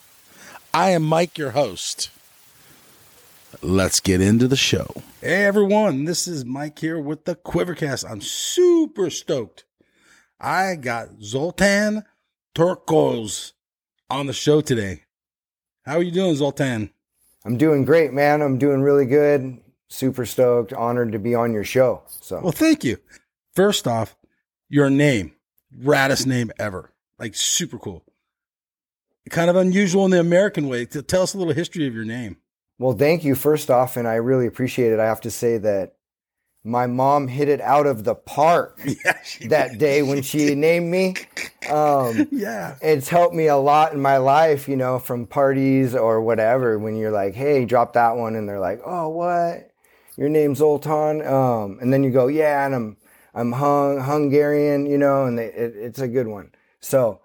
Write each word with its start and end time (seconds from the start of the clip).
I 0.74 0.90
am 0.90 1.02
Mike, 1.02 1.38
your 1.38 1.52
host. 1.52 2.10
Let's 3.62 4.00
get 4.00 4.20
into 4.20 4.48
the 4.48 4.56
show. 4.56 5.02
Hey, 5.22 5.46
everyone. 5.46 6.04
This 6.04 6.28
is 6.28 6.44
Mike 6.44 6.78
here 6.78 7.00
with 7.00 7.24
the 7.24 7.36
Quivercast. 7.36 8.04
I'm 8.06 8.20
super 8.20 9.08
stoked. 9.08 9.64
I 10.38 10.74
got 10.74 11.22
Zoltan 11.22 12.04
Torkos 12.54 13.52
on 14.10 14.26
the 14.26 14.32
show 14.32 14.60
today. 14.60 15.02
How 15.84 15.96
are 15.96 16.02
you 16.02 16.10
doing, 16.10 16.34
Zoltan? 16.34 16.90
I'm 17.44 17.56
doing 17.56 17.84
great, 17.84 18.12
man. 18.12 18.42
I'm 18.42 18.58
doing 18.58 18.82
really 18.82 19.06
good. 19.06 19.58
Super 19.88 20.26
stoked. 20.26 20.72
Honored 20.72 21.12
to 21.12 21.18
be 21.18 21.34
on 21.34 21.52
your 21.52 21.64
show. 21.64 22.02
So, 22.08 22.40
Well, 22.42 22.52
thank 22.52 22.84
you. 22.84 22.98
First 23.54 23.86
off, 23.86 24.16
your 24.68 24.90
name, 24.90 25.32
raddest 25.82 26.26
name 26.26 26.52
ever. 26.58 26.92
Like 27.18 27.34
super 27.34 27.78
cool. 27.78 28.04
Kind 29.30 29.50
of 29.50 29.56
unusual 29.56 30.04
in 30.04 30.10
the 30.10 30.20
American 30.20 30.68
way. 30.68 30.86
To 30.86 31.02
tell 31.02 31.22
us 31.22 31.34
a 31.34 31.38
little 31.38 31.52
history 31.52 31.86
of 31.86 31.94
your 31.94 32.04
name. 32.04 32.38
well, 32.78 32.96
thank 32.96 33.24
you 33.24 33.34
first 33.34 33.70
off, 33.70 33.96
and 33.96 34.06
I 34.08 34.14
really 34.14 34.46
appreciate 34.46 34.92
it. 34.92 35.00
I 35.00 35.04
have 35.06 35.20
to 35.22 35.30
say 35.30 35.58
that 35.58 35.96
my 36.68 36.86
mom 36.86 37.28
hit 37.28 37.48
it 37.48 37.60
out 37.60 37.86
of 37.86 38.04
the 38.04 38.14
park 38.14 38.80
Yeah, 39.04 39.20
she 39.24 39.48
that 39.48 39.78
day 39.78 40.02
when 40.02 40.22
she 40.22 40.54
named 40.54 40.90
me. 40.90 41.14
Um, 41.70 42.28
Yeah. 42.32 42.76
it's 42.82 43.08
helped 43.08 43.34
me 43.34 43.46
a 43.48 43.56
lot 43.56 43.92
in 43.92 44.00
my 44.00 44.18
life, 44.18 44.68
you 44.68 44.76
know, 44.76 44.98
from 44.98 45.26
parties 45.26 45.94
or 45.94 46.20
whatever. 46.20 46.78
When 46.78 46.96
you're 46.96 47.10
like, 47.10 47.34
"Hey, 47.34 47.64
drop 47.64 47.94
that 47.94 48.16
one," 48.16 48.36
and 48.36 48.48
they're 48.48 48.60
like, 48.60 48.80
"Oh, 48.84 49.08
what? 49.08 49.70
Your 50.16 50.28
name's 50.28 50.58
Zoltan?" 50.58 51.22
Um, 51.26 51.78
and 51.80 51.92
then 51.92 52.04
you 52.04 52.10
go, 52.10 52.26
"Yeah," 52.28 52.64
and 52.66 52.74
I'm 52.74 52.96
I'm 53.34 53.52
hung, 53.52 54.00
Hungarian, 54.00 54.86
you 54.86 54.98
know, 54.98 55.26
and 55.26 55.38
they, 55.38 55.46
it, 55.46 55.74
it's 55.76 55.98
a 56.00 56.08
good 56.08 56.26
one. 56.26 56.50
So, 56.80 57.20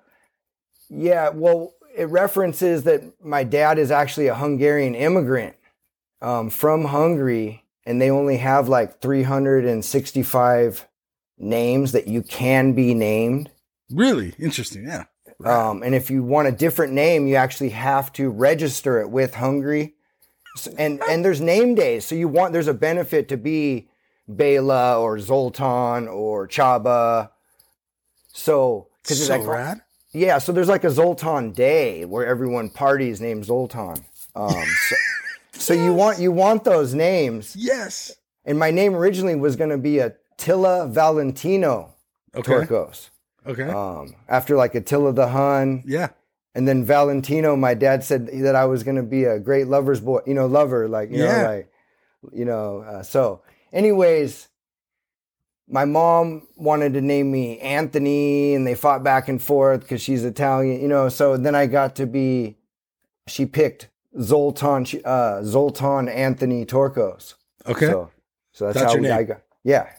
yeah, 0.90 1.30
well, 1.30 1.74
it 1.96 2.06
references 2.10 2.84
that 2.84 3.02
my 3.24 3.44
dad 3.44 3.80
is 3.80 3.90
actually 3.92 4.28
a 4.28 4.36
Hungarian 4.36 4.96
immigrant 4.96 5.56
um, 6.22 6.50
from 6.50 6.86
Hungary, 6.86 7.63
and 7.86 8.02
they 8.02 8.10
only 8.10 8.38
have 8.38 8.70
like 8.70 9.00
365 9.02 10.88
names 11.38 11.92
that 11.92 12.08
you 12.08 12.22
can 12.22 12.74
be 12.74 12.94
named. 12.94 13.50
Really 13.92 14.34
interesting. 14.40 14.86
Yeah. 14.88 15.04
Um, 15.44 15.84
and 15.84 15.94
if 15.94 16.10
you 16.10 16.24
want 16.24 16.48
a 16.48 16.52
different 16.52 16.94
name, 16.94 17.28
you 17.28 17.36
actually 17.36 17.70
have 17.70 18.14
to 18.14 18.30
register 18.30 19.02
it 19.02 19.10
with 19.10 19.36
Hungary. 19.36 19.96
S- 20.58 20.68
And 20.78 21.02
and 21.10 21.26
there's 21.26 21.42
name 21.42 21.76
days, 21.76 22.06
so 22.06 22.16
you 22.16 22.28
want 22.28 22.54
there's 22.54 22.68
a 22.68 22.74
benefit 22.74 23.28
to 23.30 23.38
be 23.38 23.90
Bela 24.28 25.00
or 25.02 25.20
Zoltan 25.20 26.08
or 26.08 26.48
Csaba. 26.48 27.32
So 28.32 28.88
because 29.02 29.26
So 29.28 29.38
like 29.38 29.48
rad. 29.48 29.82
yeah, 30.14 30.38
so 30.38 30.52
there's 30.52 30.70
like 30.70 30.84
a 30.86 30.92
Zoltan 30.92 31.52
day 31.52 32.06
where 32.06 32.26
everyone 32.26 32.70
parties 32.70 33.20
named 33.20 33.46
Zoltan. 33.46 34.06
Um, 34.36 34.66
so, 34.90 34.96
so 35.54 35.74
you 35.74 35.94
want 35.94 36.20
you 36.20 36.32
want 36.32 36.64
those 36.64 36.94
names, 36.94 37.56
Yes. 37.58 38.12
and 38.46 38.58
my 38.60 38.72
name 38.72 38.96
originally 38.96 39.36
was 39.36 39.56
going 39.56 39.70
to 39.70 39.78
be 39.78 40.00
Attila 40.00 40.88
Valentino 40.88 41.94
Okay. 42.36 42.52
Torkos. 42.52 43.10
Okay. 43.46 43.64
Um, 43.70 44.16
after 44.28 44.56
like 44.56 44.74
Attila 44.76 45.14
the 45.14 45.28
Hun, 45.28 45.84
yeah. 45.86 46.10
and 46.56 46.68
then 46.68 46.84
Valentino, 46.84 47.56
my 47.56 47.74
dad 47.74 48.04
said 48.04 48.28
that 48.28 48.56
I 48.56 48.66
was 48.66 48.84
going 48.84 48.96
to 48.98 49.04
be 49.04 49.26
a 49.26 49.40
great 49.40 49.68
lover's 49.68 50.00
boy, 50.00 50.22
you 50.26 50.34
know, 50.34 50.48
lover, 50.48 50.88
like, 50.88 51.12
you 51.12 51.20
Yeah. 51.24 51.42
know, 51.42 51.48
like, 51.48 51.70
you 52.32 52.46
know, 52.46 52.80
uh, 52.80 53.04
so 53.04 53.42
anyways, 53.72 54.48
my 55.68 55.86
mom 55.86 56.48
wanted 56.56 56.94
to 56.94 57.02
name 57.02 57.32
me 57.32 57.60
Anthony 57.60 58.54
and 58.56 58.66
they 58.66 58.76
fought 58.76 59.04
back 59.04 59.28
and 59.28 59.42
forth 59.42 59.82
because 59.82 60.02
she's 60.02 60.24
Italian, 60.26 60.82
you 60.82 60.88
know, 60.88 61.10
so 61.10 61.38
then 61.38 61.54
I 61.56 61.68
got 61.68 61.96
to 61.98 62.06
be, 62.08 62.58
she 63.28 63.46
picked 63.46 63.90
Zoltan, 64.22 64.86
uh, 65.06 65.44
Zoltan 65.44 66.08
Anthony 66.08 66.66
Torkos. 66.66 67.36
Okay. 67.66 67.88
So, 67.88 68.12
so 68.52 68.66
that's, 68.66 68.80
That's 68.80 68.94
how 68.94 69.00
we. 69.00 69.10
I 69.10 69.24
got, 69.24 69.42
yeah, 69.64 69.90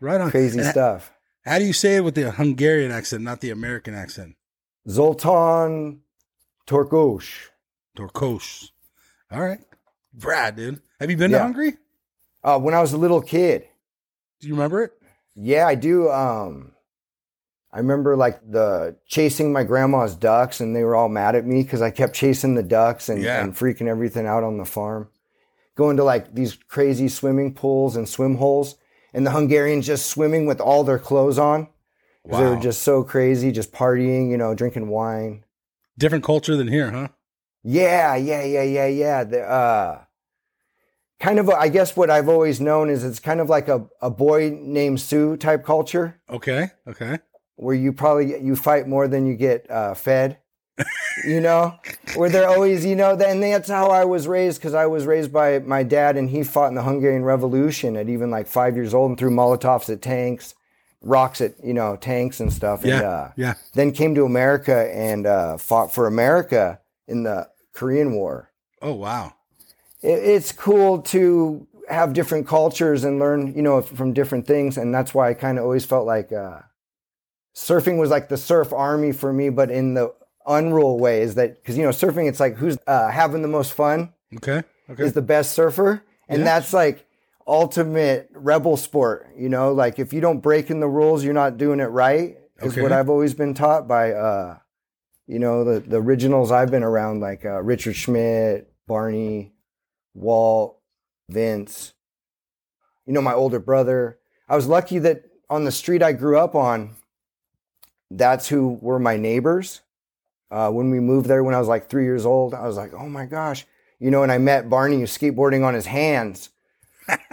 right 0.00 0.20
on. 0.20 0.30
crazy 0.30 0.58
And 0.58 0.68
stuff. 0.68 1.12
How 1.44 1.58
do 1.58 1.64
you 1.64 1.72
say 1.72 1.96
it 1.96 2.04
with 2.04 2.14
the 2.14 2.30
Hungarian 2.30 2.90
accent, 2.90 3.22
not 3.22 3.40
the 3.40 3.50
American 3.50 3.94
accent? 3.94 4.36
Zoltan 4.88 6.00
Torcos. 6.66 7.26
Torkos. 7.96 8.70
All 9.30 9.40
right. 9.40 9.58
Brad, 10.12 10.56
dude. 10.56 10.80
Have 10.98 11.10
you 11.10 11.16
been 11.16 11.30
to 11.32 11.38
Hungary? 11.38 11.76
Uh, 12.42 12.58
when 12.58 12.74
I 12.74 12.80
was 12.80 12.92
a 12.92 12.96
little 12.98 13.20
kid, 13.20 13.66
Do 14.40 14.48
you 14.48 14.54
remember 14.54 14.82
it? 14.82 14.92
Yeah, 15.34 15.66
I 15.66 15.74
do. 15.74 16.10
Um, 16.10 16.72
I 17.72 17.78
remember 17.78 18.16
like 18.16 18.40
the 18.50 18.96
chasing 19.06 19.52
my 19.52 19.62
grandma's 19.62 20.16
ducks, 20.16 20.60
and 20.60 20.74
they 20.74 20.82
were 20.82 20.96
all 20.96 21.08
mad 21.08 21.36
at 21.36 21.46
me 21.46 21.62
because 21.62 21.82
I 21.82 21.90
kept 21.90 22.14
chasing 22.14 22.54
the 22.56 22.62
ducks 22.64 23.08
and, 23.08 23.22
Yeah. 23.22 23.42
and 23.42 23.54
freaking 23.54 23.86
everything 23.86 24.26
out 24.26 24.42
on 24.42 24.58
the 24.58 24.64
farm. 24.64 25.08
Going 25.76 25.96
to 25.98 26.04
like 26.04 26.34
these 26.34 26.54
crazy 26.54 27.08
swimming 27.08 27.54
pools 27.54 27.94
and 27.96 28.08
swim 28.08 28.36
holes, 28.36 28.76
and 29.14 29.24
the 29.26 29.30
Hungarians 29.30 29.86
just 29.86 30.06
swimming 30.06 30.46
with 30.46 30.60
all 30.60 30.82
their 30.84 30.98
clothes 30.98 31.38
on. 31.38 31.66
'cause 32.28 32.38
They 32.38 32.44
Wow. 32.44 32.50
were 32.56 32.60
just 32.60 32.82
so 32.82 33.02
crazy, 33.04 33.50
just 33.52 33.72
partying, 33.72 34.30
you 34.30 34.36
know, 34.36 34.52
drinking 34.54 34.88
wine. 34.88 35.44
Different 35.96 36.24
culture 36.24 36.56
than 36.56 36.68
here, 36.68 36.90
huh? 36.90 37.08
Yeah, 37.62 38.16
yeah, 38.16 38.42
yeah, 38.42 38.62
yeah, 38.62 38.86
yeah. 38.86 39.24
The, 39.24 39.42
uh, 39.42 39.98
kind 41.20 41.38
of, 41.38 41.48
I 41.50 41.68
guess 41.68 41.96
what 41.96 42.10
I've 42.10 42.28
always 42.28 42.60
known 42.60 42.90
is 42.90 43.04
it's 43.04 43.20
kind 43.20 43.40
of 43.40 43.48
like 43.48 43.68
a, 43.68 43.86
a 44.02 44.10
boy 44.10 44.50
named 44.60 45.00
Sue 45.00 45.36
type 45.36 45.64
culture. 45.64 46.20
Okay. 46.28 46.70
Okay. 46.86 47.18
Where 47.60 47.74
you 47.74 47.92
probably 47.92 48.40
you 48.40 48.56
fight 48.56 48.88
more 48.88 49.06
than 49.06 49.26
you 49.26 49.34
get 49.34 49.70
uh, 49.70 49.94
fed. 49.94 50.38
you 51.26 51.42
know, 51.42 51.74
where 52.14 52.30
they're 52.30 52.48
always, 52.48 52.86
you 52.86 52.96
know, 52.96 53.10
and 53.10 53.42
that's 53.42 53.68
how 53.68 53.88
I 53.88 54.06
was 54.06 54.26
raised 54.26 54.58
because 54.58 54.72
I 54.72 54.86
was 54.86 55.04
raised 55.04 55.30
by 55.30 55.58
my 55.58 55.82
dad, 55.82 56.16
and 56.16 56.30
he 56.30 56.42
fought 56.42 56.68
in 56.68 56.74
the 56.74 56.82
Hungarian 56.82 57.22
Revolution 57.22 57.98
at 57.98 58.08
even 58.08 58.30
like 58.30 58.46
five 58.46 58.76
years 58.76 58.94
old 58.94 59.10
and 59.10 59.18
threw 59.18 59.30
Molotovs 59.30 59.92
at 59.92 60.00
tanks, 60.00 60.54
rocks 61.02 61.42
at 61.42 61.62
you 61.62 61.74
know 61.74 61.96
tanks 61.96 62.40
and 62.40 62.50
stuff. 62.50 62.82
Yeah. 62.82 62.96
And, 62.96 63.04
uh, 63.04 63.28
yeah. 63.36 63.54
Then 63.74 63.92
came 63.92 64.14
to 64.14 64.24
America 64.24 64.90
and 64.94 65.26
uh, 65.26 65.58
fought 65.58 65.92
for 65.92 66.06
America 66.06 66.80
in 67.06 67.24
the 67.24 67.50
Korean 67.74 68.14
War. 68.14 68.50
Oh, 68.80 68.94
wow. 68.94 69.34
It, 70.00 70.08
it's 70.08 70.50
cool 70.50 71.02
to 71.02 71.66
have 71.90 72.14
different 72.14 72.46
cultures 72.46 73.04
and 73.04 73.18
learn, 73.18 73.54
you 73.54 73.60
know, 73.60 73.82
from 73.82 74.14
different 74.14 74.46
things, 74.46 74.78
and 74.78 74.94
that's 74.94 75.12
why 75.12 75.28
I 75.28 75.34
kind 75.34 75.58
of 75.58 75.64
always 75.64 75.84
felt 75.84 76.06
like. 76.06 76.32
Uh, 76.32 76.60
surfing 77.60 77.98
was 77.98 78.10
like 78.10 78.28
the 78.28 78.36
surf 78.36 78.72
army 78.72 79.12
for 79.12 79.32
me, 79.32 79.50
but 79.50 79.70
in 79.70 79.94
the 79.94 80.14
unreal 80.46 80.98
way 80.98 81.20
is 81.22 81.34
that 81.34 81.56
because 81.62 81.76
you 81.76 81.82
know 81.84 81.90
surfing, 81.90 82.28
it's 82.28 82.40
like 82.40 82.56
who's 82.56 82.78
uh, 82.86 83.10
having 83.10 83.42
the 83.42 83.48
most 83.48 83.72
fun 83.74 84.12
Okay. 84.36 84.62
Okay. 84.88 85.04
is 85.04 85.12
the 85.12 85.22
best 85.22 85.52
surfer, 85.52 86.02
and 86.28 86.40
Yeah. 86.40 86.44
that's 86.44 86.72
like 86.72 87.06
ultimate 87.46 88.30
rebel 88.34 88.76
sport. 88.76 89.28
You 89.36 89.48
know, 89.48 89.72
like 89.72 89.98
if 89.98 90.12
you 90.12 90.20
don't 90.20 90.40
break 90.40 90.70
in 90.70 90.80
the 90.80 90.88
rules, 90.88 91.22
you're 91.24 91.34
not 91.34 91.58
doing 91.58 91.80
it 91.80 91.84
right. 91.90 92.36
Is 92.62 92.72
Okay. 92.72 92.82
what 92.82 92.92
I've 92.92 93.08
always 93.08 93.34
been 93.34 93.54
taught 93.54 93.88
by, 93.88 94.12
uh, 94.12 94.58
you 95.26 95.38
know, 95.38 95.64
the 95.64 95.80
the 95.80 96.00
originals 96.00 96.50
I've 96.50 96.70
been 96.70 96.82
around, 96.82 97.20
like 97.20 97.44
uh, 97.44 97.62
Richard 97.62 97.94
Schmidt, 97.96 98.72
Barney, 98.86 99.52
Walt, 100.14 100.78
Vince. 101.28 101.94
You 103.06 103.12
know, 103.14 103.22
my 103.22 103.34
older 103.34 103.58
brother. 103.58 104.18
I 104.48 104.56
was 104.56 104.66
lucky 104.66 104.98
that 105.00 105.24
on 105.48 105.64
the 105.64 105.72
street 105.72 106.02
I 106.02 106.12
grew 106.12 106.38
up 106.38 106.54
on, 106.54 106.96
that's 108.10 108.48
who 108.48 108.78
were 108.80 108.98
my 108.98 109.16
neighbors. 109.16 109.80
Uh, 110.50 110.70
when 110.70 110.90
we 110.90 110.98
moved 110.98 111.26
there 111.28 111.44
when 111.44 111.54
I 111.54 111.58
was 111.60 111.68
like 111.68 111.88
three 111.88 112.04
years 112.04 112.26
old, 112.26 112.54
I 112.54 112.66
was 112.66 112.76
like, 112.76 112.92
oh 112.92 113.08
my 113.08 113.24
gosh, 113.24 113.66
you 114.00 114.10
know, 114.10 114.22
and 114.24 114.32
I 114.32 114.38
met 114.38 114.68
Barney 114.68 114.98
was 114.98 115.16
skateboarding 115.16 115.64
on 115.64 115.74
his 115.74 115.86
hands. 115.86 116.50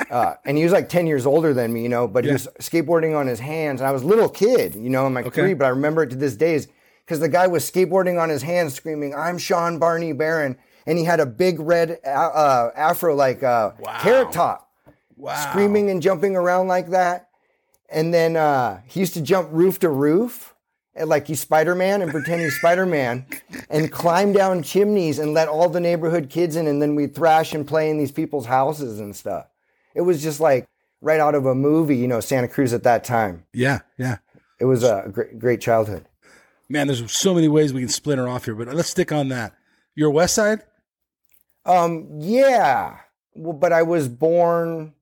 Uh, 0.09 0.35
and 0.45 0.55
he 0.55 0.63
was 0.63 0.71
like 0.71 0.87
10 0.87 1.05
years 1.05 1.25
older 1.25 1.53
than 1.53 1.73
me, 1.73 1.83
you 1.83 1.89
know, 1.89 2.07
but 2.07 2.23
Yeah. 2.23 2.29
he 2.29 2.33
was 2.33 2.47
skateboarding 2.61 3.17
on 3.19 3.27
his 3.27 3.39
hands. 3.41 3.81
And 3.81 3.87
I 3.89 3.91
was 3.91 4.03
a 4.03 4.07
little 4.07 4.29
kid, 4.29 4.73
you 4.75 4.89
know, 4.89 5.05
I'm 5.05 5.13
like 5.13 5.25
Okay. 5.25 5.41
three, 5.41 5.53
but 5.53 5.65
I 5.65 5.69
remember 5.69 6.01
it 6.03 6.09
to 6.11 6.15
this 6.15 6.37
day. 6.37 6.53
Is 6.55 6.69
because 7.03 7.19
the 7.19 7.27
guy 7.27 7.45
was 7.47 7.69
skateboarding 7.69 8.17
on 8.21 8.29
his 8.29 8.41
hands, 8.41 8.73
screaming, 8.73 9.13
"I'm 9.13 9.37
Shawn 9.37 9.79
Barney 9.79 10.13
Barron," 10.13 10.55
and 10.85 10.97
he 10.97 11.03
had 11.03 11.19
a 11.19 11.25
big 11.25 11.59
red 11.59 11.99
uh, 12.05 12.69
afro 12.73 13.15
like 13.15 13.43
uh, 13.43 13.71
carrot 13.99 14.31
top, 14.31 14.69
Wow. 15.17 15.35
screaming 15.35 15.89
and 15.89 16.01
jumping 16.01 16.37
around 16.37 16.67
like 16.69 16.89
that. 16.91 17.27
And 17.89 18.13
then 18.13 18.37
uh, 18.37 18.79
he 18.85 19.01
used 19.01 19.13
to 19.15 19.21
jump 19.21 19.49
roof 19.51 19.77
to 19.79 19.89
roof, 19.89 20.55
like 21.05 21.27
he's 21.27 21.39
Spider 21.39 21.75
Man 21.75 22.01
and 22.01 22.11
pretend 22.11 22.41
he's 22.41 22.57
Spider 22.57 22.85
Man, 22.85 23.25
and 23.69 23.91
climb 23.91 24.33
down 24.33 24.63
chimneys 24.63 25.19
and 25.19 25.33
let 25.33 25.47
all 25.47 25.69
the 25.69 25.79
neighborhood 25.79 26.29
kids 26.29 26.55
in, 26.55 26.67
and 26.67 26.81
then 26.81 26.95
we'd 26.95 27.13
thrash 27.13 27.53
and 27.53 27.67
play 27.67 27.89
in 27.89 27.97
these 27.97 28.11
people's 28.11 28.45
houses 28.45 28.99
and 28.99 29.15
stuff. 29.15 29.47
It 29.93 30.01
was 30.01 30.23
just 30.23 30.39
like 30.39 30.67
right 31.01 31.19
out 31.19 31.35
of 31.35 31.45
a 31.45 31.55
movie, 31.55 31.97
you 31.97 32.07
know, 32.07 32.19
Santa 32.19 32.47
Cruz 32.47 32.73
at 32.73 32.83
that 32.83 33.03
time. 33.03 33.45
Yeah, 33.53 33.79
yeah. 33.97 34.17
It 34.59 34.65
was 34.65 34.83
a 34.83 35.09
great, 35.11 35.37
great 35.37 35.61
childhood. 35.61 36.05
Man, 36.69 36.87
there's 36.87 37.11
so 37.11 37.33
many 37.33 37.47
ways 37.47 37.73
we 37.73 37.81
can 37.81 37.89
splinter 37.89 38.27
off 38.27 38.45
here, 38.45 38.55
but 38.55 38.67
let's 38.73 38.89
stick 38.89 39.11
on 39.11 39.29
that. 39.29 39.53
You're 39.95 40.09
West 40.11 40.35
Side? 40.35 40.61
Um, 41.65 42.07
yeah, 42.19 42.97
well, 43.35 43.53
but 43.53 43.73
I 43.73 43.83
was 43.83 44.07
born 44.07 44.93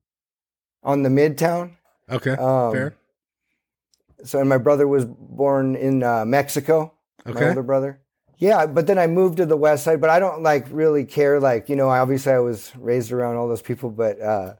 on 0.82 1.02
the 1.02 1.08
Midtown. 1.08 1.72
Okay. 2.10 2.32
Um, 2.32 2.72
fair. 2.72 2.96
So, 4.24 4.40
and 4.40 4.48
my 4.48 4.58
brother 4.58 4.88
was 4.88 5.04
born 5.04 5.76
in 5.76 6.02
uh, 6.02 6.24
Mexico. 6.24 6.92
My 7.24 7.32
Okay. 7.32 7.48
older 7.48 7.62
brother. 7.62 8.00
Yeah, 8.38 8.66
but 8.66 8.86
then 8.86 8.98
I 8.98 9.06
moved 9.06 9.38
to 9.38 9.46
the 9.46 9.56
West 9.56 9.84
Side. 9.84 10.00
But 10.00 10.10
I 10.10 10.18
don't 10.18 10.42
like 10.42 10.66
really 10.70 11.04
care. 11.04 11.40
Like 11.40 11.68
you 11.68 11.76
know, 11.76 11.88
obviously 11.88 12.32
I 12.32 12.38
was 12.38 12.72
raised 12.76 13.10
around 13.12 13.36
all 13.36 13.48
those 13.48 13.62
people, 13.62 13.90
but 13.90 14.20
uh, 14.20 14.54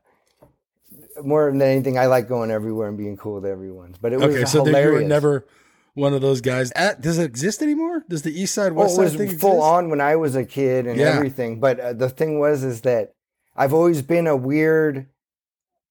more 1.22 1.50
than 1.50 1.62
anything, 1.62 1.98
I 1.98 2.06
like 2.06 2.28
going 2.28 2.50
everywhere 2.50 2.88
and 2.88 2.96
being 2.98 3.16
cool 3.16 3.34
with 3.34 3.46
everyone. 3.46 3.94
But 4.00 4.12
it 4.12 4.20
was 4.20 4.34
Okay, 4.34 4.44
so 4.44 4.58
then 4.58 4.68
you 4.68 4.72
hilarious. 4.80 5.02
were 5.02 5.08
never 5.08 5.46
one 5.94 6.12
of 6.14 6.20
those 6.20 6.40
guys. 6.40 6.70
At, 6.72 7.00
does 7.00 7.18
it 7.18 7.24
exist 7.24 7.62
anymore? 7.62 8.04
Does 8.08 8.22
the 8.22 8.38
East 8.38 8.54
Side 8.54 8.72
West 8.72 8.94
it 8.94 8.96
Side 8.96 9.02
was 9.04 9.14
thing 9.16 9.38
full 9.38 9.52
exist? 9.58 9.72
on 9.72 9.90
when 9.90 10.00
I 10.00 10.16
was 10.16 10.36
a 10.36 10.44
kid 10.44 10.86
and 10.86 10.98
Yeah. 10.98 11.14
everything. 11.16 11.60
But 11.60 11.80
uh, 11.80 11.92
the 11.94 12.08
thing 12.08 12.38
was, 12.38 12.64
is 12.64 12.82
that 12.82 13.14
I've 13.54 13.72
always 13.74 14.02
been 14.02 14.26
a 14.26 14.36
weird. 14.36 15.06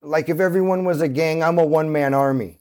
Like 0.01 0.29
if 0.29 0.39
everyone 0.39 0.85
was 0.85 1.01
a 1.01 1.07
gang, 1.07 1.41
I'm 1.43 1.57
a 1.57 1.65
one 1.65 1.91
man 1.91 2.13
army. 2.13 2.59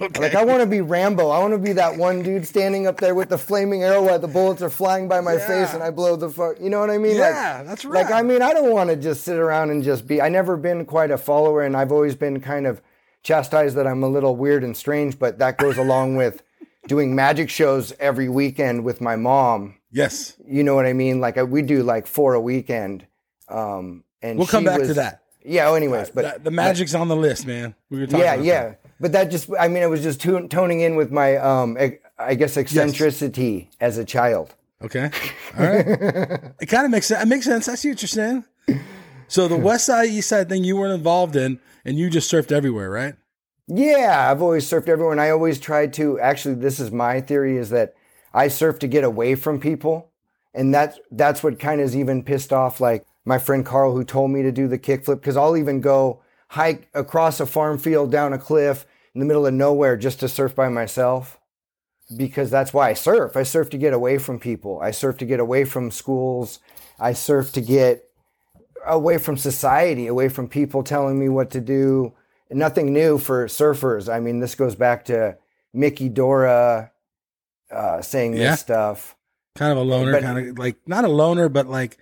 Okay. 0.00 0.20
Like 0.20 0.34
I 0.34 0.44
want 0.44 0.60
to 0.60 0.66
be 0.66 0.80
Rambo. 0.80 1.28
I 1.28 1.38
want 1.38 1.52
to 1.52 1.58
be 1.58 1.72
that 1.74 1.96
one 1.96 2.22
dude 2.22 2.46
standing 2.46 2.86
up 2.86 2.98
there 2.98 3.14
with 3.14 3.28
the 3.28 3.38
flaming 3.38 3.84
arrow 3.84 4.02
while 4.02 4.18
the 4.18 4.28
bullets 4.28 4.60
are 4.62 4.70
flying 4.70 5.08
by 5.08 5.20
my 5.20 5.38
face 5.38 5.72
and 5.72 5.82
I 5.82 5.90
blow 5.90 6.16
the 6.16 6.28
fuck. 6.28 6.56
You 6.60 6.68
know 6.70 6.80
what 6.80 6.90
I 6.90 6.98
mean? 6.98 7.16
yeah, 7.16 7.58
like, 7.58 7.66
that's 7.66 7.84
right. 7.84 8.04
like 8.04 8.12
I 8.12 8.22
mean, 8.22 8.42
I 8.42 8.52
don't 8.52 8.72
want 8.72 8.90
to 8.90 8.96
just 8.96 9.22
sit 9.22 9.36
around 9.38 9.70
and 9.70 9.84
just 9.84 10.06
be. 10.06 10.20
I 10.20 10.28
never 10.28 10.56
been 10.56 10.84
quite 10.84 11.10
a 11.10 11.18
follower, 11.18 11.62
and 11.62 11.76
I've 11.76 11.92
always 11.92 12.14
been 12.14 12.40
kind 12.40 12.66
of 12.66 12.82
chastised 13.22 13.76
that 13.76 13.86
I'm 13.86 14.02
a 14.02 14.08
little 14.08 14.34
weird 14.36 14.64
and 14.64 14.76
strange. 14.76 15.18
But 15.18 15.38
that 15.38 15.58
goes 15.58 15.78
along 15.78 16.16
with 16.16 16.42
doing 16.88 17.14
magic 17.14 17.48
shows 17.48 17.92
every 17.98 18.28
weekend 18.28 18.84
with 18.84 19.00
my 19.00 19.16
mom. 19.16 19.76
yes, 19.90 20.36
You 20.46 20.64
know 20.64 20.74
what 20.74 20.86
I 20.86 20.92
mean? 20.92 21.20
Like 21.20 21.38
I, 21.38 21.44
we 21.44 21.62
do 21.62 21.82
like 21.82 22.06
four 22.06 22.34
a 22.34 22.40
weekend. 22.40 23.06
Um, 23.48 24.04
and 24.22 24.38
we'll 24.38 24.46
come 24.46 24.64
back 24.64 24.80
was- 24.80 24.88
to 24.88 24.94
that. 24.94 25.20
Yeah. 25.46 25.72
Anyways, 25.74 26.10
but 26.10 26.42
the, 26.42 26.50
magic's 26.50 26.94
on 26.94 27.08
the 27.08 27.16
list, 27.16 27.46
man. 27.46 27.74
We 27.90 28.00
were 28.00 28.06
talking 28.06 28.20
yeah, 28.20 28.34
about 28.34 28.44
yeah. 28.44 28.62
that. 28.64 28.80
But 29.00 29.12
that 29.12 29.30
just, 29.30 29.50
I 29.58 29.68
mean, 29.68 29.82
it 29.82 29.90
was 29.90 30.02
just 30.02 30.20
to- 30.22 30.48
toning 30.48 30.80
in 30.80 30.96
with 30.96 31.10
my, 31.10 31.36
um, 31.36 31.76
I 32.18 32.34
guess, 32.34 32.56
eccentricity 32.56 33.70
as 33.80 33.98
a 33.98 34.04
child. 34.04 34.54
Okay. 34.82 35.10
All 35.58 35.66
right. 35.66 35.86
it 36.60 36.66
kind 36.68 36.84
of 36.84 36.90
makes 36.90 37.06
sense. 37.06 37.22
It 37.22 37.26
makes 37.26 37.44
sense. 37.44 37.68
I 37.68 37.74
see 37.74 37.90
what 37.90 38.02
you're 38.02 38.08
saying. 38.08 38.44
So 39.28 39.48
the 39.48 39.56
West 39.56 39.86
Side, 39.86 40.10
East 40.10 40.28
Side 40.28 40.48
thing 40.48 40.64
you 40.64 40.76
weren't 40.76 40.94
involved 40.94 41.36
in, 41.36 41.58
and 41.84 41.98
you 41.98 42.10
just 42.10 42.30
surfed 42.30 42.52
everywhere, 42.52 42.90
right? 42.90 43.14
Yeah, 43.66 44.30
I've 44.30 44.42
always 44.42 44.66
surfed 44.66 44.88
everywhere, 44.88 45.12
and 45.12 45.20
I 45.20 45.30
always 45.30 45.58
tried 45.58 45.94
to. 45.94 46.20
Actually, 46.20 46.56
this 46.56 46.78
is 46.78 46.90
my 46.90 47.20
theory: 47.20 47.56
is 47.56 47.70
that 47.70 47.94
I 48.34 48.48
surf 48.48 48.78
to 48.80 48.86
get 48.86 49.04
away 49.04 49.34
from 49.34 49.58
people, 49.58 50.10
and 50.52 50.74
that's 50.74 50.98
that's 51.10 51.42
what 51.42 51.58
kind 51.58 51.80
of 51.80 51.86
is 51.86 51.96
even 51.96 52.22
pissed 52.22 52.52
off 52.52 52.80
like 52.80 53.06
my 53.24 53.38
friend 53.38 53.64
Carl, 53.64 53.94
who 53.94 54.04
told 54.04 54.30
me 54.30 54.42
to 54.42 54.52
do 54.52 54.68
the 54.68 54.78
kickflip, 54.78 55.16
because 55.16 55.36
I'll 55.36 55.56
even 55.56 55.80
go 55.80 56.20
hike 56.54 56.88
across 56.94 57.40
a 57.40 57.46
farm 57.46 57.78
field, 57.78 58.10
down 58.10 58.32
a 58.32 58.38
cliff 58.38 58.86
in 59.14 59.18
the 59.20 59.26
middle 59.26 59.46
of 59.46 59.54
nowhere 59.54 59.96
just 59.96 60.20
to 60.20 60.28
surf 60.28 60.54
by 60.54 60.68
myself, 60.68 61.38
because 62.16 62.50
that's 62.50 62.72
why 62.72 62.90
I 62.90 62.94
surf. 62.94 63.36
I 63.36 63.42
surf 63.42 63.70
to 63.70 63.78
get 63.78 63.92
away 63.92 64.18
from 64.18 64.38
people. 64.38 64.80
I 64.82 64.90
surf 64.90 65.16
to 65.18 65.24
get 65.26 65.40
away 65.40 65.64
from 65.64 65.90
schools. 65.90 66.58
I 66.98 67.12
surf 67.12 67.52
to 67.52 67.60
get 67.60 68.04
away 68.86 69.18
from 69.18 69.36
society, 69.36 70.06
away 70.06 70.28
from 70.28 70.48
people 70.48 70.82
telling 70.82 71.18
me 71.18 71.28
what 71.28 71.50
to 71.52 71.60
do. 71.60 72.12
Nothing 72.50 72.92
new 72.92 73.18
for 73.18 73.46
surfers. 73.46 74.12
I 74.12 74.20
mean, 74.20 74.40
this 74.40 74.54
goes 74.54 74.74
back 74.76 75.06
to 75.06 75.36
Mickey 75.72 76.08
Dora 76.08 76.92
uh, 77.70 78.02
saying 78.02 78.34
Yeah. 78.34 78.50
this 78.52 78.60
stuff. 78.60 79.16
Kind 79.56 79.72
of 79.72 79.78
a 79.78 79.82
loner, 79.82 80.12
But- 80.12 80.22
kind 80.22 80.48
of 80.50 80.58
like 80.58 80.76
not 80.86 81.04
a 81.04 81.08
loner, 81.08 81.48
but 81.48 81.66
like 81.68 81.96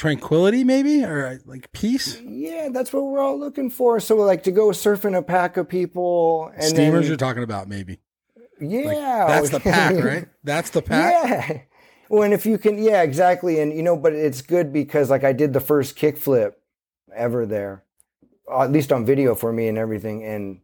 tranquility, 0.00 0.64
maybe, 0.64 1.04
or 1.04 1.26
uh, 1.26 1.36
like 1.44 1.70
peace. 1.72 2.18
Yeah, 2.22 2.70
that's 2.72 2.90
what 2.90 3.04
we're 3.04 3.20
all 3.20 3.38
looking 3.38 3.68
for. 3.68 4.00
So, 4.00 4.16
like 4.16 4.42
to 4.44 4.50
go 4.50 4.68
surfing 4.68 5.16
a 5.16 5.22
pack 5.22 5.58
of 5.58 5.68
people 5.68 6.50
and 6.54 6.64
Steamers 6.64 7.02
then, 7.02 7.08
you're 7.08 7.16
talking 7.18 7.42
about, 7.42 7.68
maybe. 7.68 7.98
yeah, 8.58 9.26
That's 9.28 9.50
the 9.50 9.60
pack, 9.60 10.02
right? 10.02 10.26
That's 10.42 10.70
the 10.70 10.80
pack. 10.80 11.12
Yeah. 11.12 11.60
Well, 12.08 12.22
and 12.22 12.32
if 12.32 12.46
you 12.46 12.56
can, 12.58 12.82
yeah, 12.82 13.02
exactly. 13.02 13.60
And 13.60 13.72
you 13.72 13.82
know, 13.82 13.96
but 13.96 14.14
it's 14.14 14.42
good 14.42 14.72
because 14.72 15.10
like 15.10 15.22
I 15.22 15.32
did 15.32 15.52
the 15.52 15.60
first 15.60 15.96
kickflip 15.96 16.54
ever 17.14 17.44
there, 17.46 17.84
uh, 18.50 18.62
at 18.62 18.72
least 18.72 18.90
on 18.90 19.04
video 19.04 19.34
for 19.34 19.52
me 19.52 19.68
and 19.68 19.76
everything. 19.78 20.24
And 20.24 20.60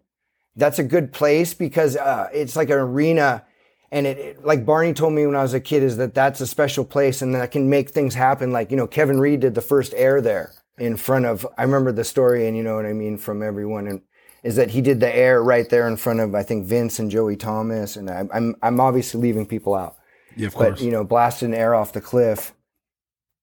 that's 0.56 0.78
a 0.78 0.82
good 0.82 1.12
place 1.12 1.52
because 1.54 1.94
uh, 1.96 2.30
it's 2.32 2.56
like 2.56 2.70
an 2.70 2.78
arena. 2.78 3.44
And 3.92 4.06
it, 4.06 4.18
it, 4.18 4.44
like 4.44 4.66
Barney 4.66 4.92
told 4.92 5.12
me 5.12 5.26
when 5.26 5.36
I 5.36 5.42
was 5.42 5.54
a 5.54 5.60
kid, 5.60 5.82
is 5.82 5.96
that 5.98 6.14
that's 6.14 6.40
a 6.40 6.46
special 6.46 6.84
place 6.84 7.22
and 7.22 7.34
that 7.34 7.52
can 7.52 7.70
make 7.70 7.90
things 7.90 8.14
happen. 8.14 8.52
Like, 8.52 8.70
you 8.70 8.76
know, 8.76 8.86
Kevin 8.86 9.20
Reed 9.20 9.40
did 9.40 9.54
the 9.54 9.60
first 9.60 9.94
air 9.96 10.20
there 10.20 10.52
in 10.78 10.96
front 10.96 11.24
of, 11.26 11.46
I 11.56 11.62
remember 11.62 11.92
the 11.92 12.04
story 12.04 12.48
and 12.48 12.56
you 12.56 12.62
know 12.62 12.74
what 12.76 12.86
I 12.86 12.92
mean 12.92 13.16
from 13.16 13.42
everyone. 13.42 13.86
And 13.86 14.02
is 14.42 14.56
that 14.56 14.70
he 14.70 14.80
did 14.80 15.00
the 15.00 15.14
air 15.14 15.42
right 15.42 15.68
there 15.68 15.88
in 15.88 15.96
front 15.96 16.20
of, 16.20 16.34
I 16.34 16.42
think, 16.42 16.66
Vince 16.66 16.98
and 16.98 17.10
Joey 17.10 17.36
Thomas. 17.36 17.96
And 17.96 18.10
I, 18.10 18.24
I'm, 18.34 18.56
I'm 18.62 18.80
obviously 18.80 19.20
leaving 19.20 19.46
people 19.46 19.74
out 19.74 19.96
Yeah, 20.36 20.48
of 20.48 20.54
but 20.56 20.58
course. 20.58 20.80
you 20.80 20.90
know, 20.90 21.04
blasted 21.04 21.48
an 21.48 21.54
air 21.54 21.74
off 21.74 21.92
the 21.92 22.00
cliff 22.00 22.54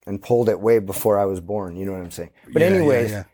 and 0.06 0.22
pulled 0.22 0.48
it 0.48 0.60
way 0.60 0.78
before 0.78 1.18
I 1.18 1.24
was 1.24 1.40
born. 1.40 1.76
You 1.76 1.86
know 1.86 1.92
what 1.92 2.02
I'm 2.02 2.10
saying? 2.10 2.30
But 2.52 2.62
Yeah, 2.62 2.68
yeah, 2.68 2.76
anyways, 2.76 3.10
yeah. 3.10 3.24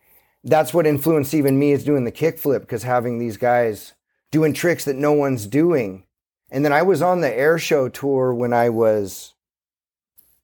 that's 0.45 0.73
what 0.73 0.87
influenced 0.87 1.35
even 1.35 1.59
me 1.59 1.73
is 1.73 1.85
doing 1.85 2.05
the 2.05 2.13
kickflip 2.13 2.61
because 2.61 2.83
having 2.85 3.19
these 3.19 3.37
guys 3.37 3.95
doing 4.31 4.53
tricks 4.55 4.85
that 4.87 4.97
no 4.97 5.13
one's 5.13 5.47
doing. 5.47 6.05
And 6.51 6.65
then 6.65 6.73
I 6.73 6.83
was 6.83 7.03
on 7.03 7.21
the 7.21 7.33
air 7.33 7.59
show 7.59 7.89
tour 7.89 8.35
when 8.35 8.53
I 8.53 8.69
was 8.69 9.35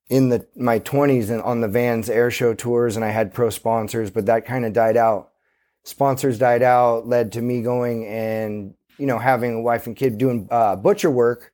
in 0.08 0.28
the 0.28 0.46
my 0.54 0.78
20s 0.78 1.30
and 1.30 1.42
on 1.42 1.60
the 1.60 1.68
Vans 1.68 2.08
air 2.08 2.30
show 2.30 2.54
tours 2.54 2.96
and 2.96 3.04
I 3.04 3.10
had 3.10 3.34
pro 3.34 3.50
sponsors, 3.50 4.10
but 4.10 4.26
that 4.26 4.46
kind 4.46 4.64
of 4.64 4.72
died 4.72 4.96
out. 4.96 5.32
Sponsors 5.82 6.38
died 6.38 6.62
out, 6.62 7.06
led 7.06 7.32
to 7.32 7.42
me 7.42 7.62
going 7.62 8.06
and 8.06 8.74
you 8.98 9.06
know 9.06 9.18
having 9.18 9.54
a 9.54 9.60
wife 9.60 9.86
and 9.86 9.96
kid 9.96 10.18
doing 10.18 10.48
uh, 10.50 10.76
butcher 10.76 11.10
work 11.10 11.52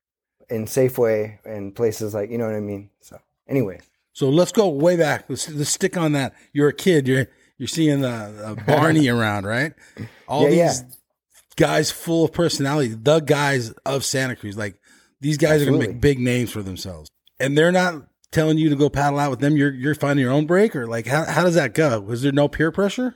in 0.50 0.66
Safeway 0.66 1.38
and 1.44 1.74
places 1.74 2.14
like 2.14 2.30
you 2.30 2.38
know 2.38 2.46
what 2.46 2.54
I 2.54 2.60
mean. 2.60 2.90
So, 3.00 3.18
anyway, 3.48 3.80
So 4.12 4.28
let's 4.28 4.52
go 4.52 4.68
way 4.68 4.96
back. 4.96 5.24
Let's, 5.28 5.48
let's 5.50 5.70
stick 5.70 5.96
on 5.96 6.12
that. 6.12 6.34
You're 6.52 6.68
a 6.68 6.74
kid. 6.74 7.08
You're 7.08 7.28
you're 7.58 7.68
seeing 7.68 8.04
uh, 8.04 8.54
uh, 8.58 8.64
Barney 8.66 9.08
around, 9.16 9.44
right? 9.44 9.72
All 10.28 10.44
Yeah, 10.44 10.50
these 10.50 10.80
yeah. 10.80 10.88
Guys 11.62 11.92
full 11.92 12.24
of 12.24 12.32
personality, 12.32 12.88
the 12.88 13.20
guys 13.20 13.70
of 13.86 14.04
Santa 14.04 14.34
Cruz. 14.34 14.56
Like 14.56 14.74
these 15.20 15.38
guys 15.38 15.62
are 15.62 15.64
gonna 15.64 15.78
make 15.78 16.00
big 16.00 16.18
names 16.18 16.50
for 16.50 16.60
themselves, 16.60 17.08
and 17.38 17.56
they're 17.56 17.70
not 17.70 18.02
telling 18.32 18.58
you 18.58 18.68
to 18.70 18.74
go 18.74 18.90
paddle 18.90 19.20
out 19.20 19.30
with 19.30 19.38
them. 19.38 19.56
You're 19.56 19.72
you're 19.72 19.94
finding 19.94 20.24
your 20.24 20.32
own 20.32 20.46
break, 20.46 20.74
or 20.74 20.88
like 20.88 21.06
how 21.06 21.24
how 21.24 21.44
does 21.44 21.54
that 21.54 21.72
go? 21.72 22.00
Was 22.00 22.22
there 22.22 22.32
no 22.32 22.48
peer 22.48 22.72
pressure? 22.72 23.14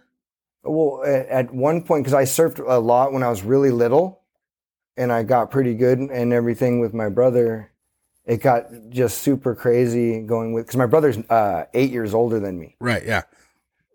Well, 0.62 1.02
at, 1.04 1.26
at 1.26 1.54
one 1.54 1.82
point, 1.82 2.04
because 2.04 2.14
I 2.14 2.22
surfed 2.22 2.64
a 2.64 2.78
lot 2.78 3.12
when 3.12 3.24
I 3.24 3.30
was 3.30 3.42
really 3.42 3.70
little, 3.72 4.22
and 4.96 5.12
I 5.12 5.24
got 5.24 5.50
pretty 5.50 5.74
good 5.74 5.98
and 5.98 6.32
everything 6.32 6.78
with 6.78 6.94
my 6.94 7.08
brother. 7.08 7.72
It 8.24 8.42
got 8.42 8.66
just 8.90 9.18
super 9.18 9.56
crazy 9.56 10.20
going 10.20 10.52
with 10.52 10.66
because 10.66 10.76
my 10.76 10.86
brother's 10.86 11.18
uh, 11.30 11.64
eight 11.74 11.90
years 11.90 12.14
older 12.14 12.38
than 12.38 12.58
me. 12.60 12.76
Right. 12.80 13.04
Yeah. 13.04 13.22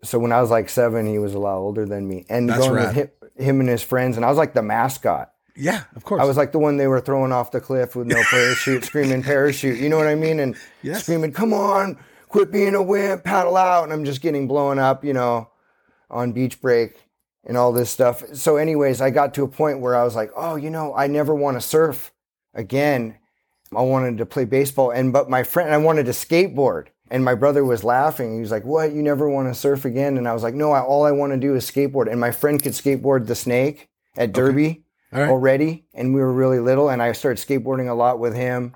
So 0.04 0.18
when 0.18 0.32
I 0.32 0.42
was 0.42 0.50
like 0.50 0.68
seven, 0.68 1.06
he 1.06 1.18
was 1.18 1.32
a 1.32 1.38
lot 1.38 1.56
older 1.56 1.86
than 1.86 2.06
me, 2.06 2.26
and 2.28 2.48
That's 2.50 2.58
going 2.58 2.72
rad. 2.72 2.86
with 2.88 2.96
him, 2.96 3.10
him 3.42 3.60
and 3.60 3.68
his 3.68 3.82
friends, 3.82 4.16
and 4.16 4.24
I 4.24 4.28
was 4.28 4.38
like 4.38 4.54
the 4.54 4.62
mascot. 4.62 5.32
Yeah. 5.54 5.82
Of 5.94 6.04
course. 6.04 6.22
I 6.22 6.24
was 6.24 6.36
like 6.38 6.52
the 6.52 6.58
one 6.58 6.78
they 6.78 6.86
were 6.86 7.00
throwing 7.00 7.30
off 7.32 7.50
the 7.50 7.60
cliff 7.60 7.94
with 7.94 8.06
no 8.06 8.22
parachute, 8.30 8.84
screaming 8.84 9.22
parachute. 9.22 9.78
You 9.78 9.88
know 9.90 9.98
what 9.98 10.08
I 10.08 10.14
mean? 10.14 10.40
And 10.40 10.56
Yes. 10.82 11.02
screaming, 11.02 11.32
"Come 11.32 11.52
on, 11.52 11.98
quit 12.28 12.50
being 12.50 12.74
a 12.74 12.82
wimp, 12.82 13.24
paddle 13.24 13.56
out!" 13.56 13.84
And 13.84 13.92
I'm 13.92 14.04
just 14.04 14.22
getting 14.22 14.48
blown 14.48 14.78
up, 14.78 15.04
you 15.04 15.12
know, 15.12 15.50
on 16.10 16.32
beach 16.32 16.60
break 16.60 16.96
and 17.44 17.56
all 17.58 17.72
this 17.72 17.90
stuff. 17.90 18.22
So, 18.34 18.56
anyways, 18.56 19.00
I 19.02 19.10
got 19.10 19.34
to 19.34 19.42
a 19.42 19.48
point 19.48 19.80
where 19.80 19.94
I 19.94 20.04
was 20.04 20.14
like, 20.16 20.30
"Oh, 20.34 20.56
you 20.56 20.70
know, 20.70 20.94
I 20.94 21.06
never 21.06 21.34
want 21.34 21.56
to 21.58 21.60
surf 21.60 22.12
again. 22.54 23.16
I 23.76 23.82
wanted 23.82 24.18
to 24.18 24.26
play 24.26 24.44
baseball, 24.46 24.90
and 24.90 25.12
but 25.12 25.28
my 25.28 25.42
friend, 25.42 25.72
I 25.74 25.78
wanted 25.78 26.06
to 26.06 26.12
skateboard." 26.12 26.86
And 27.12 27.24
my 27.24 27.34
brother 27.34 27.62
was 27.64 27.84
laughing. 27.84 28.34
He 28.34 28.40
was 28.40 28.50
like, 28.50 28.64
"What? 28.64 28.92
You 28.92 29.02
never 29.02 29.28
want 29.28 29.46
to 29.48 29.54
surf 29.54 29.84
again?" 29.84 30.16
And 30.16 30.26
I 30.26 30.32
was 30.32 30.42
like, 30.42 30.54
"No, 30.54 30.72
I, 30.72 30.80
all 30.80 31.04
I 31.04 31.10
want 31.12 31.32
to 31.34 31.38
do 31.38 31.54
is 31.54 31.70
skateboard." 31.70 32.10
And 32.10 32.18
my 32.18 32.30
friend 32.30 32.60
could 32.62 32.72
skateboard 32.72 33.26
the 33.26 33.34
snake 33.34 33.90
at 34.16 34.32
Derby 34.32 34.82
All 35.12 35.20
right. 35.20 35.28
already, 35.30 35.84
and 35.92 36.14
we 36.14 36.20
were 36.20 36.32
really 36.32 36.58
little. 36.58 36.88
And 36.88 37.02
I 37.02 37.12
started 37.12 37.44
skateboarding 37.46 37.88
a 37.90 37.94
lot 37.94 38.18
with 38.18 38.34
him. 38.34 38.74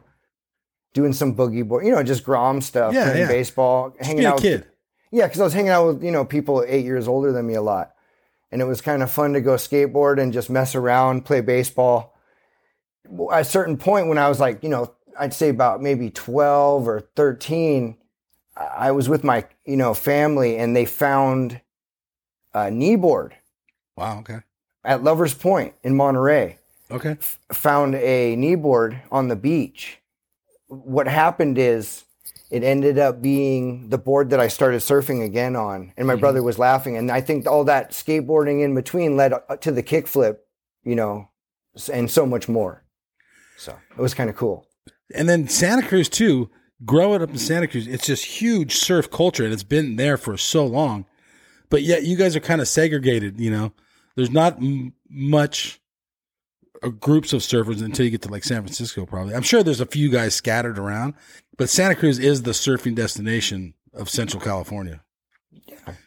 doing 0.92 1.12
some 1.12 1.34
boogie 1.34 1.66
board, 1.66 1.84
you 1.84 1.92
know, 1.92 2.02
just 2.02 2.24
Grom 2.24 2.60
stuff, 2.62 2.94
Yeah, 2.94 3.04
playing 3.10 3.20
yeah. 3.20 3.28
baseball, 3.28 3.90
Just 3.90 4.06
hanging 4.08 4.24
out. 4.24 4.40
kid. 4.40 4.64
Yeah, 5.10 5.26
because 5.26 5.40
I 5.40 5.44
was 5.44 5.52
hanging 5.52 5.70
out 5.70 5.86
with 5.86 6.02
you 6.04 6.10
know 6.10 6.24
people 6.24 6.64
eight 6.66 6.84
years 6.86 7.06
older 7.08 7.32
than 7.32 7.46
me 7.46 7.54
a 7.54 7.60
lot, 7.62 7.92
and 8.50 8.60
it 8.62 8.64
was 8.66 8.80
kind 8.80 9.02
of 9.02 9.10
fun 9.10 9.32
to 9.34 9.40
go 9.42 9.54
skateboard 9.56 10.18
and 10.20 10.32
just 10.32 10.48
mess 10.50 10.74
around, 10.74 11.24
play 11.26 11.40
baseball. 11.42 12.14
At 13.32 13.40
a 13.42 13.44
certain 13.44 13.76
point, 13.76 14.08
when 14.08 14.18
I 14.18 14.28
was 14.28 14.40
like, 14.40 14.62
you 14.62 14.68
know, 14.68 14.92
I'd 15.18 15.32
say 15.34 15.48
about 15.50 15.82
maybe 15.82 16.10
twelve 16.10 16.88
or 16.88 17.00
thirteen, 17.14 17.96
I 18.56 18.90
was 18.92 19.08
with 19.08 19.24
my 19.24 19.44
you 19.64 19.76
know 19.76 19.94
family, 19.94 20.56
and 20.56 20.74
they 20.74 20.84
found 20.84 21.60
a 22.54 22.70
knee 22.70 22.96
board 22.96 23.34
Wow. 23.96 24.18
Okay. 24.20 24.40
at 24.84 25.02
Lovers 25.02 25.34
Point 25.34 25.74
in 25.82 25.96
Monterey. 25.96 26.58
Okay. 26.90 27.16
Found 27.52 27.94
a 27.96 28.36
knee 28.36 28.54
board 28.54 29.00
on 29.10 29.28
the 29.28 29.36
beach. 29.36 29.98
What 30.68 31.08
happened 31.08 31.58
is 31.58 32.04
it 32.50 32.62
ended 32.62 32.98
up 32.98 33.20
being 33.20 33.88
the 33.88 33.98
board 33.98 34.30
that 34.30 34.40
I 34.40 34.48
started 34.48 34.80
surfing 34.80 35.24
again 35.24 35.56
on, 35.56 35.92
and 35.96 36.06
my 36.06 36.12
mm-hmm. 36.14 36.20
brother 36.20 36.42
was 36.42 36.58
laughing. 36.58 36.96
And 36.96 37.10
I 37.10 37.20
think 37.20 37.46
all 37.46 37.64
that 37.64 37.90
skateboarding 37.90 38.62
in 38.62 38.74
between 38.74 39.16
led 39.16 39.32
to 39.60 39.72
the 39.72 39.82
kickflip, 39.82 40.38
you 40.84 40.94
know, 40.94 41.28
and 41.92 42.10
so 42.10 42.24
much 42.26 42.48
more. 42.48 42.84
So 43.56 43.76
it 43.90 44.00
was 44.00 44.14
kind 44.14 44.30
of 44.30 44.36
cool. 44.36 44.66
And 45.14 45.28
then 45.28 45.48
Santa 45.48 45.86
Cruz 45.86 46.08
too. 46.08 46.50
Growing 46.84 47.22
up 47.22 47.30
in 47.30 47.38
Santa 47.38 47.66
Cruz, 47.66 47.86
it's 47.86 48.06
just 48.06 48.24
huge 48.24 48.76
surf 48.76 49.10
culture, 49.10 49.44
and 49.44 49.52
it's 49.52 49.62
been 49.62 49.96
there 49.96 50.16
for 50.18 50.36
so 50.36 50.66
long. 50.66 51.06
But 51.70 51.82
yet, 51.82 52.04
you 52.04 52.16
guys 52.16 52.36
are 52.36 52.40
kind 52.40 52.60
of 52.60 52.68
segregated. 52.68 53.40
You 53.40 53.50
know, 53.50 53.72
there's 54.14 54.30
not 54.30 54.56
m- 54.58 54.92
much 55.08 55.80
uh, 56.82 56.88
groups 56.90 57.32
of 57.32 57.40
surfers 57.40 57.82
until 57.82 58.04
you 58.04 58.10
get 58.10 58.22
to 58.22 58.28
like 58.30 58.44
San 58.44 58.62
Francisco. 58.62 59.06
Probably, 59.06 59.34
I'm 59.34 59.42
sure 59.42 59.62
there's 59.62 59.80
a 59.80 59.86
few 59.86 60.10
guys 60.10 60.34
scattered 60.34 60.78
around, 60.78 61.14
but 61.56 61.70
Santa 61.70 61.94
Cruz 61.94 62.18
is 62.18 62.42
the 62.42 62.50
surfing 62.52 62.94
destination 62.94 63.72
of 63.94 64.10
Central 64.10 64.42
California. 64.42 65.02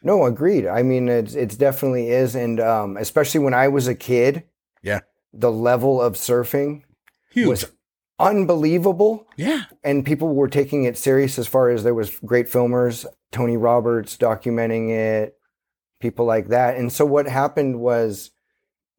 No, 0.03 0.25
agreed. 0.25 0.67
I 0.67 0.83
mean, 0.83 1.09
it's 1.09 1.33
it's 1.33 1.55
definitely 1.57 2.09
is, 2.09 2.35
and 2.35 2.59
um, 2.59 2.95
especially 2.97 3.39
when 3.39 3.53
I 3.55 3.69
was 3.69 3.87
a 3.87 3.95
kid, 3.95 4.43
Yeah, 4.83 4.99
the 5.33 5.51
level 5.51 5.99
of 6.01 6.13
surfing 6.13 6.83
huge. 7.31 7.47
was 7.47 7.71
unbelievable. 8.19 9.27
yeah, 9.37 9.63
and 9.83 10.05
people 10.05 10.33
were 10.33 10.47
taking 10.49 10.83
it 10.83 10.97
serious 10.97 11.39
as 11.39 11.47
far 11.47 11.69
as 11.69 11.83
there 11.83 11.95
was 11.95 12.09
great 12.19 12.47
filmers 12.47 13.05
tony 13.31 13.57
roberts 13.57 14.17
documenting 14.17 14.89
it 14.89 15.35
people 15.99 16.25
like 16.25 16.47
that 16.47 16.75
and 16.77 16.91
so 16.91 17.05
what 17.05 17.27
happened 17.27 17.79
was 17.79 18.31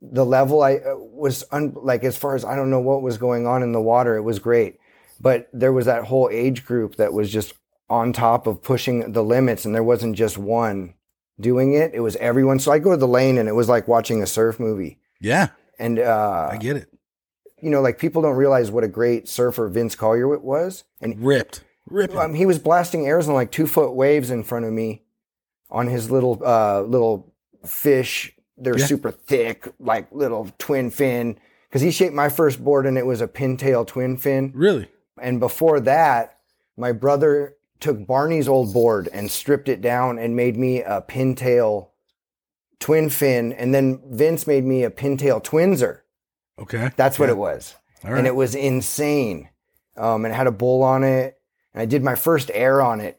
the 0.00 0.24
level 0.24 0.62
i 0.62 0.76
uh, 0.76 0.94
was 0.96 1.44
un- 1.50 1.74
like 1.82 2.04
as 2.04 2.16
far 2.16 2.34
as 2.34 2.44
i 2.44 2.54
don't 2.54 2.70
know 2.70 2.80
what 2.80 3.02
was 3.02 3.18
going 3.18 3.46
on 3.46 3.62
in 3.62 3.72
the 3.72 3.80
water 3.80 4.16
it 4.16 4.22
was 4.22 4.38
great 4.38 4.78
but 5.20 5.48
there 5.52 5.72
was 5.72 5.86
that 5.86 6.04
whole 6.04 6.28
age 6.32 6.64
group 6.64 6.96
that 6.96 7.12
was 7.12 7.30
just 7.30 7.54
on 7.88 8.12
top 8.12 8.46
of 8.46 8.62
pushing 8.62 9.12
the 9.12 9.24
limits 9.24 9.64
and 9.64 9.74
there 9.74 9.82
wasn't 9.82 10.16
just 10.16 10.38
one 10.38 10.94
doing 11.40 11.74
it 11.74 11.90
it 11.92 12.00
was 12.00 12.16
everyone 12.16 12.58
so 12.58 12.70
i 12.70 12.78
go 12.78 12.92
to 12.92 12.96
the 12.96 13.08
lane 13.08 13.36
and 13.36 13.48
it 13.48 13.54
was 13.54 13.68
like 13.68 13.88
watching 13.88 14.22
a 14.22 14.26
surf 14.26 14.60
movie 14.60 14.98
yeah. 15.20 15.48
and 15.78 15.98
uh 15.98 16.48
I 16.52 16.56
get 16.56 16.76
it. 16.76 16.88
You 17.62 17.70
know 17.70 17.80
like 17.80 17.98
people 17.98 18.22
don't 18.22 18.36
realize 18.36 18.70
what 18.70 18.84
a 18.84 18.88
great 18.88 19.28
surfer 19.28 19.68
vince 19.68 19.94
collier 19.94 20.28
was 20.38 20.84
and 21.00 21.18
Ripped, 21.24 21.62
ripped. 21.88 22.14
um, 22.14 22.34
he 22.34 22.46
was 22.46 22.58
blasting 22.58 23.06
airs 23.06 23.28
on 23.28 23.34
like 23.34 23.50
two 23.50 23.66
foot 23.66 23.94
waves 23.94 24.30
in 24.30 24.42
front 24.42 24.64
of 24.64 24.72
me 24.72 25.02
on 25.70 25.86
his 25.86 26.10
little 26.10 26.40
uh 26.44 26.82
little 26.82 27.32
fish. 27.66 28.32
They're 28.56 28.78
Yeah. 28.78 28.86
super 28.86 29.10
thick, 29.10 29.68
like 29.78 30.08
little 30.12 30.48
twin 30.58 30.90
fin. 30.90 31.38
Because 31.68 31.82
he 31.82 31.90
shaped 31.90 32.14
my 32.14 32.28
first 32.28 32.62
board 32.64 32.84
and 32.86 32.98
it 32.98 33.06
was 33.06 33.20
a 33.20 33.28
pintail 33.28 33.86
twin 33.86 34.16
fin. 34.16 34.52
really? 34.54 34.88
And 35.20 35.38
before 35.40 35.80
that, 35.80 36.38
my 36.76 36.92
brother 36.92 37.54
took 37.78 38.06
Barney's 38.06 38.48
old 38.48 38.72
board 38.74 39.08
and 39.12 39.30
stripped 39.30 39.68
it 39.68 39.80
down 39.80 40.18
and 40.18 40.34
made 40.36 40.56
me 40.56 40.82
a 40.82 41.00
pintail 41.00 41.88
twin 42.80 43.08
fin. 43.10 43.52
And 43.52 43.74
then 43.74 44.00
Vince 44.10 44.46
made 44.46 44.64
me 44.64 44.82
a 44.84 44.90
pintail 44.90 45.42
twinser. 45.42 46.00
Okay, 46.60 46.90
That's 46.96 47.18
what 47.18 47.26
Yeah. 47.26 47.32
it 47.32 47.38
was 47.38 47.74
right. 48.04 48.18
and 48.18 48.26
it 48.26 48.34
was 48.34 48.54
insane. 48.54 49.48
Um, 49.96 50.24
and 50.24 50.32
it 50.32 50.36
had 50.36 50.46
a 50.46 50.52
bull 50.52 50.82
on 50.82 51.04
it. 51.04 51.36
And 51.74 51.82
I 51.82 51.86
did 51.86 52.02
my 52.02 52.14
first 52.14 52.50
air 52.54 52.80
on 52.82 53.00
it. 53.00 53.18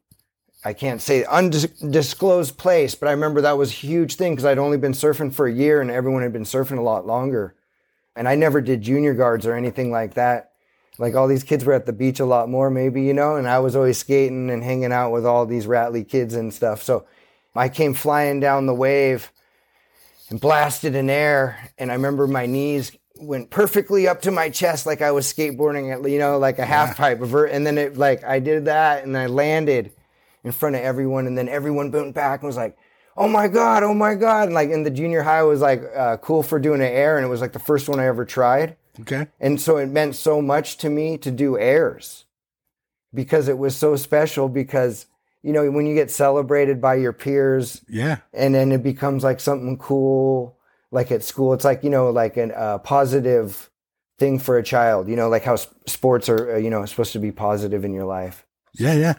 I 0.63 0.73
can't 0.73 1.01
say 1.01 1.23
undisclosed 1.25 2.57
place, 2.57 2.93
but 2.95 3.07
I 3.09 3.11
remember 3.11 3.41
that 3.41 3.57
was 3.57 3.69
a 3.71 3.73
huge 3.73 4.15
thing 4.15 4.33
because 4.33 4.45
I'd 4.45 4.57
only 4.59 4.77
been 4.77 4.91
surfing 4.93 5.33
for 5.33 5.47
a 5.47 5.51
year 5.51 5.81
and 5.81 5.89
everyone 5.89 6.21
had 6.21 6.33
been 6.33 6.43
surfing 6.43 6.77
a 6.77 6.81
lot 6.83 7.05
longer. 7.07 7.55
And 8.15 8.27
I 8.27 8.35
never 8.35 8.61
did 8.61 8.81
junior 8.81 9.13
guards 9.13 9.45
or 9.45 9.55
anything 9.55 9.91
like 9.91 10.13
that. 10.15 10.51
Like 10.99 11.15
all 11.15 11.27
these 11.27 11.43
kids 11.43 11.65
were 11.65 11.73
at 11.73 11.85
the 11.87 11.93
beach 11.93 12.19
a 12.19 12.25
lot 12.25 12.49
more, 12.49 12.69
maybe, 12.69 13.01
you 13.01 13.13
know, 13.13 13.37
and 13.37 13.47
I 13.47 13.59
was 13.59 13.75
always 13.75 13.97
skating 13.97 14.49
and 14.51 14.63
hanging 14.63 14.91
out 14.91 15.11
with 15.11 15.25
all 15.25 15.45
these 15.45 15.65
rattly 15.65 16.03
kids 16.03 16.35
and 16.35 16.53
stuff. 16.53 16.83
So 16.83 17.05
I 17.55 17.69
came 17.69 17.93
flying 17.95 18.39
down 18.39 18.65
the 18.67 18.73
wave 18.75 19.31
and 20.29 20.39
blasted 20.39 20.93
in 20.93 21.09
air. 21.09 21.71
And 21.77 21.89
I 21.91 21.95
remember 21.95 22.27
my 22.27 22.45
knees 22.45 22.91
went 23.21 23.49
perfectly 23.49 24.07
up 24.07 24.21
to 24.23 24.31
my 24.31 24.49
chest, 24.49 24.85
like 24.85 25.01
I 25.01 25.11
was 25.11 25.31
skateboarding 25.31 25.93
at, 25.93 26.09
you 26.09 26.19
know, 26.19 26.37
like 26.37 26.59
a 26.59 26.65
half 26.65 26.97
pipe. 26.97 27.21
And 27.21 27.65
then 27.65 27.77
it, 27.77 27.97
like, 27.97 28.23
I 28.23 28.39
did 28.39 28.65
that 28.65 29.03
and 29.03 29.17
I 29.17 29.27
landed 29.27 29.91
in 30.43 30.51
front 30.51 30.75
of 30.75 30.81
everyone. 30.81 31.27
And 31.27 31.37
then 31.37 31.47
everyone 31.47 31.91
went 31.91 32.15
back 32.15 32.41
and 32.41 32.47
was 32.47 32.57
like, 32.57 32.77
oh 33.17 33.27
my 33.27 33.47
God, 33.47 33.83
oh 33.83 33.93
my 33.93 34.15
God. 34.15 34.45
And 34.45 34.53
like 34.53 34.69
in 34.69 34.83
the 34.83 34.89
junior 34.89 35.21
high 35.21 35.43
was 35.43 35.61
like 35.61 35.83
uh, 35.95 36.17
cool 36.17 36.43
for 36.43 36.59
doing 36.59 36.81
an 36.81 36.87
air. 36.87 37.17
And 37.17 37.25
it 37.25 37.29
was 37.29 37.41
like 37.41 37.53
the 37.53 37.59
first 37.59 37.87
one 37.87 37.99
I 37.99 38.05
ever 38.07 38.25
tried. 38.25 38.77
okay. 39.01 39.27
And 39.39 39.59
so 39.59 39.77
it 39.77 39.87
meant 39.87 40.15
so 40.15 40.41
much 40.41 40.77
to 40.77 40.89
me 40.89 41.17
to 41.19 41.31
do 41.31 41.57
airs 41.57 42.25
because 43.13 43.47
it 43.47 43.57
was 43.57 43.75
so 43.75 43.95
special 43.95 44.49
because, 44.49 45.05
you 45.43 45.53
know, 45.53 45.69
when 45.69 45.85
you 45.85 45.93
get 45.93 46.09
celebrated 46.09 46.81
by 46.81 46.95
your 46.95 47.13
peers 47.13 47.81
Yeah, 47.87 48.17
and 48.33 48.55
then 48.55 48.71
it 48.71 48.83
becomes 48.83 49.23
like 49.23 49.39
something 49.39 49.77
cool 49.77 50.57
like 50.91 51.11
at 51.11 51.23
school 51.23 51.53
it's 51.53 51.63
like 51.65 51.83
you 51.83 51.89
know 51.89 52.09
like 52.09 52.37
a 52.37 52.55
uh, 52.57 52.77
positive 52.79 53.69
thing 54.19 54.37
for 54.39 54.57
a 54.57 54.63
child 54.63 55.07
you 55.07 55.15
know 55.15 55.29
like 55.29 55.43
how 55.43 55.53
s- 55.53 55.67
sports 55.87 56.29
are 56.29 56.55
uh, 56.55 56.57
you 56.57 56.69
know 56.69 56.85
supposed 56.85 57.13
to 57.13 57.19
be 57.19 57.31
positive 57.31 57.83
in 57.85 57.93
your 57.93 58.05
life 58.05 58.45
yeah, 58.73 58.93
yeah. 58.93 59.13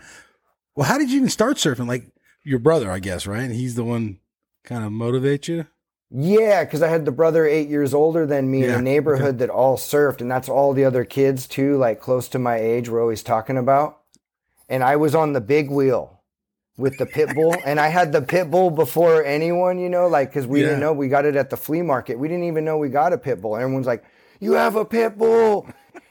Well, 0.75 0.87
how 0.88 0.97
did 0.97 1.11
you 1.11 1.19
even 1.19 1.29
start 1.29 1.59
surfing? 1.59 1.87
Like 1.87 2.07
your 2.43 2.59
brother, 2.59 2.91
I 2.91 3.00
guess, 3.00 3.26
right? 3.26 3.43
And 3.43 3.52
he's 3.55 3.75
the 3.75 3.85
one 3.85 4.19
kind 4.64 4.83
of 4.83 4.91
motivate 4.93 5.47
you. 5.47 5.67
yeah 6.11 6.64
because 6.64 6.83
i 6.83 6.88
had 6.88 7.05
the 7.05 7.12
brother 7.12 7.47
eight 7.47 7.69
years 7.69 7.93
older 7.93 8.25
than 8.26 8.50
me 8.50 8.64
in 8.64 8.71
a 8.71 8.83
neighborhood 8.83 9.38
that 9.38 9.50
all 9.50 9.76
surfed 9.76 10.21
and 10.23 10.31
that's 10.31 10.49
all 10.49 10.73
the 10.73 10.85
other 10.85 11.05
kids 11.05 11.47
too 11.47 11.76
like 11.76 12.00
close 12.00 12.29
to 12.29 12.38
my 12.38 12.57
age 12.57 12.88
we're 12.88 13.00
always 13.02 13.23
talking 13.23 13.57
about 13.59 14.00
and 14.69 14.83
i 14.85 14.95
was 14.97 15.14
on 15.14 15.33
the 15.33 15.41
big 15.41 15.71
wheel 15.71 16.22
with 16.83 16.99
the 16.99 17.07
pit 17.07 17.33
bull 17.35 17.55
and 17.65 17.79
i 17.81 17.87
had 17.89 18.12
the 18.12 18.21
pit 18.21 18.51
bull 18.51 18.69
before 18.71 19.25
anyone 19.25 19.79
you 19.79 19.89
know 19.89 20.09
like 20.09 20.29
because 20.31 20.47
we 20.47 20.61
Yeah. 20.61 20.67
didn't 20.67 20.81
know 20.81 20.93
we 20.93 21.09
got 21.09 21.25
it 21.25 21.37
at 21.37 21.49
the 21.49 21.57
flea 21.57 21.81
market. 21.83 22.19
We 22.19 22.27
didn't 22.29 22.45
even 22.45 22.65
know 22.65 22.77
we 22.77 22.89
got 22.91 23.12
a 23.12 23.19
pit 23.19 23.41
bull. 23.41 23.57
Everyone's 23.57 23.87
like 23.87 24.05
you 24.41 24.53
have 24.55 24.75
a 24.77 24.85
pit 24.85 25.17
bull! 25.17 25.67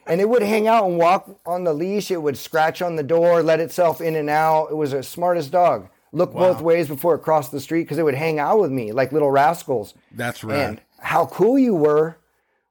And 0.07 0.19
it 0.21 0.27
would 0.29 0.41
hang 0.41 0.67
out 0.67 0.85
and 0.87 0.97
walk 0.97 1.29
on 1.45 1.63
the 1.65 1.73
leash. 1.73 2.09
It 2.09 2.21
would 2.21 2.37
scratch 2.37 2.81
on 2.81 2.95
the 2.95 3.03
door 3.03 3.43
let 3.43 3.59
itself 3.59 3.99
in 4.01 4.15
and 4.15 4.29
out. 4.29 4.67
It 4.71 4.75
was 4.75 4.91
the 4.91 5.03
smartest 5.03 5.51
dog. 5.51 5.89
Look 6.13 6.33
both 6.33 6.61
ways 6.61 6.87
before 6.87 7.15
it 7.15 7.19
crossed 7.19 7.51
the 7.51 7.59
street 7.59 7.83
because 7.83 7.97
it 7.97 8.03
would 8.03 8.15
hang 8.15 8.39
out 8.39 8.59
with 8.59 8.71
me 8.71 8.91
like 8.93 9.11
little 9.11 9.31
rascals. 9.31 9.93
That's 10.11 10.43
right. 10.43 10.57
and 10.57 10.81
how 10.99 11.25
cool 11.25 11.59
you 11.59 11.75
were 11.75 12.17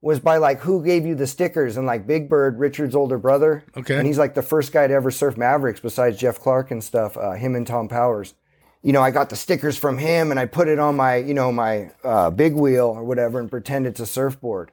was 0.03 0.19
by 0.21 0.39
like 0.39 0.61
who 0.61 0.83
gave 0.85 1.05
you 1.05 1.15
the 1.15 1.27
stickers 1.27 1.77
and 1.77 1.87
like 1.87 2.07
Big 2.07 2.29
Bird, 2.29 2.59
Richard's 2.59 2.95
older 2.97 3.19
brother. 3.19 3.65
Okay. 3.77 3.97
And 3.99 4.07
he's 4.07 4.19
like 4.19 4.35
the 4.35 4.43
first 4.43 4.73
guy 4.73 4.87
to 4.87 4.95
ever 4.95 5.11
surf 5.11 5.37
Mavericks 5.37 5.81
besides 5.81 6.17
Jeff 6.19 6.39
Clark 6.41 6.71
and 6.71 6.83
stuff. 6.83 7.17
Uh, 7.17 7.33
him 7.33 7.55
and 7.55 7.67
Tom 7.67 7.89
Powers. 7.89 8.35
You 8.83 8.93
know, 8.95 9.03
I 9.03 9.11
got 9.11 9.29
the 9.29 9.37
stickers 9.37 9.77
from 9.77 9.99
him 9.99 10.31
and 10.31 10.41
I 10.41 10.47
put 10.47 10.69
it 10.69 10.79
on 10.79 10.97
my, 10.97 11.17
you 11.17 11.35
know, 11.35 11.53
my 11.53 11.91
uh, 12.03 12.31
big 12.31 12.55
wheel 12.55 12.87
or 12.87 13.05
whatever 13.05 13.39
and 13.41 13.51
pretend 13.51 13.87
it's 13.87 14.01
a 14.01 14.07
surfboard. 14.07 14.71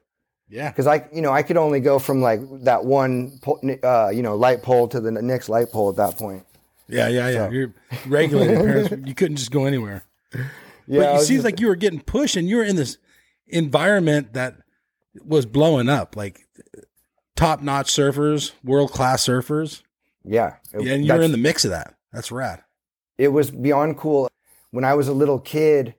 yeah, 0.49 0.69
Because 0.69 0.87
I, 0.87 1.09
you 1.13 1.21
know, 1.21 1.33
I 1.33 1.43
could 1.43 1.57
only 1.57 1.81
go 1.81 1.99
from 1.99 2.21
like 2.21 2.39
that 2.63 2.85
one, 2.85 3.37
po- 3.41 3.59
uh, 3.83 4.09
you 4.13 4.21
know, 4.21 4.37
light 4.37 4.63
pole 4.63 4.87
to 4.87 5.01
the 5.01 5.11
next 5.11 5.49
light 5.49 5.71
pole 5.73 5.89
at 5.89 5.97
that 5.97 6.17
point. 6.17 6.45
yeah, 6.87 7.09
yeah, 7.09 7.29
yeah. 7.29 7.49
You're 7.49 7.73
regulated 8.05 8.55
parents. 8.61 8.91
You 9.05 9.13
couldn't 9.13 9.35
just 9.35 9.51
go 9.51 9.65
anywhere. 9.65 10.05
Yeah, 10.33 10.43
but 10.87 11.15
it 11.15 11.19
seems 11.25 11.39
just- 11.39 11.43
like 11.43 11.59
you 11.59 11.67
were 11.67 11.75
getting 11.75 11.99
pushed, 11.99 12.37
and 12.37 12.47
you 12.47 12.55
were 12.55 12.63
in 12.63 12.77
this 12.77 12.97
environment 13.47 14.31
that 14.33 14.55
was 15.25 15.45
blowing 15.45 15.89
up, 15.89 16.15
like 16.15 16.45
top 17.35 17.61
notch 17.61 17.87
surfers, 17.91 18.51
world 18.63 18.91
class 18.91 19.25
surfers. 19.25 19.81
yeah. 20.23 20.55
it- 20.73 20.83
Yeah, 20.83 20.93
and 20.93 21.05
you're 21.05 21.21
in 21.21 21.31
the 21.31 21.37
mix 21.37 21.65
of 21.65 21.71
that. 21.71 21.93
That's 22.13 22.31
rad. 22.31 22.61
it 23.17 23.29
was 23.29 23.51
beyond 23.51 23.97
cool. 23.97 24.29
When 24.71 24.83
I 24.83 24.93
was 24.93 25.07
a 25.07 25.13
little 25.13 25.39
kid, 25.39 25.95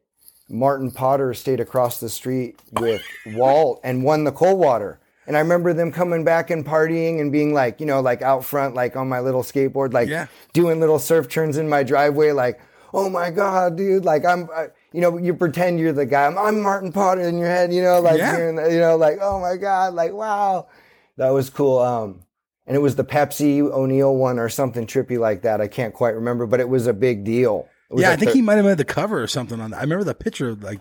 Martin 0.48 0.90
Potter 0.90 1.34
stayed 1.34 1.60
across 1.60 2.00
the 2.00 2.08
street 2.08 2.60
with 2.72 3.02
Walt 3.26 3.80
and 3.84 4.02
won 4.04 4.24
the 4.24 4.32
Coldwater. 4.32 5.00
And 5.26 5.36
I 5.36 5.40
remember 5.40 5.74
them 5.74 5.92
coming 5.92 6.24
back 6.24 6.48
and 6.50 6.64
partying 6.64 7.20
and 7.20 7.30
being 7.30 7.52
like, 7.52 7.80
you 7.80 7.86
know, 7.86 8.00
like 8.00 8.22
out 8.22 8.44
front, 8.44 8.74
like 8.74 8.96
on 8.96 9.08
my 9.08 9.20
little 9.20 9.42
skateboard, 9.42 9.92
like 9.92 10.08
Yeah. 10.08 10.26
doing 10.54 10.80
little 10.80 10.98
surf 10.98 11.28
turns 11.28 11.58
in 11.58 11.68
my 11.68 11.82
driveway, 11.82 12.32
like, 12.32 12.60
oh 12.94 13.10
my 13.10 13.30
God, 13.30 13.76
dude, 13.76 14.04
like 14.06 14.24
I'm, 14.24 14.48
I, 14.54 14.68
you 14.92 15.00
know, 15.00 15.16
you 15.18 15.34
pretend 15.34 15.78
you're 15.78 15.92
the 15.92 16.06
guy. 16.06 16.26
I'm, 16.26 16.38
I'm 16.38 16.60
Martin 16.62 16.92
Potter 16.92 17.22
in 17.22 17.38
your 17.38 17.48
head, 17.48 17.72
you 17.72 17.82
know, 17.82 18.00
like, 18.00 18.18
Yeah. 18.18 18.36
hearing 18.36 18.56
that, 18.56 18.70
you 18.72 18.78
know, 18.78 18.96
like, 18.96 19.18
oh 19.20 19.38
my 19.40 19.56
God, 19.56 19.94
like, 19.94 20.12
wow. 20.12 20.68
That 21.16 21.30
was 21.30 21.50
cool. 21.50 21.78
Um, 21.78 22.20
and 22.66 22.76
it 22.76 22.80
was 22.80 22.96
the 22.96 23.04
Pepsi 23.04 23.60
O'Neill 23.60 24.14
one 24.14 24.38
or 24.38 24.48
something 24.48 24.86
trippy 24.86 25.18
like 25.18 25.42
that. 25.42 25.60
I 25.60 25.68
can't 25.68 25.92
quite 25.94 26.14
remember, 26.14 26.46
but 26.46 26.60
it 26.60 26.68
was 26.68 26.86
a 26.86 26.92
big 26.92 27.24
deal. 27.24 27.68
Yeah, 27.94 28.10
I 28.10 28.16
think 28.16 28.30
the- 28.32 28.36
he 28.36 28.42
might 28.42 28.56
have 28.56 28.66
had 28.66 28.78
the 28.78 28.84
cover 28.84 29.22
or 29.22 29.26
something 29.26 29.60
on 29.60 29.70
that. 29.72 29.78
I 29.78 29.80
remember 29.80 30.04
the 30.04 30.14
picture 30.14 30.50
of 30.50 30.62
like 30.62 30.80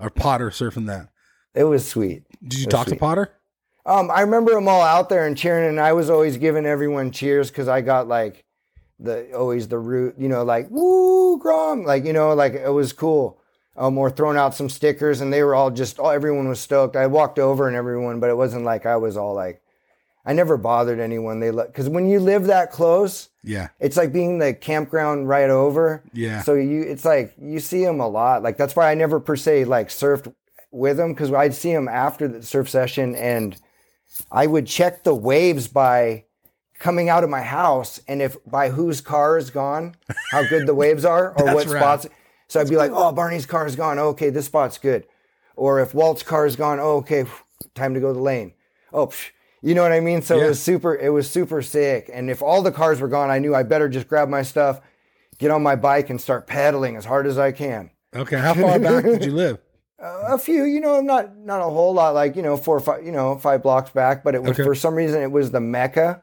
our 0.00 0.10
Potter 0.10 0.50
surfing 0.50 0.86
that. 0.86 1.08
It 1.54 1.64
was 1.64 1.86
sweet. 1.88 2.24
Did 2.46 2.60
you 2.60 2.66
talk 2.66 2.86
to. 2.88 2.96
Potter? 2.96 3.30
Um, 3.86 4.10
I 4.10 4.20
remember 4.20 4.52
them 4.52 4.68
all 4.68 4.82
out 4.82 5.08
there 5.08 5.26
and 5.26 5.36
cheering, 5.36 5.68
and 5.68 5.80
I 5.80 5.92
was 5.94 6.10
always 6.10 6.36
giving 6.36 6.66
everyone 6.66 7.10
cheers 7.10 7.50
because 7.50 7.68
I 7.68 7.80
got 7.80 8.06
like 8.08 8.44
the 9.00 9.32
always 9.32 9.68
the 9.68 9.78
root, 9.78 10.16
you 10.18 10.28
know, 10.28 10.42
like 10.44 10.66
woo 10.70 11.38
Grom, 11.38 11.84
like 11.84 12.04
you 12.04 12.12
know, 12.12 12.34
like 12.34 12.52
it 12.54 12.72
was 12.72 12.92
cool. 12.92 13.40
Um, 13.78 13.96
or 13.96 14.10
throwing 14.10 14.36
out 14.36 14.56
some 14.56 14.68
stickers, 14.68 15.20
and 15.20 15.32
they 15.32 15.42
were 15.44 15.54
all 15.54 15.70
just, 15.70 16.00
oh, 16.00 16.08
everyone 16.08 16.48
was 16.48 16.58
stoked. 16.58 16.96
I 16.96 17.06
walked 17.06 17.38
over 17.38 17.68
and 17.68 17.76
everyone, 17.76 18.18
but 18.18 18.28
it 18.28 18.36
wasn't 18.36 18.64
like 18.64 18.86
I 18.86 18.96
was 18.96 19.16
all 19.16 19.34
like, 19.34 19.62
I 20.26 20.32
never 20.32 20.56
bothered 20.56 20.98
anyone. 20.98 21.38
They 21.38 21.52
look 21.52 21.68
because 21.68 21.88
when 21.88 22.08
you 22.08 22.18
live 22.18 22.48
that 22.48 22.72
close, 22.72 23.28
Yeah. 23.44 23.68
it's 23.78 23.96
like 23.96 24.12
being 24.12 24.38
the 24.40 24.52
campground 24.52 25.28
right 25.28 25.48
over. 25.48 26.02
Yeah. 26.12 26.42
So 26.42 26.54
you, 26.54 26.82
it's 26.82 27.04
like 27.04 27.32
you 27.40 27.60
see 27.60 27.84
them 27.84 28.00
a 28.00 28.08
lot. 28.08 28.42
Like 28.42 28.56
that's 28.58 28.74
why 28.76 28.90
I 28.90 28.94
never 28.94 29.20
per 29.20 29.36
se 29.36 29.64
like 29.66 29.88
surfed 29.90 30.34
with 30.72 30.96
them 30.98 31.14
because 31.14 31.32
I'd 31.32 31.54
see 31.54 31.72
them 31.72 31.88
after 31.88 32.26
the 32.28 32.42
surf 32.42 32.68
session 32.68 33.14
and 33.14 33.56
I 34.30 34.46
would 34.48 34.66
check 34.66 35.02
the 35.04 35.14
waves 35.14 35.66
by 35.68 36.24
coming 36.78 37.08
out 37.08 37.24
of 37.24 37.30
my 37.30 37.42
house 37.42 38.00
and 38.06 38.20
if 38.20 38.36
by 38.44 38.68
whose 38.70 39.00
car 39.00 39.38
is 39.38 39.48
gone, 39.50 39.94
how 40.30 40.46
good 40.48 40.66
the 40.66 40.74
waves 40.74 41.04
are 41.06 41.32
or 41.38 41.44
what 41.54 41.66
right. 41.68 41.78
spots. 41.80 42.06
So 42.48 42.60
I'd 42.60 42.68
be 42.68 42.76
like, 42.76 42.90
oh, 42.94 43.12
Barney's 43.12 43.46
car 43.46 43.66
is 43.66 43.76
gone. 43.76 43.98
okay, 43.98 44.30
this 44.30 44.46
spot's 44.46 44.78
good. 44.78 45.06
Or 45.56 45.80
if 45.80 45.94
Walt's 45.94 46.22
car 46.22 46.46
is 46.46 46.56
gone, 46.56 46.78
oh, 46.80 46.96
okay, 46.98 47.24
time 47.74 47.94
to 47.94 48.00
go 48.00 48.08
to 48.08 48.14
the 48.14 48.20
lane. 48.20 48.52
Oh, 48.92 49.08
psh, 49.08 49.30
you 49.60 49.74
know 49.74 49.82
what 49.82 49.92
I 49.92 50.00
mean? 50.00 50.22
So 50.22 50.36
Yeah. 50.38 50.44
it 50.46 50.48
was 50.48 50.62
super. 50.62 50.94
It 50.96 51.10
was 51.10 51.30
super 51.30 51.60
sick. 51.62 52.08
And 52.12 52.30
if 52.30 52.40
all 52.42 52.62
the 52.62 52.72
cars 52.72 53.00
were 53.00 53.08
gone, 53.08 53.28
I 53.30 53.38
knew 53.38 53.54
I 53.54 53.64
better 53.64 53.88
just 53.88 54.08
grab 54.08 54.28
my 54.28 54.42
stuff, 54.42 54.80
get 55.38 55.50
on 55.50 55.62
my 55.62 55.76
bike, 55.76 56.10
and 56.10 56.20
start 56.20 56.46
pedaling 56.46 56.96
as 56.96 57.04
hard 57.04 57.26
as 57.26 57.38
I 57.38 57.52
can. 57.52 57.90
Okay. 58.14 58.38
How 58.38 58.54
far 58.54 58.78
back 58.78 59.04
did 59.04 59.24
you 59.24 59.32
live? 59.32 59.58
A 60.00 60.38
few, 60.38 60.62
you 60.62 60.80
know, 60.80 61.00
not 61.00 61.36
not 61.38 61.60
a 61.60 61.64
whole 61.64 61.92
lot, 61.92 62.14
like 62.14 62.36
you 62.36 62.42
know, 62.42 62.56
four 62.56 62.76
or 62.76 62.80
five, 62.80 63.04
you 63.04 63.10
know, 63.10 63.36
five 63.36 63.64
blocks 63.64 63.90
back. 63.90 64.22
But 64.22 64.36
it 64.36 64.42
was 64.44 64.52
Okay. 64.52 64.62
for 64.62 64.76
some 64.76 64.94
reason 64.94 65.20
it 65.20 65.32
was 65.32 65.50
the 65.50 65.58
mecca, 65.60 66.22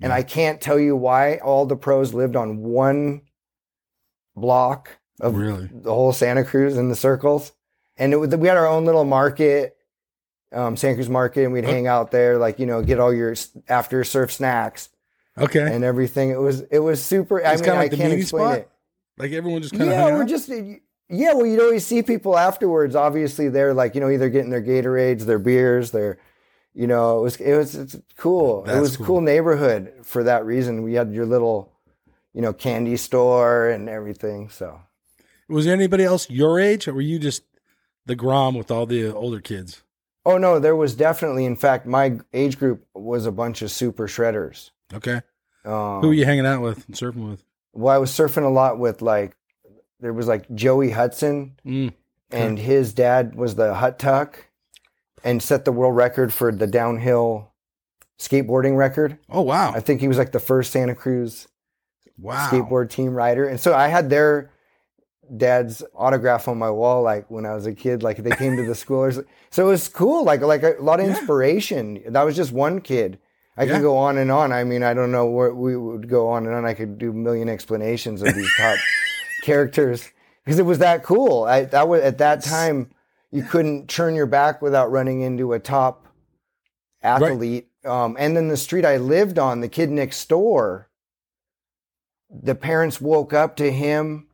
and 0.00 0.10
I 0.14 0.22
can't 0.22 0.62
tell 0.62 0.78
you 0.78 0.96
why 0.96 1.36
all 1.36 1.66
the 1.66 1.76
pros 1.76 2.14
lived 2.14 2.36
on 2.36 2.62
one 2.62 3.20
block 4.34 4.98
of 5.22 5.34
Really? 5.36 5.70
the 5.72 5.92
whole 5.94 6.12
Santa 6.12 6.44
Cruz 6.44 6.76
in 6.76 6.90
the 6.90 6.94
circles. 6.96 7.52
And 7.96 8.12
it 8.12 8.16
was, 8.16 8.28
we 8.36 8.48
had 8.48 8.56
our 8.58 8.66
own 8.66 8.84
little 8.84 9.04
market, 9.04 9.76
um, 10.52 10.76
Santa 10.76 10.96
Cruz 10.96 11.08
market, 11.08 11.44
and 11.44 11.52
we'd 11.52 11.64
hang 11.64 11.86
out 11.86 12.10
there, 12.10 12.36
like, 12.36 12.58
you 12.58 12.66
know, 12.66 12.82
get 12.82 12.98
all 13.00 13.12
your 13.14 13.34
after 13.68 14.04
surf 14.04 14.32
snacks 14.32 14.90
Okay. 15.38 15.60
and 15.74 15.82
everything. 15.84 16.30
It 16.30 16.38
was, 16.40 16.60
it 16.62 16.80
was 16.80 17.02
super. 17.02 17.42
I 17.44 17.52
It's 17.52 17.62
mean, 17.62 17.70
I 17.70 17.74
like 17.76 17.90
the 17.92 17.96
can't 17.96 18.12
explain 18.12 18.44
spot? 18.46 18.58
it. 18.58 18.68
like 19.18 19.32
everyone 19.32 19.62
just 19.62 19.72
kind 19.74 19.84
of 19.84 19.88
Yeah, 19.96 20.06
we're 20.06 20.22
out? 20.22 20.28
just, 20.28 20.48
yeah, 20.48 21.32
well, 21.34 21.46
you'd 21.46 21.60
always 21.60 21.86
see 21.86 22.02
people 22.02 22.36
afterwards. 22.38 22.94
Obviously, 22.96 23.48
they're 23.48 23.72
like, 23.74 23.94
you 23.94 24.00
know, 24.00 24.10
either 24.10 24.28
getting 24.28 24.50
their 24.50 24.62
Gatorades, 24.62 25.24
their 25.24 25.38
beers, 25.38 25.90
their, 25.90 26.18
you 26.74 26.86
know, 26.86 27.18
it 27.18 27.22
was, 27.22 27.36
it 27.36 27.54
was 27.56 27.74
it's 27.74 27.96
cool. 28.16 28.62
That's 28.62 28.78
it 28.78 28.80
was 28.80 28.96
cool. 28.96 29.04
a 29.04 29.06
cool 29.06 29.20
neighborhood 29.20 29.92
for 30.02 30.24
that 30.24 30.44
reason. 30.46 30.82
We 30.82 30.94
had 30.94 31.12
your 31.12 31.26
little, 31.26 31.70
you 32.32 32.40
know, 32.40 32.54
candy 32.54 32.96
store 32.96 33.68
and 33.68 33.88
everything. 33.90 34.48
So, 34.48 34.80
Was 35.52 35.64
there 35.66 35.74
anybody 35.74 36.04
else 36.04 36.28
your 36.30 36.58
age, 36.58 36.88
or 36.88 36.94
were 36.94 37.00
you 37.00 37.18
just 37.18 37.42
the 38.06 38.16
Grom 38.16 38.54
with 38.54 38.70
all 38.70 38.86
the 38.86 39.12
older 39.12 39.40
kids? 39.40 39.82
Oh 40.24 40.38
no, 40.38 40.58
there 40.58 40.76
was 40.76 40.94
definitely. 40.94 41.44
In 41.44 41.56
fact, 41.56 41.86
my 41.86 42.18
age 42.32 42.58
group 42.58 42.86
was 42.94 43.26
a 43.26 43.32
bunch 43.32 43.62
of 43.62 43.70
super 43.70 44.06
shredders. 44.08 44.70
Okay. 44.94 45.20
Um, 45.64 46.00
Who 46.00 46.08
were 46.08 46.14
you 46.14 46.24
hanging 46.24 46.46
out 46.46 46.60
with 46.62 46.86
and 46.86 46.96
surfing 46.96 47.28
with? 47.30 47.44
Well, 47.72 47.94
I 47.94 47.98
was 47.98 48.10
surfing 48.10 48.44
a 48.44 48.48
lot 48.48 48.78
with 48.78 49.02
like 49.02 49.36
there 50.00 50.12
was 50.12 50.26
like 50.26 50.52
Joey 50.54 50.90
Hudson, 50.90 51.56
Mm. 51.64 51.92
and 52.30 52.58
his 52.58 52.92
dad 52.92 53.34
was 53.34 53.54
the 53.54 53.74
Hut 53.74 53.98
Tuck, 53.98 54.46
and 55.24 55.42
set 55.42 55.64
the 55.64 55.72
world 55.72 55.94
record 55.96 56.32
for 56.32 56.50
the 56.52 56.66
downhill 56.66 57.52
skateboarding 58.18 58.76
record. 58.76 59.18
Oh 59.28 59.42
wow! 59.42 59.72
I 59.74 59.80
think 59.80 60.00
he 60.00 60.08
was 60.08 60.18
like 60.18 60.32
the 60.32 60.40
first 60.40 60.72
Santa 60.72 60.94
Cruz 60.94 61.48
Wow. 62.18 62.48
skateboard 62.50 62.90
team 62.90 63.14
rider, 63.14 63.46
and 63.46 63.58
so 63.60 63.74
I 63.74 63.88
had 63.88 64.10
their 64.10 64.50
dad's 65.36 65.82
autograph 65.94 66.48
on 66.48 66.58
my 66.58 66.70
wall 66.70 67.02
like 67.02 67.30
when 67.30 67.46
I 67.46 67.54
was 67.54 67.66
a 67.66 67.72
kid. 67.74 68.02
Like 68.02 68.18
they 68.18 68.30
came 68.32 68.56
to 68.56 68.64
the 68.64 68.74
school, 68.74 69.10
so 69.50 69.66
it 69.66 69.70
was 69.70 69.88
cool. 69.88 70.24
Like 70.24 70.40
like 70.42 70.62
a 70.62 70.76
lot 70.80 71.00
of 71.00 71.06
Yeah. 71.06 71.12
inspiration. 71.16 72.02
That 72.08 72.22
was 72.22 72.36
just 72.36 72.52
one 72.52 72.80
kid. 72.80 73.18
I 73.56 73.64
Yeah. 73.64 73.74
could 73.74 73.82
go 73.82 73.96
on 73.96 74.18
and 74.18 74.30
on. 74.30 74.52
I 74.52 74.64
mean, 74.64 74.82
I 74.82 74.94
don't 74.94 75.12
know 75.12 75.26
where 75.26 75.54
we 75.54 75.76
would 75.76 76.08
go 76.08 76.28
on 76.28 76.46
and 76.46 76.54
on. 76.54 76.64
I 76.64 76.74
could 76.74 76.98
do 76.98 77.10
a 77.10 77.14
million 77.14 77.48
explanations 77.48 78.22
of 78.22 78.34
these 78.34 78.50
top 78.56 78.78
characters 79.42 80.08
because 80.44 80.58
it 80.58 80.66
was 80.66 80.78
that 80.78 81.02
cool. 81.02 81.44
I 81.44 81.64
that 81.64 81.88
was 81.88 82.02
at 82.02 82.18
that 82.18 82.42
time 82.42 82.90
you 83.30 83.42
couldn't 83.42 83.88
turn 83.88 84.14
your 84.14 84.26
back 84.26 84.60
without 84.60 84.90
running 84.90 85.22
into 85.22 85.52
a 85.54 85.58
top 85.58 86.06
athlete. 87.02 87.68
Um, 87.84 88.16
and 88.18 88.36
then 88.36 88.48
the 88.48 88.56
street 88.56 88.84
I 88.84 88.98
lived 88.98 89.38
on, 89.38 89.60
the 89.60 89.68
kid 89.68 89.90
next 89.90 90.28
door, 90.28 90.88
the 92.30 92.54
parents 92.54 93.00
woke 93.00 93.32
up 93.32 93.56
to 93.56 93.72
him 93.72 94.28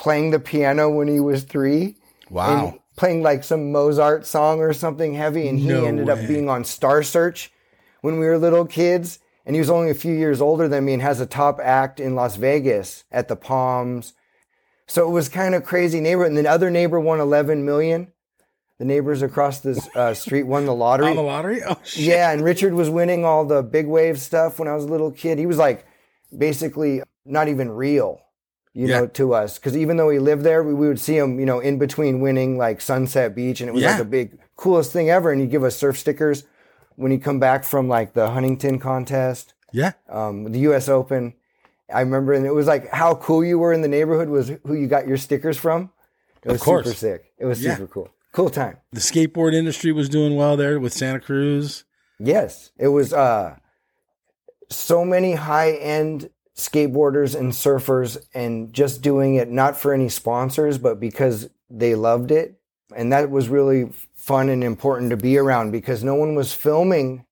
playing 0.00 0.30
the 0.30 0.40
piano 0.40 0.88
when 0.90 1.06
he 1.08 1.20
was 1.20 1.42
three 1.44 1.96
Wow. 2.30 2.66
and 2.68 2.78
playing 2.96 3.22
like 3.22 3.44
some 3.44 3.70
Mozart 3.70 4.24
song 4.26 4.60
or 4.60 4.72
something 4.72 5.12
heavy, 5.14 5.46
and 5.46 5.58
he 5.58 5.68
No 5.68 5.84
ended 5.84 6.06
way. 6.06 6.12
up 6.14 6.26
being 6.26 6.48
on 6.48 6.64
Star 6.64 7.02
Search 7.02 7.52
when 8.00 8.18
we 8.18 8.24
were 8.26 8.38
little 8.38 8.64
kids. 8.66 9.18
And 9.46 9.54
he 9.56 9.60
was 9.60 9.70
only 9.70 9.90
a 9.90 9.94
few 9.94 10.14
years 10.14 10.40
older 10.40 10.68
than 10.68 10.84
me 10.84 10.92
and 10.94 11.02
has 11.02 11.20
a 11.20 11.26
top 11.26 11.58
act 11.62 11.98
in 12.00 12.14
Las 12.14 12.36
Vegas 12.36 13.04
at 13.12 13.28
the 13.28 13.36
Palms. 13.36 14.12
So 14.86 15.06
it 15.06 15.10
was 15.10 15.28
kind 15.28 15.54
of 15.54 15.64
crazy 15.64 16.00
neighborhood. 16.00 16.32
And 16.32 16.38
the 16.38 16.48
other 16.48 16.70
neighbor 16.70 17.00
won 17.00 17.20
11 17.20 17.64
million. 17.64 18.12
The 18.78 18.84
neighbors 18.84 19.22
across 19.22 19.60
the 19.60 19.80
uh, 19.94 20.14
street 20.24 20.44
won 20.44 20.66
the 20.66 20.74
lottery. 20.74 21.08
On 21.10 21.16
the 21.16 21.22
lottery? 21.22 21.62
Oh 21.66 21.76
shit. 21.84 22.04
Yeah, 22.04 22.30
and 22.32 22.42
Richard 22.44 22.74
was 22.74 22.88
winning 22.90 23.24
all 23.24 23.44
the 23.44 23.62
big 23.62 23.86
wave 23.86 24.20
stuff 24.20 24.58
when 24.58 24.68
I 24.68 24.74
was 24.74 24.84
a 24.84 24.88
little 24.88 25.10
kid. 25.10 25.38
He 25.38 25.46
was 25.46 25.58
like 25.58 25.84
basically 26.36 27.02
not 27.24 27.48
even 27.48 27.70
real, 27.70 28.20
you 28.72 28.86
Yeah. 28.86 29.00
know, 29.00 29.06
to 29.08 29.34
us. 29.34 29.58
Because 29.58 29.76
even 29.76 29.96
though 29.96 30.06
we 30.08 30.18
lived 30.18 30.42
there, 30.44 30.62
we, 30.62 30.72
we 30.74 30.86
would 30.88 31.00
see 31.00 31.16
him, 31.16 31.40
you 31.40 31.46
know, 31.46 31.58
in 31.60 31.78
between 31.78 32.20
winning 32.20 32.56
like 32.58 32.80
Sunset 32.80 33.34
Beach, 33.34 33.60
and 33.60 33.68
it 33.68 33.72
was 33.72 33.82
like 33.82 33.96
Yeah. 33.96 34.02
a 34.02 34.04
big 34.04 34.38
coolest 34.56 34.92
thing 34.92 35.10
ever. 35.10 35.32
And 35.32 35.40
he'd 35.40 35.50
give 35.50 35.64
us 35.64 35.76
surf 35.76 35.98
stickers 35.98 36.44
when 36.96 37.10
he'd 37.10 37.22
come 37.24 37.40
back 37.40 37.64
from 37.64 37.88
like 37.88 38.12
the 38.12 38.30
Huntington 38.30 38.78
contest, 38.78 39.54
Yeah. 39.72 39.92
um, 40.08 40.44
the 40.52 40.60
U.S. 40.60 40.88
Open. 40.88 41.34
I 41.92 42.00
remember, 42.00 42.32
and 42.34 42.46
it 42.46 42.54
was 42.54 42.66
like 42.68 42.88
how 42.90 43.14
cool 43.16 43.44
you 43.44 43.58
were 43.58 43.72
in 43.72 43.82
the 43.82 43.88
neighborhood 43.88 44.28
was 44.28 44.52
who 44.64 44.74
you 44.74 44.86
got 44.86 45.08
your 45.08 45.16
stickers 45.16 45.56
from. 45.56 45.90
It 46.44 46.52
was 46.52 46.62
course. 46.62 46.86
super 46.86 46.96
sick. 46.96 47.32
It 47.38 47.46
was 47.46 47.62
Yeah. 47.62 47.74
super 47.74 47.88
cool. 47.88 48.08
Cool 48.32 48.48
time. 48.50 48.76
The 48.92 49.00
skateboard 49.00 49.54
industry 49.54 49.90
was 49.90 50.08
doing 50.08 50.36
well 50.36 50.56
there 50.56 50.78
with 50.78 50.92
Santa 50.92 51.18
Cruz. 51.18 51.82
Yes, 52.20 52.70
it 52.78 52.88
was 52.88 53.12
uh 53.12 53.56
so 54.70 55.04
many 55.04 55.32
high-end 55.34 56.30
skateboarders 56.60 57.38
and 57.38 57.52
surfers 57.52 58.18
and 58.34 58.72
just 58.72 59.02
doing 59.02 59.34
it 59.34 59.48
not 59.48 59.76
for 59.76 59.92
any 59.92 60.08
sponsors 60.08 60.78
but 60.78 61.00
because 61.00 61.50
they 61.68 61.94
loved 61.94 62.30
it 62.30 62.60
and 62.94 63.12
that 63.12 63.30
was 63.30 63.48
really 63.48 63.90
fun 64.14 64.48
and 64.48 64.62
important 64.62 65.10
to 65.10 65.16
be 65.16 65.38
around 65.38 65.70
because 65.70 66.04
no 66.04 66.14
one 66.14 66.34
was 66.34 66.52
filming 66.52 67.24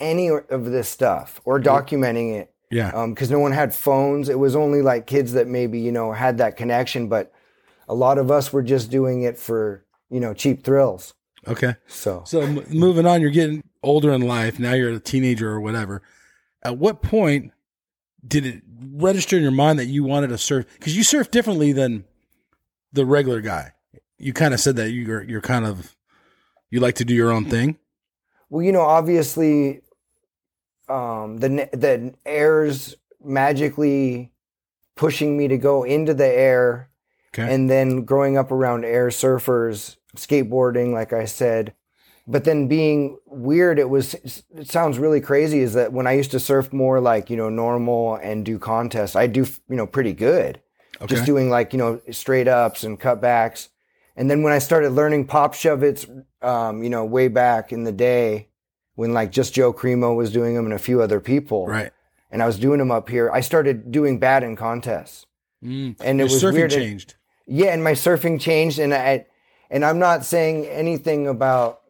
any 0.00 0.28
of 0.28 0.66
this 0.66 0.88
stuff 0.88 1.40
or 1.44 1.60
documenting 1.60 2.34
it 2.34 2.52
Yeah. 2.70 2.90
Um, 2.90 3.14
because 3.14 3.30
no 3.30 3.38
one 3.38 3.52
had 3.52 3.74
phones 3.74 4.28
it 4.28 4.38
was 4.38 4.56
only 4.56 4.82
like 4.82 5.06
kids 5.06 5.32
that 5.32 5.46
maybe 5.46 5.78
you 5.78 5.92
know 5.92 6.12
had 6.12 6.38
that 6.38 6.56
connection 6.56 7.08
but 7.08 7.32
a 7.88 7.94
lot 7.94 8.18
of 8.18 8.30
us 8.30 8.52
were 8.52 8.62
just 8.62 8.90
doing 8.90 9.22
it 9.22 9.38
for 9.38 9.84
you 10.10 10.20
know 10.20 10.34
cheap 10.34 10.64
thrills 10.64 11.14
okay. 11.46 11.76
so 11.86 12.22
So 12.26 12.46
moving 12.70 13.06
on, 13.06 13.20
you're 13.20 13.30
getting 13.30 13.62
older 13.82 14.12
in 14.12 14.22
life. 14.22 14.58
Now 14.58 14.72
you're 14.72 14.92
a 14.92 15.00
teenager 15.00 15.50
or 15.50 15.60
whatever. 15.60 16.02
At 16.62 16.78
what 16.78 17.02
point 17.02 17.52
did 18.26 18.46
it 18.46 18.62
register 18.92 19.36
in 19.36 19.42
your 19.42 19.50
mind 19.52 19.78
that 19.78 19.86
you 19.86 20.04
wanted 20.04 20.28
to 20.28 20.38
surf? 20.38 20.66
Because 20.74 20.96
you 20.96 21.02
surf 21.04 21.30
differently 21.30 21.72
than 21.72 22.04
the 22.92 23.04
regular 23.04 23.40
guy. 23.40 23.72
You 24.18 24.32
kind 24.32 24.54
of 24.54 24.60
said 24.60 24.76
that 24.76 24.90
you're 24.90 25.22
you're 25.24 25.40
kind 25.40 25.64
of 25.66 25.94
you 26.70 26.80
like 26.80 26.94
to 26.96 27.04
do 27.04 27.14
your 27.14 27.30
own 27.32 27.44
thing. 27.46 27.78
Well, 28.50 28.62
you 28.62 28.72
know, 28.72 28.82
obviously, 28.82 29.80
um, 30.88 31.38
the 31.38 31.68
the 31.72 32.14
air's 32.24 32.94
magically 33.22 34.32
pushing 34.96 35.36
me 35.36 35.48
to 35.48 35.58
go 35.58 35.82
into 35.82 36.14
the 36.14 36.26
air, 36.26 36.88
Okay. 37.34 37.52
and 37.52 37.68
then 37.68 38.04
growing 38.04 38.38
up 38.38 38.52
around 38.52 38.84
air 38.84 39.08
surfers, 39.08 39.96
skateboarding, 40.16 40.92
like 40.92 41.12
I 41.12 41.24
said. 41.24 41.74
But 42.26 42.44
then 42.44 42.68
being 42.68 43.18
weird, 43.26 43.78
it 43.78 43.90
was. 43.90 44.14
It 44.14 44.70
sounds 44.70 44.98
really 44.98 45.20
crazy. 45.20 45.60
Is 45.60 45.74
that 45.74 45.92
when 45.92 46.06
I 46.06 46.12
used 46.12 46.30
to 46.30 46.40
surf 46.40 46.72
more 46.72 47.00
like 47.00 47.28
you 47.28 47.36
know 47.36 47.50
normal 47.50 48.16
and 48.16 48.44
do 48.44 48.58
contests, 48.58 49.14
I 49.14 49.26
do 49.26 49.46
you 49.68 49.76
know 49.76 49.86
pretty 49.86 50.14
good 50.14 50.60
okay. 51.00 51.14
just 51.14 51.26
doing 51.26 51.50
like 51.50 51.72
you 51.72 51.78
know 51.78 52.00
straight 52.10 52.48
ups 52.48 52.84
and 52.84 53.00
cutbacks. 53.00 53.68
And 54.16 54.30
then 54.30 54.42
when 54.42 54.52
I 54.52 54.58
started 54.58 54.90
learning 54.90 55.26
pop 55.26 55.54
shove 55.54 55.82
it's, 55.82 56.06
um, 56.40 56.84
you 56.84 56.90
know, 56.90 57.04
way 57.04 57.26
back 57.26 57.72
in 57.72 57.82
the 57.82 57.92
day, 57.92 58.48
when 58.94 59.12
like 59.12 59.32
just 59.32 59.54
Joe 59.54 59.72
Cremo 59.72 60.14
was 60.14 60.32
doing 60.32 60.54
them 60.54 60.66
and 60.66 60.74
a 60.74 60.78
few 60.78 61.02
other 61.02 61.20
people. 61.20 61.66
Right. 61.66 61.90
And 62.30 62.42
I 62.42 62.46
was 62.46 62.58
doing 62.58 62.78
them 62.78 62.90
up 62.90 63.08
here. 63.08 63.30
I 63.30 63.40
started 63.40 63.90
doing 63.90 64.18
bad 64.18 64.42
in 64.42 64.56
contests. 64.56 65.26
Mm. 65.64 65.96
And 66.00 66.20
it 66.20 66.24
was 66.24 66.42
surfing 66.42 66.52
weird. 66.54 66.70
changed. 66.70 67.14
Yeah, 67.46 67.72
and 67.72 67.82
my 67.84 67.92
surfing 67.92 68.40
changed, 68.40 68.78
and 68.78 68.94
I, 68.94 69.26
and 69.70 69.84
I'm 69.84 69.98
not 69.98 70.24
saying 70.24 70.66
anything 70.66 71.26
about. 71.26 71.80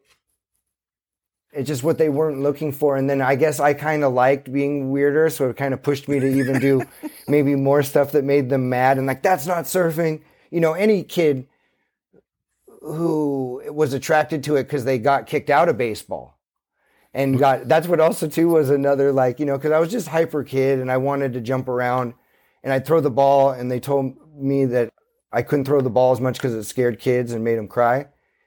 It's 1.55 1.67
just 1.67 1.83
what 1.83 1.97
they 1.97 2.09
weren't 2.09 2.41
looking 2.41 2.71
for, 2.71 2.97
and 2.97 3.09
then 3.09 3.21
I 3.21 3.35
guess 3.35 3.59
I 3.59 3.73
kind 3.73 4.03
of 4.03 4.13
liked 4.13 4.51
being 4.51 4.91
weirder, 4.91 5.29
so 5.29 5.49
it 5.49 5.57
kind 5.57 5.73
of 5.73 5.81
pushed 5.81 6.07
me 6.07 6.19
to 6.19 6.27
even 6.27 6.59
do 6.59 6.83
maybe 7.27 7.55
more 7.55 7.81
stuff 7.81 8.11
that 8.11 8.23
made 8.23 8.49
them 8.49 8.69
mad, 8.69 8.97
and 8.97 9.07
like 9.07 9.21
that's 9.21 9.47
not 9.47 9.65
surfing. 9.65 10.21
You 10.51 10.59
know, 10.59 10.73
any 10.73 11.03
kid 11.03 11.47
who 12.81 13.63
was 13.71 13.93
attracted 13.93 14.43
to 14.43 14.55
it 14.55 14.63
because 14.63 14.85
they 14.85 14.99
got 14.99 15.25
kicked 15.25 15.49
out 15.49 15.69
of 15.69 15.77
baseball 15.77 16.37
and 17.15 17.33
mm-hmm. 17.33 17.39
got 17.39 17.67
that's 17.67 17.87
what 17.87 17.99
also 17.99 18.27
too 18.27 18.47
was 18.47 18.69
another 18.69 19.11
like 19.11 19.39
you 19.39 19.45
know 19.45 19.57
because 19.57 19.71
i 19.71 19.79
was 19.79 19.89
just 19.89 20.07
hyper 20.07 20.43
kid 20.43 20.79
and 20.79 20.91
i 20.91 20.97
wanted 20.97 21.33
to 21.33 21.41
jump 21.41 21.67
around 21.67 22.13
and 22.63 22.71
i'd 22.71 22.85
throw 22.85 23.01
the 23.01 23.09
ball 23.09 23.49
and 23.51 23.71
they 23.71 23.79
told 23.79 24.15
me 24.37 24.65
that 24.65 24.89
i 25.31 25.41
couldn't 25.41 25.65
throw 25.65 25.81
the 25.81 25.89
ball 25.89 26.11
as 26.11 26.21
much 26.21 26.37
because 26.37 26.53
it 26.53 26.63
scared 26.63 26.99
kids 26.99 27.31
and 27.31 27.43
made 27.43 27.57
them 27.57 27.67
cry 27.67 28.05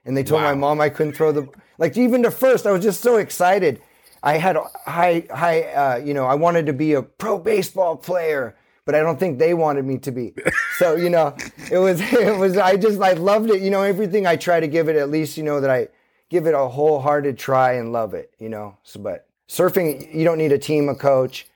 and 0.09 0.17
they 0.17 0.25
told 0.25 0.43
my 0.43 0.55
mom 0.55 0.81
i 0.81 0.89
couldn't 0.89 1.13
throw 1.13 1.31
the 1.31 1.49
like 1.79 1.97
even 1.97 2.23
to 2.25 2.31
first 2.31 2.67
i 2.67 2.73
was 2.73 2.83
just 2.83 3.01
so 3.01 3.17
excited 3.17 3.81
i 4.25 4.37
had 4.37 4.57
high 4.85 5.25
high 5.33 5.63
uh, 5.63 5.97
you 5.97 6.13
know 6.13 6.27
i 6.27 6.35
wanted 6.35 6.67
to 6.67 6.73
be 6.73 6.95
a 6.95 7.03
pro 7.03 7.39
baseball 7.39 7.97
player 7.97 8.57
but 8.85 8.97
i 8.97 9.01
don't 9.01 9.21
think 9.21 9.39
they 9.39 9.55
wanted 9.55 9.85
me 9.85 9.97
to 9.99 10.11
be 10.11 10.35
so 10.79 10.97
you 10.97 11.11
know 11.11 11.37
it 11.71 11.79
was 11.79 12.01
it 12.01 12.37
was 12.37 12.57
i 12.57 12.77
just 12.77 13.01
i 13.01 13.13
loved 13.13 13.51
it 13.51 13.63
you 13.63 13.71
know 13.71 13.83
everything 13.83 14.27
i 14.27 14.35
try 14.35 14.59
to 14.59 14.67
give 14.67 14.89
it 14.89 14.97
at 14.97 15.09
least 15.11 15.37
you 15.37 15.45
know 15.45 15.61
that 15.61 15.71
i 15.71 15.87
give 16.29 16.47
it 16.47 16.55
a 16.55 16.69
wholehearted 16.69 17.39
try 17.39 17.75
and 17.75 17.93
love 17.93 18.15
it, 18.15 18.33
you 18.39 18.49
know. 18.49 18.77
So, 18.83 19.01
but 19.01 19.27
surfing, 19.49 20.15
you 20.15 20.25
don't 20.25 20.39
need 20.39 20.53
a 20.53 20.59
team, 20.59 20.89
a 20.89 20.95
coach. 20.95 21.47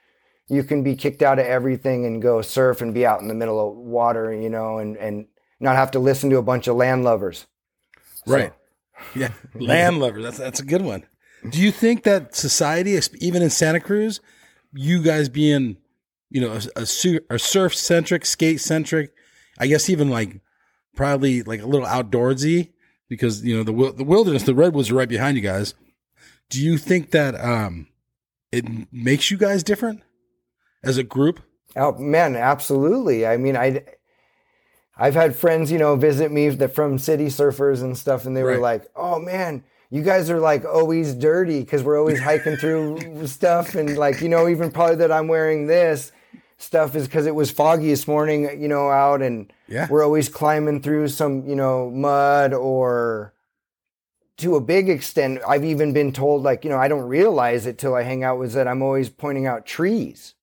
You 0.49 0.65
can 0.65 0.83
be 0.83 0.97
kicked 0.97 1.23
out 1.23 1.39
of 1.39 1.47
everything 1.47 2.05
and 2.05 2.21
go 2.21 2.43
surf 2.43 2.81
and 2.81 2.93
be 2.93 3.07
out 3.07 3.21
in 3.21 3.29
the 3.29 3.35
middle 3.35 3.61
of 3.61 3.77
water, 3.77 4.33
you 4.33 4.51
know, 4.51 4.79
and, 4.79 4.97
and 4.97 5.27
not 5.61 5.77
have 5.77 5.91
to 5.93 5.99
listen 5.99 6.31
to 6.31 6.39
a 6.39 6.43
bunch 6.43 6.67
of 6.67 6.77
land 6.77 7.05
lovers. 8.27 8.43
Right. 8.45 8.53
Yeah. 9.15 9.33
Land 9.55 10.01
lover. 10.01 10.23
That's 10.23 10.39
that's 10.39 10.61
a 10.61 10.65
good 10.65 10.83
one. 10.83 11.05
Do 11.49 11.61
you 11.61 11.73
think 11.73 12.05
that 12.05 12.37
society, 12.37 12.99
even 13.19 13.43
in 13.43 13.51
Santa 13.51 13.81
Cruz, 13.81 14.21
you 14.73 15.03
guys 15.03 15.29
being, 15.29 15.77
you 16.31 16.41
know, 16.41 16.53
a, 16.53 16.81
a, 16.81 17.21
a 17.35 17.39
surf 17.39 17.75
centric, 17.75 18.25
skate 18.25 18.61
centric, 18.61 19.11
I 19.59 19.67
guess 19.67 19.91
even 19.91 20.09
like 20.09 20.41
probably 20.95 21.43
like 21.43 21.61
a 21.61 21.67
little 21.67 21.87
outdoorsy 21.87 22.71
because 23.09 23.45
you 23.45 23.57
know 23.57 23.65
the 23.65 23.93
the 23.93 24.05
wilderness, 24.05 24.45
the 24.45 24.55
redwoods 24.55 24.91
are 24.91 24.95
right 24.95 25.09
behind 25.09 25.37
you 25.37 25.43
guys. 25.43 25.75
Do 26.49 26.63
you 26.63 26.79
think 26.79 27.11
that 27.11 27.35
um 27.35 27.89
it 28.53 28.65
makes 28.93 29.31
you 29.31 29.37
guys 29.37 29.63
different 29.63 30.03
as 30.85 30.99
a 30.99 31.03
group? 31.03 31.41
Oh 31.75 31.93
man, 31.99 32.37
absolutely. 32.37 33.27
I 33.27 33.37
mean, 33.37 33.57
I, 33.57 33.83
I've 34.97 35.15
had 35.15 35.35
friends, 35.35 35.73
you 35.73 35.79
know, 35.79 35.97
visit 35.97 36.31
me 36.31 36.49
that 36.51 36.75
from 36.75 36.99
city 36.99 37.27
surfers 37.27 37.83
and 37.83 37.97
stuff, 37.97 38.27
and 38.27 38.37
they 38.37 38.43
were 38.43 38.59
like, 38.59 38.87
"Oh 38.95 39.19
man, 39.19 39.65
you 39.91 40.03
guys 40.03 40.31
are 40.31 40.39
like 40.41 40.65
always 40.65 41.15
dirty 41.15 41.61
because 41.61 41.83
we're 41.83 41.99
always 41.99 42.21
hiking 42.21 42.57
through 42.57 43.27
stuff, 43.27 43.75
and 43.75 43.97
like, 43.97 44.21
you 44.21 44.29
know, 44.29 44.49
even 44.49 44.71
probably 44.71 44.97
that 44.97 45.11
I'm 45.13 45.29
wearing 45.29 45.67
this 45.67 46.13
stuff 46.59 46.95
is 46.95 47.07
because 47.07 47.27
it 47.27 47.35
was 47.35 47.51
foggy 47.51 47.89
this 47.89 48.07
morning, 48.07 48.61
you 48.63 48.69
know, 48.69 48.89
out, 48.91 49.23
and 49.23 49.53
Yeah. 49.67 49.89
we're 49.91 50.05
always 50.05 50.29
climbing 50.29 50.81
through 50.83 51.09
some, 51.09 51.47
you 51.49 51.57
know, 51.57 51.91
mud 51.91 52.53
or." 52.55 53.33
To 54.39 54.57
a 54.57 54.61
big 54.61 54.89
extent, 54.89 55.41
I've 55.47 55.65
even 55.65 55.93
been 55.93 56.13
told, 56.13 56.43
like, 56.43 56.65
you 56.65 56.71
know, 56.71 56.79
I 56.79 56.89
don't 56.89 57.07
realize 57.07 57.67
it 57.67 57.79
till 57.79 57.95
I 57.95 58.03
hang 58.03 58.25
out, 58.25 58.39
with 58.39 58.53
that 58.55 58.67
I'm 58.67 58.83
always 58.83 59.09
pointing 59.09 59.47
out 59.47 59.67
trees 59.67 60.35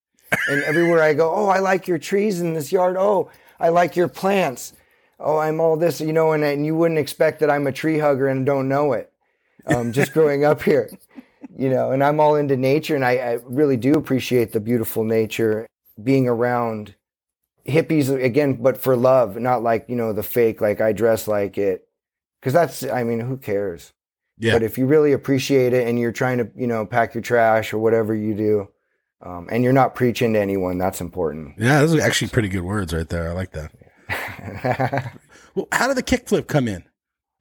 and 0.48 0.64
everywhere 0.64 1.02
I 1.02 1.14
go, 1.16 1.34
oh, 1.34 1.48
I 1.48 1.60
like 1.60 1.88
your 1.88 1.98
trees 1.98 2.40
in 2.40 2.54
this 2.54 2.72
yard. 2.72 2.96
Oh, 2.98 3.30
I 3.60 3.70
like 3.70 3.96
your 3.96 4.08
plants. 4.08 4.74
Oh, 5.20 5.38
I'm 5.38 5.60
all 5.60 5.76
this, 5.76 6.00
you 6.00 6.14
know, 6.14 6.32
and, 6.32 6.44
and 6.44 6.66
you 6.66 6.76
wouldn't 6.76 7.00
expect 7.00 7.40
that 7.42 7.52
I'm 7.52 7.68
a 7.68 7.72
tree 7.72 8.00
hugger 8.00 8.28
and 8.28 8.46
don't 8.46 8.70
know 8.70 8.94
it. 8.94 9.12
Um, 9.66 9.92
just 9.92 10.14
growing 10.14 10.46
up 10.46 10.64
here, 10.64 10.90
you 11.56 11.70
know, 11.70 11.92
and 11.92 12.02
I'm 12.04 12.20
all 12.20 12.36
into 12.36 12.56
nature, 12.56 12.96
and 12.96 13.04
I, 13.04 13.18
I 13.18 13.34
really 13.44 13.76
do 13.76 13.94
appreciate 13.94 14.54
the 14.54 14.62
beautiful 14.62 15.04
nature, 15.04 15.68
being 16.02 16.28
around 16.28 16.96
hippies 17.68 18.10
again, 18.24 18.54
but 18.54 18.78
for 18.78 18.96
love, 18.96 19.36
not 19.36 19.62
like 19.62 19.86
you 19.90 19.96
know 19.96 20.14
the 20.14 20.24
fake, 20.24 20.62
like 20.62 20.80
I 20.82 20.94
dress 20.94 21.28
like 21.28 21.58
it, 21.58 21.88
because 22.40 22.54
that's, 22.54 22.84
I 22.84 23.04
mean, 23.04 23.20
who 23.20 23.38
cares? 23.38 23.92
Yeah. 24.40 24.54
But 24.54 24.64
if 24.64 24.78
you 24.78 24.86
really 24.86 25.12
appreciate 25.12 25.74
it 25.74 25.86
and 25.86 26.00
you're 26.00 26.14
trying 26.14 26.38
to, 26.38 26.50
you 26.56 26.66
know, 26.66 26.86
pack 26.86 27.14
your 27.14 27.22
trash 27.22 27.74
or 27.74 27.78
whatever 27.78 28.16
you 28.16 28.34
do, 28.34 28.70
um, 29.22 29.48
and 29.52 29.64
you're 29.64 29.74
not 29.74 29.96
preaching 29.96 30.34
to 30.34 30.40
anyone, 30.40 30.78
that's 30.78 31.02
important. 31.02 31.56
Yeah, 31.58 31.80
those 31.82 31.96
are 31.96 32.02
actually 32.02 32.30
pretty 32.30 32.50
good 32.50 32.62
words 32.64 32.94
right 32.94 33.08
there. 33.10 33.30
I 33.30 33.34
like 33.34 33.52
that. 33.52 33.72
Well, 35.56 35.68
how 35.72 35.88
did 35.88 35.98
the 35.98 36.04
kickflip 36.04 36.46
come 36.48 36.68
in? 36.68 36.84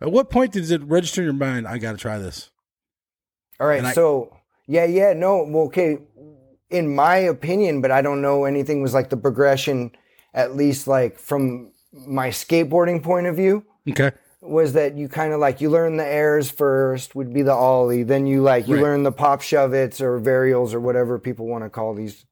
At 0.00 0.10
what 0.10 0.30
point 0.30 0.52
did 0.52 0.68
it 0.70 0.82
register 0.82 1.20
in 1.20 1.26
your 1.26 1.34
mind? 1.34 1.68
I 1.68 1.76
got 1.78 1.92
to 1.92 1.98
try 1.98 2.18
this. 2.18 2.50
All 3.60 3.66
right, 3.66 3.84
I- 3.84 3.92
so 3.92 4.34
yeah, 4.66 4.84
yeah, 4.86 5.12
no, 5.12 5.44
well, 5.48 5.64
okay. 5.64 5.98
In 6.70 6.94
my 6.94 7.16
opinion, 7.16 7.80
but 7.82 7.90
I 7.90 8.00
don't 8.02 8.22
know 8.22 8.44
anything 8.44 8.82
was 8.82 8.94
like 8.94 9.10
the 9.10 9.16
progression, 9.16 9.90
at 10.34 10.56
least 10.56 10.86
like 10.88 11.18
from 11.18 11.72
my 11.92 12.28
skateboarding 12.30 13.02
point 13.02 13.26
of 13.26 13.36
view, 13.36 13.64
Okay. 13.88 14.10
Was 14.40 14.74
that 14.74 14.94
you 14.96 15.08
kind 15.08 15.32
of 15.32 15.40
like 15.40 15.60
you 15.60 15.68
learn 15.70 15.96
the 15.96 16.06
airs 16.06 16.50
first 16.50 17.14
would 17.14 17.32
be 17.32 17.42
the 17.42 17.52
ollie, 17.52 18.02
then 18.04 18.26
you 18.26 18.40
like 18.42 18.68
you 18.68 18.74
Right. 18.74 18.82
learn 18.82 19.02
the 19.02 19.12
pop 19.12 19.40
shove 19.42 19.74
its 19.74 20.00
or 20.00 20.20
varials 20.20 20.74
or 20.74 20.80
whatever 20.80 21.18
people 21.18 21.46
want 21.46 21.64
to 21.64 21.70
call 21.70 21.94
these 21.94 22.24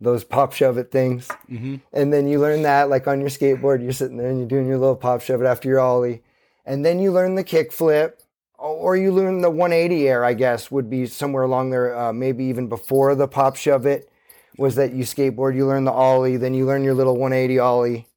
those 0.00 0.24
pop 0.24 0.52
shove 0.52 0.78
it 0.78 0.90
things. 0.92 1.28
hmm 1.48 1.76
And 1.92 2.12
then 2.12 2.28
you 2.28 2.38
learn 2.38 2.62
that 2.62 2.88
like 2.90 3.08
on 3.08 3.20
your 3.20 3.30
skateboard, 3.30 3.82
you're 3.82 3.92
sitting 3.92 4.16
there 4.16 4.28
and 4.30 4.38
you're 4.38 4.48
doing 4.48 4.68
your 4.68 4.78
little 4.78 4.94
pop 4.96 5.22
shove 5.22 5.40
it 5.40 5.46
after 5.46 5.68
your 5.68 5.80
ollie. 5.80 6.22
And 6.66 6.84
then 6.84 7.00
you 7.00 7.10
learn 7.10 7.34
the 7.34 7.42
kick 7.44 7.72
flip 7.72 8.20
or 8.58 8.96
you 8.96 9.10
learn 9.12 9.40
the 9.40 9.50
180 9.50 10.08
air, 10.08 10.24
I 10.24 10.34
guess, 10.34 10.70
would 10.70 10.90
be 10.90 11.06
somewhere 11.06 11.44
along 11.44 11.70
there, 11.70 11.96
uh, 11.96 12.12
maybe 12.12 12.44
even 12.44 12.68
before 12.68 13.14
the 13.14 13.26
pop 13.28 13.56
shove 13.56 13.86
it 13.86 14.10
was 14.58 14.74
that 14.74 14.92
you 14.92 15.04
skateboard, 15.04 15.54
you 15.56 15.66
learn 15.66 15.84
the 15.84 15.92
ollie, 15.92 16.36
then 16.36 16.52
you 16.54 16.66
learn 16.66 16.82
your 16.84 16.94
little 16.94 17.16
180 17.16 17.58
ollie, 17.58 18.08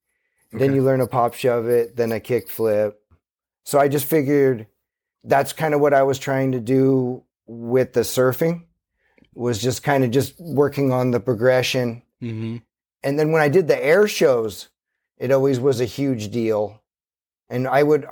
then 0.52 0.74
you 0.74 0.84
learn 0.84 1.00
a 1.02 1.08
pop 1.08 1.34
shove 1.34 1.68
it, 1.68 1.96
then 1.96 2.12
a 2.12 2.20
kick 2.20 2.50
flip. 2.50 3.01
So 3.64 3.80
I 3.80 3.88
just 3.88 4.06
figured 4.06 4.68
that's 5.24 5.54
kind 5.54 5.74
of 5.74 5.82
what 5.82 5.94
I 5.94 6.04
was 6.04 6.20
trying 6.20 6.54
to 6.54 6.60
do 6.60 7.24
with 7.46 7.94
the 7.94 8.02
surfing 8.02 8.66
was 9.34 9.62
just 9.62 9.84
kind 9.84 10.04
of 10.04 10.12
just 10.12 10.40
working 10.40 10.92
on 10.92 11.12
the 11.12 11.20
progression 11.20 12.02
hmm 12.20 12.58
and 13.04 13.18
then 13.18 13.32
when 13.32 13.42
I 13.42 13.50
did 13.50 13.68
the 13.68 13.84
air 13.84 14.08
shows, 14.08 14.70
it 15.18 15.32
always 15.32 15.60
was 15.60 15.82
a 15.82 15.86
huge 15.86 16.30
deal. 16.32 16.82
And 17.50 17.68
I 17.68 17.84
would 17.84 18.06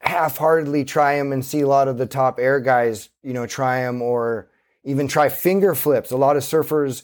half-heartedly 0.00 0.84
try 0.84 1.16
them 1.16 1.32
and 1.32 1.44
see 1.44 1.60
a 1.60 1.68
lot 1.68 1.88
of 1.88 1.98
the 1.98 2.06
top 2.06 2.38
air 2.40 2.58
guys, 2.58 3.10
you 3.22 3.32
know, 3.32 3.46
try 3.46 3.82
them 3.82 4.02
or 4.02 4.48
even 4.84 5.06
try 5.06 5.28
finger 5.28 5.74
flips. 5.74 6.10
A 6.10 6.16
lot 6.16 6.36
of 6.36 6.42
surfers 6.42 7.02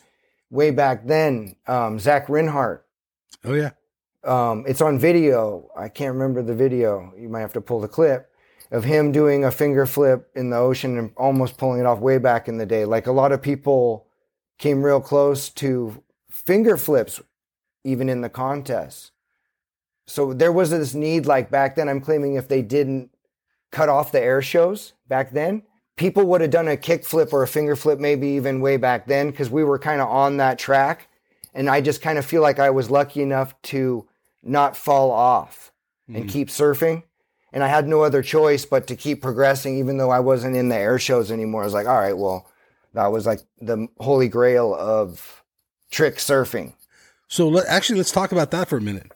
way 0.51 0.70
back 0.70 1.07
then, 1.07 1.57
um, 1.66 1.98
Zach 1.98 2.27
Rinhart, 2.27 2.81
Oh 3.44 3.55
yeah. 3.55 3.70
Um, 4.24 4.64
it's 4.66 4.81
on 4.81 4.98
video. 4.98 5.70
I 5.76 5.88
can't 5.88 6.14
remember 6.14 6.42
the 6.42 6.54
video. 6.54 7.12
You 7.16 7.28
might 7.28 7.40
have 7.40 7.52
to 7.54 7.61
pull 7.61 7.81
the 7.81 7.88
clip 7.88 8.31
of 8.70 8.85
him 8.85 9.12
doing 9.12 9.44
a 9.44 9.50
finger 9.50 9.87
flip 9.87 10.31
in 10.35 10.50
the 10.50 10.57
ocean 10.57 10.98
and 10.98 11.12
almost 11.16 11.57
pulling 11.57 11.81
it 11.81 11.87
off 11.87 12.00
way 12.00 12.18
back 12.18 12.48
in 12.48 12.59
the 12.59 12.66
day. 12.66 12.85
Like 12.85 13.07
a 13.07 13.12
lot 13.12 13.33
of 13.33 13.40
people 13.40 14.07
came 14.59 14.83
real 14.83 15.00
close 15.00 15.48
to 15.50 16.02
finger 16.31 16.76
flips 16.76 17.20
even 17.85 18.09
in 18.09 18.20
the 18.20 18.28
contest. 18.28 19.12
So 20.07 20.33
there 20.33 20.52
was 20.52 20.70
this 20.70 20.94
need 20.94 21.26
like 21.26 21.50
back 21.50 21.76
then 21.76 21.88
I'm 21.88 22.00
claiming 22.00 22.35
if 22.35 22.48
they 22.48 22.62
didn't 22.62 23.11
cut 23.70 23.88
off 23.88 24.12
the 24.12 24.20
air 24.20 24.42
shows 24.42 24.94
back 25.07 25.33
then, 25.33 25.62
people 25.96 26.24
would 26.24 26.40
have 26.40 26.50
done 26.50 26.68
a 26.68 26.76
kick 26.76 27.04
flip 27.04 27.33
or 27.33 27.42
a 27.42 27.48
finger 27.48 27.76
flip 27.76 27.98
maybe 27.98 28.28
even 28.28 28.61
way 28.61 28.76
back 28.76 29.07
then 29.07 29.31
because 29.31 29.50
we 29.50 29.64
were 29.64 29.78
kind 29.78 30.00
of 30.00 30.09
on 30.09 30.38
that 30.38 30.59
track 30.59 31.09
and 31.54 31.68
I 31.68 31.81
just 31.81 32.02
kind 32.02 32.18
of 32.18 32.24
feel 32.24 32.42
like 32.42 32.59
I 32.59 32.70
was 32.70 32.90
lucky 32.90 33.22
enough 33.22 33.61
to 33.62 34.08
not 34.48 34.76
fall 34.76 35.11
off 35.11 35.72
and 36.06 36.24
hmm. 36.24 36.28
keep 36.28 36.48
surfing. 36.48 37.02
And 37.52 37.64
I 37.64 37.68
had 37.68 37.88
no 37.88 38.02
other 38.02 38.22
choice 38.22 38.64
but 38.64 38.87
to 38.88 38.96
keep 38.96 39.22
progressing, 39.22 39.78
even 39.78 39.96
though 39.96 40.11
I 40.11 40.20
wasn't 40.20 40.56
in 40.56 40.68
the 40.68 40.76
air 40.76 40.98
shows 40.98 41.30
anymore. 41.30 41.62
I 41.62 41.64
was 41.64 41.74
like, 41.74 41.87
all 41.87 41.98
right, 41.98 42.16
well, 42.16 42.46
that 42.94 43.06
was 43.06 43.26
like 43.26 43.40
the 43.61 43.88
holy 43.98 44.28
grail 44.28 44.74
of 44.74 45.42
trick 45.90 46.16
surfing. 46.16 46.74
So 47.28 47.48
let, 47.48 47.66
actually, 47.66 47.98
let's 47.98 48.11
talk 48.11 48.32
about 48.32 48.50
that 48.50 48.68
for 48.68 48.78
a 48.78 48.82
minute. 48.82 49.12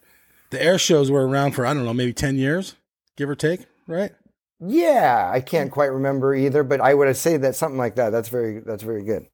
The 0.50 0.62
air 0.62 0.78
shows 0.78 1.10
were 1.10 1.26
around 1.26 1.52
for 1.52 1.64
I 1.66 1.72
don't 1.72 1.84
know, 1.84 1.94
maybe 1.94 2.12
ten 2.12 2.36
years, 2.36 2.74
give 3.16 3.28
or 3.28 3.34
take, 3.34 3.60
right? 3.86 4.12
Yeah, 4.60 5.30
I 5.32 5.40
can't 5.40 5.70
quite 5.70 5.86
remember 5.86 6.34
either, 6.34 6.62
but 6.62 6.80
I 6.80 6.94
would 6.94 7.16
say 7.16 7.36
that 7.38 7.56
something 7.56 7.78
like 7.78 7.96
that. 7.96 8.10
That's 8.10 8.28
very 8.28 8.60
that's 8.60 8.82
very 8.82 9.02
good. 9.02 9.26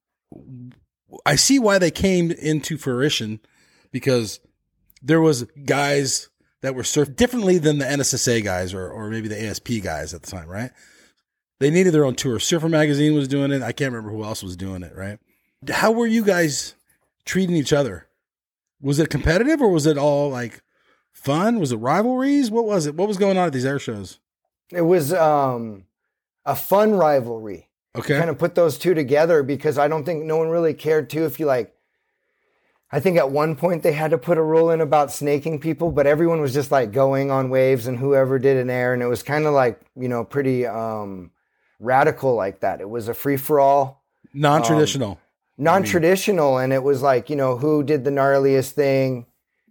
I 1.27 1.37
see 1.37 1.59
why 1.59 1.79
they 1.79 1.91
came 1.91 2.31
into 2.31 2.79
fruition 2.79 3.41
because 3.91 4.41
there 5.03 5.21
was 5.21 5.45
guys 5.65 6.29
that 6.63 6.75
were 6.75 6.83
surfed 6.83 7.17
differently 7.17 7.59
than 7.59 7.79
the 7.79 7.85
NSSA 7.85 8.43
guys 8.45 8.75
or 8.75 8.91
or 8.91 9.11
maybe 9.11 9.29
the 9.29 9.43
ASP 9.47 9.83
guys 9.83 10.15
at 10.15 10.23
the 10.23 10.31
time, 10.31 10.49
right? 10.49 10.71
They 11.61 11.71
needed 11.71 11.93
their 11.93 12.05
own 12.05 12.15
tour. 12.15 12.39
Surfer 12.39 12.69
Magazine 12.69 13.15
was 13.15 13.27
doing 13.27 13.51
it. 13.51 13.63
I 13.63 13.73
can't 13.73 13.93
remember 13.93 14.17
who 14.17 14.25
else 14.25 14.43
was 14.43 14.57
doing 14.57 14.83
it, 14.83 14.95
right? 14.95 15.19
How 15.69 15.91
were 15.91 16.07
you 16.07 16.25
guys 16.25 16.75
treating 17.25 17.57
each 17.57 17.73
other? 17.73 18.07
Was 18.81 19.01
it 19.01 19.11
competitive 19.11 19.61
or 19.61 19.69
was 19.69 19.87
it 19.87 19.99
all 19.99 20.31
like 20.31 20.63
fun? 21.13 21.59
Was 21.59 21.73
it 21.73 21.79
rivalries? 21.79 22.51
What 22.51 22.65
was 22.65 22.87
it? 22.87 22.95
What 22.95 23.09
was 23.09 23.17
going 23.17 23.37
on 23.37 23.47
at 23.47 23.53
these 23.53 23.67
air 23.67 23.81
shows? 23.81 24.21
It 24.71 24.83
was 24.83 25.13
um, 25.13 25.85
a 26.45 26.55
fun 26.55 26.93
rivalry. 26.93 27.69
Okay. 27.97 28.19
Kind 28.19 28.31
of 28.31 28.39
put 28.39 28.55
those 28.55 28.79
two 28.79 28.95
together 28.95 29.43
because 29.43 29.79
I 29.79 29.89
don't 29.89 30.05
think 30.05 30.25
no 30.25 30.37
one 30.37 30.49
really 30.49 30.75
cared 30.75 31.11
too 31.11 31.25
if 31.25 31.41
you 31.41 31.47
like. 31.47 31.75
I 32.91 33.01
think 33.01 33.19
at 33.19 33.31
one 33.31 33.55
point 33.55 33.83
they 33.83 33.93
had 33.93 34.13
to 34.13 34.19
put 34.19 34.39
a 34.39 34.43
rule 34.43 34.71
in 34.71 34.81
about 34.81 35.13
snaking 35.13 35.61
people, 35.61 35.93
but 35.93 36.07
everyone 36.07 36.41
was 36.41 36.55
just 36.55 36.71
like 36.71 36.91
going 36.91 37.31
on 37.31 37.51
waves 37.51 37.87
and 37.87 37.99
whoever 37.99 38.39
did 38.39 38.57
an 38.57 38.71
air, 38.71 38.95
and 38.95 39.03
it 39.03 39.07
was 39.07 39.23
kind 39.23 39.47
of 39.47 39.53
like 39.53 39.81
you 39.95 40.09
know 40.09 40.25
pretty 40.25 40.67
um, 40.67 41.31
radical 41.81 42.35
like 42.35 42.61
that. 42.61 42.81
It 42.81 42.89
was 42.89 43.09
a 43.09 43.15
free 43.15 43.37
for 43.37 43.61
all. 43.61 44.05
Non 44.35 44.63
traditional. 44.63 45.19
non-traditional 45.57 46.59
and 46.59 46.73
it 46.73 46.83
was 46.83 47.03
like 47.03 47.29
you 47.29 47.37
know 47.37 47.57
who 47.57 47.83
did 47.83 48.05
the 48.05 48.11
gnarliest 48.11 48.71
thing 48.73 49.27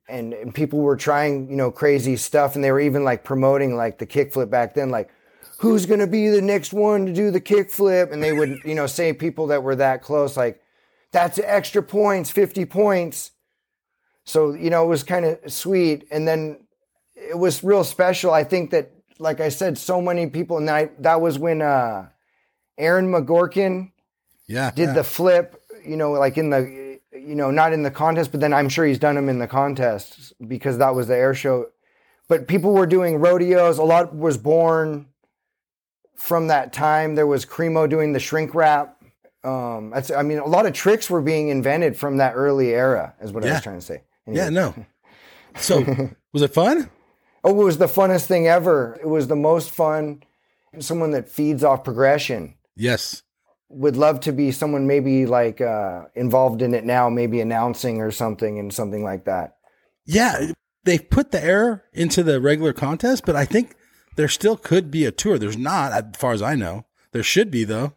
and, 0.10 0.34
and 0.34 0.54
people 0.54 0.80
were 0.80 0.98
trying 0.98 1.50
you 1.50 1.56
know 1.56 1.72
crazy 1.72 2.18
stuff 2.18 2.56
and 2.56 2.64
they 2.64 2.72
were 2.72 2.80
even 2.80 3.04
like 3.04 3.24
promoting 3.24 3.76
like 3.78 3.98
the 3.98 4.06
kickflip 4.06 4.50
back 4.50 4.74
then 4.74 4.90
like 4.90 5.10
who's 5.60 5.86
going 5.86 6.00
to 6.00 6.08
be 6.08 6.28
the 6.28 6.42
next 6.42 6.74
one 6.74 7.06
to 7.06 7.14
do 7.14 7.32
the 7.32 7.40
kickflip 7.40 8.12
and 8.12 8.22
they 8.22 8.34
would 8.34 8.60
you 8.66 8.76
know 8.76 8.88
say 8.88 9.14
people 9.14 9.48
that 9.48 9.64
were 9.64 9.76
that 9.76 10.02
close 10.02 10.36
like 10.36 10.62
that's 11.18 11.40
extra 11.40 11.82
points 11.82 12.30
50 12.30 12.66
points 12.66 13.32
so 14.24 14.54
you 14.54 14.70
know 14.70 14.84
it 14.84 14.88
was 14.88 15.04
kind 15.04 15.26
of 15.26 15.40
sweet 15.52 16.08
and 16.12 16.28
then 16.28 16.60
it 17.16 17.38
was 17.38 17.64
real 17.64 17.84
special 17.84 18.34
i 18.34 18.44
think 18.44 18.72
that 18.72 18.92
like 19.20 19.40
i 19.40 19.50
said 19.50 19.78
so 19.78 20.02
many 20.02 20.28
people 20.28 20.58
and 20.58 20.70
I, 20.70 20.90
that 21.00 21.22
was 21.22 21.40
when 21.40 21.62
uh 21.62 22.10
aaron 22.78 23.12
mcgorkin 23.12 23.92
yeah. 24.48 24.72
did 24.72 24.88
yeah. 24.88 24.94
the 24.94 25.04
flip, 25.04 25.62
you 25.86 25.98
know, 25.98 26.12
like 26.12 26.38
in 26.38 26.50
the, 26.50 27.00
you 27.12 27.36
know, 27.36 27.52
not 27.52 27.74
in 27.74 27.84
the 27.84 27.92
contest, 27.92 28.32
but 28.32 28.42
then 28.42 28.54
I'm 28.54 28.70
sure 28.70 28.86
he's 28.86 29.00
done 29.00 29.16
them 29.16 29.30
in 29.30 29.40
the 29.40 29.48
contest 29.48 30.34
because 30.48 30.78
that 30.78 30.96
was 30.96 31.08
the 31.08 31.16
air 31.16 31.34
show. 31.34 31.68
But 32.28 32.48
people 32.48 32.74
were 32.74 32.86
doing 32.86 33.18
rodeos. 33.18 33.78
A 33.78 33.84
lot 33.84 34.16
was 34.16 34.38
born 34.38 35.08
from 36.16 36.48
that 36.48 36.74
time. 36.74 37.16
There 37.16 37.28
was 37.28 37.46
Cremo 37.46 37.90
doing 37.90 38.14
the 38.14 38.20
shrink 38.20 38.54
wrap. 38.56 38.97
Um, 39.44 39.92
that's, 39.92 40.12
I 40.12 40.24
mean, 40.24 40.40
a 40.40 40.46
lot 40.46 40.66
of 40.66 40.74
tricks 40.74 41.10
were 41.10 41.22
being 41.22 41.50
invented 41.50 41.96
from 41.98 42.18
that 42.18 42.34
early 42.36 42.74
era, 42.74 43.16
is 43.22 43.32
what 43.32 43.46
I 43.46 43.52
was 43.54 43.62
trying 43.62 43.80
to 43.80 43.86
say. 43.86 44.04
Yeah, 44.26 44.50
no. 44.50 44.74
So 45.58 45.84
was 46.34 46.42
it 46.42 46.54
fun? 46.54 46.90
Oh, 47.44 47.62
it 47.62 47.64
was 47.64 47.78
the 47.78 47.86
funnest 47.86 48.26
thing 48.26 48.48
ever. 48.48 48.98
It 49.02 49.08
was 49.08 49.28
the 49.28 49.36
most 49.36 49.72
fun. 49.72 50.24
Someone 50.80 51.12
that 51.12 51.30
feeds 51.30 51.64
off 51.64 51.84
progression. 51.84 52.56
Yes. 52.76 53.24
would 53.70 53.96
love 53.96 54.20
to 54.22 54.32
be 54.32 54.52
someone 54.52 54.86
maybe 54.86 55.26
like 55.26 55.62
uh, 55.62 56.04
involved 56.16 56.62
in 56.62 56.74
it 56.74 56.84
now, 56.84 57.10
maybe 57.10 57.40
announcing 57.42 58.02
or 58.02 58.12
something 58.12 58.60
and 58.60 58.74
something 58.74 59.04
like 59.04 59.26
that. 59.26 59.58
Yeah. 60.06 60.52
They 60.84 61.00
put 61.00 61.32
the 61.32 61.44
air 61.44 61.86
into 61.94 62.24
the 62.24 62.40
regular 62.40 62.74
contest, 62.74 63.26
but 63.26 63.36
I 63.36 63.46
think 63.46 63.76
there 64.16 64.28
still 64.28 64.56
could 64.58 64.90
be 64.92 65.06
a 65.06 65.12
tour. 65.12 65.38
There's 65.38 65.58
not, 65.58 65.92
as 65.92 66.04
far 66.18 66.34
as 66.34 66.42
I 66.42 66.56
know. 66.56 66.86
There 67.12 67.24
should 67.24 67.50
be 67.52 67.64
though. 67.64 67.94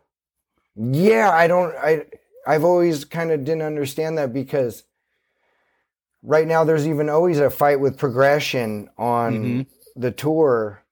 Yeah, 0.82 1.30
I 1.30 1.46
don't. 1.46 1.74
I 1.76 2.06
I've 2.46 2.64
always 2.64 3.04
kind 3.04 3.30
of 3.30 3.44
didn't 3.44 3.62
understand 3.62 4.16
that 4.18 4.32
because 4.32 4.82
right 6.22 6.46
now 6.46 6.64
there's 6.64 6.86
even 6.86 7.08
always 7.08 7.38
a 7.38 7.50
fight 7.50 7.80
with 7.80 7.98
progression 7.98 8.88
on 8.96 9.34
Mhm. 9.44 9.66
the 9.96 10.10
tour, 10.10 10.82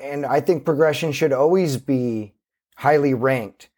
and 0.00 0.26
I 0.26 0.40
think 0.40 0.64
progression 0.64 1.12
should 1.12 1.32
always 1.32 1.76
be 1.76 2.34
highly 2.76 3.14
ranked 3.14 3.68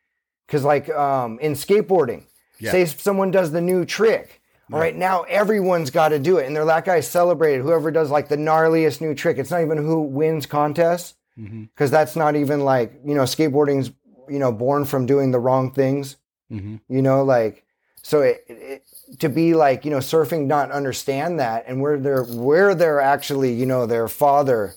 because, 0.47 0.65
like 0.65 0.89
um, 0.89 1.39
in 1.41 1.53
skateboarding, 1.53 2.23
Yeah. 2.59 2.71
say 2.71 2.85
someone 2.87 3.31
does 3.31 3.53
the 3.53 3.61
new 3.61 3.85
trick. 3.85 4.41
All 4.73 4.81
right, 4.81 4.97
now 4.97 5.25
everyone's 5.25 5.91
got 5.91 6.09
to 6.09 6.19
do 6.19 6.39
it, 6.39 6.47
and 6.47 6.57
they're 6.57 6.65
that 6.65 6.87
guy 6.87 7.01
celebrated. 7.01 7.61
Whoever 7.63 7.91
does 7.91 8.11
like 8.11 8.29
the 8.29 8.37
gnarliest 8.39 9.03
new 9.03 9.15
trick, 9.15 9.37
it's 9.37 9.51
not 9.51 9.61
even 9.61 9.77
who 9.77 10.01
wins 10.01 10.47
contests 10.47 11.15
because 11.37 11.91
that's 11.91 12.17
not 12.17 12.35
even 12.35 12.61
like 12.61 12.95
you 13.05 13.15
know 13.15 13.25
skateboarding's 13.25 13.91
you 14.29 14.39
know 14.39 14.53
born 14.53 14.85
from 14.85 15.07
doing 15.07 15.31
the 15.31 15.39
wrong 15.39 15.71
things 15.73 16.17
Mhm. 16.51 16.81
you 16.89 17.01
know 17.03 17.25
like 17.25 17.65
so 18.03 18.21
it, 18.21 18.45
it, 18.49 18.83
to 19.19 19.29
be 19.31 19.55
like 19.55 19.85
you 19.85 19.91
know 19.91 19.99
surfing 19.99 20.47
not 20.47 20.71
understand 20.71 21.41
that 21.41 21.65
and 21.67 21.81
where 21.81 21.99
they're 21.99 22.25
where 22.25 22.75
they're 22.75 23.01
actually 23.01 23.53
you 23.55 23.65
know 23.67 23.87
their 23.87 24.09
father 24.09 24.75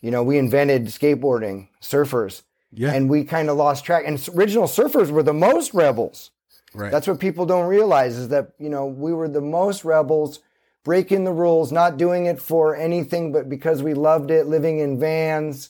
you 0.00 0.10
know 0.10 0.22
we 0.22 0.38
invented 0.38 0.86
skateboarding 0.86 1.68
surfers 1.82 2.42
Yeah. 2.72 2.92
and 2.94 3.10
we 3.10 3.24
kind 3.24 3.50
of 3.50 3.56
lost 3.58 3.84
track 3.84 4.04
and 4.06 4.16
original 4.34 4.64
surfers 4.66 5.10
were 5.10 5.22
the 5.22 5.34
most 5.34 5.74
rebels 5.74 6.30
right. 6.74 6.90
that's 6.90 7.06
what 7.06 7.18
people 7.20 7.44
don't 7.46 7.66
realize 7.68 8.16
is 8.16 8.28
that 8.28 8.52
you 8.58 8.70
know 8.70 8.86
we 8.86 9.12
were 9.12 9.28
the 9.28 9.42
most 9.42 9.84
rebels 9.84 10.40
breaking 10.84 11.24
the 11.24 11.32
rules 11.32 11.70
not 11.70 11.98
doing 11.98 12.24
it 12.26 12.40
for 12.40 12.74
anything 12.74 13.30
but 13.30 13.48
because 13.50 13.82
we 13.82 13.92
loved 13.92 14.30
it 14.30 14.46
living 14.46 14.78
in 14.78 14.98
vans 14.98 15.68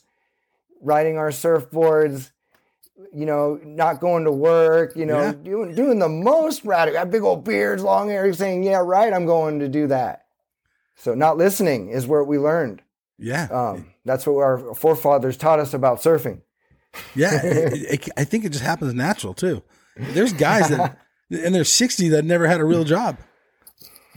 riding 0.81 1.17
our 1.19 1.31
surfboards 1.31 2.31
you 3.15 3.25
know 3.27 3.59
not 3.65 4.01
going 4.01 4.25
to 4.25 4.33
work 4.33 4.95
you 4.97 5.07
know 5.07 5.23
Yeah. 5.23 5.33
doing, 5.33 5.75
doing 5.75 5.99
the 5.99 6.09
most 6.09 6.65
radical 6.65 7.01
got 7.01 7.11
big 7.11 7.23
old 7.23 7.45
beards 7.45 7.83
long 7.83 8.09
hair 8.09 8.33
saying 8.33 8.63
yeah 8.65 8.81
right 8.85 9.13
i'm 9.13 9.25
going 9.27 9.61
to 9.61 9.69
do 9.69 9.87
that 9.87 10.25
so 10.97 11.15
not 11.15 11.37
listening 11.37 11.89
is 11.91 12.07
where 12.07 12.25
we 12.25 12.39
learned 12.39 12.83
yeah. 13.19 13.45
um, 13.51 13.87
that's 14.05 14.27
what 14.27 14.37
our 14.43 14.75
forefathers 14.75 15.37
taught 15.37 15.59
us 15.61 15.75
about 15.75 15.99
surfing 15.99 16.41
Yeah, 17.15 17.41
it, 17.45 17.73
it, 18.07 18.09
I 18.17 18.25
think 18.25 18.45
it 18.45 18.51
just 18.51 18.65
happens 18.65 18.95
natural 18.95 19.35
too. 19.35 19.63
There's 19.97 20.33
guys 20.33 20.69
that 20.71 20.99
in 21.31 21.53
their 21.53 21.65
60 21.65 22.09
that 22.11 22.25
never 22.25 22.47
had 22.47 22.61
a 22.61 22.65
real 22.65 22.85
job, 22.85 23.19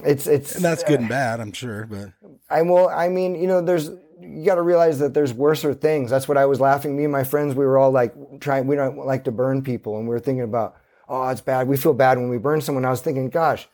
it's 0.06 0.26
it's 0.26 0.56
and 0.56 0.64
that's 0.64 0.84
good 0.84 1.00
and 1.02 1.10
bad, 1.10 1.40
I'm 1.40 1.52
sure. 1.52 1.86
But 1.86 2.14
I 2.50 2.62
will. 2.62 2.88
I 2.90 3.10
mean, 3.10 3.36
you 3.36 3.48
know, 3.48 3.62
there's 3.62 3.90
you 4.22 4.46
got 4.46 4.56
to 4.56 4.62
realize 4.62 5.00
that 5.00 5.14
there's 5.14 5.34
worser 5.34 5.74
things. 5.74 6.10
That's 6.10 6.28
what 6.28 6.38
I 6.38 6.46
was 6.46 6.60
laughing. 6.60 6.96
Me 6.96 7.04
and 7.04 7.12
my 7.12 7.24
friends, 7.24 7.56
we 7.56 7.66
were 7.66 7.78
all 7.78 7.92
like 7.92 8.14
trying. 8.40 8.68
We 8.68 8.76
don't 8.76 8.98
like 9.06 9.24
to 9.26 9.32
burn 9.32 9.64
people, 9.64 9.98
and 9.98 10.08
we 10.08 10.14
were 10.14 10.20
thinking 10.20 10.44
about, 10.44 10.78
oh, 11.10 11.28
it's 11.30 11.42
bad. 11.42 11.68
We 11.68 11.78
feel 11.78 11.94
bad 11.94 12.18
when 12.18 12.30
we 12.30 12.38
burn 12.38 12.62
someone. 12.62 12.86
I 12.86 12.90
was 12.90 13.02
thinking, 13.02 13.30
gosh, 13.30 13.68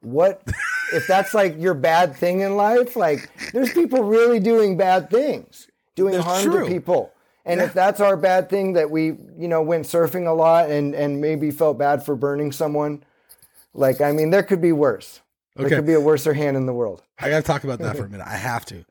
what 0.00 0.42
if 0.92 1.06
that's 1.06 1.34
like 1.34 1.56
your 1.58 1.74
bad 1.74 2.16
thing 2.16 2.40
in 2.40 2.56
life? 2.56 2.96
Like, 2.96 3.30
there's 3.52 3.72
people 3.72 4.02
really 4.02 4.40
doing 4.40 4.76
bad 4.76 5.10
things, 5.10 5.68
doing 5.94 6.14
That's 6.14 6.24
harm 6.24 6.44
true. 6.44 6.64
to 6.64 6.70
people. 6.70 7.12
And 7.44 7.60
if 7.60 7.72
that's 7.74 8.00
our 8.00 8.16
bad 8.16 8.48
thing 8.48 8.74
that 8.74 8.90
we, 8.90 9.06
you 9.06 9.48
know, 9.48 9.62
went 9.62 9.84
surfing 9.84 10.28
a 10.28 10.32
lot 10.32 10.70
and 10.70 10.94
and 10.94 11.20
maybe 11.20 11.50
felt 11.50 11.76
bad 11.78 12.04
for 12.04 12.14
burning 12.14 12.52
someone, 12.52 13.02
like 13.74 14.00
I 14.00 14.12
mean, 14.12 14.30
there 14.30 14.44
could 14.44 14.60
be 14.60 14.72
worse. 14.72 15.20
Okay. 15.56 15.68
There 15.68 15.78
could 15.78 15.86
be 15.86 15.94
a 15.94 16.00
worser 16.00 16.32
hand 16.34 16.56
in 16.56 16.66
the 16.66 16.72
world. 16.72 17.02
I 17.18 17.28
got 17.28 17.38
to 17.38 17.42
talk 17.42 17.64
about 17.64 17.78
that 17.80 17.96
for 17.96 18.04
a 18.04 18.08
minute. 18.10 18.26
I 18.26 18.36
have 18.36 18.64
to. 18.66 18.84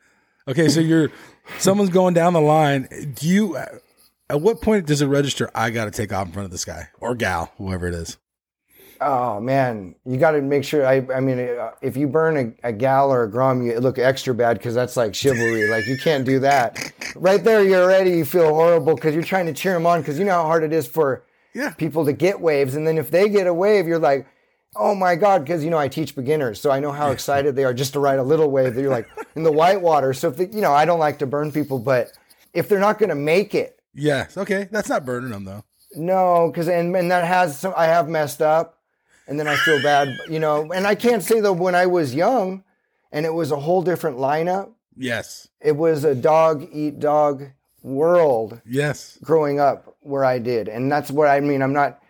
Okay, 0.52 0.68
so 0.70 0.80
you're 0.80 1.10
someone's 1.58 1.90
going 1.90 2.14
down 2.14 2.34
the 2.34 2.42
line. 2.42 2.88
Do 3.16 3.28
you? 3.28 3.58
At 3.58 4.40
what 4.42 4.62
point 4.62 4.86
does 4.86 5.02
it 5.02 5.08
register? 5.08 5.50
I 5.56 5.70
got 5.72 5.86
to 5.86 5.92
take 5.92 6.14
off 6.14 6.28
in 6.28 6.34
front 6.34 6.46
of 6.46 6.52
this 6.52 6.64
guy 6.66 6.90
or 7.00 7.16
gal, 7.16 7.52
whoever 7.58 7.88
it 7.88 7.94
is. 7.94 8.18
Oh 9.04 9.40
man, 9.40 9.96
you 10.06 10.18
got 10.18 10.32
to 10.32 10.42
make 10.42 10.64
sure. 10.64 10.86
I, 10.86 11.06
I 11.14 11.20
mean, 11.22 11.40
uh, 11.40 11.72
if 11.82 11.98
you 11.98 12.08
burn 12.08 12.38
a, 12.64 12.68
a 12.70 12.72
gal 12.72 13.12
or 13.12 13.24
a 13.24 13.32
grom, 13.32 13.66
you 13.66 13.80
look 13.80 13.98
extra 13.98 14.34
bad 14.36 14.58
because 14.60 14.76
that's 14.76 14.96
like 14.96 15.16
chivalry. 15.16 15.68
like 15.70 15.88
you 15.88 15.98
can't 15.98 16.24
do 16.24 16.38
that. 16.40 16.94
Right 17.16 17.44
there, 17.44 17.64
you're 17.64 17.82
already 17.84 18.12
you 18.12 18.26
feel 18.26 18.54
horrible 18.54 18.94
because 18.96 19.16
you're 19.16 19.24
trying 19.24 19.48
to 19.48 19.54
cheer 19.54 19.74
them 19.74 19.88
on 19.88 20.02
because 20.02 20.20
you 20.20 20.26
know 20.26 20.34
how 20.34 20.44
hard 20.44 20.64
it 20.64 20.72
is 20.72 20.88
for 20.88 21.24
Yeah. 21.56 21.72
people 21.72 22.06
to 22.06 22.14
get 22.14 22.40
waves, 22.42 22.76
and 22.76 22.86
then 22.86 22.98
if 23.00 23.10
they 23.10 23.28
get 23.28 23.48
a 23.48 23.54
wave, 23.54 23.88
you're 23.88 23.98
like, 24.00 24.28
oh 24.76 24.96
my 24.96 25.16
god, 25.16 25.44
because 25.44 25.64
you 25.64 25.70
know 25.70 25.78
I 25.78 25.88
teach 25.88 26.16
beginners, 26.16 26.60
so 26.62 26.72
I 26.72 26.80
know 26.80 26.92
how 26.92 27.12
excited 27.12 27.56
they 27.56 27.64
are 27.64 27.74
just 27.74 27.94
to 27.94 28.00
ride 28.00 28.20
a 28.20 28.24
little 28.24 28.50
wave. 28.52 28.76
That 28.76 28.82
you're 28.82 28.92
like 28.92 29.08
in 29.36 29.44
the 29.44 29.52
white 29.52 29.82
water. 29.82 30.14
So 30.14 30.30
if 30.30 30.38
they, 30.38 30.48
you 30.48 30.62
know, 30.62 30.72
I 30.74 30.86
don't 30.86 31.00
like 31.00 31.20
to 31.20 31.26
burn 31.28 31.52
people, 31.52 31.80
but 31.80 32.12
if 32.54 32.68
they're 32.70 32.80
not 32.80 33.00
going 33.00 33.10
to 33.10 33.16
make 33.16 33.54
it, 33.56 33.80
Yes. 33.94 34.38
Okay, 34.38 34.70
that's 34.72 34.88
not 34.90 35.06
burning 35.06 35.32
them 35.32 35.44
though. 35.44 35.64
no, 35.96 36.50
because 36.50 36.68
and, 36.70 36.96
and 36.96 37.12
that 37.12 37.26
has 37.26 37.58
some. 37.60 37.74
I 37.76 37.86
have 37.86 38.08
messed 38.08 38.42
up, 38.42 38.78
and 39.28 39.40
then 39.40 39.48
I 39.48 39.56
feel 39.58 39.82
bad, 39.82 40.18
you 40.30 40.40
know. 40.40 40.72
And 40.72 40.88
I 40.88 40.96
can't 40.96 41.22
say 41.24 41.42
though 41.42 41.54
when 41.54 41.76
I 41.76 41.86
was 41.88 42.16
young, 42.16 42.64
and 43.12 43.26
it 43.26 43.34
was 43.34 43.52
a 43.52 43.60
whole 43.60 43.82
different 43.82 44.18
lineup. 44.18 44.72
Yes. 44.98 45.48
It 45.60 45.76
was 45.78 46.04
a 46.04 46.14
dog 46.16 46.68
eat 46.72 47.00
dog 47.00 47.48
world 47.84 48.62
Yes. 48.66 49.18
growing 49.24 49.60
up 49.60 49.96
where 50.02 50.24
I 50.24 50.40
did, 50.40 50.68
and 50.70 50.92
that's 50.92 51.12
what 51.12 51.28
I 51.28 51.40
mean. 51.40 51.62
I'm 51.62 51.74
not 51.74 52.01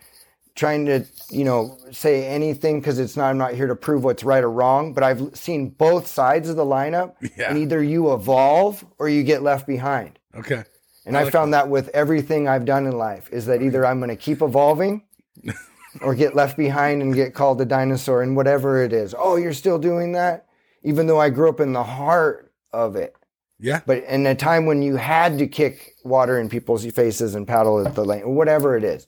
trying 0.55 0.85
to 0.85 1.05
you 1.29 1.43
know 1.43 1.77
say 1.91 2.27
anything 2.27 2.79
because 2.79 2.99
it's 2.99 3.15
not. 3.17 3.29
I'm 3.29 3.37
not 3.37 3.53
here 3.53 3.67
to 3.67 3.75
prove 3.75 4.03
what's 4.03 4.23
right 4.23 4.43
or 4.43 4.51
wrong, 4.51 4.93
but 4.93 5.03
I've 5.03 5.35
seen 5.35 5.69
both 5.69 6.07
sides 6.07 6.49
of 6.49 6.55
the 6.55 6.65
lineup, 6.65 7.15
Yeah. 7.37 7.49
and 7.49 7.57
either 7.57 7.81
you 7.81 8.13
evolve 8.13 8.85
or 8.99 9.09
you 9.09 9.23
get 9.23 9.41
left 9.41 9.67
behind. 9.67 10.19
Okay. 10.35 10.63
And 11.05 11.17
I, 11.17 11.29
found 11.31 11.53
that 11.55 11.67
with 11.67 11.89
everything 11.89 12.47
I've 12.47 12.63
done 12.65 12.85
in 12.85 12.95
life 12.95 13.27
is 13.31 13.47
that 13.47 13.63
either 13.63 13.85
I'm 13.85 13.99
going 13.99 14.09
to 14.11 14.15
keep 14.15 14.41
evolving 14.43 15.03
or 16.01 16.13
get 16.13 16.35
left 16.35 16.57
behind 16.57 17.01
and 17.01 17.13
get 17.15 17.33
called 17.33 17.59
a 17.59 17.65
dinosaur 17.65 18.21
and 18.21 18.35
whatever 18.35 18.83
it 18.83 18.93
is. 18.93 19.15
Oh, 19.17 19.35
you're 19.35 19.51
still 19.51 19.79
doing 19.79 20.11
that? 20.11 20.45
Even 20.83 21.07
though 21.07 21.19
I 21.19 21.29
grew 21.31 21.49
up 21.49 21.59
in 21.59 21.73
the 21.73 21.83
heart 21.83 22.53
of 22.71 22.95
it. 22.95 23.15
Yeah. 23.59 23.81
But 23.85 24.03
in 24.05 24.25
a 24.27 24.35
time 24.35 24.67
when 24.67 24.81
you 24.83 24.95
had 24.95 25.39
to 25.39 25.47
kick 25.47 25.95
water 26.03 26.39
in 26.39 26.49
people's 26.49 26.85
faces 26.85 27.33
and 27.35 27.47
paddle 27.47 27.85
at 27.85 27.95
the 27.95 28.05
lane, 28.05 28.35
whatever 28.35 28.77
it 28.77 28.83
is, 28.83 29.07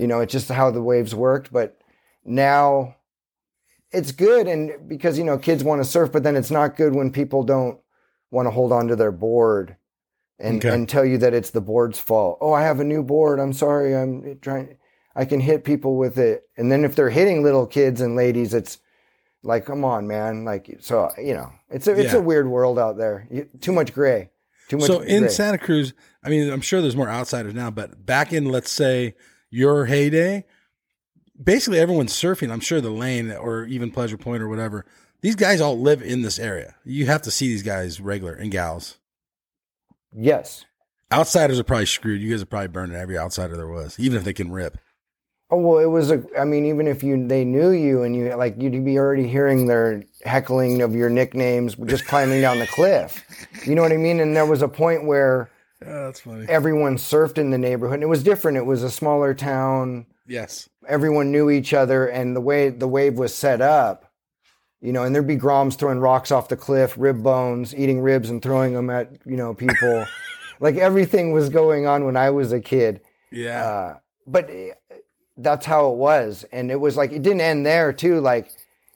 you 0.00 0.06
know, 0.06 0.20
it's 0.20 0.32
just 0.32 0.48
how 0.48 0.70
the 0.70 0.82
waves 0.82 1.14
worked. 1.14 1.52
But 1.52 1.78
now 2.24 2.96
it's 3.92 4.12
good. 4.12 4.46
And 4.46 4.88
because, 4.88 5.18
you 5.18 5.24
know, 5.24 5.38
kids 5.38 5.62
want 5.64 5.82
to 5.82 5.88
surf, 5.88 6.10
but 6.12 6.22
then 6.22 6.36
it's 6.36 6.50
not 6.50 6.76
good 6.76 6.94
when 6.94 7.10
people 7.12 7.42
don't 7.44 7.78
want 8.30 8.46
to 8.46 8.50
hold 8.50 8.72
on 8.72 8.88
to 8.88 8.96
their 8.96 9.12
board 9.12 9.76
and, 10.38 10.58
Okay. 10.64 10.74
and 10.74 10.88
tell 10.88 11.04
you 11.04 11.18
that 11.18 11.34
it's 11.34 11.50
the 11.50 11.60
board's 11.60 11.98
fault. 11.98 12.38
Oh, 12.40 12.52
I 12.52 12.62
have 12.62 12.80
a 12.80 12.84
new 12.84 13.02
board. 13.02 13.38
I'm 13.40 13.52
sorry. 13.52 13.94
I'm 13.96 14.38
trying. 14.40 14.76
I 15.16 15.24
can 15.24 15.40
hit 15.40 15.64
people 15.64 15.96
with 15.96 16.18
it. 16.18 16.44
And 16.56 16.70
then 16.70 16.84
if 16.84 16.94
they're 16.94 17.10
hitting 17.10 17.42
little 17.42 17.66
kids 17.66 18.00
and 18.00 18.14
ladies, 18.16 18.54
it's 18.54 18.78
like, 19.42 19.66
come 19.66 19.84
on, 19.84 20.06
man. 20.06 20.44
Like, 20.44 20.76
so, 20.80 21.10
you 21.18 21.34
know, 21.34 21.50
it's 21.68 21.88
a, 21.88 21.92
it's 21.98 22.12
Yeah. 22.12 22.20
a 22.20 22.22
weird 22.22 22.48
world 22.48 22.78
out 22.78 22.96
there. 22.96 23.26
You- 23.30 23.48
Too 23.60 23.72
much 23.72 23.92
gray. 23.92 24.30
Too 24.68 24.76
much 24.76 24.86
So 24.86 25.00
in. 25.00 25.28
Santa 25.28 25.58
Cruz, 25.58 25.94
I 26.22 26.28
mean, 26.28 26.48
I'm 26.48 26.60
sure 26.60 26.80
there's 26.80 26.94
more 26.96 27.08
outsiders 27.08 27.54
now, 27.54 27.72
but 27.72 28.06
back 28.06 28.32
in, 28.32 28.44
let's 28.44 28.70
say, 28.70 29.16
your 29.50 29.86
heyday, 29.86 30.44
basically 31.42 31.78
everyone's 31.78 32.12
surfing. 32.12 32.50
I'm 32.50 32.60
sure 32.60 32.80
the 32.80 32.90
lane 32.90 33.30
or 33.30 33.64
even 33.64 33.90
Pleasure 33.90 34.16
Point 34.16 34.42
or 34.42 34.48
whatever. 34.48 34.84
These 35.22 35.36
guys 35.36 35.60
all 35.60 35.78
live 35.78 36.00
in 36.02 36.22
this 36.22 36.38
area. 36.38 36.74
You 36.84 37.06
have 37.06 37.22
to 37.22 37.30
see 37.30 37.48
these 37.48 37.62
guys 37.62 38.00
regular 38.00 38.34
and 38.34 38.50
gals. 38.50 38.98
yes. 40.16 40.64
Outsiders 41.12 41.58
are 41.58 41.64
probably 41.64 41.86
screwed. 41.86 42.20
You 42.20 42.30
guys 42.30 42.40
are 42.40 42.46
probably 42.46 42.68
burning 42.68 42.94
every 42.94 43.18
outsider 43.18 43.56
there 43.56 43.66
was, 43.66 43.98
even 43.98 44.16
if 44.16 44.22
they 44.22 44.32
can 44.32 44.52
rip. 44.52 44.78
Oh 45.50 45.56
well, 45.56 45.78
it 45.80 45.86
was 45.86 46.12
a. 46.12 46.22
I 46.38 46.44
mean, 46.44 46.64
even 46.66 46.86
if 46.86 47.02
you 47.02 47.26
they 47.26 47.44
knew 47.44 47.70
you 47.70 48.04
and 48.04 48.14
you 48.14 48.32
like 48.36 48.54
you'd 48.56 48.84
be 48.84 48.96
already 48.96 49.26
hearing 49.26 49.66
their 49.66 50.04
heckling 50.24 50.80
of 50.82 50.94
your 50.94 51.10
nicknames 51.10 51.74
just 51.86 52.06
climbing 52.06 52.40
down 52.40 52.60
the 52.60 52.68
cliff. 52.68 53.24
You 53.66 53.74
know 53.74 53.82
what 53.82 53.90
I 53.90 53.96
mean? 53.96 54.20
And 54.20 54.36
there 54.36 54.46
was 54.46 54.62
a 54.62 54.68
point 54.68 55.04
where 55.04 55.50
Oh, 55.86 56.04
that's 56.06 56.20
funny. 56.20 56.46
everyone 56.48 56.96
surfed 56.96 57.38
in 57.38 57.50
the 57.50 57.58
neighborhood. 57.58 57.94
And 57.94 58.02
it 58.02 58.08
was 58.08 58.22
different. 58.22 58.58
It 58.58 58.66
was 58.66 58.82
a 58.82 58.90
smaller 58.90 59.34
town. 59.34 60.06
Yes. 60.26 60.68
Everyone 60.86 61.32
knew 61.32 61.50
each 61.50 61.72
other, 61.72 62.06
and 62.06 62.36
the 62.36 62.40
way 62.40 62.68
the 62.68 62.88
wave 62.88 63.14
was 63.18 63.34
set 63.34 63.60
up, 63.60 64.10
you 64.80 64.92
know, 64.92 65.04
and 65.04 65.14
there'd 65.14 65.26
be 65.26 65.36
groms 65.36 65.76
throwing 65.76 65.98
rocks 65.98 66.30
off 66.30 66.48
the 66.48 66.56
cliff, 66.56 66.94
rib 66.98 67.22
bones, 67.22 67.74
eating 67.74 68.00
ribs 68.00 68.30
and 68.30 68.42
throwing 68.42 68.74
them 68.74 68.90
at 68.90 69.10
you 69.24 69.36
know 69.36 69.54
people. 69.54 70.06
like 70.60 70.76
everything 70.76 71.32
was 71.32 71.48
going 71.48 71.86
on 71.86 72.04
when 72.04 72.16
I 72.16 72.30
was 72.30 72.52
a 72.52 72.60
kid. 72.60 73.00
Yeah. 73.32 73.64
Uh, 73.64 73.98
but 74.26 74.48
eh, 74.50 74.72
that's 75.36 75.66
how 75.66 75.90
it 75.90 75.96
was 75.96 76.44
and 76.52 76.70
it 76.70 76.78
was 76.78 76.96
like 76.96 77.12
it 77.12 77.22
didn't 77.22 77.40
end 77.40 77.64
there 77.64 77.92
too 77.92 78.20
like 78.20 78.50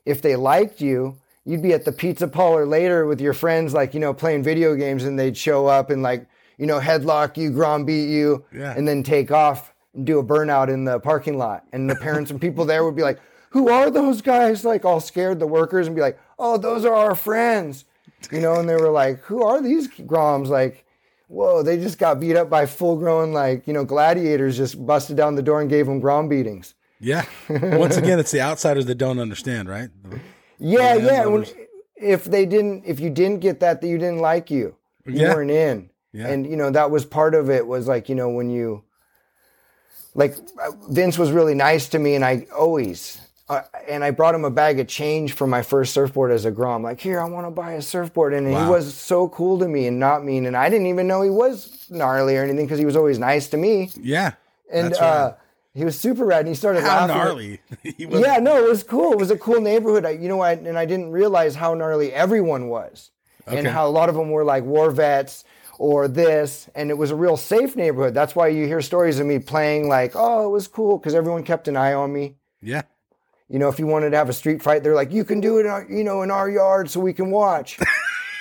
if 0.05 0.21
they 0.21 0.37
liked 0.37 0.81
you 0.81 1.17
you'd 1.45 1.63
be 1.63 1.73
at 1.73 1.85
the 1.85 1.93
pizza 1.93 2.29
parlor 2.29 2.67
later 2.67 3.07
with 3.07 3.21
your 3.21 3.33
friends 3.33 3.73
like 3.73 3.95
you 3.95 4.01
know 4.01 4.13
playing 4.13 4.43
video 4.43 4.75
games 4.75 5.05
and 5.05 5.19
they'd 5.19 5.37
show 5.37 5.67
up 5.67 5.91
and 5.91 6.03
like 6.03 6.27
you 6.59 6.67
know 6.67 6.79
headlock 6.81 7.37
you 7.37 7.51
grom 7.51 7.85
beat 7.85 8.09
you 8.09 8.45
Yeah. 8.53 8.75
and 8.77 8.87
then 8.87 9.03
take 9.03 9.31
off 9.31 9.73
and 9.95 10.07
do 10.07 10.19
a 10.19 10.25
burnout 10.25 10.69
in 10.69 10.85
the 10.85 10.99
parking 11.01 11.39
lot 11.39 11.65
and 11.73 11.89
the 11.91 11.97
parents 11.97 12.31
and 12.31 12.41
people 12.41 12.65
there 12.65 12.85
would 12.85 12.97
be 12.97 13.03
like 13.03 13.21
who 13.51 13.69
are 13.69 13.91
those 13.91 14.21
guys 14.23 14.65
like 14.65 14.85
all 14.85 15.01
scared 15.01 15.39
the 15.39 15.47
workers 15.47 15.87
and 15.87 15.95
be 15.97 16.03
like 16.03 16.19
oh 16.39 16.57
those 16.57 16.85
are 16.85 16.95
our 16.95 17.15
friends 17.15 17.85
you 18.33 18.41
know 18.41 18.55
and 18.55 18.69
they 18.69 18.75
were 18.75 18.91
like 18.91 19.21
who 19.21 19.43
are 19.43 19.61
these 19.63 19.89
groms 19.89 20.49
like 20.49 20.85
whoa, 21.29 21.63
they 21.65 21.77
just 21.77 21.99
got 21.99 22.21
beat 22.21 22.37
up 22.37 22.49
by 22.49 22.65
full 22.65 22.97
grown, 22.97 23.33
like, 23.33 23.67
you 23.67 23.73
know, 23.73 23.83
gladiators 23.83 24.57
just 24.57 24.87
busted 24.87 25.17
down 25.17 25.35
the 25.35 25.43
door 25.43 25.61
and 25.61 25.69
gave 25.71 25.87
them 25.87 25.99
ground 25.99 26.31
beatings. 26.31 26.75
yeah. 27.01 27.25
Once 27.49 27.97
again, 27.97 28.21
it's 28.21 28.31
the 28.31 28.41
outsiders 28.43 28.87
that 28.87 28.97
don't 28.97 29.19
understand, 29.19 29.69
right? 29.69 29.89
Yeah, 30.59 30.95
Yeah, 30.95 30.97
yeah. 30.97 31.27
When, 31.27 31.45
if 31.97 32.25
they 32.27 32.47
didn't, 32.47 32.85
if 32.87 33.01
you 33.01 33.11
didn't 33.11 33.41
get 33.41 33.59
that, 33.61 33.81
that 33.81 33.89
you 33.89 33.99
didn't 33.99 34.19
like 34.21 34.49
you, 34.51 34.77
you 35.07 35.23
Yeah. 35.23 35.35
weren't 35.35 35.51
in. 35.51 35.91
Yeah. 36.15 36.29
And, 36.29 36.47
you 36.47 36.57
know, 36.57 36.71
that 36.71 36.93
was 36.93 37.05
part 37.05 37.35
of 37.35 37.51
it 37.51 37.67
was 37.67 37.89
like, 37.89 38.09
you 38.09 38.15
know, 38.15 38.29
when 38.31 38.49
you, 38.49 38.85
like, 40.15 40.37
Vince 40.89 41.19
was 41.19 41.33
really 41.33 41.55
nice 41.55 41.89
to 41.89 41.99
me 41.99 42.15
and 42.15 42.25
I 42.25 42.47
always, 42.57 43.21
uh, 43.49 43.63
and 43.89 44.05
I 44.05 44.13
brought 44.13 44.33
him 44.33 44.45
a 44.45 44.51
bag 44.51 44.79
of 44.79 44.87
change 44.87 45.33
for 45.33 45.49
my 45.49 45.61
first 45.63 45.93
surfboard 45.93 46.31
as 46.31 46.45
a 46.45 46.53
grom. 46.53 46.85
Like, 46.85 47.01
here, 47.01 47.21
I 47.21 47.29
want 47.29 47.49
to 47.49 47.51
buy 47.51 47.73
a 47.73 47.83
surfboard. 47.83 48.33
And 48.33 48.47
he 48.47 48.55
was 48.55 48.95
so 48.95 49.29
cool 49.29 49.59
to 49.59 49.67
me 49.67 49.89
and 49.89 49.99
not 49.99 50.25
mean. 50.25 50.47
And 50.47 50.57
I 50.57 50.71
didn't 50.71 50.87
even 50.87 51.09
know 51.09 51.21
he 51.23 51.31
was 51.31 51.85
gnarly 51.91 52.37
or 52.37 52.45
anything 52.45 52.65
because 52.65 52.79
he 52.79 52.87
was 52.87 52.95
always 52.97 53.19
nice 53.19 53.49
to 53.49 53.57
me. 53.57 53.91
Yeah. 54.01 54.35
And 54.73 54.95
uh, 54.95 55.35
he 55.75 55.85
was 55.85 55.99
super 55.99 56.25
rad. 56.25 56.41
And 56.41 56.49
he 56.49 56.55
started 56.55 56.83
How 56.83 57.07
laughing. 57.07 57.17
gnarly. 57.17 57.61
Yeah, 57.99 58.39
no, 58.39 58.65
it 58.65 58.69
was 58.69 58.85
cool. 58.85 59.13
It 59.13 59.19
was 59.19 59.33
a 59.33 59.37
cool 59.37 59.61
neighborhood. 59.61 60.05
I, 60.05 60.11
you 60.11 60.29
know, 60.29 60.41
I, 60.41 60.53
and 60.53 60.79
I 60.79 60.87
didn't 60.87 61.11
realize 61.11 61.57
how 61.57 61.75
gnarly 61.75 62.13
everyone 62.13 62.69
was, 62.69 63.11
and 63.49 63.67
how 63.67 63.87
a 63.87 63.91
lot 63.91 64.09
of 64.09 64.15
them 64.15 64.31
were 64.31 64.45
like 64.45 64.63
war 64.65 64.91
vets 64.93 65.45
or 65.79 66.09
this, 66.09 66.69
and 66.75 66.91
it 66.91 66.99
was 66.99 67.11
a 67.11 67.17
real 67.17 67.37
safe 67.37 67.77
neighborhood. 67.77 68.15
That's 68.15 68.35
why 68.35 68.49
you 68.49 68.67
hear 68.67 68.81
stories 68.81 69.19
of 69.19 69.27
me 69.27 69.39
playing 69.39 69.89
like, 69.89 70.13
oh, 70.15 70.47
it 70.47 70.51
was 70.51 70.69
cool 70.69 70.99
because 70.99 71.15
everyone 71.15 71.45
kept 71.45 71.69
an 71.69 71.77
eye 71.77 71.95
on 71.95 72.13
me. 72.13 72.37
Yeah. 72.63 72.83
You 73.49 73.59
know, 73.59 73.69
if 73.69 73.79
you 73.79 73.87
wanted 73.87 74.11
to 74.11 74.17
have 74.17 74.29
a 74.29 74.33
street 74.33 74.63
fight, 74.63 74.83
they're 74.83 74.95
like, 74.95 75.13
you 75.13 75.25
can 75.25 75.41
do 75.41 75.59
it, 75.59 75.67
in 75.67 75.67
our, 75.67 75.87
you 75.89 76.03
know, 76.03 76.23
in 76.23 76.31
our 76.31 76.49
yard 76.49 76.91
so 76.91 77.01
we 77.01 77.13
can 77.13 77.31
watch. 77.31 77.79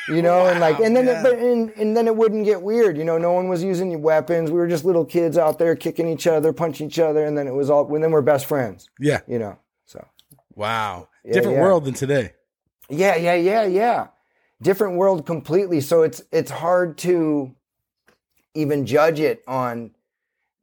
You 0.10 0.22
know, 0.22 0.48
and 0.48 0.60
like, 0.60 0.80
and 0.80 0.96
then, 0.96 1.06
yeah. 1.06 1.22
it, 1.22 1.24
but 1.24 1.40
and, 1.40 1.70
and 1.78 1.96
then 1.96 2.08
it 2.08 2.16
wouldn't 2.16 2.44
get 2.44 2.62
weird. 2.62 2.98
You 2.98 3.06
know, 3.06 3.18
no 3.18 3.32
one 3.32 3.48
was 3.48 3.64
using 3.64 4.02
weapons. 4.02 4.52
We 4.52 4.58
were 4.58 4.68
just 4.68 4.84
little 4.84 5.06
kids 5.06 5.38
out 5.38 5.60
there 5.60 5.76
kicking 5.76 6.10
each 6.10 6.28
other, 6.28 6.52
punching 6.52 6.88
each 6.88 7.00
other, 7.00 7.24
and 7.26 7.38
then 7.38 7.48
it 7.48 7.54
was 7.54 7.70
all. 7.70 7.94
And 7.94 8.04
then 8.04 8.12
we're 8.12 8.22
best 8.22 8.46
friends. 8.46 8.90
Yeah. 9.00 9.22
You 9.28 9.40
know, 9.40 9.58
so. 9.86 10.06
Wow. 10.56 11.08
Yeah, 11.24 11.34
Different 11.34 11.58
yeah. 11.58 11.64
world 11.64 11.86
than 11.86 11.94
today. 11.94 12.34
Yeah, 12.90 13.16
yeah, 13.16 13.36
yeah, 13.36 13.64
yeah. 13.64 14.08
Different 14.64 14.96
world 14.98 15.26
completely. 15.26 15.82
So 15.82 16.02
it's 16.04 16.24
it's 16.32 16.50
hard 16.52 16.98
to 17.00 17.54
even 18.56 18.86
judge 18.86 19.20
it 19.20 19.44
on 19.48 19.92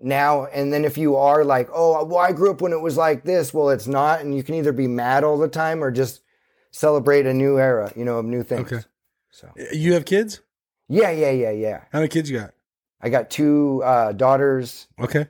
now. 0.01 0.47
And 0.47 0.73
then 0.73 0.85
if 0.85 0.97
you 0.97 1.17
are 1.17 1.45
like, 1.45 1.69
oh, 1.73 2.05
well, 2.05 2.19
I 2.19 2.33
grew 2.33 2.51
up 2.51 2.61
when 2.63 2.73
it 2.73 2.81
was 2.81 2.97
like 2.97 3.25
this. 3.25 3.53
Well, 3.53 3.71
it's 3.71 3.87
not, 3.87 4.21
and 4.21 4.35
you 4.35 4.43
can 4.43 4.55
either 4.55 4.73
be 4.73 4.87
mad 4.87 5.23
all 5.25 5.37
the 5.39 5.49
time 5.49 5.83
or 5.85 5.91
just 5.91 6.23
celebrate 6.71 7.27
a 7.27 7.35
new 7.35 7.59
era, 7.59 7.93
you 7.97 8.05
know, 8.05 8.19
of 8.19 8.25
new 8.25 8.43
things. 8.43 8.73
Okay. 8.73 8.85
So 9.31 9.49
You 9.73 9.93
have 9.95 10.05
kids? 10.05 10.41
yeah, 10.89 11.11
yeah, 11.11 11.31
yeah, 11.31 11.51
yeah. 11.51 11.81
How 11.93 11.99
many 11.99 12.09
kids 12.09 12.31
you 12.31 12.39
got? 12.39 12.53
I 13.01 13.09
got 13.11 13.29
two 13.31 13.83
uh, 13.85 14.13
daughters, 14.13 14.87
Okay. 15.01 15.27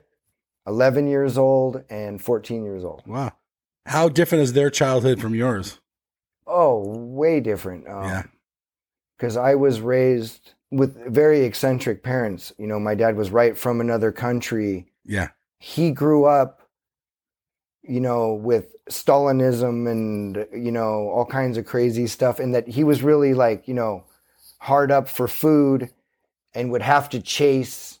eleven 0.67 1.07
years 1.07 1.37
old 1.37 1.83
and 1.89 2.21
fourteen 2.21 2.63
years 2.63 2.83
old. 2.83 3.03
Wow. 3.07 3.33
How 3.85 4.07
different 4.09 4.43
is 4.43 4.53
their 4.53 4.69
childhood 4.69 5.19
from 5.21 5.33
yours? 5.35 5.79
Oh, 6.45 6.83
way 6.85 7.39
different. 7.39 7.87
Um, 7.87 8.03
Yeah. 8.03 8.23
Because 9.21 9.37
I 9.37 9.53
was 9.53 9.81
raised 9.81 10.55
with 10.71 10.97
very 11.05 11.41
eccentric 11.41 12.01
parents. 12.01 12.51
You 12.57 12.65
know, 12.65 12.79
my 12.79 12.95
dad 12.95 13.15
was 13.15 13.29
right 13.29 13.55
from 13.55 13.79
another 13.79 14.11
country. 14.11 14.87
Yeah. 15.05 15.27
He 15.59 15.91
grew 15.91 16.25
up, 16.25 16.67
you 17.83 17.99
know, 17.99 18.33
with 18.33 18.75
Stalinism 18.89 19.87
and, 19.87 20.47
you 20.51 20.71
know, 20.71 21.07
all 21.09 21.27
kinds 21.27 21.59
of 21.59 21.67
crazy 21.67 22.07
stuff. 22.07 22.39
And 22.39 22.55
that 22.55 22.67
he 22.67 22.83
was 22.83 23.03
really 23.03 23.35
like, 23.35 23.67
you 23.67 23.75
know, 23.75 24.05
hard 24.57 24.91
up 24.91 25.07
for 25.07 25.27
food 25.27 25.91
and 26.55 26.71
would 26.71 26.81
have 26.81 27.07
to 27.09 27.21
chase 27.21 27.99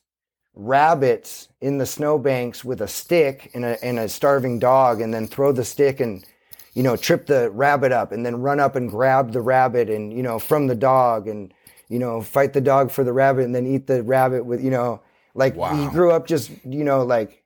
rabbits 0.55 1.49
in 1.61 1.77
the 1.77 1.85
snowbanks 1.85 2.65
with 2.65 2.81
a 2.81 2.87
stick 2.87 3.51
and 3.53 3.63
a, 3.63 3.83
and 3.85 3.99
a 3.99 4.09
starving 4.09 4.57
dog 4.57 5.01
and 5.01 5.13
then 5.13 5.27
throw 5.27 5.51
the 5.51 5.63
stick 5.63 5.99
and 5.99 6.25
you 6.73 6.83
know 6.83 6.95
trip 6.95 7.25
the 7.25 7.49
rabbit 7.51 7.91
up 7.91 8.11
and 8.11 8.25
then 8.25 8.41
run 8.41 8.59
up 8.59 8.75
and 8.75 8.89
grab 8.89 9.31
the 9.33 9.41
rabbit 9.41 9.89
and 9.89 10.13
you 10.13 10.23
know 10.23 10.39
from 10.39 10.67
the 10.67 10.75
dog 10.75 11.27
and 11.27 11.53
you 11.89 11.99
know 11.99 12.21
fight 12.21 12.53
the 12.53 12.61
dog 12.61 12.89
for 12.91 13.03
the 13.03 13.13
rabbit 13.13 13.43
and 13.45 13.53
then 13.55 13.67
eat 13.67 13.87
the 13.87 14.01
rabbit 14.03 14.45
with 14.45 14.63
you 14.63 14.71
know 14.71 15.01
like 15.33 15.55
Wow. 15.55 15.75
he 15.75 15.87
grew 15.89 16.11
up 16.11 16.27
just 16.27 16.49
you 16.65 16.83
know 16.83 17.03
like 17.03 17.43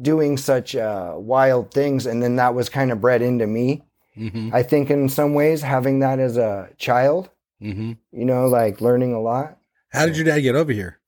doing 0.00 0.36
such 0.38 0.74
uh, 0.76 1.14
wild 1.16 1.70
things 1.72 2.06
and 2.06 2.22
then 2.22 2.36
that 2.36 2.54
was 2.54 2.68
kind 2.68 2.90
of 2.92 3.00
bred 3.00 3.22
into 3.22 3.46
me 3.46 3.82
Mm-hmm. 4.16 4.50
i 4.54 4.62
think 4.62 4.90
in 4.90 5.08
some 5.08 5.32
ways 5.32 5.62
having 5.62 6.00
that 6.00 6.18
as 6.18 6.36
a 6.36 6.68
child 6.76 7.30
Mm-hmm. 7.62 7.92
you 8.12 8.24
know 8.26 8.46
like 8.46 8.80
learning 8.82 9.14
a 9.14 9.20
lot 9.20 9.56
How 9.90 10.04
did 10.06 10.16
your 10.16 10.26
dad 10.26 10.40
get 10.40 10.54
over 10.54 10.72
here? 10.72 10.98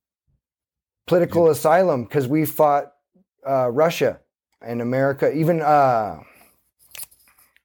political 1.07 1.51
asylum 1.51 2.05
because 2.05 2.27
we 2.27 2.47
fought 2.47 2.93
uh, 3.47 3.69
Russia 3.71 4.21
and 4.63 4.81
America. 4.81 5.31
Even 5.33 5.61
uh, 5.61 6.21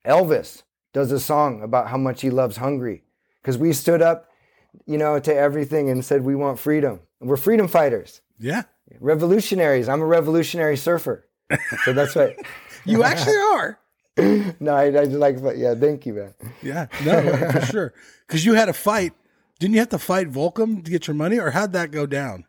Elvis 0.06 0.64
does 0.94 1.12
a 1.12 1.20
song 1.20 1.62
about 1.62 1.88
how 1.90 1.98
much 1.98 2.22
he 2.22 2.30
loves 2.30 2.58
Hungary 2.58 3.04
because 3.42 3.58
we 3.58 3.74
stood 3.74 4.02
up, 4.02 4.30
you 4.86 4.98
know, 4.98 5.20
to 5.20 5.34
everything 5.36 5.90
and 5.90 6.04
said 6.04 6.24
we 6.24 6.36
want 6.36 6.60
freedom. 6.60 7.00
We're 7.20 7.38
freedom 7.38 7.68
fighters, 7.68 8.22
Yeah. 8.40 8.64
revolutionaries. 9.00 9.90
I'm 9.90 10.02
a 10.02 10.06
revolutionary 10.06 10.78
surfer, 10.78 11.26
so 11.84 11.94
that's 11.94 12.16
what. 12.16 12.36
You 12.86 13.04
actually 13.04 13.38
are. 13.54 13.80
no, 14.60 14.74
I, 14.74 14.86
I 14.86 15.06
just 15.06 15.12
like, 15.12 15.42
but 15.42 15.58
yeah, 15.58 15.76
thank 15.76 16.06
you, 16.06 16.14
man. 16.14 16.34
Yeah. 16.62 16.88
No, 17.06 17.52
for 17.52 17.62
sure. 17.66 17.94
Because 18.28 18.46
you 18.46 18.54
had 18.54 18.70
a 18.70 18.74
fight. 18.74 19.14
Didn't 19.60 19.74
you 19.74 19.80
have 19.82 19.90
to 19.90 20.00
fight 20.00 20.32
Volcom 20.32 20.84
to 20.86 20.92
get 20.92 21.08
your 21.08 21.16
money, 21.16 21.38
or 21.40 21.52
how'd 21.52 21.74
that 21.74 21.92
go 21.92 22.06
down? 22.06 22.46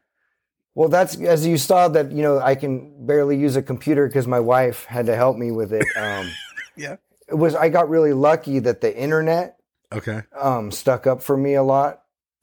Well, 0.76 0.88
that's 0.88 1.20
as 1.20 1.44
you 1.44 1.58
saw 1.58 1.88
that 1.88 2.12
you 2.12 2.22
know 2.22 2.38
I 2.38 2.54
can 2.54 3.04
barely 3.04 3.36
use 3.36 3.56
a 3.56 3.62
computer 3.62 4.06
because 4.06 4.26
my 4.28 4.38
wife 4.40 4.84
had 4.84 5.06
to 5.06 5.16
help 5.16 5.36
me 5.36 5.50
with 5.50 5.72
it. 5.72 5.84
Um, 5.96 6.30
Yeah. 6.76 6.96
It 7.30 7.34
was 7.38 7.54
I 7.54 7.68
got 7.68 7.88
really 7.88 8.12
lucky 8.12 8.58
that 8.60 8.80
the 8.80 8.96
internet 8.96 9.56
Okay. 9.92 10.22
um, 10.38 10.70
stuck 10.70 11.06
up 11.06 11.22
for 11.22 11.36
me 11.36 11.54
a 11.54 11.62
lot. 11.62 12.02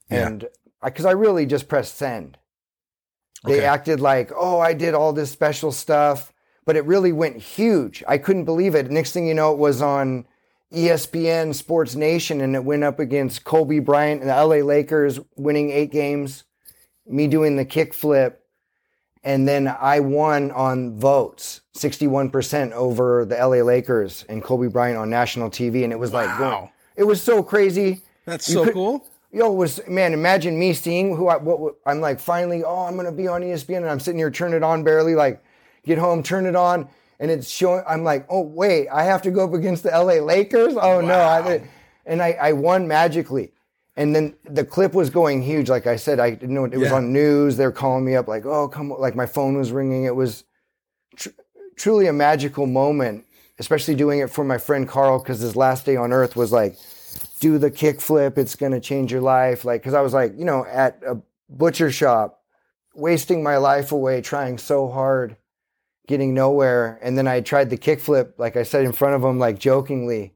Yeah. 0.09 0.27
And 0.27 0.47
because 0.83 1.05
I 1.05 1.11
really 1.11 1.45
just 1.45 1.67
pressed 1.67 1.95
send. 1.95 2.37
They 3.45 3.57
Okay. 3.57 3.65
acted 3.65 3.99
like, 3.99 4.31
oh, 4.35 4.59
I 4.59 4.73
did 4.73 4.93
all 4.93 5.13
this 5.13 5.31
special 5.31 5.71
stuff, 5.71 6.33
but 6.65 6.75
it 6.75 6.85
really 6.85 7.11
went 7.13 7.37
huge. 7.37 8.03
I 8.07 8.17
couldn't 8.17 8.45
believe 8.45 8.75
it. 8.75 8.89
Next 8.89 9.11
thing 9.13 9.27
you 9.27 9.33
know, 9.33 9.51
it 9.53 9.59
was 9.59 9.81
on 9.81 10.25
ESPN 10.73 11.53
Sports 11.55 11.95
Nation 11.95 12.41
and 12.41 12.55
it 12.55 12.63
went 12.63 12.83
up 12.83 12.99
against 12.99 13.43
Kobe 13.45 13.79
Bryant 13.79 14.21
and 14.21 14.29
the 14.29 14.35
LA 14.35 14.57
Lakers 14.65 15.19
winning 15.35 15.69
eight 15.69 15.91
games, 15.91 16.43
me 17.05 17.27
doing 17.27 17.55
the 17.55 17.65
kickflip. 17.65 18.35
And 19.27 19.45
then 19.45 19.67
I 19.67 19.99
won 19.99 20.51
on 20.51 20.97
votes, 20.97 21.59
61% 21.75 22.71
over 22.71 23.25
the 23.25 23.35
LA 23.35 23.61
Lakers 23.61 24.23
and 24.29 24.41
Kobe 24.41 24.67
Bryant 24.69 24.97
on 24.97 25.09
national 25.09 25.49
TV. 25.49 25.83
And 25.83 25.91
it 25.91 25.99
was 25.99 26.13
like, 26.13 26.27
Wow. 26.39 26.71
it 26.95 27.03
was 27.03 27.21
so 27.21 27.43
crazy 27.43 28.03
That's 28.23 28.47
You 28.47 28.53
so 28.53 28.63
could- 28.63 28.73
cool. 28.73 29.05
yo, 29.33 29.51
it 29.51 29.55
was 29.57 29.81
man, 29.85 30.13
imagine 30.13 30.57
me 30.57 30.71
seeing 30.71 31.17
who 31.17 31.27
I 31.27 31.35
what, 31.35 31.59
what 31.59 31.75
I'm 31.85 31.99
like 31.99 32.21
finally, 32.21 32.63
oh, 32.63 32.85
I'm 32.85 32.95
gonna 32.95 33.11
be 33.11 33.27
on 33.27 33.41
ESPN 33.41 33.77
and 33.79 33.89
I'm 33.89 33.99
sitting 33.99 34.17
here, 34.17 34.31
turn 34.31 34.53
it 34.53 34.63
on 34.63 34.83
barely, 34.85 35.13
like 35.13 35.43
get 35.83 35.97
home, 35.97 36.23
turn 36.23 36.45
it 36.45 36.55
on, 36.55 36.87
and 37.19 37.29
it's 37.29 37.49
showing 37.49 37.83
I'm 37.85 38.05
like, 38.05 38.25
oh 38.29 38.41
wait, 38.41 38.87
I 38.87 39.03
have 39.03 39.21
to 39.23 39.31
go 39.31 39.43
up 39.43 39.53
against 39.53 39.83
the 39.83 39.89
LA 39.89 40.23
Lakers? 40.23 40.75
Oh 40.77 41.01
no. 41.01 41.19
I, 41.19 41.61
and 42.05 42.21
I, 42.23 42.31
I 42.41 42.53
won 42.53 42.87
magically. 42.87 43.51
And 43.97 44.15
then 44.15 44.35
the 44.45 44.63
clip 44.63 44.93
was 44.93 45.09
going 45.09 45.41
huge. 45.41 45.69
Like 45.69 45.87
I 45.87 45.95
said, 45.95 46.19
I 46.19 46.29
didn't 46.29 46.53
know 46.53 46.65
it 46.65 46.77
was 46.77 46.89
Yeah. 46.89 46.95
on 46.95 47.11
news. 47.11 47.57
They're 47.57 47.71
calling 47.71 48.05
me 48.05 48.15
up 48.15 48.27
like, 48.27 48.45
oh, 48.45 48.67
come. 48.67 48.89
Like 48.91 49.15
my 49.15 49.25
phone 49.25 49.57
was 49.57 49.71
ringing. 49.71 50.03
It 50.05 50.15
was 50.15 50.43
tr- 51.15 51.29
truly 51.75 52.05
a 52.07 52.13
magical 52.13 52.67
moment, 52.67 53.25
especially 53.57 53.95
doing 53.95 54.19
it 54.19 54.29
for 54.29 54.43
my 54.43 54.59
friend 54.59 54.87
Carl 54.87 55.17
because 55.19 55.39
his 55.39 55.55
last 55.55 55.85
day 55.85 55.95
on 55.95 56.13
earth 56.13 56.35
was 56.35 56.51
like, 56.51 56.77
do 57.39 57.57
the 57.57 57.71
kickflip. 57.71 58.37
It's 58.37 58.55
going 58.55 58.71
to 58.71 58.79
change 58.79 59.11
your 59.11 59.21
life. 59.21 59.65
Like, 59.65 59.81
because 59.81 59.95
I 59.95 60.01
was 60.01 60.13
like, 60.13 60.33
you 60.37 60.45
know, 60.45 60.63
at 60.65 61.01
a 61.05 61.19
butcher 61.49 61.91
shop, 61.91 62.43
wasting 62.93 63.41
my 63.41 63.57
life 63.57 63.91
away, 63.91 64.21
trying 64.21 64.59
so 64.59 64.89
hard, 64.89 65.37
getting 66.07 66.35
nowhere. 66.35 66.99
And 67.01 67.17
then 67.17 67.27
I 67.27 67.41
tried 67.41 67.71
the 67.71 67.77
kickflip, 67.79 68.33
like 68.37 68.55
I 68.57 68.61
said 68.63 68.85
in 68.85 68.91
front 68.91 69.15
of 69.15 69.23
him, 69.23 69.39
like 69.39 69.57
jokingly, 69.57 70.33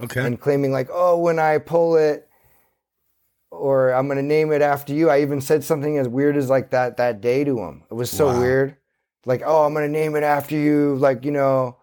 Okay. 0.00 0.24
and 0.24 0.40
claiming, 0.40 0.72
like, 0.72 0.88
oh, 0.90 1.18
when 1.18 1.38
I 1.38 1.58
pull 1.58 1.96
it, 1.96 2.26
or 3.62 3.90
I'm 3.94 4.08
to 4.08 4.22
name 4.22 4.50
it 4.50 4.60
after 4.60 4.92
you. 4.92 5.08
I 5.08 5.20
even 5.22 5.40
said 5.40 5.62
something 5.62 5.96
as 5.96 6.08
weird 6.08 6.36
as 6.36 6.50
like 6.50 6.70
that 6.70 6.96
that 6.96 7.20
day 7.20 7.44
to 7.44 7.60
him. 7.60 7.84
It 7.88 7.94
was 7.94 8.10
so 8.10 8.26
Wow. 8.26 8.40
weird. 8.40 8.76
Like, 9.24 9.42
oh, 9.46 9.64
I'm 9.64 9.72
to 9.74 9.88
name 9.88 10.16
it 10.16 10.24
after 10.24 10.56
you. 10.56 10.96
Like, 10.96 11.24
you 11.24 11.30
know, 11.30 11.76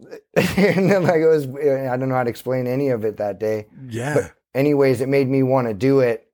and 0.34 0.90
then 0.90 1.04
like 1.04 1.20
it 1.20 1.28
was, 1.28 1.46
I 1.46 1.96
don't 1.96 2.08
know 2.08 2.14
how 2.16 2.24
to 2.24 2.30
explain 2.30 2.66
any 2.66 2.88
of 2.88 3.04
it 3.04 3.18
that 3.18 3.38
day 3.38 3.66
yeah. 3.88 4.28
anyways, 4.54 5.00
it 5.00 5.08
made 5.08 5.28
me 5.28 5.42
want 5.42 5.68
to 5.68 5.74
do 5.74 6.00
it 6.00 6.26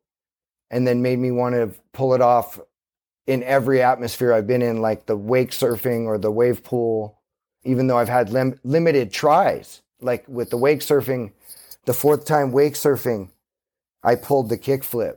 and 0.71 0.87
then 0.87 1.03
made 1.03 1.19
me 1.19 1.31
want 1.33 1.55
to 1.55 1.73
pull 1.93 2.15
it 2.15 2.21
off 2.23 2.59
in 3.27 3.43
every 3.43 3.83
atmosphere 3.83 4.33
I've 4.33 4.47
been 4.47 4.63
in, 4.63 4.81
like 4.81 5.07
the 5.07 5.17
wake 5.17 5.51
surfing 5.51 6.07
or 6.07 6.17
the 6.17 6.31
wave 6.31 6.63
pool, 6.63 7.19
even 7.65 7.89
though 7.89 7.99
I've 7.99 8.09
had 8.09 8.31
lim- 8.31 8.59
limited 8.63 9.13
tries. 9.13 9.83
Like 10.01 10.25
with 10.29 10.51
the 10.51 10.57
wake 10.57 10.81
surfing, 10.81 11.33
the 11.87 11.93
fourth 11.95 12.25
time 12.25 12.53
wake 12.53 12.75
surfing, 12.75 13.31
I 14.07 14.15
pulled 14.15 14.49
the 14.49 14.57
kickflip. 14.57 15.17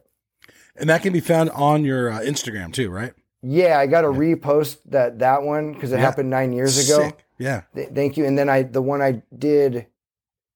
and 0.76 0.90
that 0.90 1.02
can 1.02 1.14
be 1.14 1.20
found 1.22 1.50
on 1.52 1.86
your 1.86 2.12
uh, 2.12 2.20
Instagram 2.22 2.74
too, 2.74 2.90
right? 2.90 3.14
Yeah, 3.42 3.80
I 3.80 3.86
got 3.88 4.02
to 4.02 4.08
repost 4.10 4.78
that 4.88 5.20
that 5.20 5.44
one 5.44 5.74
because 5.74 5.92
it 5.94 5.98
Yeah. 5.98 6.02
happened 6.02 6.30
nine 6.30 6.52
years 6.52 6.90
ago. 6.90 7.04
Sick. 7.04 7.24
Yeah. 7.38 7.62
Th- 7.76 7.90
thank 7.94 8.18
you. 8.18 8.26
And 8.26 8.38
then 8.38 8.50
I 8.50 8.64
the 8.64 8.82
one 8.82 9.02
I 9.02 9.22
did 9.38 9.86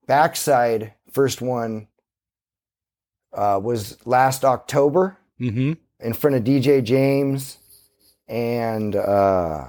backside 0.08 0.94
first 1.12 1.42
one 1.42 1.88
uh, 3.34 3.60
was 3.64 3.98
last 4.06 4.44
October 4.46 5.18
Mm-hmm. 5.40 5.74
in 6.00 6.14
front 6.14 6.36
of 6.36 6.44
DJ 6.44 6.84
James 6.84 7.58
and 8.28 8.96
uh, 8.96 9.68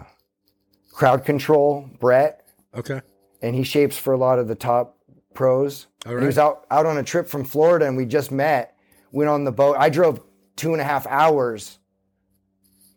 crowd 0.93 1.25
control 1.25 1.89
Brett, 1.99 2.47
Okay. 2.77 3.01
and 3.43 3.55
he 3.57 3.63
shapes 3.65 3.97
for 3.97 4.13
a 4.13 4.17
lot 4.17 4.39
of 4.39 4.47
the 4.47 4.55
top 4.55 4.99
pros. 5.35 5.87
All 6.07 6.13
And 6.13 6.21
He 6.21 6.27
was 6.27 6.39
out 6.39 6.67
out 6.71 6.87
on 6.87 6.97
a 6.99 7.03
trip 7.03 7.29
from 7.29 7.45
Florida, 7.45 7.87
and 7.87 7.97
we 7.97 8.07
just 8.07 8.31
met. 8.31 8.77
Went 9.13 9.31
on 9.31 9.45
the 9.45 9.53
boat. 9.53 9.77
I 9.79 9.91
drove 9.91 10.21
two 10.57 10.73
and 10.73 10.81
a 10.81 10.85
half 10.85 11.07
hours 11.07 11.79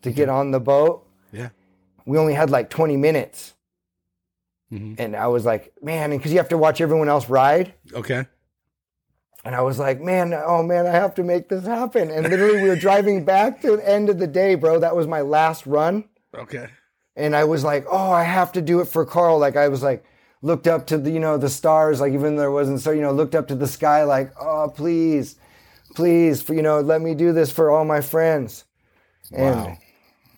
to 0.01 0.11
get 0.11 0.29
on 0.29 0.51
the 0.51 0.59
boat. 0.59 1.07
Yeah. 1.31 1.49
We 2.05 2.17
only 2.17 2.33
had 2.33 2.49
like 2.49 2.69
twenty 2.69 2.97
minutes. 2.97 3.53
Mhm. 4.71 4.99
And 4.99 5.15
I 5.15 5.27
was 5.27 5.45
like, 5.45 5.73
man, 5.81 6.09
because 6.09 6.31
you 6.31 6.37
have 6.39 6.49
to 6.49 6.57
watch 6.57 6.81
everyone 6.81 7.07
else 7.07 7.29
ride. 7.29 7.73
Okay. 7.93 8.25
And 9.45 9.55
I 9.55 9.61
was 9.61 9.79
like, 9.79 10.01
man, 10.01 10.33
oh 10.33 10.61
man, 10.63 10.85
I 10.87 10.91
have 10.91 11.13
to 11.15 11.23
make 11.23 11.47
this 11.47 11.65
happen. 11.65 12.09
And 12.11 12.27
literally, 12.27 12.61
we 12.63 12.67
were 12.67 12.75
driving 12.75 13.23
back 13.23 13.61
to 13.61 13.77
the 13.77 13.89
end 13.89 14.09
of 14.09 14.17
the 14.17 14.27
day, 14.27 14.55
bro. 14.55 14.79
That 14.79 14.95
was 14.95 15.07
my 15.07 15.21
last 15.21 15.65
run. 15.65 16.03
Okay. 16.35 16.67
And 17.15 17.35
I 17.35 17.45
was 17.45 17.63
like, 17.63 17.85
oh, 17.89 18.11
I 18.11 18.23
have 18.23 18.51
to 18.53 18.61
do 18.61 18.81
it 18.81 18.85
for 18.85 19.05
Carl. 19.05 19.39
Like, 19.39 19.55
I 19.55 19.69
was 19.69 19.81
like, 19.81 20.03
looked 20.41 20.67
up 20.67 20.87
to 20.87 20.97
the, 20.97 21.09
you 21.11 21.19
know, 21.19 21.37
the 21.37 21.49
stars, 21.49 21.99
like, 21.99 22.13
even 22.13 22.35
though 22.35 22.41
there 22.41 22.51
wasn't 22.51 22.79
so, 22.81 22.91
you 22.91 23.01
know, 23.01 23.11
looked 23.11 23.35
up 23.35 23.47
to 23.47 23.55
the 23.55 23.67
sky, 23.67 24.03
like, 24.03 24.31
oh, 24.39 24.71
please, 24.75 25.35
please, 25.95 26.41
for, 26.41 26.53
you 26.53 26.61
know, 26.61 26.79
let 26.81 27.01
me 27.01 27.15
do 27.15 27.33
this 27.33 27.51
for 27.51 27.69
all 27.71 27.85
my 27.85 28.01
friends. 28.01 28.65
And, 29.35 29.55
Wow. 29.55 29.77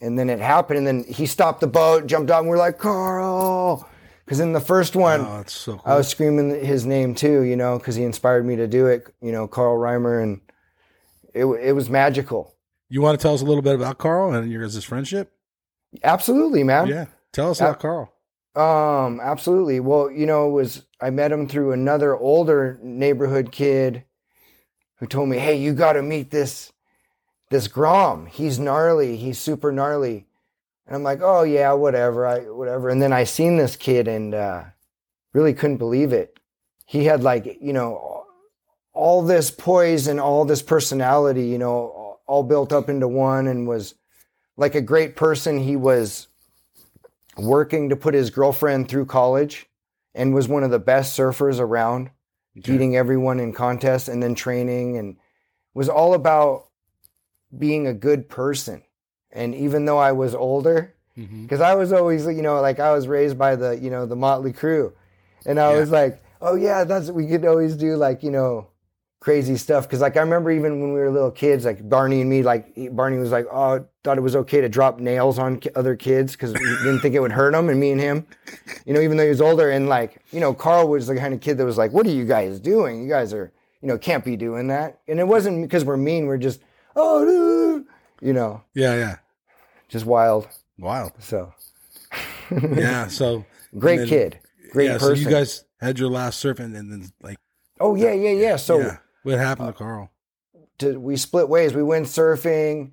and 0.02 0.18
then 0.18 0.30
it 0.30 0.40
happened. 0.40 0.78
And 0.80 0.88
then 0.88 1.04
he 1.04 1.26
stopped 1.26 1.60
the 1.62 1.68
boat, 1.68 2.08
jumped 2.08 2.32
out, 2.32 2.40
and 2.42 2.50
we're 2.50 2.58
like, 2.58 2.78
Carl. 2.78 3.88
Because 4.26 4.40
in 4.40 4.54
the 4.54 4.62
first 4.62 4.96
one, 4.96 5.22
Oh, 5.22 5.38
that's 5.38 5.54
so 5.54 5.74
cool. 5.74 5.82
I 5.86 5.96
was 5.96 6.08
screaming 6.08 6.64
his 6.64 6.86
name 6.86 7.16
too, 7.16 7.42
you 7.42 7.56
know, 7.56 7.78
because 7.80 7.96
he 7.96 8.04
inspired 8.04 8.46
me 8.46 8.56
to 8.58 8.68
do 8.68 8.86
it. 8.86 9.08
You 9.22 9.32
know, 9.32 9.48
Carl 9.48 9.76
Reimer, 9.78 10.22
and 10.22 10.40
it 11.34 11.46
it 11.46 11.72
was 11.74 11.90
magical. 11.90 12.56
you 12.90 13.02
want 13.02 13.20
to 13.20 13.22
tell 13.24 13.34
us 13.34 13.42
a 13.42 13.46
little 13.46 13.64
bit 13.64 13.74
about 13.76 13.98
Carl 13.98 14.32
and 14.34 14.52
your 14.52 14.62
guys' 14.62 14.84
friendship? 14.84 15.32
Absolutely, 16.04 16.64
man. 16.64 16.86
Yeah. 16.88 17.06
Tell 17.34 17.50
us 17.50 17.60
about 17.60 17.80
Carl. 17.80 18.14
Um, 18.60 19.22
absolutely. 19.22 19.80
Well, 19.80 20.12
you 20.12 20.26
know, 20.26 20.50
it 20.50 20.52
was 20.52 20.86
I 21.00 21.12
met 21.12 21.32
him 21.32 21.48
through 21.48 21.72
another 21.72 22.18
older 22.18 22.78
neighborhood 22.84 23.54
kid 23.54 24.04
who 24.98 25.08
told 25.08 25.30
me, 25.30 25.38
"Hey, 25.38 25.56
you 25.58 25.74
got 25.74 25.94
to 25.94 26.02
meet 26.02 26.32
this 26.32 26.74
this 27.52 27.70
Grom. 27.70 28.26
He's 28.28 28.60
gnarly. 28.60 29.18
He's 29.18 29.40
super 29.40 29.72
gnarly." 29.72 30.28
And 30.88 30.96
I'm 30.98 31.04
like, 31.04 31.22
"Oh 31.22 31.44
yeah, 31.44 31.74
whatever. 31.74 32.28
I 32.28 32.40
whatever." 32.42 32.90
And 32.90 33.02
then 33.02 33.14
I 33.14 33.24
seen 33.26 33.58
this 33.58 33.78
kid 33.78 34.10
and 34.10 34.36
uh, 34.36 34.66
really 35.34 35.54
couldn't 35.54 35.78
believe 35.78 36.14
it. 36.14 36.40
He 36.86 37.06
had 37.06 37.24
like 37.24 37.60
you 37.62 37.74
know 37.74 38.26
all 38.94 39.24
this 39.24 39.52
poise 39.52 40.08
and 40.08 40.20
all 40.20 40.46
this 40.46 40.64
personality, 40.64 41.46
you 41.48 41.60
know, 41.60 42.20
all 42.28 42.44
built 42.44 42.74
up 42.74 42.90
into 42.90 43.08
one, 43.08 43.48
and 43.48 43.68
was 43.70 43.96
like 44.58 44.76
a 44.76 44.82
great 44.82 45.18
person. 45.18 45.60
He 45.60 45.78
was 45.78 46.29
working 47.42 47.90
to 47.90 47.96
put 47.96 48.14
his 48.14 48.30
girlfriend 48.30 48.90
through 48.90 49.06
college 49.06 49.68
and 50.16 50.34
was 50.34 50.48
one 50.48 50.64
of 50.64 50.72
the 50.72 50.80
best 50.80 51.18
surfers 51.18 51.60
around, 51.60 52.10
Okay. 52.58 52.72
beating 52.72 52.96
everyone 52.96 53.40
in 53.40 53.54
contests 53.54 54.08
and 54.08 54.22
then 54.22 54.36
training 54.36 54.98
and 54.98 55.18
was 55.74 55.88
all 55.90 56.14
about 56.14 56.68
being 57.58 57.88
a 57.88 57.94
good 57.94 58.30
person. 58.30 58.84
And 59.32 59.54
even 59.56 59.86
though 59.86 59.98
I 60.00 60.12
was 60.12 60.34
older, 60.36 60.96
mm-hmm. 61.18 61.44
because 61.44 61.62
I 61.62 61.76
was 61.76 61.94
always, 61.94 62.26
you 62.26 62.42
know, 62.42 62.60
like 62.62 62.80
I 62.80 62.92
was 62.92 63.08
raised 63.08 63.38
by 63.38 63.56
the, 63.56 63.78
you 63.78 63.90
know, 63.90 64.06
the 64.06 64.16
Motley 64.16 64.54
Crew, 64.54 64.94
and 65.46 65.60
I 65.60 65.72
Yeah. 65.74 65.80
was 65.80 65.92
like, 65.92 66.24
oh 66.42 66.56
yeah, 66.56 66.84
that's 66.84 67.12
we 67.12 67.28
could 67.28 67.46
always 67.46 67.76
do 67.76 67.96
like, 67.96 68.24
you 68.24 68.32
know, 68.32 68.68
crazy 69.20 69.58
stuff. 69.58 69.86
Because 69.88 70.02
like 70.02 70.18
I 70.18 70.22
remember 70.22 70.52
even 70.52 70.82
when 70.82 70.94
we 70.94 71.00
were 71.00 71.12
little 71.12 71.32
kids, 71.32 71.66
like 71.66 71.88
Barney 71.88 72.22
and 72.22 72.30
me, 72.30 72.42
like 72.44 72.74
Barney 72.92 73.18
was 73.18 73.32
like, 73.32 73.46
oh, 73.52 73.86
thought 74.04 74.18
it 74.18 74.22
was 74.22 74.36
okay 74.36 74.62
to 74.62 74.70
drop 74.70 75.00
nails 75.00 75.38
on 75.38 75.60
other 75.76 75.96
kids 75.96 76.34
because 76.34 76.54
we 76.54 76.60
didn't 76.60 77.00
think 77.02 77.16
it 77.16 77.20
would 77.20 77.32
hurt 77.32 77.52
them, 77.52 77.70
and 77.70 77.80
me 77.80 77.92
and 77.92 78.00
him, 78.00 78.26
you 78.86 78.94
know, 78.94 79.02
even 79.02 79.18
though 79.18 79.24
he 79.24 79.30
was 79.30 79.42
older, 79.42 79.70
and 79.72 79.90
like, 79.90 80.22
you 80.32 80.40
know, 80.40 80.54
Carl 80.54 80.88
was 80.88 81.08
the 81.08 81.16
kind 81.16 81.34
of 81.34 81.42
kid 81.42 81.58
that 81.58 81.66
was 81.66 81.78
like, 81.78 81.92
what 81.92 82.06
are 82.08 82.12
you 82.12 82.26
guys 82.26 82.60
doing? 82.60 83.02
You 83.04 83.10
guys 83.10 83.34
are, 83.34 83.52
you 83.82 83.88
know, 83.88 83.98
can't 83.98 84.24
be 84.24 84.36
doing 84.38 84.68
that. 84.68 85.00
And 85.08 85.20
it 85.20 85.28
wasn't 85.28 85.62
because 85.62 85.84
we're 85.84 85.98
mean. 85.98 86.28
We're 86.28 86.38
just, 86.38 86.62
oh, 86.96 87.26
dude," 87.26 87.86
you 88.22 88.34
know, 88.34 88.64
Yeah. 88.74 88.96
Yeah. 88.96 89.16
just 89.90 90.06
wild. 90.06 90.48
Wild. 90.78 91.12
So 91.20 91.54
Yeah. 92.52 93.08
So 93.08 93.46
great 93.78 93.98
then- 93.98 94.08
kid, 94.08 94.40
great 94.72 94.88
yeah, 94.88 94.98
person. 94.98 95.16
So 95.16 95.22
you 95.22 95.30
guys 95.30 95.66
had 95.82 96.00
your 96.00 96.10
last 96.10 96.40
surf 96.40 96.60
and, 96.60 96.76
and 96.76 96.92
then 96.92 97.12
like 97.22 97.38
oh 97.80 97.96
yeah, 97.96 98.14
yeah, 98.14 98.32
yeah. 98.32 98.56
So 98.56 98.80
yeah. 98.80 98.98
What 99.24 99.38
happened 99.38 99.68
to 99.68 99.74
Carl? 99.74 100.10
to, 100.80 101.00
we 101.00 101.18
split 101.18 101.50
ways. 101.50 101.74
We 101.74 101.84
went 101.84 102.06
surfing, 102.08 102.92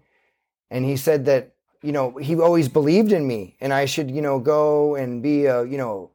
and 0.71 0.85
he 0.85 0.97
said 0.97 1.25
that 1.27 1.55
you 1.83 1.93
know 1.93 2.17
he 2.17 2.35
always 2.37 2.69
believed 2.69 3.13
in 3.13 3.27
me, 3.27 3.57
and 3.61 3.73
I 3.73 3.85
should 3.85 4.11
you 4.11 4.23
know 4.23 4.39
go 4.39 4.95
and 4.95 5.23
be 5.23 5.47
a 5.47 5.65
you 5.65 5.79
know 5.79 6.11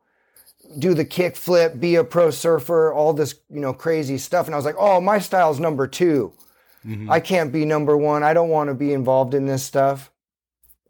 do 0.77 0.93
the 0.93 1.05
kick 1.05 1.35
flip, 1.35 1.79
be 1.79 1.95
a 1.95 2.03
pro 2.03 2.31
surfer, 2.31 2.93
all 2.93 3.13
this 3.13 3.35
you 3.49 3.59
know 3.59 3.73
crazy 3.73 4.17
stuff. 4.17 4.45
And 4.45 4.55
I 4.55 4.57
was 4.57 4.65
like, 4.65 4.75
oh, 4.77 5.01
my 5.01 5.19
style's 5.19 5.59
number 5.59 5.87
2 5.87 6.33
mm-hmm. 6.85 7.11
I 7.11 7.19
can't 7.19 7.51
be 7.51 7.65
number 7.65 7.97
one. 7.97 8.23
I 8.23 8.33
don't 8.33 8.49
want 8.49 8.69
to 8.69 8.73
be 8.73 8.93
involved 8.93 9.33
in 9.33 9.45
this 9.45 9.63
stuff. 9.63 10.11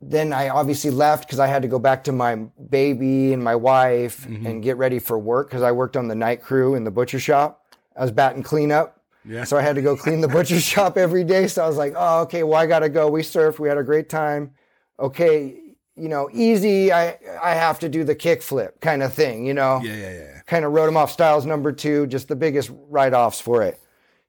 Then 0.03 0.33
I 0.33 0.49
obviously 0.49 0.89
left 0.89 1.27
because 1.27 1.39
I 1.39 1.47
had 1.47 1.61
to 1.61 1.67
go 1.67 1.77
back 1.77 2.03
to 2.05 2.11
my 2.11 2.35
baby 2.35 3.33
and 3.33 3.43
my 3.43 3.55
wife 3.55 4.25
mm-hmm. 4.25 4.47
and 4.47 4.63
get 4.63 4.77
ready 4.77 4.97
for 4.97 5.19
work 5.19 5.49
because 5.49 5.61
I 5.61 5.71
worked 5.71 5.95
on 5.95 6.07
the 6.07 6.15
night 6.15 6.41
crew 6.41 6.73
in 6.73 6.83
the 6.83 6.91
butcher 6.91 7.19
shop. 7.19 7.63
I 7.95 8.01
was 8.01 8.11
batting 8.11 8.41
cleanup. 8.41 9.00
Yeah. 9.25 9.43
So 9.43 9.57
I 9.57 9.61
had 9.61 9.75
to 9.75 9.81
go 9.81 9.95
clean 9.95 10.21
the 10.21 10.27
butcher 10.27 10.59
shop 10.59 10.97
every 10.97 11.23
day. 11.23 11.47
So 11.47 11.63
I 11.63 11.67
was 11.67 11.77
like, 11.77 11.93
oh, 11.95 12.21
okay, 12.21 12.43
well, 12.43 12.59
I 12.59 12.65
got 12.65 12.79
to 12.79 12.89
go. 12.89 13.09
We 13.09 13.21
surfed. 13.21 13.59
We 13.59 13.69
had 13.69 13.77
a 13.77 13.83
great 13.83 14.09
time. 14.09 14.51
Okay, 14.99 15.59
you 15.95 16.09
know, 16.09 16.29
easy. 16.33 16.91
I, 16.91 17.17
I 17.41 17.51
have 17.51 17.79
to 17.79 17.89
do 17.89 18.03
the 18.03 18.15
kickflip 18.15 18.79
kind 18.81 19.03
of 19.03 19.13
thing, 19.13 19.45
you 19.45 19.53
know? 19.53 19.81
Yeah, 19.83 19.95
yeah, 19.95 20.13
yeah. 20.13 20.41
Kind 20.45 20.65
of 20.65 20.71
wrote 20.71 20.87
him 20.87 20.97
off 20.97 21.11
styles 21.11 21.45
number 21.45 21.71
two, 21.71 22.07
just 22.07 22.27
the 22.27 22.35
biggest 22.35 22.71
write 22.89 23.13
offs 23.13 23.39
for 23.39 23.63
it. 23.63 23.79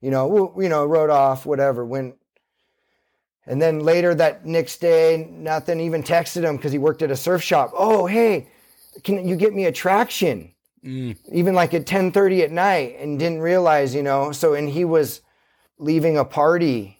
You 0.01 0.11
know, 0.11 0.53
you 0.59 0.69
know, 0.69 0.85
wrote 0.85 1.09
off, 1.09 1.45
whatever. 1.45 1.85
When, 1.85 2.13
and 3.45 3.61
then 3.61 3.79
later 3.79 4.13
that 4.15 4.45
next 4.45 4.81
day, 4.81 5.29
nothing, 5.31 5.79
even 5.79 6.03
texted 6.03 6.43
him 6.43 6.57
because 6.57 6.71
he 6.71 6.77
worked 6.77 7.01
at 7.01 7.11
a 7.11 7.15
surf 7.15 7.41
shop. 7.41 7.71
Oh, 7.73 8.05
hey, 8.05 8.47
can 9.03 9.27
you 9.27 9.35
get 9.35 9.53
me 9.53 9.65
a 9.65 9.71
traction? 9.71 10.52
Mm. 10.83 11.17
even 11.31 11.55
like 11.55 11.73
at 11.73 11.85
10:30 11.85 12.43
at 12.43 12.51
night 12.51 12.97
and 12.99 13.17
didn't 13.17 13.39
realize, 13.39 13.95
you 13.95 14.03
know. 14.03 14.31
So 14.33 14.53
and 14.53 14.69
he 14.69 14.83
was 14.83 15.21
leaving 15.77 16.17
a 16.17 16.25
party 16.25 16.99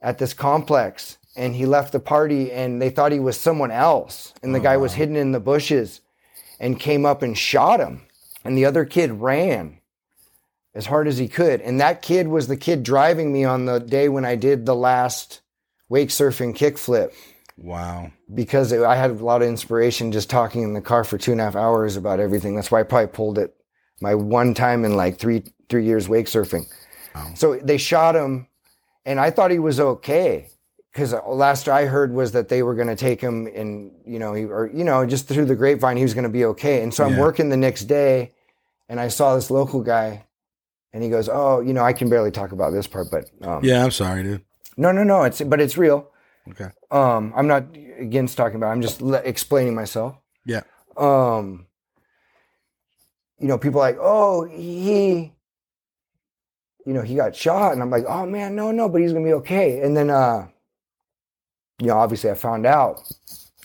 at 0.00 0.18
this 0.18 0.32
complex 0.32 1.18
and 1.36 1.54
he 1.54 1.66
left 1.66 1.92
the 1.92 2.00
party 2.00 2.50
and 2.50 2.80
they 2.80 2.90
thought 2.90 3.12
he 3.12 3.20
was 3.20 3.38
someone 3.38 3.70
else 3.70 4.32
and 4.42 4.54
the 4.54 4.60
guy 4.60 4.76
was 4.76 4.92
oh. 4.92 4.96
hidden 4.96 5.16
in 5.16 5.32
the 5.32 5.40
bushes 5.40 6.00
and 6.58 6.80
came 6.80 7.04
up 7.04 7.22
and 7.22 7.36
shot 7.36 7.80
him. 7.80 8.02
And 8.44 8.56
the 8.56 8.64
other 8.64 8.84
kid 8.84 9.12
ran 9.12 9.78
as 10.74 10.86
hard 10.86 11.06
as 11.06 11.18
he 11.18 11.28
could. 11.28 11.60
And 11.60 11.80
that 11.80 12.02
kid 12.02 12.28
was 12.28 12.48
the 12.48 12.56
kid 12.56 12.82
driving 12.82 13.32
me 13.32 13.44
on 13.44 13.66
the 13.66 13.78
day 13.78 14.08
when 14.08 14.24
I 14.24 14.36
did 14.36 14.64
the 14.64 14.74
last 14.74 15.42
wake 15.88 16.08
surfing 16.08 16.56
kickflip 16.56 17.12
Wow. 17.62 18.10
because 18.34 18.72
I 18.72 18.96
had 18.96 19.10
a 19.12 19.14
lot 19.14 19.40
of 19.42 19.48
inspiration 19.48 20.10
just 20.10 20.28
talking 20.28 20.62
in 20.62 20.72
the 20.74 20.80
car 20.80 21.04
for 21.04 21.16
two 21.16 21.32
and 21.32 21.40
a 21.40 21.44
half 21.44 21.54
hours 21.56 21.96
about 21.96 22.18
everything. 22.20 22.56
That's 22.56 22.70
why 22.70 22.80
I 22.80 22.82
probably 22.82 23.06
pulled 23.08 23.38
it 23.38 23.54
my 24.00 24.14
one 24.16 24.52
time 24.54 24.84
in 24.84 24.96
like 24.96 25.18
three 25.18 25.44
three 25.68 25.84
years 25.84 26.08
wake 26.08 26.26
surfing. 26.26 26.66
So 27.34 27.56
they 27.56 27.78
shot 27.78 28.16
him, 28.16 28.48
and 29.06 29.20
I 29.20 29.30
thought 29.30 29.50
he 29.50 29.58
was 29.58 29.78
okay 29.78 30.48
because 30.92 31.14
last 31.26 31.68
I 31.68 31.84
heard 31.86 32.12
was 32.12 32.32
that 32.32 32.48
they 32.48 32.62
were 32.62 32.74
going 32.74 32.88
to 32.88 32.96
take 32.96 33.20
him 33.20 33.46
and 33.54 33.92
you 34.04 34.18
know 34.18 34.34
he 34.34 34.44
or 34.44 34.70
you 34.74 34.84
know 34.84 35.06
just 35.06 35.28
through 35.28 35.44
the 35.46 35.54
grapevine 35.56 35.96
he 35.96 36.02
was 36.02 36.14
going 36.14 36.24
to 36.24 36.30
be 36.30 36.44
okay. 36.46 36.82
And 36.82 36.92
so 36.92 37.04
I'm 37.04 37.12
Yeah. 37.12 37.20
working 37.20 37.48
the 37.48 37.56
next 37.56 37.84
day, 37.84 38.32
and 38.88 38.98
I 38.98 39.08
saw 39.08 39.34
this 39.36 39.50
local 39.50 39.82
guy, 39.82 40.24
and 40.92 41.02
he 41.02 41.08
goes, 41.10 41.28
"Oh, 41.28 41.60
you 41.60 41.72
know 41.72 41.84
I 41.84 41.92
can 41.92 42.08
barely 42.10 42.30
talk 42.30 42.52
about 42.52 42.72
this 42.72 42.86
part, 42.86 43.08
but 43.10 43.24
um, 43.46 43.62
Yeah, 43.64 43.84
I'm 43.84 43.90
sorry, 43.92 44.22
dude. 44.24 44.42
no, 44.76 44.90
no, 44.92 45.04
no, 45.04 45.22
it's 45.22 45.40
but 45.42 45.60
it's 45.60 45.76
real." 45.78 46.08
Okay. 46.50 46.68
Um, 46.90 47.32
I'm 47.36 47.46
not 47.46 47.66
against 47.98 48.36
talking 48.36 48.56
about. 48.56 48.68
It. 48.68 48.72
I'm 48.72 48.82
just 48.82 49.00
le- 49.00 49.18
explaining 49.22 49.74
myself. 49.74 50.16
Yeah. 50.44 50.62
Um, 50.96 51.66
you 53.38 53.48
know, 53.48 53.58
people 53.58 53.80
are 53.80 53.90
like, 53.90 53.98
oh, 54.00 54.44
he, 54.44 55.32
you 56.84 56.92
know, 56.92 57.02
he 57.02 57.14
got 57.14 57.34
shot, 57.36 57.72
and 57.72 57.80
I'm 57.82 57.90
like, 57.90 58.04
oh 58.08 58.26
man, 58.26 58.54
no, 58.56 58.70
no, 58.72 58.88
but 58.88 59.00
he's 59.00 59.12
gonna 59.12 59.24
be 59.24 59.32
okay. 59.34 59.80
And 59.82 59.96
then, 59.96 60.10
uh, 60.10 60.48
you 61.78 61.86
know, 61.88 61.96
obviously 61.98 62.30
I 62.30 62.34
found 62.34 62.66
out, 62.66 63.00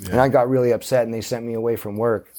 and 0.06 0.20
I 0.20 0.30
got 0.30 0.50
really 0.50 0.72
upset, 0.72 1.04
and 1.06 1.14
they 1.14 1.22
sent 1.22 1.46
me 1.46 1.54
away 1.56 1.76
from 1.76 1.98
work. 1.98 2.32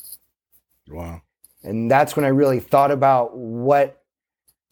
Wow. 0.89 1.23
And 1.65 1.91
that's 1.91 2.15
when 2.17 2.25
I 2.25 2.29
really 2.29 2.61
thought 2.61 2.91
about 2.93 3.37
what 3.37 4.03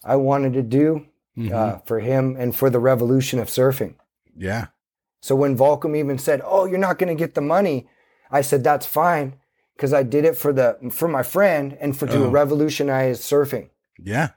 I 0.03 0.15
wanted 0.15 0.53
to 0.53 0.63
do 0.63 1.05
Mhm. 1.37 1.51
uh, 1.51 1.77
for 1.85 1.99
him 1.99 2.35
and 2.39 2.55
for 2.55 2.69
the 2.69 2.79
revolution 2.79 3.39
of 3.39 3.47
surfing. 3.49 3.95
yeah. 4.35 4.67
So 5.27 5.35
when 5.35 5.57
Volcom 5.57 5.93
even 5.97 6.17
said, 6.17 6.41
"Oh, 6.45 6.63
you're 6.63 6.79
not 6.87 6.97
going 6.99 7.09
to 7.15 7.21
get 7.23 7.33
the 7.35 7.41
money," 7.41 7.87
I 8.31 8.39
said, 8.39 8.63
"That's 8.63 8.85
fine," 8.85 9.33
because 9.75 9.91
I 9.91 10.03
did 10.03 10.23
it 10.23 10.37
for 10.37 10.53
the 10.53 10.77
for 10.89 11.09
my 11.09 11.21
friend 11.21 11.77
and 11.81 11.97
for 11.97 12.07
to 12.07 12.23
Oh. 12.23 12.29
revolutionize 12.29 13.19
surfing. 13.19 13.67
Yeah. 14.01 14.29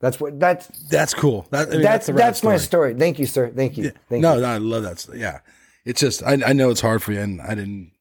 That's 0.00 0.20
what 0.20 0.38
that's 0.38 0.66
That's 0.90 1.14
cool. 1.14 1.46
That, 1.50 1.68
I 1.68 1.70
mean, 1.70 1.80
that's 1.82 2.06
the 2.08 2.12
that's, 2.12 2.44
right 2.44 2.50
my 2.52 2.56
story. 2.58 2.92
Thank 2.92 3.18
you, 3.18 3.24
sir. 3.24 3.50
Thank 3.56 3.78
you. 3.78 3.84
Yeah. 3.84 3.90
Thank 4.10 4.20
no, 4.22 4.34
you. 4.34 4.42
no, 4.42 4.48
I 4.48 4.58
love 4.58 4.82
that. 4.82 5.06
Yeah. 5.16 5.38
It's 5.86 6.00
just, 6.00 6.22
I, 6.22 6.32
I 6.50 6.52
know 6.52 6.68
it's 6.70 6.82
hard 6.82 7.02
for 7.02 7.12
you, 7.12 7.20
and 7.20 7.40
I 7.40 7.54
didn't 7.54 7.92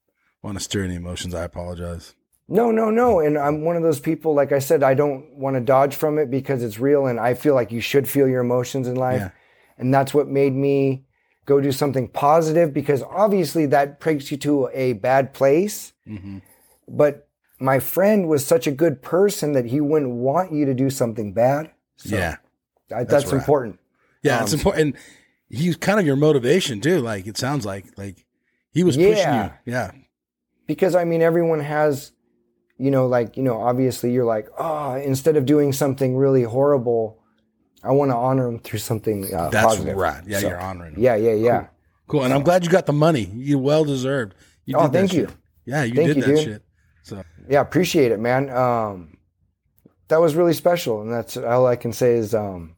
want 0.42 0.58
to 0.58 0.64
stir 0.64 0.84
any 0.84 0.96
emotions. 0.96 1.34
I 1.34 1.44
apologize. 1.46 2.14
No, 2.50 2.72
no, 2.72 2.90
no. 2.90 3.20
And 3.22 3.38
I'm 3.38 3.64
one 3.64 3.78
of 3.78 3.84
those 3.84 4.02
people. 4.02 4.34
Like 4.34 4.52
I 4.52 4.60
said, 4.60 4.84
I 4.84 4.94
don't 4.96 5.34
want 5.36 5.56
to 5.56 5.62
dodge 5.62 5.96
from 5.96 6.18
it 6.20 6.30
because 6.30 6.62
it's 6.62 6.78
real, 6.78 7.06
and 7.08 7.22
I 7.22 7.36
feel 7.36 7.56
like 7.56 7.72
you 7.72 7.80
should 7.80 8.06
feel 8.08 8.28
your 8.28 8.42
emotions 8.42 8.90
in 8.90 8.96
life, 8.96 9.22
Yeah. 9.22 9.30
and 9.78 9.94
that's 9.94 10.14
what 10.14 10.28
made 10.28 10.54
me 10.54 11.06
go 11.46 11.60
do 11.60 11.72
something 11.72 12.08
positive 12.08 12.74
because 12.74 13.04
obviously 13.04 13.66
that 13.68 14.00
takes 14.00 14.32
you 14.32 14.38
to 14.38 14.70
a 14.74 14.94
bad 14.94 15.34
place. 15.34 15.94
Mm-hmm. 16.08 16.40
But 16.88 17.28
my 17.60 17.80
friend 17.80 18.28
was 18.28 18.46
such 18.46 18.68
a 18.68 18.72
good 18.72 19.02
person 19.02 19.54
that 19.54 19.66
he 19.66 19.82
wouldn't 19.82 20.12
want 20.12 20.52
you 20.52 20.66
to 20.66 20.74
do 20.74 20.90
something 20.90 21.34
bad. 21.34 21.72
So 21.98 22.16
yeah. 22.16 22.38
I, 22.94 23.04
that's 23.04 23.26
right. 23.26 23.34
important. 23.34 23.80
Yeah. 24.22 24.38
Um, 24.38 24.44
it's 24.44 24.54
important. 24.54 24.96
And 24.96 25.04
he's 25.50 25.76
kind 25.76 26.00
of 26.00 26.06
your 26.06 26.16
motivation, 26.16 26.82
too. 26.82 27.00
Like, 27.00 27.28
it 27.28 27.38
sounds 27.38 27.66
like, 27.66 27.98
like 27.98 28.26
he 28.72 28.84
was 28.84 28.98
pushing 28.98 29.34
you. 29.34 29.52
Yeah. 29.66 29.92
because 30.68 30.96
I 30.96 31.04
mean, 31.04 31.22
everyone 31.22 31.60
has, 31.60 32.12
you 32.78 32.92
know, 32.92 33.08
like, 33.08 33.38
you 33.38 33.44
know, 33.44 33.62
obviously 33.62 34.12
you're 34.12 34.26
like, 34.26 34.48
oh, 34.58 34.96
instead 34.96 35.36
of 35.36 35.46
doing 35.46 35.74
something 35.74 36.16
really 36.16 36.44
horrible, 36.44 37.20
I 37.84 37.92
want 37.92 38.12
to 38.12 38.16
honor 38.16 38.48
him 38.48 38.60
through 38.60 38.80
something 38.80 39.34
uh, 39.34 39.50
That's 39.50 39.66
positive. 39.66 39.98
right. 39.98 40.24
Yeah. 40.26 40.40
So, 40.40 40.48
You're 40.50 40.60
honoring 40.62 40.96
him. 40.96 41.02
Yeah, 41.02 41.16
yeah, 41.16 41.34
yeah. 41.34 41.68
Cool. 42.08 42.24
And 42.24 42.34
I'm 42.34 42.44
glad 42.44 42.64
you 42.64 42.70
got 42.70 42.86
the 42.86 42.94
money. 42.94 43.26
You 43.34 43.58
well 43.60 43.84
deserved. 43.86 44.36
You 44.66 44.76
Oh, 44.78 44.88
thank 44.88 45.14
you. 45.14 45.28
shit. 45.28 45.36
Yeah. 45.66 45.84
You 45.84 45.96
Thank 45.96 46.08
did 46.08 46.16
you, 46.18 46.22
that 46.24 46.28
dude. 46.36 46.44
shit. 46.44 46.64
So, 47.04 47.24
Yeah, 47.50 47.62
appreciate 47.62 48.12
it, 48.12 48.20
man. 48.20 48.50
Um, 48.50 49.18
that 50.08 50.20
was 50.22 50.36
really 50.36 50.54
special, 50.54 51.02
and 51.02 51.12
that's 51.12 51.36
all 51.38 51.66
I 51.66 51.76
can 51.76 51.92
say 51.92 52.14
is, 52.16 52.34
um, 52.36 52.76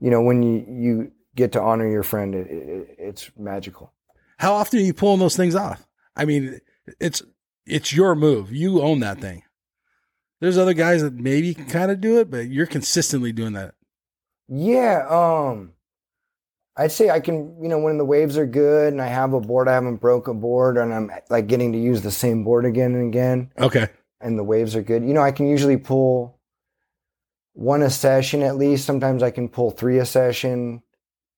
you 0.00 0.10
know, 0.10 0.20
when 0.22 0.42
you 0.42 0.64
you 0.68 1.12
get 1.34 1.52
to 1.52 1.60
honor 1.60 1.88
your 1.88 2.02
friend, 2.02 2.34
it, 2.34 2.46
it, 2.50 2.96
it's 2.98 3.30
magical. 3.38 3.92
how 4.38 4.52
often 4.54 4.80
are 4.80 4.82
you 4.82 4.92
pulling 4.94 5.20
those 5.20 5.36
things 5.36 5.54
off? 5.54 5.86
I 6.16 6.24
mean, 6.24 6.60
it's, 6.98 7.22
it's 7.66 7.92
your 7.94 8.14
move. 8.14 8.52
You 8.52 8.80
own 8.82 9.00
that 9.00 9.20
thing. 9.20 9.42
There's 10.40 10.58
other 10.58 10.74
guys 10.74 11.02
that 11.02 11.14
maybe 11.14 11.54
can 11.54 11.66
kind 11.66 11.90
of 11.90 12.00
do 12.00 12.18
it, 12.20 12.30
but 12.30 12.48
you're 12.48 12.66
consistently 12.66 13.32
doing 13.32 13.52
that. 13.54 13.74
Yeah, 14.48 15.06
um, 15.08 15.72
I'd 16.76 16.92
say 16.92 17.10
I 17.10 17.20
can, 17.20 17.60
you 17.62 17.68
know, 17.68 17.78
when 17.78 17.98
the 17.98 18.04
waves 18.04 18.36
are 18.38 18.46
good 18.46 18.92
and 18.92 19.02
I 19.02 19.06
have 19.06 19.32
a 19.32 19.40
board, 19.40 19.66
I 19.68 19.72
haven't 19.72 19.96
broke 19.96 20.28
a 20.28 20.34
board, 20.34 20.76
and 20.76 20.92
I'm 20.94 21.10
like 21.30 21.46
getting 21.46 21.72
to 21.72 21.78
use 21.78 22.02
the 22.02 22.10
same 22.10 22.44
board 22.44 22.64
again 22.64 22.94
and 22.94 23.08
again, 23.08 23.50
Okay. 23.58 23.88
and 24.20 24.38
the 24.38 24.44
waves 24.44 24.76
are 24.76 24.82
good. 24.82 25.02
You 25.02 25.14
know, 25.14 25.22
I 25.22 25.32
can 25.32 25.48
usually 25.48 25.76
pull 25.78 26.38
one 27.54 27.82
a 27.82 27.90
session 27.90 28.42
at 28.42 28.56
least. 28.56 28.84
Sometimes 28.84 29.22
I 29.22 29.30
can 29.30 29.48
pull 29.48 29.70
three 29.70 29.98
a 29.98 30.04
session. 30.06 30.82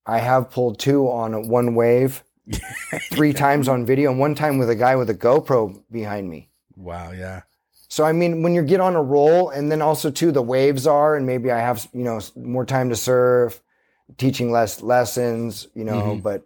I 0.04 0.18
have 0.18 0.50
pulled 0.50 0.78
two 0.78 1.08
on 1.08 1.48
one 1.48 1.74
wave, 1.74 2.24
three 3.12 3.32
times 3.32 3.68
on 3.68 3.86
video, 3.86 4.10
and 4.10 4.18
one 4.18 4.34
time 4.34 4.58
with 4.58 4.68
a 4.70 4.74
guy 4.76 4.96
with 4.96 5.08
a 5.10 5.14
GoPro 5.14 5.82
behind 5.90 6.28
me. 6.28 6.50
Wow. 6.76 7.12
Yeah. 7.12 7.42
So 7.88 8.04
I 8.04 8.12
mean, 8.12 8.42
when 8.42 8.54
you 8.54 8.62
get 8.62 8.80
on 8.80 8.94
a 8.96 9.02
roll, 9.02 9.48
and 9.50 9.70
then 9.72 9.80
also 9.82 10.10
too, 10.10 10.30
the 10.30 10.42
waves 10.42 10.86
are, 10.86 11.16
and 11.16 11.26
maybe 11.26 11.50
I 11.50 11.58
have 11.58 11.88
you 11.92 12.04
know 12.04 12.20
more 12.36 12.64
time 12.66 12.90
to 12.90 12.96
serve, 12.96 13.60
teaching 14.18 14.50
less 14.52 14.82
lessons, 14.82 15.68
you 15.74 15.84
know. 15.84 16.02
Mhm. 16.02 16.22
But 16.22 16.42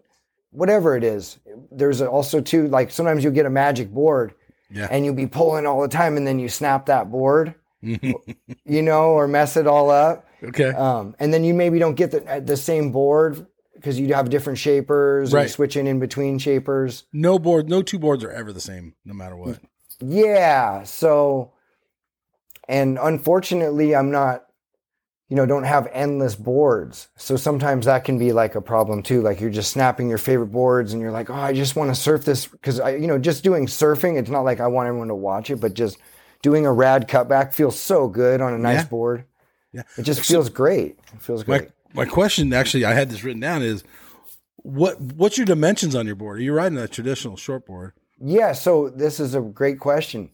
whatever 0.51 0.97
it 0.97 1.03
is, 1.05 1.39
there's 1.71 2.01
also 2.01 2.41
too 2.41 2.69
like 2.69 2.91
sometimes 2.91 3.25
you'll 3.25 3.33
get 3.33 3.47
a 3.47 3.51
magic 3.51 3.91
board, 3.91 4.35
Yeah. 4.71 4.87
and 4.91 5.05
you'll 5.05 5.15
be 5.15 5.27
pulling 5.27 5.67
all 5.67 5.81
the 5.83 5.89
time, 5.89 6.17
and 6.17 6.27
then 6.27 6.39
you 6.39 6.49
snap 6.49 6.87
that 6.87 7.11
board, 7.11 7.55
you 7.83 8.83
know, 8.83 9.11
or 9.11 9.27
mess 9.27 9.57
it 9.57 9.67
all 9.67 9.91
up, 9.91 10.27
okay. 10.45 10.71
um, 10.71 11.15
and 11.19 11.33
then 11.35 11.43
you 11.45 11.55
maybe 11.55 11.79
don't 11.79 11.95
get 11.97 12.11
the 12.13 12.41
the 12.45 12.57
same 12.57 12.93
board 12.93 13.47
because 13.75 13.99
you 13.99 14.15
have 14.15 14.31
different 14.31 14.61
shapers, 14.61 15.31
and 15.31 15.35
Right. 15.35 15.43
you're 15.43 15.49
switching 15.49 15.89
in 15.89 15.99
between 15.99 16.39
shapers. 16.39 17.03
No 17.13 17.41
board, 17.41 17.69
no 17.69 17.83
two 17.83 17.99
boards 17.99 18.23
are 18.23 18.31
ever 18.31 18.53
the 18.53 18.61
same, 18.61 18.95
no 19.05 19.13
matter 19.13 19.35
what. 19.37 19.59
Yeah. 20.03 20.83
So, 20.85 21.53
and 22.69 22.99
unfortunately, 23.01 23.95
I'm 23.95 24.11
not, 24.11 24.45
you 25.29 25.37
know, 25.37 25.47
don't 25.47 25.65
have 25.65 25.89
endless 25.93 26.35
boards. 26.35 27.09
So 27.17 27.37
sometimes 27.37 27.87
that 27.87 28.05
can 28.05 28.19
be 28.19 28.33
like 28.33 28.55
a 28.55 28.61
problem 28.61 29.03
too. 29.03 29.23
Like 29.23 29.41
you're 29.41 29.51
just 29.51 29.71
snapping 29.73 30.09
your 30.09 30.19
favorite 30.19 30.49
boards 30.53 30.93
and 30.93 31.01
you're 31.01 31.11
like, 31.11 31.31
oh, 31.31 31.35
I 31.35 31.53
just 31.53 31.75
want 31.77 31.91
to 31.91 31.95
surf 32.01 32.25
this. 32.25 32.49
Cause 32.63 32.81
I, 32.81 32.97
you 32.97 33.07
know, 33.07 33.19
just 33.19 33.43
doing 33.45 33.67
surfing, 33.67 34.19
it's 34.19 34.31
not 34.31 34.43
like 34.43 34.61
I 34.61 34.67
want 34.67 34.89
everyone 34.89 35.09
to 35.09 35.15
watch 35.15 35.51
it, 35.51 35.57
but 35.61 35.75
just 35.75 35.97
doing 36.43 36.67
a 36.67 36.73
rad 36.73 37.09
cutback 37.09 37.55
feels 37.55 37.79
so 37.79 38.09
good 38.09 38.41
on 38.41 38.53
a 38.53 38.59
nice 38.59 38.81
Yeah. 38.83 38.89
board. 38.89 39.25
Yeah. 39.73 39.83
It 39.97 40.03
just 40.03 40.21
feels 40.21 40.51
great. 40.51 40.99
It 41.15 41.23
feels 41.23 41.47
My 41.47 41.59
great. 41.59 41.71
my 41.95 42.05
question 42.05 42.53
actually, 42.53 42.85
I 42.85 42.93
had 42.93 43.09
this 43.09 43.25
written 43.25 43.41
down 43.41 43.63
is 43.63 43.85
what 44.57 45.01
what's 45.01 45.39
your 45.39 45.47
dimensions 45.47 45.95
on 45.95 46.07
your 46.07 46.15
board? 46.15 46.39
Are 46.39 46.43
you 46.43 46.53
riding 46.53 46.77
a 46.79 46.87
traditional 46.87 47.37
short 47.39 47.65
board? 47.67 47.95
Yeah, 48.25 48.53
so 48.53 48.89
this 48.89 49.19
is 49.21 49.35
a 49.35 49.41
great 49.41 49.81
question. 49.81 50.31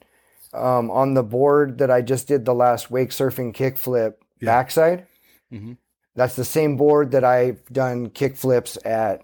Um, 0.53 0.91
on 0.91 1.15
the 1.15 1.23
board 1.23 1.79
that 1.79 1.91
I 1.91 2.01
just 2.03 2.27
did 2.29 2.45
the 2.45 2.55
last 2.55 2.91
wake 2.91 3.11
surfing 3.11 3.55
kickflip 3.55 4.15
Yeah. 4.41 4.47
backside, 4.47 5.07
Mhm. 5.53 5.77
that's 6.15 6.37
the 6.37 6.45
same 6.45 6.77
board 6.77 7.11
that 7.13 7.25
I've 7.25 7.65
done 7.73 8.11
kickflips 8.11 8.79
at 8.87 9.23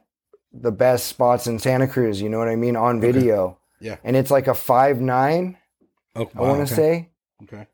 the 0.52 0.72
best 0.72 1.06
spots 1.06 1.46
in 1.46 1.58
Santa 1.58 1.86
Cruz. 1.86 2.20
You 2.22 2.28
know 2.28 2.38
what 2.38 2.48
I 2.48 2.56
mean 2.56 2.76
on 2.76 3.00
video, 3.00 3.58
Yeah. 3.80 3.96
and 4.04 4.16
it's 4.16 4.30
like 4.30 4.46
a 4.48 4.54
five 4.54 5.00
nine. 5.00 5.56
Oh, 6.16 6.28
I 6.36 6.40
want 6.42 6.66
to 6.68 6.74
say 6.74 7.08
Okay. 7.42 7.66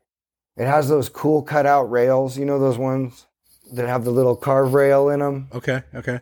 it 0.57 0.65
has 0.65 0.89
those 0.89 1.09
cool 1.09 1.41
cutout 1.41 1.89
rails. 1.91 2.37
You 2.37 2.45
know 2.45 2.59
those 2.59 2.77
ones. 2.77 3.27
that 3.73 3.87
have 3.87 4.03
the 4.03 4.11
little 4.11 4.35
carve 4.35 4.73
rail 4.73 5.07
in 5.07 5.19
them. 5.21 5.47
Okay, 5.55 5.81
okay. 5.95 6.19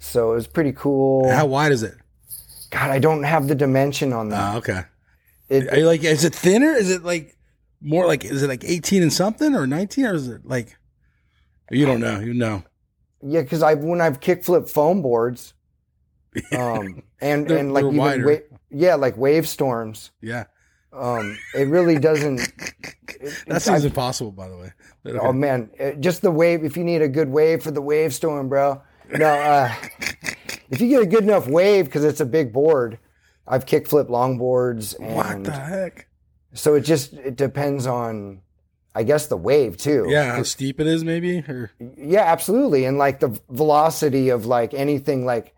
So 0.00 0.32
it 0.32 0.34
was 0.34 0.48
pretty 0.48 0.72
cool. 0.72 1.30
How 1.30 1.46
wide 1.46 1.70
is 1.70 1.84
it? 1.84 1.94
God, 2.70 2.90
I 2.90 2.98
don't 2.98 3.22
have 3.22 3.48
the 3.48 3.54
dimension 3.54 4.12
on 4.12 4.28
that. 4.30 4.54
Oh, 4.54 4.58
okay. 4.58 4.82
It- 5.48 5.68
Are 5.72 5.78
you 5.78 5.86
like, 5.86 6.04
is 6.04 6.24
it 6.24 6.34
thinner? 6.34 6.72
Is 6.72 6.90
it 6.90 7.02
like 7.04 7.36
more 7.80 8.06
like, 8.06 8.24
is 8.24 8.42
it 8.42 8.48
like 8.48 8.64
18 8.64 9.02
and 9.02 9.12
something 9.12 9.54
or 9.54 9.66
19 9.66 10.04
or 10.06 10.14
is 10.14 10.28
it 10.28 10.44
like, 10.46 10.76
you 11.70 11.86
don't 11.86 12.00
know, 12.00 12.20
you 12.20 12.34
know. 12.34 12.62
Yeah, 13.22 13.42
because 13.42 13.62
I 13.62 13.74
when 13.74 14.00
I've 14.00 14.20
kickflip 14.20 14.70
foam 14.70 15.02
boards, 15.02 15.54
um, 16.56 17.02
and 17.20 17.50
and 17.50 17.74
like 17.74 17.84
even 17.84 18.24
wa- 18.24 18.36
yeah, 18.70 18.94
like 18.94 19.16
wave 19.16 19.48
storms. 19.48 20.12
Yeah. 20.20 20.44
Um, 20.92 21.36
it 21.54 21.68
really 21.68 21.98
doesn't. 21.98 22.40
That 23.48 23.62
seems 23.62 23.84
impossible, 23.84 24.30
by 24.30 24.48
the 24.48 24.56
way. 24.56 24.72
Okay. 25.04 25.18
Oh 25.20 25.32
man, 25.32 25.70
uh, 25.80 25.90
just 25.92 26.22
the 26.22 26.30
wave. 26.30 26.62
If 26.64 26.76
you 26.76 26.84
need 26.84 27.02
a 27.02 27.08
good 27.08 27.28
wave 27.28 27.62
for 27.64 27.72
the 27.72 27.82
wave 27.82 28.14
storm, 28.14 28.48
bro. 28.48 28.80
No, 29.10 29.26
uh, 29.26 29.74
if 30.70 30.80
you 30.80 30.88
get 30.88 31.02
a 31.02 31.06
good 31.06 31.24
enough 31.24 31.46
wave 31.46 31.86
because 31.86 32.04
it's 32.04 32.20
a 32.20 32.26
big 32.26 32.52
board. 32.52 32.98
I've 33.46 33.64
kickflip 33.64 34.08
longboards, 34.08 34.98
what 35.00 35.26
and 35.26 35.46
the 35.46 35.52
heck? 35.52 36.08
so 36.52 36.74
it 36.74 36.82
just 36.82 37.14
it 37.14 37.36
depends 37.36 37.86
on, 37.86 38.42
I 38.94 39.04
guess 39.04 39.26
the 39.28 39.36
wave 39.36 39.78
too. 39.78 40.06
Yeah, 40.08 40.36
how 40.36 40.42
steep 40.42 40.80
it 40.80 40.86
is, 40.86 41.02
maybe? 41.02 41.38
Or 41.38 41.70
Yeah, 41.96 42.24
absolutely. 42.24 42.84
And 42.84 42.98
like 42.98 43.20
the 43.20 43.38
velocity 43.48 44.28
of 44.28 44.44
like 44.44 44.74
anything 44.74 45.24
like 45.24 45.54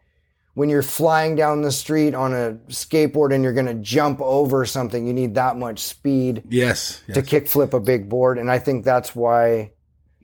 when 0.54 0.68
you're 0.68 0.82
flying 0.82 1.34
down 1.34 1.62
the 1.62 1.72
street 1.72 2.14
on 2.14 2.32
a 2.32 2.52
skateboard 2.68 3.34
and 3.34 3.42
you're 3.42 3.52
going 3.52 3.66
to 3.66 3.74
jump 3.74 4.20
over 4.20 4.64
something, 4.64 5.06
you 5.06 5.12
need 5.12 5.34
that 5.34 5.56
much 5.56 5.80
speed 5.80 6.44
yes, 6.48 7.02
yes. 7.08 7.16
to 7.16 7.22
kickflip 7.22 7.72
a 7.72 7.80
big 7.80 8.08
board. 8.08 8.38
And 8.38 8.50
I 8.50 8.58
think 8.58 8.84
that's 8.84 9.16
why 9.16 9.72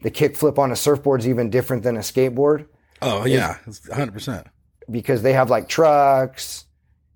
the 0.03 0.11
kickflip 0.11 0.59
on 0.59 0.70
a 0.70 0.76
surfboard 0.76 1.20
is 1.20 1.28
even 1.28 1.51
different 1.51 1.82
than 1.82 1.97
a 1.97 2.01
skateboard 2.01 2.66
Oh 3.03 3.26
yeah, 3.26 3.59
it's 3.66 3.87
100. 3.89 4.12
percent 4.12 4.47
because 4.91 5.22
they 5.22 5.32
have 5.32 5.51
like 5.51 5.68
trucks 5.68 6.64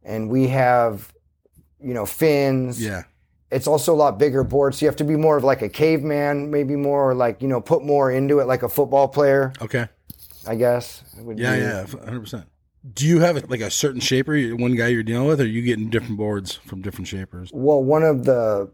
and 0.02 0.28
we 0.28 0.48
have, 0.48 1.12
you 1.80 1.94
know, 1.94 2.06
fins. 2.06 2.82
Yeah, 2.82 3.02
It's 3.50 3.66
also 3.66 3.92
a 3.94 3.96
lot 3.96 4.18
bigger 4.18 4.42
board. 4.44 4.74
So 4.74 4.84
you 4.84 4.88
have 4.88 4.96
to 4.96 5.04
be 5.04 5.16
more 5.16 5.36
of 5.36 5.44
like 5.44 5.62
a 5.62 5.68
caveman, 5.68 6.50
maybe 6.50 6.76
more 6.76 7.10
or 7.10 7.14
like, 7.14 7.42
you 7.42 7.48
know, 7.48 7.60
put 7.60 7.84
more 7.84 8.10
into 8.10 8.38
it 8.40 8.46
like 8.46 8.62
a 8.62 8.68
football 8.68 9.08
player, 9.08 9.52
okay, 9.62 9.88
I 10.46 10.54
guess. 10.56 11.04
would 11.18 11.38
yeah, 11.38 11.54
be- 11.56 11.62
yeah, 11.62 11.84
100. 11.84 12.20
percent 12.20 12.46
Do 12.94 13.06
you 13.06 13.20
have 13.20 13.48
like 13.50 13.60
a 13.60 13.70
certain 13.70 14.00
shaper, 14.00 14.38
one 14.56 14.74
guy 14.74 14.88
you're 14.88 15.02
dealing 15.02 15.28
with, 15.28 15.40
or 15.40 15.44
are 15.44 15.46
you 15.46 15.62
getting 15.62 15.90
different 15.90 16.16
boards 16.16 16.54
from 16.54 16.80
different 16.82 17.08
shapers? 17.08 17.50
Well, 17.52 17.82
one 17.84 18.02
of 18.02 18.24
the 18.24 18.70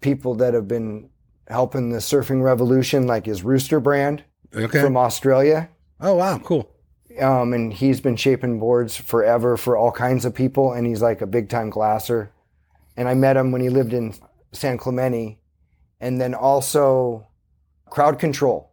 people 0.00 0.34
that 0.36 0.52
have 0.54 0.68
been 0.68 1.08
helping 1.48 1.90
the 1.90 1.98
surfing 1.98 2.42
revolution, 2.42 3.06
like 3.06 3.26
is 3.28 3.42
Rooster 3.42 3.80
Brand 3.80 4.22
Okay. 4.54 4.80
from 4.80 4.96
Australia. 4.96 5.68
oh 6.00 6.14
wow, 6.14 6.38
cool. 6.38 6.70
Um, 7.20 7.52
and 7.52 7.72
he's 7.72 8.00
been 8.00 8.16
shaping 8.16 8.58
boards 8.58 8.96
forever 8.96 9.56
for 9.56 9.76
all 9.76 9.92
kinds 9.92 10.24
of 10.24 10.34
people, 10.34 10.72
and 10.72 10.86
he's 10.86 11.02
like 11.02 11.20
a 11.20 11.26
big 11.26 11.48
time 11.48 11.70
glasser. 11.70 12.30
And 12.96 13.08
I 13.08 13.14
met 13.14 13.36
him 13.36 13.52
when 13.52 13.60
he 13.60 13.68
lived 13.68 13.92
in 13.92 14.14
San 14.52 14.78
Clemente, 14.78 15.38
and 16.00 16.20
then 16.20 16.34
also 16.34 17.26
Crowd 17.90 18.18
Control 18.18 18.70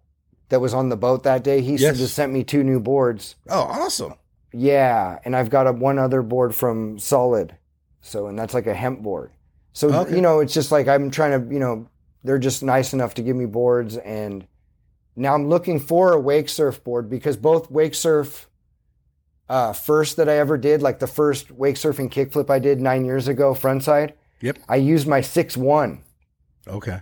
that 0.50 0.60
was 0.62 0.74
on 0.74 0.90
the 0.90 0.98
boat 0.98 1.24
that 1.24 1.44
day. 1.44 1.62
He 1.62 1.76
Yes. 1.76 1.98
just 1.98 2.14
sent 2.16 2.32
me 2.34 2.44
two 2.44 2.64
new 2.64 2.80
boards. 2.80 3.36
Oh, 3.50 3.62
awesome. 3.62 4.16
Yeah, 4.54 5.20
and 5.26 5.36
I've 5.36 5.50
got 5.50 5.68
a, 5.68 5.72
one 5.72 5.98
other 5.98 6.22
board 6.22 6.54
from 6.54 7.00
Solid, 7.00 7.56
so 8.02 8.28
and 8.28 8.38
that's 8.38 8.54
like 8.54 8.68
a 8.68 8.74
hemp 8.76 9.02
board. 9.02 9.32
So 9.74 9.92
Okay. 9.92 10.16
you 10.16 10.22
know, 10.22 10.40
it's 10.40 10.54
just 10.54 10.72
like 10.72 10.88
I'm 10.88 11.10
trying 11.10 11.48
to, 11.48 11.54
you 11.54 11.60
know, 11.60 11.88
they're 12.24 12.38
just 12.40 12.62
nice 12.64 12.94
enough 12.94 13.14
to 13.16 13.24
give 13.24 13.36
me 13.36 13.46
boards, 13.46 13.98
and 13.98 14.46
now 15.16 15.34
I'm 15.36 15.48
looking 15.50 15.80
for 15.80 16.14
a 16.14 16.20
wake 16.20 16.50
surf 16.50 16.84
board 16.84 17.10
because 17.10 17.38
both 17.38 17.70
wake 17.72 17.96
surf 17.96 18.50
uh, 19.50 19.74
first 19.74 20.18
that 20.18 20.30
I 20.30 20.38
ever 20.38 20.58
did, 20.58 20.82
like 20.82 21.00
the 21.00 21.08
first 21.08 21.52
wake 21.52 21.76
surfing 21.76 22.10
kickflip 22.12 22.50
I 22.50 22.60
did 22.60 22.80
nine 22.80 23.06
years 23.06 23.28
ago, 23.28 23.54
frontside. 23.54 24.14
Yep. 24.42 24.60
I 24.68 24.78
used 24.78 25.08
my 25.08 25.22
six 25.22 25.56
one 25.56 26.02
Okay. 26.68 27.00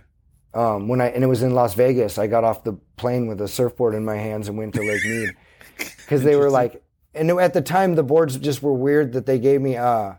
um, 0.54 0.88
when 0.88 1.00
I 1.00 1.06
and 1.08 1.24
it 1.24 1.28
was 1.28 1.42
in 1.42 1.54
Las 1.54 1.74
Vegas. 1.74 2.18
I 2.18 2.26
got 2.26 2.44
off 2.44 2.64
the 2.64 2.74
plane 2.96 3.26
with 3.26 3.40
a 3.40 3.48
surfboard 3.48 3.94
in 3.94 4.04
my 4.04 4.16
hands 4.16 4.48
and 4.48 4.58
went 4.58 4.74
to 4.74 4.80
Lake 4.82 5.04
Mead 5.04 5.30
because 5.96 6.22
they 6.22 6.36
were 6.36 6.50
like, 6.50 6.82
and 7.14 7.30
at 7.30 7.54
the 7.54 7.62
time 7.62 7.94
the 7.94 8.02
boards 8.02 8.36
just 8.38 8.62
were 8.62 8.74
weird 8.74 9.12
that 9.14 9.26
they 9.26 9.38
gave 9.38 9.60
me. 9.60 9.76
Uh, 9.76 10.14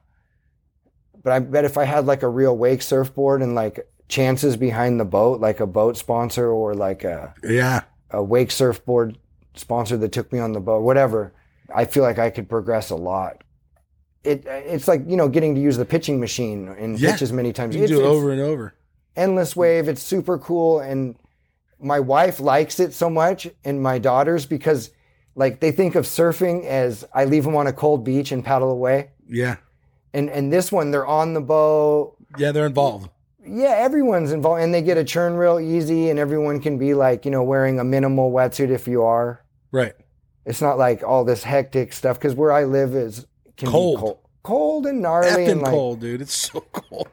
but 1.24 1.32
I 1.34 1.40
bet 1.40 1.66
if 1.66 1.78
I 1.78 1.86
had 1.86 2.06
like 2.06 2.24
a 2.24 2.30
real 2.30 2.58
wake 2.58 2.82
surfboard 2.82 3.42
and 3.42 3.54
like 3.56 3.88
chances 4.08 4.58
behind 4.58 5.00
the 5.00 5.06
boat, 5.06 5.40
like 5.40 5.60
a 5.60 5.68
boat 5.68 5.98
sponsor 5.98 6.50
or 6.50 6.74
like 6.76 7.04
a, 7.04 7.34
Yeah. 7.44 7.82
a 8.12 8.22
wake 8.24 8.52
surfboard 8.52 9.18
sponsor 9.56 9.98
that 9.98 10.12
took 10.12 10.32
me 10.32 10.40
on 10.40 10.54
the 10.54 10.60
boat, 10.60 10.82
whatever, 10.84 11.34
I 11.74 11.86
feel 11.86 12.04
like 12.04 12.20
I 12.20 12.30
could 12.30 12.50
progress 12.50 12.90
a 12.90 12.96
lot. 12.96 13.44
It 14.24 14.46
it's 14.48 14.88
like 14.88 15.02
you 15.08 15.18
know 15.18 15.28
getting 15.28 15.54
to 15.56 15.62
use 15.62 15.76
the 15.78 15.86
pitching 15.86 16.20
machine 16.20 16.68
and 16.80 16.98
Yeah. 17.00 17.12
pitch 17.12 17.22
as 17.24 17.34
many 17.34 17.52
times. 17.52 17.76
You 17.76 17.84
It's- 17.84 17.98
do 18.00 18.04
it 18.04 18.08
over 18.08 18.32
and 18.32 18.40
over. 18.42 18.74
endless 19.16 19.56
wave 19.56 19.88
it's 19.88 20.02
super 20.02 20.40
cool 20.40 20.80
and 20.80 21.16
my 21.80 22.00
wife 22.00 22.40
likes 22.40 22.80
it 22.80 22.94
so 22.94 23.10
much 23.12 23.48
and 23.64 23.80
my 23.84 24.00
daughters 24.00 24.46
because 24.48 24.90
like 25.36 25.60
they 25.60 25.72
think 25.72 25.94
of 25.94 26.06
surfing 26.06 26.66
as 26.66 27.06
i 27.14 27.24
leave 27.24 27.44
them 27.44 27.56
on 27.56 27.68
a 27.68 27.74
cold 27.74 28.04
beach 28.04 28.32
and 28.32 28.44
paddle 28.44 28.72
away 28.72 29.12
Yeah. 29.30 29.58
and 30.16 30.32
and 30.32 30.52
this 30.52 30.72
one 30.72 30.90
they're 30.90 31.06
on 31.06 31.36
the 31.36 31.42
boat 31.42 32.16
Yeah, 32.40 32.52
they're 32.52 32.66
involved. 32.66 33.10
Yeah 33.46 33.76
everyone's 33.78 34.32
involved 34.32 34.62
and 34.62 34.74
they 34.74 34.82
get 34.82 34.98
a 34.98 35.04
churn 35.04 35.34
real 35.36 35.60
easy 35.60 36.10
and 36.10 36.18
everyone 36.20 36.60
can 36.60 36.78
be 36.78 36.94
like 36.94 37.26
you 37.26 37.32
know 37.32 37.44
wearing 37.44 37.80
a 37.80 37.84
minimal 37.84 38.32
wetsuit 38.32 38.70
if 38.70 38.88
you 38.88 39.04
are 39.04 39.44
Right. 39.72 39.94
it's 40.46 40.62
not 40.62 40.78
like 40.78 41.04
all 41.04 41.26
this 41.26 41.44
hectic 41.44 41.94
stuff 41.94 42.18
because 42.20 42.36
where 42.36 42.52
i 42.52 42.64
live 42.64 42.94
is 42.96 43.26
can 43.58 43.70
Cold. 43.70 43.98
be 43.98 44.02
cold 44.02 44.18
cold 44.44 44.86
and 44.86 45.02
gnarly 45.02 45.30
Effing 45.46 45.52
and 45.52 45.62
like 45.62 45.72
cold, 45.72 46.00
dude. 46.02 46.22
It's 46.22 46.34
so 46.34 46.60
cold. 46.74 47.08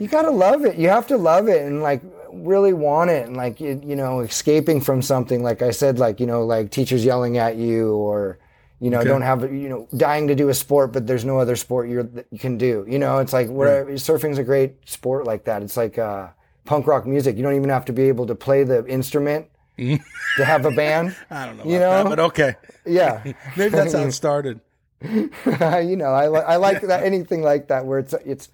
you 0.00 0.08
gotta 0.08 0.30
love 0.32 0.64
it. 0.64 0.76
You 0.76 0.88
have 0.88 1.06
to 1.06 1.16
love 1.16 1.46
it 1.48 1.62
and 1.62 1.82
like 1.82 2.02
really 2.32 2.72
want 2.72 3.10
it 3.10 3.28
and 3.28 3.36
like 3.36 3.60
you, 3.60 3.80
you 3.84 3.94
know 3.94 4.20
escaping 4.20 4.80
from 4.80 5.00
something. 5.00 5.42
Like 5.44 5.62
I 5.62 5.70
said, 5.70 6.00
like 6.00 6.18
you 6.18 6.26
know 6.26 6.44
like 6.44 6.72
teachers 6.72 7.04
yelling 7.04 7.38
at 7.38 7.54
you 7.56 7.94
or 7.94 8.38
you 8.84 8.90
know 8.90 8.98
Okay. 9.00 9.08
don't 9.08 9.22
have 9.22 9.40
you 9.52 9.68
know 9.70 9.88
dying 9.96 10.28
to 10.28 10.34
do 10.34 10.50
a 10.50 10.54
sport 10.54 10.92
but 10.92 11.06
there's 11.06 11.24
no 11.24 11.38
other 11.38 11.56
sport 11.56 11.88
you're, 11.88 12.02
that 12.02 12.26
you 12.30 12.38
can 12.38 12.58
do. 12.58 12.84
You 12.86 12.98
know 12.98 13.18
it's 13.18 13.32
like 13.32 13.48
whatever. 13.48 13.90
Surfing's 13.92 14.38
a 14.38 14.44
great 14.44 14.72
sport 14.88 15.24
like 15.24 15.44
that. 15.44 15.62
It's 15.62 15.76
like 15.76 15.98
uh, 15.98 16.28
punk 16.64 16.86
rock 16.86 17.06
music. 17.06 17.36
You 17.36 17.42
don't 17.42 17.56
even 17.56 17.70
have 17.70 17.86
to 17.86 17.92
be 17.92 18.04
able 18.12 18.26
to 18.26 18.34
play 18.34 18.62
the 18.64 18.84
instrument 18.86 19.46
to 19.78 20.44
have 20.44 20.64
a 20.66 20.70
band. 20.70 21.16
I 21.30 21.46
don't 21.46 21.56
know. 21.58 21.64
You 21.64 21.76
about 21.78 21.90
that, 21.96 22.04
know? 22.04 22.10
but 22.10 22.18
okay. 22.30 22.54
Yeah. 22.84 23.22
Maybe 23.56 23.70
that's 23.70 23.94
how 23.94 24.00
it 24.02 24.12
started. 24.24 24.60
you 25.02 25.96
know 25.96 26.12
I, 26.12 26.28
li- 26.28 26.46
I 26.46 26.56
like 26.56 26.82
that 26.82 27.02
anything 27.04 27.42
like 27.42 27.68
that 27.68 27.86
where 27.86 27.98
it's 27.98 28.14
it's 28.24 28.48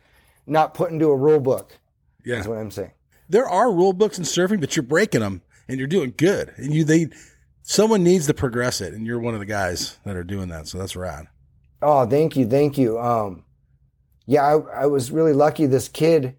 not 0.47 0.75
put 0.75 0.91
into 0.93 1.09
a 1.09 1.17
rule 1.17 1.41
book. 1.41 1.77
Yeah. 2.25 2.39
Is 2.41 2.47
what 2.49 2.59
I'm 2.59 2.71
saying. 2.71 2.93
There 3.29 3.49
are 3.49 3.73
rule 3.73 3.93
books 3.93 4.19
in 4.19 4.25
surfing, 4.25 4.61
but 4.61 4.75
you're 4.77 4.83
breaking 4.83 5.21
them 5.21 5.43
and 5.69 5.79
you're 5.79 5.87
doing 5.87 6.13
good. 6.17 6.53
And 6.57 6.75
you, 6.75 6.83
they, 6.85 7.07
someone 7.71 8.03
needs 8.03 8.27
to 8.27 8.35
progress 8.35 8.81
it. 8.81 8.93
And 8.95 9.07
you're 9.07 9.21
one 9.21 9.35
of 9.35 9.41
the 9.41 9.47
guys 9.47 9.99
that 10.05 10.17
are 10.17 10.25
doing 10.25 10.49
that. 10.49 10.67
So 10.67 10.79
that's 10.79 10.97
rad. 10.97 11.29
Oh, 11.81 12.05
thank 12.05 12.37
you, 12.37 12.47
thank 12.47 12.77
you. 12.77 12.99
Um, 12.99 13.45
yeah, 14.27 14.43
I, 14.43 14.83
I 14.83 14.87
was 14.87 15.11
really 15.11 15.33
lucky. 15.33 15.67
This 15.67 15.89
kid 15.89 16.35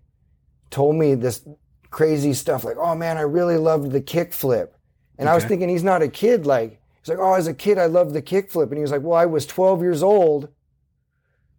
told 0.69 0.95
me 0.95 1.15
this 1.15 1.47
crazy 1.89 2.33
stuff, 2.33 2.63
like, 2.63 2.77
"Oh 2.77 2.95
man, 2.95 3.17
I 3.17 3.21
really 3.21 3.57
loved 3.57 3.91
the 3.91 4.01
kickflip," 4.01 4.69
and 5.17 5.27
I 5.27 5.35
was 5.35 5.43
thinking 5.43 5.67
he's 5.67 5.83
not 5.83 6.01
a 6.01 6.07
kid. 6.07 6.45
Like, 6.45 6.79
he's 7.01 7.09
like, 7.09 7.17
"Oh, 7.17 7.33
as 7.33 7.47
a 7.47 7.53
kid, 7.53 7.77
I 7.77 7.87
loved 7.87 8.13
the 8.13 8.21
kickflip," 8.21 8.67
and 8.67 8.75
he 8.75 8.81
was 8.81 8.91
like, 8.91 9.01
"Well, 9.01 9.17
I 9.17 9.25
was 9.25 9.45
12 9.45 9.81
years 9.81 10.03
old 10.03 10.49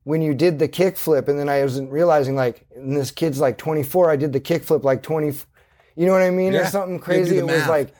when 0.04 0.22
you 0.22 0.32
did 0.32 0.58
the 0.58 0.68
kickflip," 0.68 1.28
and 1.28 1.38
then 1.38 1.48
I 1.48 1.60
wasn't 1.62 1.90
realizing, 1.90 2.36
like, 2.36 2.64
and 2.76 2.96
this 2.96 3.10
kid's 3.10 3.40
like 3.40 3.58
24. 3.58 4.10
I 4.10 4.16
did 4.16 4.32
the 4.32 4.40
kickflip 4.40 4.84
like 4.84 5.02
20. 5.02 5.32
You 5.96 6.06
know 6.06 6.12
what 6.12 6.22
I 6.22 6.30
mean? 6.30 6.52
Yeah. 6.52 6.60
Or 6.60 6.66
something 6.66 7.00
crazy. 7.00 7.36
It 7.36 7.46
was 7.46 7.66
like, 7.66 7.92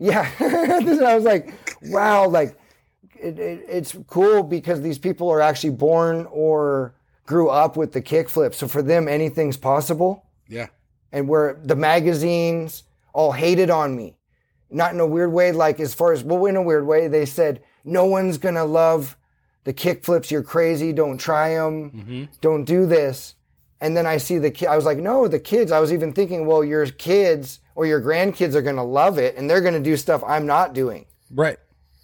yeah. 0.00 0.28
I 0.40 1.14
was 1.14 1.24
like, 1.24 1.54
wow, 1.82 2.26
like 2.26 2.58
it, 3.14 3.38
it, 3.38 3.64
it's 3.68 3.96
cool 4.08 4.42
because 4.42 4.80
these 4.80 4.98
people 4.98 5.30
are 5.30 5.40
actually 5.40 5.70
born 5.70 6.26
or 6.30 6.94
grew 7.26 7.48
up 7.48 7.76
with 7.76 7.92
the 7.92 8.02
kickflip. 8.02 8.54
So 8.54 8.66
for 8.66 8.82
them, 8.82 9.06
anything's 9.06 9.56
possible. 9.56 10.24
Yeah. 10.48 10.68
And 11.12 11.28
where 11.28 11.60
the 11.62 11.76
magazines 11.76 12.84
all 13.12 13.32
hated 13.32 13.70
on 13.70 13.94
me, 13.94 14.16
not 14.70 14.94
in 14.94 15.00
a 15.00 15.06
weird 15.06 15.32
way, 15.32 15.52
like 15.52 15.78
as 15.80 15.94
far 15.94 16.12
as, 16.12 16.24
well, 16.24 16.44
in 16.46 16.56
a 16.56 16.62
weird 16.62 16.86
way, 16.86 17.06
they 17.06 17.26
said, 17.26 17.62
no 17.84 18.06
one's 18.06 18.38
going 18.38 18.54
to 18.54 18.64
love 18.64 19.16
the 19.64 19.74
kickflips. 19.74 20.30
You're 20.30 20.42
crazy. 20.42 20.92
Don't 20.92 21.18
try 21.18 21.54
them. 21.54 21.90
Mm-hmm. 21.90 22.24
Don't 22.40 22.64
do 22.64 22.86
this. 22.86 23.34
And 23.80 23.96
then 23.96 24.06
I 24.06 24.16
see 24.18 24.38
the 24.38 24.50
kid. 24.50 24.68
I 24.68 24.76
was 24.76 24.84
like, 24.84 24.98
no, 24.98 25.28
the 25.28 25.40
kids. 25.40 25.72
I 25.72 25.80
was 25.80 25.92
even 25.92 26.12
thinking, 26.12 26.46
well, 26.46 26.62
your 26.64 26.86
kids 26.86 27.60
or 27.80 27.86
your 27.86 28.02
grandkids 28.02 28.54
are 28.54 28.60
going 28.60 28.76
to 28.76 28.82
love 28.82 29.16
it 29.16 29.38
and 29.38 29.48
they're 29.48 29.62
going 29.62 29.72
to 29.72 29.80
do 29.80 29.96
stuff 29.96 30.22
I'm 30.26 30.44
not 30.44 30.74
doing 30.74 31.06
Right. 31.30 31.56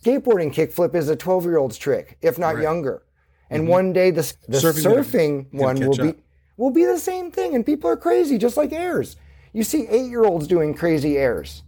skateboarding 0.03 0.51
kickflip 0.51 0.95
is 0.95 1.11
a 1.11 1.17
12 1.17 1.45
year 1.45 1.59
old's 1.59 1.77
trick, 1.77 2.17
if 2.23 2.39
not 2.39 2.59
younger. 2.63 3.03
And 3.51 3.65
mm-hmm. 3.65 3.73
one 3.73 3.93
day 3.93 4.11
the, 4.11 4.23
the 4.49 4.57
Surfing's 4.57 4.85
surfing, 4.87 5.53
gonna- 5.53 5.75
gonna 5.75 5.81
one 5.81 5.81
will 5.81 5.97
catch 5.97 6.17
be 6.17 6.23
will 6.57 6.71
be 6.71 6.87
the 6.87 6.99
same 6.99 7.31
thing. 7.31 7.55
And 7.55 7.67
people 7.67 7.91
are 7.91 7.97
crazy, 7.99 8.39
just 8.39 8.57
like 8.57 8.73
airs. 8.73 9.17
You 9.53 9.65
see 9.65 9.87
eight 9.89 10.09
year 10.09 10.25
olds 10.25 10.47
doing 10.47 10.73
crazy 10.73 11.19
airs 11.19 11.63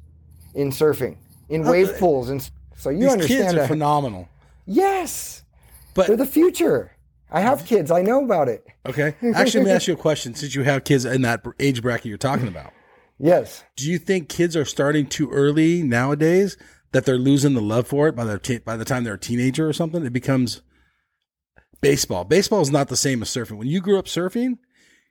in 0.54 0.70
surfing. 0.70 1.18
in 1.50 1.64
wave 1.64 1.98
pools, 1.98 2.30
and 2.30 2.50
so 2.76 2.88
you 2.88 3.00
These 3.00 3.12
understand 3.12 3.42
kids 3.42 3.54
are 3.54 3.56
that. 3.58 3.68
phenomenal. 3.68 4.26
yes, 4.64 5.42
But 5.92 6.06
they're 6.06 6.16
the 6.16 6.24
future. 6.24 6.92
I 7.30 7.40
have 7.42 7.58
mm-hmm. 7.58 7.66
kids. 7.66 7.90
I 7.90 8.00
know 8.00 8.24
about 8.24 8.48
it. 8.48 8.66
okay, 8.86 9.14
actually, 9.34 9.64
let 9.64 9.68
me 9.68 9.72
ask 9.72 9.86
you 9.86 9.92
a 9.92 9.96
question. 9.98 10.34
Since 10.34 10.54
you 10.54 10.62
have 10.62 10.84
kids 10.84 11.04
in 11.04 11.20
that 11.22 11.44
age 11.60 11.82
bracket 11.82 12.06
you're 12.06 12.16
talking 12.16 12.48
about, 12.48 12.72
Yes. 13.18 13.64
do 13.76 13.90
you 13.90 13.98
think 13.98 14.28
kids 14.28 14.56
are 14.56 14.64
starting 14.64 15.06
too 15.06 15.30
early 15.30 15.82
nowadays 15.82 16.56
that 16.92 17.04
they're 17.04 17.18
losing 17.18 17.54
the 17.54 17.60
love 17.60 17.86
for 17.86 18.08
it 18.08 18.16
by 18.16 18.24
their 18.24 18.38
te- 18.38 18.58
by 18.58 18.76
the 18.76 18.84
time 18.84 19.04
they're 19.04 19.14
a 19.14 19.18
teenager 19.18 19.68
or 19.68 19.72
something? 19.72 20.04
It 20.04 20.12
becomes 20.12 20.62
baseball. 21.80 22.24
Baseball 22.24 22.60
is 22.60 22.70
not 22.70 22.88
the 22.88 22.96
same 22.96 23.22
as 23.22 23.28
surfing. 23.28 23.58
When 23.58 23.68
you 23.68 23.80
grew 23.80 23.98
up 23.98 24.06
surfing, 24.06 24.58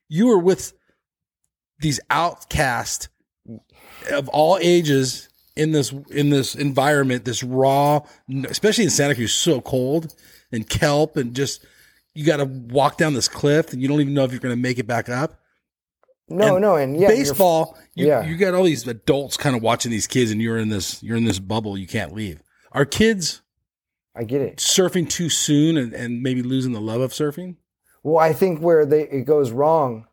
you 0.09 0.27
were 0.27 0.39
with 0.39 0.73
these 1.79 1.99
outcasts 2.09 3.09
of 4.11 4.27
all 4.29 4.57
ages 4.61 5.29
in 5.55 5.71
this 5.71 5.91
in 6.09 6.29
this 6.29 6.55
environment, 6.55 7.25
this 7.25 7.43
raw, 7.43 8.01
especially 8.47 8.83
in 8.83 8.89
Santa 8.89 9.15
Cruz, 9.15 9.33
so 9.33 9.61
cold 9.61 10.15
and 10.51 10.69
kelp 10.69 11.17
and 11.17 11.35
just 11.35 11.65
you 12.13 12.25
got 12.25 12.37
to 12.37 12.45
walk 12.45 12.97
down 12.97 13.13
this 13.13 13.27
cliff 13.27 13.73
and 13.73 13.81
you 13.81 13.87
don't 13.87 14.01
even 14.01 14.13
know 14.13 14.23
if 14.23 14.31
you're 14.31 14.39
going 14.39 14.55
to 14.55 14.61
make 14.61 14.79
it 14.79 14.87
back 14.87 15.09
up. 15.09 15.41
No, 16.29 16.55
And 16.55 16.61
no, 16.61 16.75
and 16.75 16.99
yeah, 16.99 17.07
baseball, 17.07 17.77
you, 17.95 18.07
yeah. 18.07 18.25
you 18.25 18.35
got 18.35 18.53
all 18.53 18.63
these 18.63 18.85
adults 18.87 19.37
kind 19.37 19.55
of 19.55 19.61
watching 19.61 19.91
these 19.91 20.07
kids, 20.07 20.29
and 20.31 20.41
you're 20.41 20.57
in 20.57 20.69
this 20.69 21.01
you're 21.01 21.15
in 21.17 21.23
this 21.25 21.39
bubble 21.39 21.77
you 21.77 21.87
can't 21.87 22.13
leave. 22.13 22.41
Are 22.73 22.85
kids 22.85 23.41
I 24.15 24.23
get 24.25 24.41
it. 24.41 24.57
surfing 24.57 25.09
too 25.09 25.29
soon 25.29 25.77
and, 25.77 25.93
and 25.93 26.21
maybe 26.21 26.41
losing 26.43 26.73
the 26.73 26.81
love 26.81 26.99
of 27.01 27.11
surfing? 27.11 27.55
Well, 28.03 28.17
I 28.17 28.33
think 28.33 28.59
where 28.59 28.85
they, 28.85 29.03
it 29.03 29.25
goes 29.25 29.51
wrong 29.51 30.07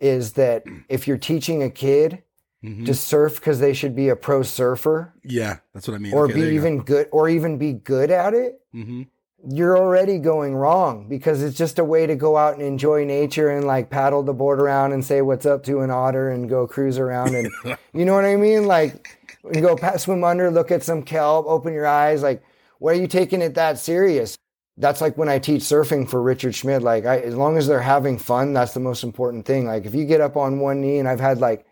is 0.00 0.32
that 0.34 0.64
if 0.88 1.06
you're 1.06 1.16
teaching 1.18 1.62
a 1.62 1.70
kid 1.70 2.22
Mhm. 2.64 2.86
to 2.86 2.94
surf 2.94 3.36
because 3.36 3.60
they 3.60 3.74
should 3.74 3.94
be 3.94 4.08
a 4.08 4.16
pro 4.16 4.42
surfer 4.42 5.12
Yeah, 5.22 5.58
that's 5.74 5.86
what 5.86 5.94
I 5.94 5.98
mean. 5.98 6.12
or 6.14 6.24
Okay, 6.24 6.34
be 6.34 6.40
you 6.40 6.46
go. 6.46 6.52
even 6.54 6.82
good 6.82 7.06
or 7.12 7.28
even 7.28 7.58
be 7.58 7.74
good 7.74 8.10
at 8.10 8.32
it, 8.34 8.58
Mhm. 8.74 9.08
You're 9.48 9.78
already 9.78 10.18
going 10.18 10.54
wrong 10.54 11.08
because 11.08 11.42
it's 11.42 11.56
just 11.56 11.78
a 11.78 11.84
way 11.84 12.06
to 12.06 12.14
go 12.14 12.36
out 12.36 12.54
and 12.54 12.62
enjoy 12.62 13.04
nature 13.04 13.50
and 13.50 13.66
like 13.66 13.90
paddle 13.90 14.22
the 14.22 14.32
board 14.32 14.60
around 14.60 14.92
and 14.92 15.04
say 15.04 15.20
what's 15.22 15.46
up 15.46 15.62
to 15.64 15.80
an 15.80 15.90
otter 15.90 16.30
and 16.30 16.48
go 16.48 16.66
cruise 16.66 16.98
around 16.98 17.34
and 17.34 17.50
you 17.92 18.04
know 18.04 18.14
what 18.14 18.24
I 18.24 18.36
mean? 18.36 18.66
Like 18.66 19.18
you 19.52 19.60
go 19.60 19.76
swim 19.96 20.24
under, 20.24 20.50
look 20.50 20.70
at 20.70 20.82
some 20.82 21.02
kelp, 21.02 21.46
open 21.46 21.72
your 21.72 21.86
eyes. 21.86 22.22
Like, 22.22 22.42
why 22.78 22.92
are 22.92 22.96
you 22.96 23.06
taking 23.06 23.42
it 23.42 23.54
that 23.54 23.78
serious? 23.78 24.36
That's 24.78 25.00
like 25.00 25.16
when 25.16 25.28
I 25.28 25.38
teach 25.38 25.62
surfing 25.62 26.08
for 26.08 26.22
Richard 26.22 26.54
Schmidt. 26.54 26.82
Like, 26.82 27.06
I, 27.06 27.20
as 27.20 27.34
long 27.34 27.56
as 27.56 27.66
they're 27.66 27.80
having 27.80 28.18
fun, 28.18 28.52
that's 28.52 28.74
the 28.74 28.80
most 28.80 29.04
important 29.04 29.46
thing. 29.46 29.66
Like, 29.66 29.86
if 29.86 29.94
you 29.94 30.04
get 30.04 30.20
up 30.20 30.36
on 30.36 30.60
one 30.60 30.82
knee, 30.82 30.98
and 30.98 31.08
I've 31.08 31.20
had 31.20 31.38
like, 31.38 31.64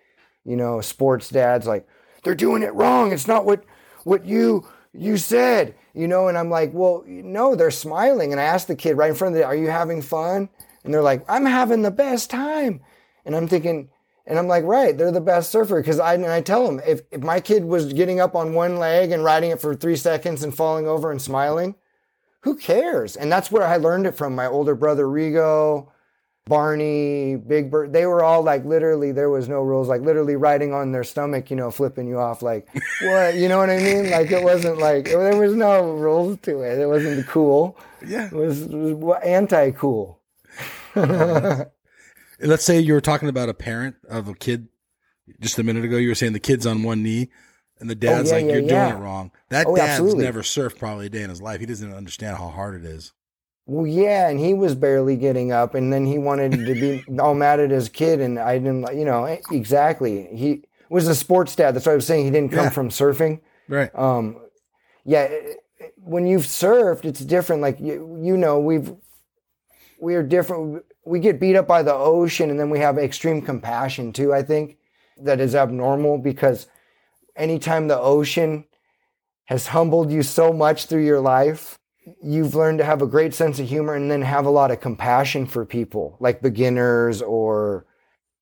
you 0.44 0.56
know, 0.56 0.80
sports 0.80 1.28
dads 1.28 1.66
like, 1.66 1.86
they're 2.22 2.34
doing 2.34 2.62
it 2.62 2.72
wrong. 2.72 3.12
It's 3.12 3.28
not 3.28 3.44
what 3.44 3.64
what 4.04 4.24
you 4.24 4.66
you 4.94 5.18
said, 5.18 5.74
you 5.94 6.08
know. 6.08 6.28
And 6.28 6.36
I'm 6.36 6.50
like, 6.50 6.72
well, 6.74 7.04
no, 7.06 7.54
they're 7.54 7.70
smiling. 7.70 8.32
And 8.32 8.40
I 8.40 8.44
asked 8.44 8.68
the 8.68 8.76
kid 8.76 8.96
right 8.96 9.10
in 9.10 9.16
front 9.16 9.34
of 9.34 9.38
the, 9.38 9.46
are 9.46 9.56
you 9.56 9.70
having 9.70 10.02
fun? 10.02 10.48
And 10.84 10.92
they're 10.92 11.02
like, 11.02 11.24
I'm 11.28 11.46
having 11.46 11.82
the 11.82 11.90
best 11.90 12.30
time. 12.30 12.80
And 13.24 13.34
I'm 13.34 13.48
thinking, 13.48 13.88
and 14.26 14.38
I'm 14.38 14.48
like, 14.48 14.64
right, 14.64 14.96
they're 14.96 15.10
the 15.10 15.20
best 15.20 15.50
surfer. 15.50 15.82
Cause 15.82 15.98
I, 15.98 16.14
and 16.14 16.26
I 16.26 16.40
tell 16.40 16.66
them, 16.66 16.80
if, 16.86 17.02
if 17.10 17.22
my 17.22 17.40
kid 17.40 17.64
was 17.64 17.92
getting 17.92 18.20
up 18.20 18.34
on 18.34 18.54
one 18.54 18.78
leg 18.78 19.10
and 19.10 19.24
riding 19.24 19.50
it 19.50 19.60
for 19.60 19.74
three 19.74 19.96
seconds 19.96 20.42
and 20.42 20.54
falling 20.54 20.86
over 20.86 21.10
and 21.10 21.20
smiling, 21.20 21.74
who 22.40 22.56
cares? 22.56 23.16
And 23.16 23.32
that's 23.32 23.50
where 23.50 23.66
I 23.66 23.76
learned 23.76 24.06
it 24.06 24.16
from 24.16 24.34
my 24.34 24.46
older 24.46 24.74
brother, 24.74 25.06
Rigo, 25.06 25.88
Barney, 26.46 27.36
Big 27.36 27.70
Bird. 27.70 27.92
They 27.92 28.04
were 28.06 28.22
all 28.22 28.42
like, 28.42 28.64
literally, 28.64 29.12
there 29.12 29.30
was 29.30 29.48
no 29.48 29.62
rules, 29.62 29.88
like 29.88 30.02
literally 30.02 30.36
riding 30.36 30.74
on 30.74 30.92
their 30.92 31.04
stomach, 31.04 31.50
you 31.50 31.56
know, 31.56 31.70
flipping 31.70 32.06
you 32.06 32.18
off. 32.18 32.42
Like, 32.42 32.68
what? 33.02 33.34
You 33.34 33.48
know 33.48 33.58
what 33.58 33.70
I 33.70 33.78
mean? 33.78 34.10
Like, 34.10 34.30
it 34.30 34.42
wasn't 34.44 34.78
like, 34.78 35.06
there 35.06 35.36
was 35.36 35.54
no 35.54 35.92
rules 35.92 36.38
to 36.42 36.60
it. 36.60 36.78
It 36.78 36.86
wasn't 36.86 37.26
cool. 37.26 37.78
Yeah. 38.06 38.26
It 38.26 38.32
was, 38.32 38.62
it 38.62 38.68
was 38.70 39.22
anti 39.24 39.70
cool. 39.70 40.20
Uh, 40.94 41.64
let's 42.40 42.64
say 42.64 42.78
you 42.78 42.92
were 42.92 43.00
talking 43.00 43.28
about 43.28 43.48
a 43.48 43.54
parent 43.54 43.96
of 44.08 44.28
a 44.28 44.34
kid 44.34 44.68
just 45.40 45.58
a 45.58 45.62
minute 45.62 45.84
ago. 45.84 45.96
You 45.96 46.08
were 46.08 46.14
saying 46.14 46.34
the 46.34 46.40
kid's 46.40 46.66
on 46.66 46.82
one 46.82 47.02
knee 47.02 47.30
and 47.80 47.88
the 47.88 47.94
dad's 47.94 48.30
oh, 48.30 48.36
yeah, 48.36 48.42
like, 48.42 48.46
yeah, 48.46 48.58
you're 48.60 48.70
yeah. 48.70 48.88
doing 48.90 49.00
it 49.00 49.04
wrong. 49.04 49.30
That 49.48 49.66
Oh, 49.66 49.74
dad's 49.76 49.92
absolutely. 50.00 50.24
never 50.24 50.42
surfed 50.42 50.78
probably 50.78 51.06
a 51.06 51.10
day 51.10 51.22
in 51.22 51.30
his 51.30 51.40
life. 51.42 51.60
He 51.60 51.66
doesn't 51.66 51.92
understand 51.94 52.36
how 52.36 52.48
hard 52.48 52.74
it 52.74 52.84
is. 52.84 53.12
Well, 53.66 53.86
yeah, 53.86 54.28
and 54.28 54.38
he 54.38 54.52
was 54.52 54.74
barely 54.74 55.16
getting 55.16 55.50
up, 55.52 55.74
and 55.74 55.92
then 55.92 56.04
he 56.04 56.18
wanted 56.18 56.52
to 56.66 56.74
be 56.74 57.04
all 57.18 57.34
mad 57.34 57.60
at 57.60 57.70
his 57.70 57.88
kid, 57.88 58.20
and 58.20 58.38
I 58.38 58.58
didn't, 58.58 58.82
like- 58.82 58.96
you 58.96 59.04
know, 59.06 59.24
eh, 59.24 59.40
exactly. 59.50 60.28
He 60.34 60.64
was 60.90 61.08
a 61.08 61.14
sports 61.14 61.56
dad. 61.56 61.74
That's 61.74 61.86
what 61.86 61.92
I 61.92 61.96
was 61.96 62.06
saying. 62.06 62.26
He 62.26 62.30
didn't 62.30 62.52
come 62.52 62.64
Yeah. 62.64 62.70
from 62.70 62.90
surfing. 62.90 63.40
Right. 63.68 63.90
Um, 63.94 64.36
yeah, 65.04 65.22
it- 65.22 65.60
it- 65.78 65.94
when 65.96 66.26
you've 66.26 66.42
surfed, 66.42 67.04
it's 67.06 67.20
different. 67.20 67.62
Like 67.62 67.80
you, 67.80 68.18
you 68.22 68.36
know, 68.36 68.58
we've 68.60 68.92
we 70.00 70.14
are 70.14 70.22
different. 70.22 70.84
We 71.06 71.18
get 71.18 71.40
beat 71.40 71.56
up 71.56 71.66
by 71.66 71.82
the 71.82 71.94
ocean, 71.94 72.50
and 72.50 72.60
then 72.60 72.68
we 72.70 72.78
have 72.80 72.98
extreme 72.98 73.40
compassion 73.40 74.12
too. 74.12 74.32
I 74.34 74.42
think 74.42 74.76
that 75.18 75.40
is 75.40 75.54
abnormal 75.54 76.18
because 76.18 76.66
anytime 77.36 77.88
the 77.88 77.98
ocean 77.98 78.64
has 79.46 79.68
humbled 79.68 80.10
you 80.10 80.22
so 80.22 80.52
much 80.52 80.86
through 80.86 81.04
your 81.04 81.20
life, 81.20 81.78
you've 82.22 82.54
learned 82.54 82.78
to 82.78 82.84
have 82.84 83.02
a 83.02 83.06
great 83.06 83.34
sense 83.34 83.58
of 83.58 83.68
humor 83.68 83.94
and 83.94 84.10
then 84.10 84.22
have 84.22 84.46
a 84.46 84.50
lot 84.50 84.70
of 84.70 84.80
compassion 84.80 85.46
for 85.46 85.64
people, 85.64 86.16
like 86.20 86.42
beginners 86.42 87.22
or 87.22 87.86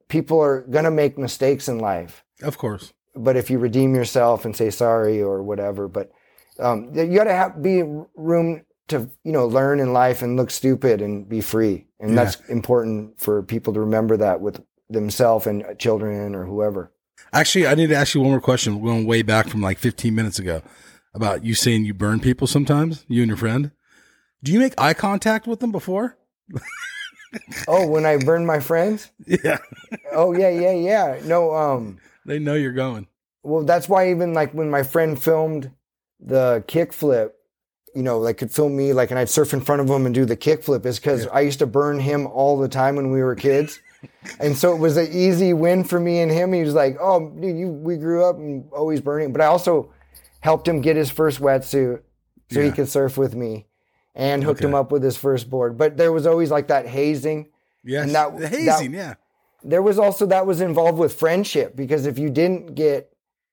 people 0.09 0.41
are 0.41 0.63
going 0.63 0.85
to 0.85 0.91
make 0.91 1.19
mistakes 1.19 1.69
in 1.69 1.79
life. 1.79 2.25
Of 2.43 2.59
course. 2.59 2.93
But 3.15 3.37
if 3.37 3.51
you 3.51 3.59
redeem 3.59 3.95
yourself 3.95 4.45
and 4.45 4.57
say 4.57 4.71
sorry 4.71 5.23
or 5.23 5.43
whatever, 5.43 5.87
but 5.89 6.11
um, 6.59 6.91
you 6.95 7.15
got 7.17 7.25
to 7.25 7.35
have 7.35 7.63
be 7.63 7.83
room 8.17 8.65
to 8.89 9.09
you 9.25 9.33
know 9.33 9.47
learn 9.47 9.81
in 9.81 9.93
life 9.93 10.23
and 10.23 10.37
look 10.37 10.51
stupid 10.51 11.01
and 11.01 11.29
be 11.29 11.41
free, 11.41 11.87
and 12.01 12.11
Yeah. 12.11 12.25
that's 12.25 12.41
important 12.49 13.19
for 13.21 13.43
people 13.43 13.73
to 13.75 13.81
remember 13.81 14.17
that 14.17 14.41
with 14.41 14.61
themselves 14.91 15.47
and 15.47 15.65
children 15.79 16.35
or 16.35 16.45
whoever. 16.45 16.91
Actually, 17.33 17.67
I 17.67 17.75
need 17.75 17.89
to 17.89 17.95
ask 17.97 18.15
you 18.15 18.21
one 18.21 18.31
more 18.31 18.41
question. 18.41 18.81
We're 18.81 18.91
going 18.93 19.07
way 19.07 19.23
back 19.23 19.49
from 19.49 19.61
like 19.63 19.79
15 19.79 20.15
minutes 20.15 20.39
ago 20.39 20.63
about 21.15 21.45
you 21.45 21.55
saying 21.55 21.85
you 21.85 21.95
burn 21.95 22.21
people 22.21 22.47
sometimes, 22.47 23.05
you 23.09 23.23
and 23.23 23.29
your 23.29 23.37
friend. 23.37 23.71
Do 24.43 24.53
you 24.53 24.59
make 24.59 24.75
eye 24.79 24.95
contact 24.95 25.47
with 25.47 25.61
them 25.61 25.73
before? 25.73 26.17
Oh, 27.67 27.87
when 27.87 28.05
I 28.05 28.19
burn 28.19 28.45
my 28.45 28.61
friends? 28.61 29.11
Yeah. 29.27 29.57
Oh 30.13 30.35
yeah, 30.37 30.51
yeah, 30.51 30.73
yeah. 30.73 31.21
No, 31.25 31.55
um, 31.55 31.99
They 32.27 32.39
know 32.39 32.53
you're 32.55 32.73
going. 32.73 33.07
well, 33.43 33.65
that's 33.65 33.89
why 33.89 34.11
even 34.11 34.35
like 34.35 34.53
when 34.53 34.69
my 34.69 34.83
friend 34.83 35.21
filmed 35.21 35.71
the 36.21 36.63
kickflip, 36.69 37.31
you 37.95 38.03
know, 38.03 38.19
like 38.19 38.37
could 38.37 38.51
film 38.51 38.77
me 38.77 38.93
like, 38.93 39.11
and 39.11 39.19
I'd 39.19 39.31
surf 39.31 39.55
in 39.55 39.63
front 39.63 39.81
of 39.81 39.89
him 39.89 40.05
and 40.05 40.15
do 40.15 40.27
the 40.27 40.37
kickflip 40.37 40.85
is 40.85 40.99
because 40.99 41.27
I 41.29 41.41
used 41.41 41.59
to 41.61 41.67
burn 41.67 42.01
him 42.01 42.27
all 42.27 42.59
the 42.59 42.69
time 42.69 42.97
when 42.97 43.11
we 43.11 43.23
were 43.23 43.35
kids. 43.35 43.81
and 44.39 44.55
so 44.55 44.75
it 44.75 44.79
was 44.79 44.99
an 44.99 45.09
easy 45.11 45.55
win 45.55 45.85
for 45.85 45.99
me 45.99 46.21
and 46.21 46.31
him. 46.31 46.53
He 46.53 46.61
was 46.63 46.75
like, 46.75 46.99
"Oh, 47.01 47.31
dude, 47.31 47.57
you 47.57 47.69
we 47.69 47.97
grew 47.97 48.27
up 48.27 48.37
and 48.37 48.71
always 48.73 49.01
burning." 49.01 49.33
But 49.33 49.41
I 49.41 49.47
also 49.47 49.91
helped 50.43 50.69
him 50.69 50.81
get 50.81 50.97
his 50.97 51.11
first 51.11 51.41
wetsuit 51.41 52.03
so 52.51 52.61
he 52.61 52.71
could 52.71 52.89
surf 52.89 53.17
with 53.17 53.35
me, 53.35 53.67
and 54.15 54.45
hooked 54.45 54.61
Okay. 54.61 54.69
him 54.69 54.75
up 54.75 54.93
with 54.93 55.03
his 55.03 55.17
first 55.17 55.49
board. 55.49 55.79
But 55.79 55.97
there 55.97 56.13
was 56.13 56.27
always 56.27 56.51
like 56.51 56.69
that 56.69 56.87
hazing. 56.87 57.49
Yes. 57.83 58.05
And 58.05 58.15
that- 58.15 58.37
the 58.39 58.49
hazing, 58.49 58.93
yeah. 58.93 59.15
There 59.65 59.81
was 59.81 59.99
also 59.99 60.27
that 60.27 60.45
was 60.47 60.61
involved 60.61 60.99
with 60.99 61.15
friendship 61.15 61.75
because 61.77 62.05
if 62.05 62.19
you 62.19 62.29
didn't 62.31 62.75
get 62.75 63.13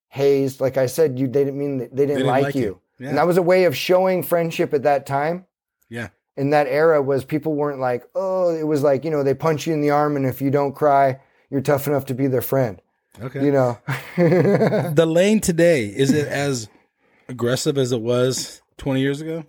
hazed, 0.09 0.59
like 0.59 0.75
I 0.75 0.87
said, 0.87 1.17
you 1.19 1.27
they 1.27 1.43
didn't 1.45 1.59
mean 1.59 1.77
they 1.77 1.85
didn't, 1.87 2.07
didn't 2.07 2.25
like, 2.27 2.43
like 2.43 2.55
you. 2.55 2.61
you. 2.61 2.81
Yeah. 2.99 3.09
And 3.09 3.17
that 3.17 3.27
was 3.27 3.37
a 3.37 3.41
way 3.43 3.63
of 3.65 3.77
showing 3.77 4.23
friendship 4.23 4.73
at 4.73 4.83
that 4.83 5.05
time. 5.05 5.45
Yeah. 5.87 6.09
In 6.35 6.49
that 6.49 6.67
era 6.67 7.01
was 7.01 7.23
people 7.23 7.53
weren't 7.53 7.79
like, 7.79 8.03
oh, 8.15 8.49
it 8.49 8.63
was 8.65 8.81
like, 8.81 9.05
you 9.05 9.11
know, 9.11 9.23
they 9.23 9.33
punch 9.35 9.67
you 9.67 9.73
in 9.73 9.81
the 9.81 9.91
arm 9.91 10.15
and 10.17 10.25
if 10.25 10.41
you 10.41 10.49
don't 10.49 10.73
cry, 10.73 11.19
you're 11.51 11.61
tough 11.61 11.87
enough 11.87 12.05
to 12.05 12.13
be 12.15 12.27
their 12.27 12.41
friend. 12.41 12.81
Okay. 13.21 13.45
You 13.45 13.51
know. 13.51 13.77
the 14.17 15.05
lane 15.07 15.39
today, 15.41 15.85
is 15.85 16.11
it 16.11 16.27
as 16.27 16.67
aggressive 17.29 17.77
as 17.77 17.91
it 17.93 18.01
was 18.01 18.61
20 18.77 18.99
years 19.01 19.21
ago? 19.21 19.45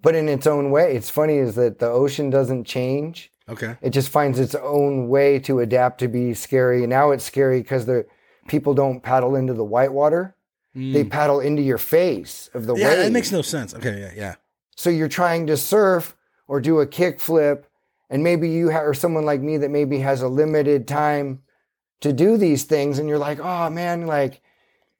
but 0.00 0.14
in 0.14 0.28
its 0.28 0.46
own 0.46 0.70
way. 0.70 0.94
It's 0.94 1.10
funny 1.10 1.38
is 1.38 1.56
that 1.56 1.80
the 1.80 1.88
ocean 1.88 2.30
doesn't 2.30 2.62
change. 2.64 3.32
Okay. 3.48 3.76
It 3.82 3.90
just 3.90 4.10
finds 4.10 4.38
its 4.38 4.54
own 4.54 5.08
way 5.08 5.40
to 5.40 5.58
adapt 5.58 5.98
to 5.98 6.06
be 6.06 6.34
scary. 6.34 6.86
Now 6.86 7.10
it's 7.10 7.24
scary 7.24 7.60
because 7.62 7.84
the 7.86 8.06
people 8.46 8.74
don't 8.74 9.02
paddle 9.02 9.34
into 9.34 9.54
the 9.54 9.64
whitewater. 9.64 10.36
They 10.76 11.02
paddle 11.02 11.40
into 11.40 11.62
your 11.62 11.78
face 11.78 12.48
of 12.54 12.66
the 12.66 12.74
Mm. 12.74 12.78
Yeah, 12.78 12.88
wave. 12.90 12.98
that 12.98 13.10
makes 13.12 13.32
no 13.32 13.42
sense. 13.42 13.74
Okay, 13.74 13.98
yeah, 14.00 14.12
yeah. 14.14 14.34
So 14.76 14.88
you're 14.88 15.08
trying 15.08 15.48
to 15.48 15.56
surf 15.56 16.14
or 16.46 16.60
do 16.60 16.78
a 16.78 16.86
kick 16.86 17.18
flip, 17.18 17.66
and 18.08 18.22
maybe 18.22 18.48
you 18.48 18.70
ha- 18.70 18.82
or 18.84 18.94
someone 18.94 19.24
like 19.24 19.40
me 19.40 19.56
that 19.56 19.70
maybe 19.72 19.98
has 19.98 20.22
a 20.22 20.28
limited 20.28 20.86
time 20.86 21.42
to 22.02 22.12
do 22.12 22.36
these 22.36 22.62
things, 22.62 23.00
and 23.00 23.08
you're 23.08 23.18
like, 23.18 23.40
oh 23.40 23.68
man, 23.70 24.06
like 24.06 24.40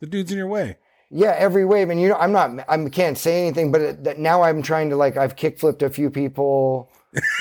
The 0.01 0.09
dude's 0.09 0.33
in 0.33 0.39
your 0.39 0.49
way. 0.49 0.79
Yeah, 1.11 1.35
every 1.39 1.65
wave, 1.65 1.91
and 1.91 2.01
you 2.01 2.09
know, 2.09 2.17
I'm 2.17 2.33
not, 2.33 2.51
I 2.69 2.89
can't 2.91 3.17
say 3.17 3.41
anything, 3.47 3.73
but 3.73 3.81
it, 3.81 4.05
that 4.05 4.19
now 4.19 4.43
I'm 4.43 4.63
trying 4.63 4.91
to 4.91 4.97
like, 4.97 5.17
I've 5.17 5.37
kick 5.37 5.59
flipped 5.59 5.83
a 5.83 5.91
few 5.91 6.11
people, 6.11 6.91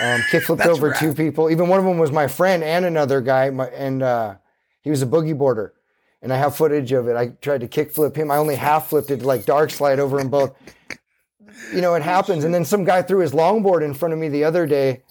um, 0.02 0.22
kick 0.32 0.44
flipped 0.44 0.66
over 0.66 0.90
rad. 0.90 1.00
two 1.00 1.14
people. 1.14 1.50
Even 1.50 1.68
one 1.68 1.80
of 1.80 1.86
them 1.86 1.98
was 1.98 2.12
my 2.12 2.28
friend 2.28 2.64
and 2.64 2.86
another 2.86 3.22
guy, 3.22 3.50
my, 3.50 3.68
and 3.68 4.02
uh, 4.04 4.36
he 4.82 4.90
was 4.90 5.02
a 5.02 5.06
boogie 5.06 5.38
boarder. 5.38 5.74
and 6.22 6.32
I 6.34 6.38
have 6.38 6.56
footage 6.56 6.92
of 6.94 7.08
it. 7.08 7.16
I 7.16 7.30
tried 7.42 7.62
to 7.62 7.68
kick 7.68 7.92
flip 7.92 8.16
him. 8.16 8.32
I 8.32 8.38
only 8.38 8.56
half 8.56 8.90
flipped 8.90 9.12
it 9.12 9.22
like 9.22 9.46
dark 9.46 9.70
slide 9.70 10.00
over 10.00 10.18
them 10.18 10.30
both. 10.30 10.56
You 11.74 11.82
know, 11.82 11.96
it 11.96 12.04
happens. 12.04 12.44
And 12.44 12.54
then 12.54 12.66
some 12.66 12.84
guy 12.86 13.02
threw 13.02 13.20
his 13.20 13.34
longboard 13.34 13.84
in 13.84 13.94
front 13.94 14.14
of 14.14 14.20
me 14.20 14.30
the 14.30 14.44
other 14.44 14.66
day, 14.66 15.04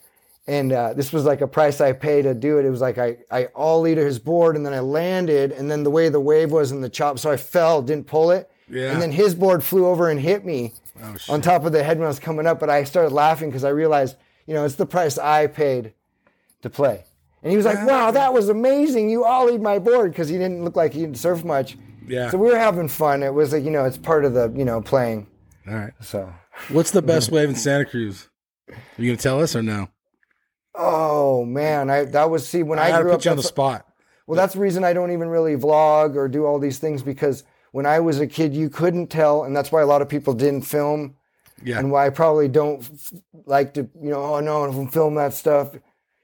and 0.48 0.72
uh, 0.72 0.92
this 0.94 1.12
was 1.12 1.24
like 1.24 1.40
a 1.40 1.46
price 1.48 1.80
I 1.80 1.92
paid 1.92 2.22
to 2.22 2.34
do 2.34 2.58
it. 2.58 2.64
It 2.64 2.70
was 2.70 2.80
like 2.80 2.98
I 2.98 3.16
I 3.30 3.48
ollie 3.54 3.94
to 3.94 4.04
his 4.04 4.18
board, 4.18 4.56
and 4.56 4.64
then 4.64 4.72
I 4.72 4.80
landed, 4.80 5.52
and 5.52 5.70
then 5.70 5.82
the 5.82 5.90
way 5.90 6.08
the 6.08 6.20
wave 6.20 6.50
was 6.52 6.72
in 6.72 6.80
the 6.80 6.88
chop, 6.88 7.18
so 7.18 7.30
I 7.30 7.36
fell, 7.36 7.82
didn't 7.82 8.06
pull 8.06 8.30
it, 8.30 8.50
Yeah. 8.68 8.92
and 8.92 9.02
then 9.02 9.12
his 9.12 9.34
board 9.34 9.62
flew 9.64 9.86
over 9.86 10.08
and 10.10 10.20
hit 10.20 10.44
me 10.44 10.72
Oh, 11.02 11.14
on 11.28 11.42
top 11.42 11.64
of 11.66 11.72
the 11.72 11.82
head 11.82 11.98
when 11.98 12.06
I 12.06 12.08
was 12.08 12.18
coming 12.18 12.46
up. 12.46 12.58
But 12.58 12.70
I 12.70 12.84
started 12.84 13.12
laughing 13.12 13.50
because 13.50 13.64
I 13.64 13.68
realized, 13.68 14.16
you 14.46 14.54
know, 14.54 14.64
it's 14.64 14.76
the 14.76 14.86
price 14.86 15.18
I 15.18 15.46
paid 15.46 15.92
to 16.62 16.70
play. 16.70 17.04
And 17.42 17.50
he 17.50 17.56
was 17.56 17.66
like, 17.66 17.86
"Wow, 17.86 18.10
that 18.12 18.32
was 18.32 18.48
amazing! 18.48 19.10
You 19.10 19.24
ollied 19.24 19.60
my 19.60 19.78
board 19.78 20.10
because 20.12 20.28
he 20.28 20.38
didn't 20.38 20.64
look 20.64 20.74
like 20.74 20.92
he 20.94 21.00
didn't 21.00 21.18
surf 21.18 21.44
much." 21.44 21.76
Yeah. 22.08 22.30
So 22.30 22.38
we 22.38 22.48
were 22.48 22.58
having 22.58 22.88
fun. 22.88 23.22
It 23.22 23.34
was 23.34 23.52
like, 23.52 23.62
you 23.64 23.70
know, 23.70 23.84
it's 23.84 23.98
part 23.98 24.24
of 24.24 24.32
the, 24.32 24.50
you 24.56 24.64
know, 24.64 24.80
playing. 24.80 25.26
All 25.68 25.74
right. 25.74 25.92
So, 26.00 26.32
What's 26.70 26.92
the 26.92 27.02
best 27.02 27.30
wave 27.32 27.48
in 27.48 27.56
Santa 27.56 27.84
Cruz? 27.84 28.28
Are 28.70 28.74
you 28.96 29.10
gonna 29.10 29.16
tell 29.20 29.40
us 29.42 29.54
or 29.56 29.62
no? 29.62 29.88
Oh 30.76 31.44
man, 31.44 31.90
I 31.90 32.04
that 32.06 32.30
was 32.30 32.46
see 32.48 32.62
when 32.62 32.78
I, 32.78 32.90
I, 32.92 33.02
grew 33.02 33.10
put 33.12 33.20
up. 33.20 33.24
you 33.24 33.30
on 33.32 33.36
the 33.36 33.42
spot. 33.42 33.86
Well, 34.26 34.36
that's 34.36 34.54
the 34.54 34.60
reason 34.60 34.82
I 34.84 34.92
don't 34.92 35.12
even 35.12 35.28
really 35.28 35.56
vlog 35.56 36.16
or 36.16 36.26
do 36.28 36.44
all 36.46 36.58
these 36.58 36.78
things 36.78 37.02
because 37.02 37.44
when 37.72 37.86
I 37.86 38.00
was 38.00 38.18
a 38.20 38.26
kid, 38.26 38.54
you 38.54 38.68
couldn't 38.68 39.06
tell, 39.08 39.44
and 39.44 39.54
that's 39.56 39.70
why 39.70 39.82
a 39.82 39.86
lot 39.86 40.02
of 40.02 40.08
people 40.08 40.34
didn't 40.34 40.62
film, 40.62 41.14
Yeah. 41.62 41.78
and 41.78 41.90
why 41.92 42.06
I 42.06 42.10
probably 42.10 42.48
don't 42.48 42.82
f- 42.82 43.12
like 43.44 43.74
to, 43.74 43.82
you 44.02 44.10
know, 44.10 44.34
oh 44.34 44.40
no, 44.40 44.66
don't 44.66 44.88
film 44.88 45.14
that 45.16 45.32
stuff, 45.34 45.76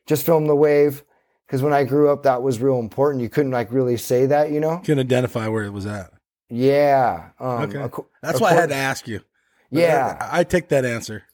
just 0.07 0.24
film 0.26 0.46
the 0.46 0.57
wave. 0.57 1.05
Because 1.46 1.62
when 1.62 1.74
I 1.74 1.84
grew 1.84 2.11
up, 2.11 2.22
that 2.22 2.42
was 2.42 2.61
real 2.61 2.78
important. 2.80 3.22
You 3.22 3.28
couldn't 3.28 3.53
like 3.53 3.70
really 3.70 3.98
say 3.98 4.24
that, 4.26 4.50
you 4.50 4.59
know. 4.59 4.78
Can 4.78 4.98
identify 4.98 5.46
where 5.48 5.62
it 5.64 5.72
was 5.72 5.84
at. 5.86 6.11
Yeah. 6.48 7.28
Um, 7.38 7.62
Okay. 7.64 7.78
acco- 7.78 8.07
That's 8.22 8.40
why 8.40 8.50
I 8.50 8.55
had 8.55 8.70
to 8.70 8.74
ask 8.74 9.07
you. 9.07 9.20
Yeah. 9.70 10.16
I, 10.32 10.40
I 10.40 10.44
take 10.44 10.68
that 10.70 10.84
answer. 10.86 11.24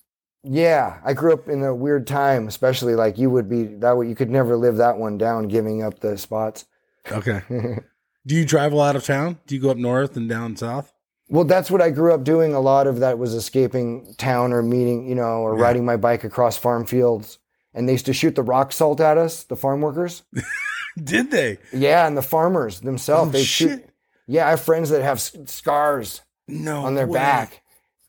Yeah, 0.45 0.99
I 1.05 1.13
grew 1.15 1.33
up 1.33 1.49
in 1.49 1.63
a 1.65 1.75
weird 1.75 2.07
time, 2.07 2.47
especially 2.49 2.95
like 2.95 3.19
you 3.19 3.29
would 3.31 3.49
be 3.49 3.65
that 3.65 3.97
way. 3.97 4.09
You 4.09 4.15
could 4.15 4.31
never 4.31 4.57
live 4.57 4.77
that 4.77 4.97
one 4.99 5.19
down, 5.19 5.49
giving 5.49 5.83
up 5.83 6.01
the 6.01 6.17
spots. 6.17 6.65
Okay. 7.11 7.43
Do 8.27 8.35
you 8.35 8.45
travel 8.47 8.81
out 8.81 8.95
of 8.97 9.05
town? 9.05 9.39
Do 9.47 9.55
you 9.55 9.61
go 9.61 9.71
up 9.71 9.77
north 9.77 10.17
and 10.17 10.29
down 10.29 10.55
south? 10.57 10.93
Well, 11.31 11.45
that's 11.45 11.71
what 11.71 11.83
I 11.83 11.91
grew 11.91 12.13
up 12.15 12.25
doing. 12.25 12.55
A 12.55 12.61
lot 12.61 12.87
of 12.87 13.01
that 13.01 13.19
was 13.19 13.35
escaping 13.35 14.15
town 14.19 14.53
or 14.53 14.63
meeting, 14.63 15.09
you 15.09 15.15
know, 15.15 15.41
or 15.43 15.57
Yeah. 15.57 15.63
riding 15.65 15.85
my 15.85 15.97
bike 15.97 16.25
across 16.25 16.57
farm 16.57 16.87
fields. 16.87 17.39
And 17.75 17.89
they 17.89 17.93
used 17.93 18.07
to 18.07 18.13
shoot 18.15 18.35
the 18.35 18.43
rock 18.43 18.73
salt 18.73 19.01
at 19.01 19.19
us, 19.19 19.45
the 19.45 19.57
farm 19.57 19.81
workers. 19.81 20.23
Did 21.03 21.31
they? 21.31 21.59
Yeah, 21.73 22.07
and 22.07 22.17
the 22.17 22.23
farmers 22.23 22.81
themselves. 22.81 23.29
Oh, 23.29 23.33
they 23.33 23.45
shit. 23.45 23.69
shoot. 23.71 23.85
Yeah, 24.27 24.47
I 24.47 24.51
have 24.51 24.61
friends 24.61 24.91
that 24.91 25.03
have 25.03 25.21
scars 25.21 26.23
No. 26.49 26.85
on 26.85 26.95
their 26.95 27.07
way. 27.07 27.19
back. 27.19 27.63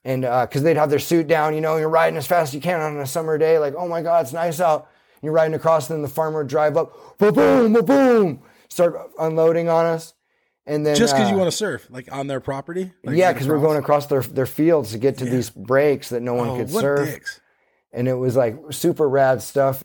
And 0.10 0.22
because 0.24 0.64
they'd 0.64 0.76
have 0.78 0.90
their 0.90 0.98
suit 0.98 1.28
down, 1.28 1.54
you 1.54 1.62
know, 1.62 1.78
you're 1.78 1.88
riding 1.88 2.18
as 2.18 2.26
fast 2.26 2.50
as 2.50 2.56
you 2.56 2.62
can 2.62 2.80
on 2.82 2.98
a 2.98 3.06
summer 3.06 3.38
day, 3.38 3.60
like, 3.60 3.76
oh 3.78 3.88
my 3.88 4.02
God, 4.02 4.24
it's 4.26 4.34
nice 4.34 4.60
out. 4.60 4.90
And 5.16 5.24
you're 5.24 5.34
riding 5.34 5.54
across, 5.54 5.88
and 5.88 5.98
then 5.98 6.02
the 6.02 6.08
farmer 6.08 6.40
would 6.40 6.48
drive 6.48 6.78
up, 6.78 7.18
boom, 7.20 7.34
boom, 7.36 7.86
boom, 7.86 8.42
start 8.70 8.96
unloading 9.20 9.70
on 9.70 9.86
us. 9.86 10.16
And 10.66 10.84
then 10.84 10.96
Just 10.96 11.14
because 11.14 11.28
uh, 11.28 11.32
you 11.32 11.38
want 11.38 11.52
to 11.52 11.56
surf, 11.56 11.86
like 11.92 12.12
on 12.12 12.26
their 12.26 12.40
property? 12.40 12.92
Like, 13.04 13.18
yeah, 13.18 13.34
because 13.34 13.48
we're 13.48 13.60
going 13.60 13.78
across 13.78 14.08
their 14.08 14.22
their 14.22 14.46
fields 14.46 14.92
to 14.94 14.98
get 14.98 15.18
to 15.20 15.26
these 15.26 15.50
breaks 15.50 16.10
that 16.10 16.22
no 16.22 16.34
one 16.34 16.50
Oh, 16.50 16.58
could 16.58 16.70
surf, 16.72 17.10
dicks. 17.12 17.40
and 17.92 18.08
it 18.08 18.14
was 18.14 18.36
like 18.36 18.56
super 18.72 19.08
rad 19.10 19.42
stuff. 19.42 19.84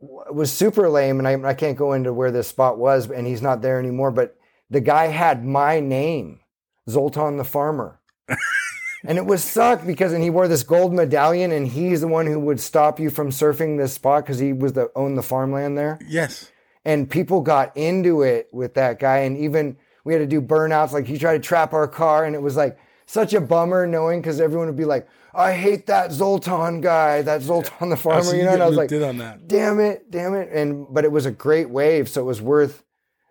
It 0.00 0.34
was 0.34 0.52
super 0.52 0.88
lame, 0.88 1.18
and 1.18 1.26
I 1.28 1.50
I 1.50 1.54
can't 1.54 1.76
go 1.76 1.92
into 1.94 2.12
where 2.12 2.30
this 2.30 2.46
spot 2.48 2.78
was, 2.78 3.10
and 3.10 3.26
he's 3.26 3.42
not 3.42 3.60
there 3.60 3.78
anymore. 3.78 4.10
But 4.12 4.36
the 4.68 4.80
guy 4.80 5.06
had 5.08 5.44
my 5.44 5.78
name, 5.80 6.40
Zoltan 6.88 7.36
the 7.36 7.44
farmer. 7.44 8.00
And 9.04 9.16
it 9.18 9.24
was 9.26 9.42
sucked 9.42 9.86
because, 9.86 10.12
and 10.12 10.22
he 10.22 10.30
wore 10.30 10.46
this 10.48 10.62
gold 10.62 10.92
medallion, 10.92 11.52
and 11.52 11.66
he's 11.66 12.00
the 12.02 12.08
one 12.08 12.26
who 12.26 12.38
would 12.40 12.60
stop 12.60 13.00
you 13.00 13.08
from 13.10 13.30
surfing 13.30 13.78
this 13.78 13.94
spot 13.94 14.24
because 14.24 14.38
he 14.38 14.52
was 14.52 14.74
the 14.74 14.90
owned 14.94 15.16
the 15.16 15.22
farmland 15.22 15.78
there 15.78 15.98
Yes. 16.06 16.50
and 16.84 17.08
people 17.10 17.40
got 17.40 17.76
into 17.76 18.22
it 18.22 18.48
with 18.52 18.74
that 18.74 18.98
guy 18.98 19.18
and 19.18 19.36
even 19.38 19.76
we 20.04 20.12
had 20.14 20.18
to 20.20 20.26
do 20.26 20.40
burnouts 20.40 20.92
like 20.92 21.06
he 21.06 21.18
tried 21.18 21.34
to 21.34 21.46
trap 21.48 21.72
our 21.72 21.86
car 21.88 22.24
and 22.24 22.34
it 22.34 22.42
was 22.42 22.56
like 22.56 22.78
such 23.06 23.32
a 23.34 23.40
bummer 23.40 23.86
knowing 23.86 24.20
because 24.20 24.40
everyone 24.40 24.66
would 24.66 24.76
be 24.76 24.84
like 24.84 25.06
i 25.34 25.52
hate 25.52 25.86
that 25.86 26.10
zoltan 26.12 26.80
guy 26.80 27.20
that 27.22 27.42
zoltan 27.42 27.88
the 27.90 27.94
Oh, 27.94 27.98
farmer 27.98 28.22
so 28.22 28.32
you 28.32 28.38
you 28.38 28.44
know 28.44 28.52
and 28.54 28.62
i 28.62 28.66
was 28.68 28.76
like 28.76 28.90
on 28.92 29.18
that. 29.18 29.46
damn 29.48 29.78
it 29.80 30.10
damn 30.10 30.34
it 30.34 30.48
and 30.52 30.86
but 30.92 31.04
it 31.04 31.12
was 31.12 31.26
a 31.26 31.30
great 31.30 31.68
wave 31.70 32.08
so 32.08 32.20
it 32.22 32.24
was 32.24 32.40
worth 32.40 32.82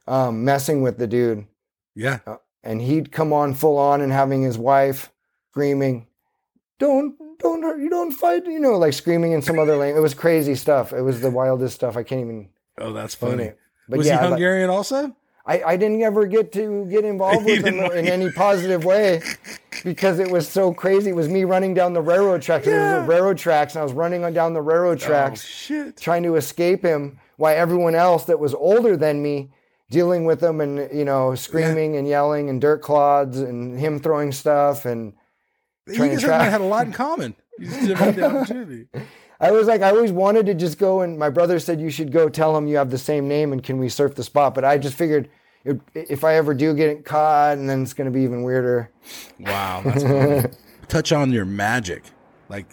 um, 0.08 0.44
messing 0.46 0.82
with 0.82 0.98
the 0.98 1.08
dude 1.08 1.46
Yeah. 1.96 2.20
and 2.64 2.82
he'd 2.82 3.12
come 3.12 3.34
on 3.34 3.54
full 3.54 3.78
on 3.78 4.02
and 4.02 4.12
having 4.12 4.42
his 4.44 4.58
wife 4.58 5.12
screaming 5.60 6.08
don't 6.80 7.16
don't 7.40 7.62
hurt 7.62 7.80
you 7.80 7.90
don't 7.90 8.12
fight 8.12 8.46
you 8.46 8.60
know 8.60 8.78
like 8.78 8.94
screaming 8.94 9.34
in 9.34 9.42
some 9.42 9.60
other 9.60 9.76
language 9.76 10.00
it 10.00 10.02
was 10.02 10.14
crazy 10.14 10.56
stuff 10.56 10.94
it 10.94 11.02
was 11.02 11.20
the 11.20 11.30
wildest 11.30 11.76
stuff 11.76 11.98
i 11.98 12.04
can't 12.04 12.22
even 12.22 12.50
Oh, 12.82 12.94
that's 12.94 13.14
funny. 13.14 13.52
but 13.90 13.98
Was 13.98 14.08
yeah 14.08 14.14
he 14.14 14.20
I 14.20 14.22
like- 14.22 14.30
Hungarian 14.30 14.70
also? 14.70 15.14
I, 15.46 15.64
I 15.64 15.76
didn't 15.78 16.02
ever 16.02 16.26
get 16.28 16.54
to 16.54 16.86
get 16.86 17.04
involved 17.14 17.44
with 17.46 17.62
them 17.64 17.76
didn't- 17.76 17.98
in 17.98 18.08
any 18.08 18.32
positive 18.32 18.86
way 18.86 19.22
because 19.84 20.18
it 20.20 20.32
was 20.32 20.48
so 20.48 20.74
crazy. 20.74 21.10
It 21.10 21.16
was 21.16 21.28
me 21.28 21.44
running 21.44 21.74
down 21.74 21.92
the 21.92 22.02
railroad 22.02 22.42
tracks. 22.42 22.68
and 22.68 22.76
There 22.76 23.00
was 23.02 23.10
Yeah. 23.10 23.14
railroad 23.14 23.38
tracks, 23.38 23.74
and 23.76 23.82
I 23.82 23.84
was 23.84 23.92
running 23.92 24.24
on 24.24 24.32
down 24.32 24.54
the 24.54 24.62
railroad 24.62 25.02
Oh, 25.04 25.08
tracks 25.08 25.44
shit. 25.44 25.98
trying 25.98 26.24
to 26.24 26.36
escape 26.36 26.84
him. 26.84 27.20
Why 27.36 27.56
everyone 27.56 27.96
else 27.96 28.24
that 28.26 28.40
was 28.40 28.54
older 28.54 28.96
than 28.96 29.22
me 29.22 29.50
dealing 29.90 30.24
with 30.24 30.42
him 30.42 30.62
and 30.62 30.88
you 30.98 31.04
know 31.04 31.36
screaming 31.36 31.98
and 31.98 32.08
yelling 32.08 32.48
and 32.50 32.62
dirt 32.62 32.82
clods 32.82 33.42
and 33.42 33.78
him 33.78 34.00
throwing 34.00 34.32
stuff 34.32 34.86
and 34.86 35.12
To 35.96 36.08
guys 36.08 36.52
had 36.52 36.62
a 36.62 36.66
lot 36.66 36.86
in 36.88 36.94
common. 36.94 37.36
You 37.60 37.66
just 37.68 37.82
didn't 37.82 37.98
have 37.98 38.16
the 38.16 38.24
opportunity. 38.26 38.88
I 39.42 39.52
was 39.52 39.68
like, 39.68 39.82
I 39.82 39.90
always 39.90 40.14
wanted 40.14 40.46
to 40.46 40.54
just 40.54 40.78
go, 40.78 41.02
and 41.02 41.20
my 41.20 41.30
brother 41.30 41.60
said 41.60 41.82
you 41.82 41.90
should 41.90 42.10
go 42.12 42.30
tell 42.30 42.56
him 42.56 42.68
you 42.68 42.78
have 42.78 42.90
the 42.90 42.98
same 42.98 43.28
name 43.28 43.52
and 43.52 43.62
can 43.62 43.80
we 43.80 43.90
surf 43.90 44.16
the 44.16 44.24
spot. 44.24 44.56
But 44.56 44.64
I 44.64 44.78
just 44.78 44.96
figured 44.96 45.30
if, 45.66 45.78
if 45.94 46.24
I 46.24 46.36
ever 46.36 46.54
do 46.54 46.74
get 46.74 47.04
caught, 47.04 47.58
and 47.58 47.70
then 47.70 47.82
it's 47.84 47.94
going 47.94 48.06
to 48.06 48.12
be 48.12 48.22
even 48.22 48.44
weirder. 48.44 48.90
Wow, 49.40 49.82
that's. 49.84 50.58
Touch 50.88 51.12
on 51.12 51.34
your 51.34 51.44
magic. 51.46 52.04
Like, 52.48 52.66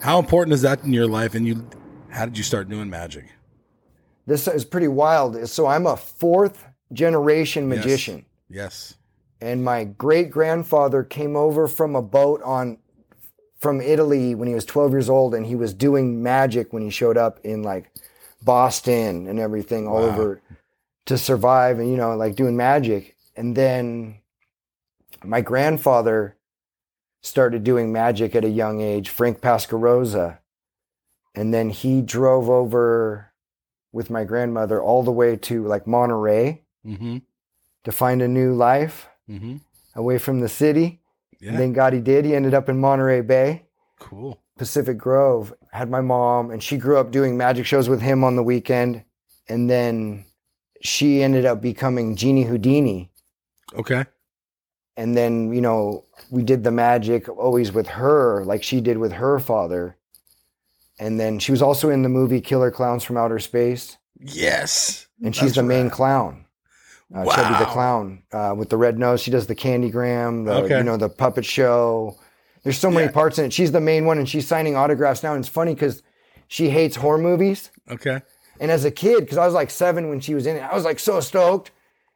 how 0.00 0.20
important 0.20 0.54
is 0.54 0.62
that 0.62 0.84
in 0.84 0.92
your 0.92 1.08
life? 1.08 1.34
And 1.34 1.46
you, 1.46 1.68
how 2.08 2.24
did 2.24 2.38
you 2.38 2.44
start 2.44 2.68
doing 2.68 2.88
magic? 2.88 3.26
This 4.26 4.46
is 4.46 4.64
pretty 4.64 4.88
wild. 4.88 5.48
So 5.48 5.66
I'm 5.66 5.86
a 5.86 5.96
fourth 5.96 6.66
generation 6.92 7.68
Yes. 7.68 7.78
magician, 7.84 8.26
Yes. 8.48 8.94
And 9.40 9.64
my 9.64 9.84
great 9.84 10.30
grandfather 10.30 11.02
came 11.02 11.36
over 11.36 11.66
from 11.68 11.94
a 11.96 12.02
boat 12.02 12.40
on 12.42 12.78
from 13.58 13.80
Italy 13.80 14.34
when 14.34 14.48
he 14.48 14.54
was 14.54 14.64
12 14.64 14.92
years 14.92 15.10
old, 15.10 15.34
and 15.34 15.44
he 15.46 15.54
was 15.54 15.74
doing 15.74 16.22
magic 16.22 16.72
when 16.72 16.82
he 16.82 16.90
showed 16.90 17.16
up 17.18 17.38
in 17.44 17.62
like 17.62 17.90
Boston 18.42 19.26
and 19.26 19.38
everything 19.38 19.86
all 19.86 20.00
Wow. 20.02 20.08
over 20.08 20.42
to 21.06 21.18
survive, 21.18 21.78
and 21.78 21.90
you 21.90 21.96
know, 21.96 22.16
like 22.16 22.36
doing 22.36 22.56
magic. 22.56 23.16
And 23.36 23.56
then 23.56 24.16
my 25.24 25.40
grandfather 25.42 26.36
started 27.22 27.64
doing 27.64 27.92
magic 27.92 28.34
at 28.34 28.44
a 28.44 28.48
young 28.48 28.80
age, 28.80 29.10
Frank 29.10 29.40
Pascarosa. 29.40 30.38
And 31.34 31.52
then 31.52 31.68
he 31.70 32.00
drove 32.00 32.48
over 32.48 33.32
with 33.92 34.08
my 34.08 34.24
grandmother 34.24 34.82
all 34.82 35.02
the 35.02 35.12
way 35.12 35.36
to 35.36 35.64
like 35.66 35.86
Monterey 35.86 36.62
Mm-hmm. 36.86 37.18
to 37.84 37.92
find 37.92 38.22
a 38.22 38.28
new 38.28 38.54
life 38.54 39.09
Mm-hmm. 39.30 39.56
away 39.94 40.18
from 40.18 40.40
the 40.40 40.48
city. 40.48 41.00
Yeah. 41.40 41.50
And 41.50 41.58
thank 41.58 41.74
God 41.76 41.92
he 41.92 42.00
did. 42.00 42.24
He 42.24 42.34
ended 42.34 42.52
up 42.52 42.68
in 42.68 42.80
Monterey 42.80 43.20
Bay, 43.22 43.62
cool. 43.98 44.40
Pacific 44.58 44.98
Grove. 44.98 45.54
I 45.72 45.78
had 45.78 45.88
my 45.88 46.00
mom, 46.00 46.50
and 46.50 46.62
she 46.62 46.76
grew 46.76 46.98
up 46.98 47.12
doing 47.12 47.36
magic 47.36 47.64
shows 47.64 47.88
with 47.88 48.02
him 48.02 48.24
on 48.24 48.36
the 48.36 48.42
weekend. 48.42 49.04
And 49.48 49.70
then 49.70 50.26
she 50.82 51.22
ended 51.22 51.44
up 51.44 51.60
becoming 51.60 52.16
Jeannie 52.16 52.44
Houdini. 52.44 53.10
Okay. 53.74 54.04
And 54.96 55.16
then, 55.16 55.52
you 55.52 55.60
know, 55.60 56.04
we 56.30 56.42
did 56.42 56.62
the 56.62 56.70
magic 56.70 57.28
always 57.28 57.72
with 57.72 57.86
her, 57.86 58.44
like 58.44 58.62
she 58.62 58.80
did 58.80 58.98
with 58.98 59.12
her 59.12 59.38
father. 59.38 59.96
And 60.98 61.18
then 61.18 61.38
she 61.38 61.52
was 61.52 61.62
also 61.62 61.88
in 61.88 62.02
the 62.02 62.08
movie 62.10 62.42
Killer 62.42 62.70
Klowns 62.70 63.02
from 63.02 63.16
Outer 63.16 63.38
Space. 63.38 63.96
Yes. 64.18 65.06
And 65.24 65.34
she's 65.34 65.54
the 65.54 65.62
main 65.62 65.88
clown. 65.88 66.44
Uh, 67.14 67.24
Chubby 67.34 67.58
the 67.58 67.70
clown 67.70 68.22
uh, 68.32 68.54
with 68.56 68.68
the 68.68 68.76
red 68.76 68.98
nose. 68.98 69.20
She 69.20 69.30
does 69.30 69.46
the 69.48 69.54
candygram, 69.56 70.44
the 70.44 70.52
Okay. 70.64 70.78
you 70.78 70.84
know 70.84 70.96
the 70.96 71.08
puppet 71.08 71.44
show. 71.44 72.16
There's 72.62 72.78
so 72.78 72.90
many 72.90 73.06
Yeah. 73.06 73.12
parts 73.12 73.38
in 73.38 73.46
it. 73.46 73.52
She's 73.52 73.72
the 73.72 73.80
main 73.80 74.04
one, 74.04 74.18
and 74.18 74.28
she's 74.28 74.46
signing 74.46 74.76
autographs 74.76 75.22
now. 75.22 75.34
And 75.34 75.40
it's 75.44 75.48
funny 75.48 75.74
because 75.74 76.02
she 76.46 76.70
hates 76.70 76.96
horror 76.96 77.18
movies. 77.18 77.70
Okay. 77.90 78.20
And 78.60 78.70
as 78.70 78.84
a 78.84 78.90
kid, 78.90 79.20
because 79.20 79.38
I 79.38 79.44
was 79.46 79.54
like 79.54 79.70
seven 79.70 80.08
when 80.08 80.20
she 80.20 80.34
was 80.34 80.46
in 80.46 80.56
it, 80.56 80.60
I 80.60 80.74
was 80.74 80.84
like 80.84 80.98
so 80.98 81.18
stoked. 81.20 81.70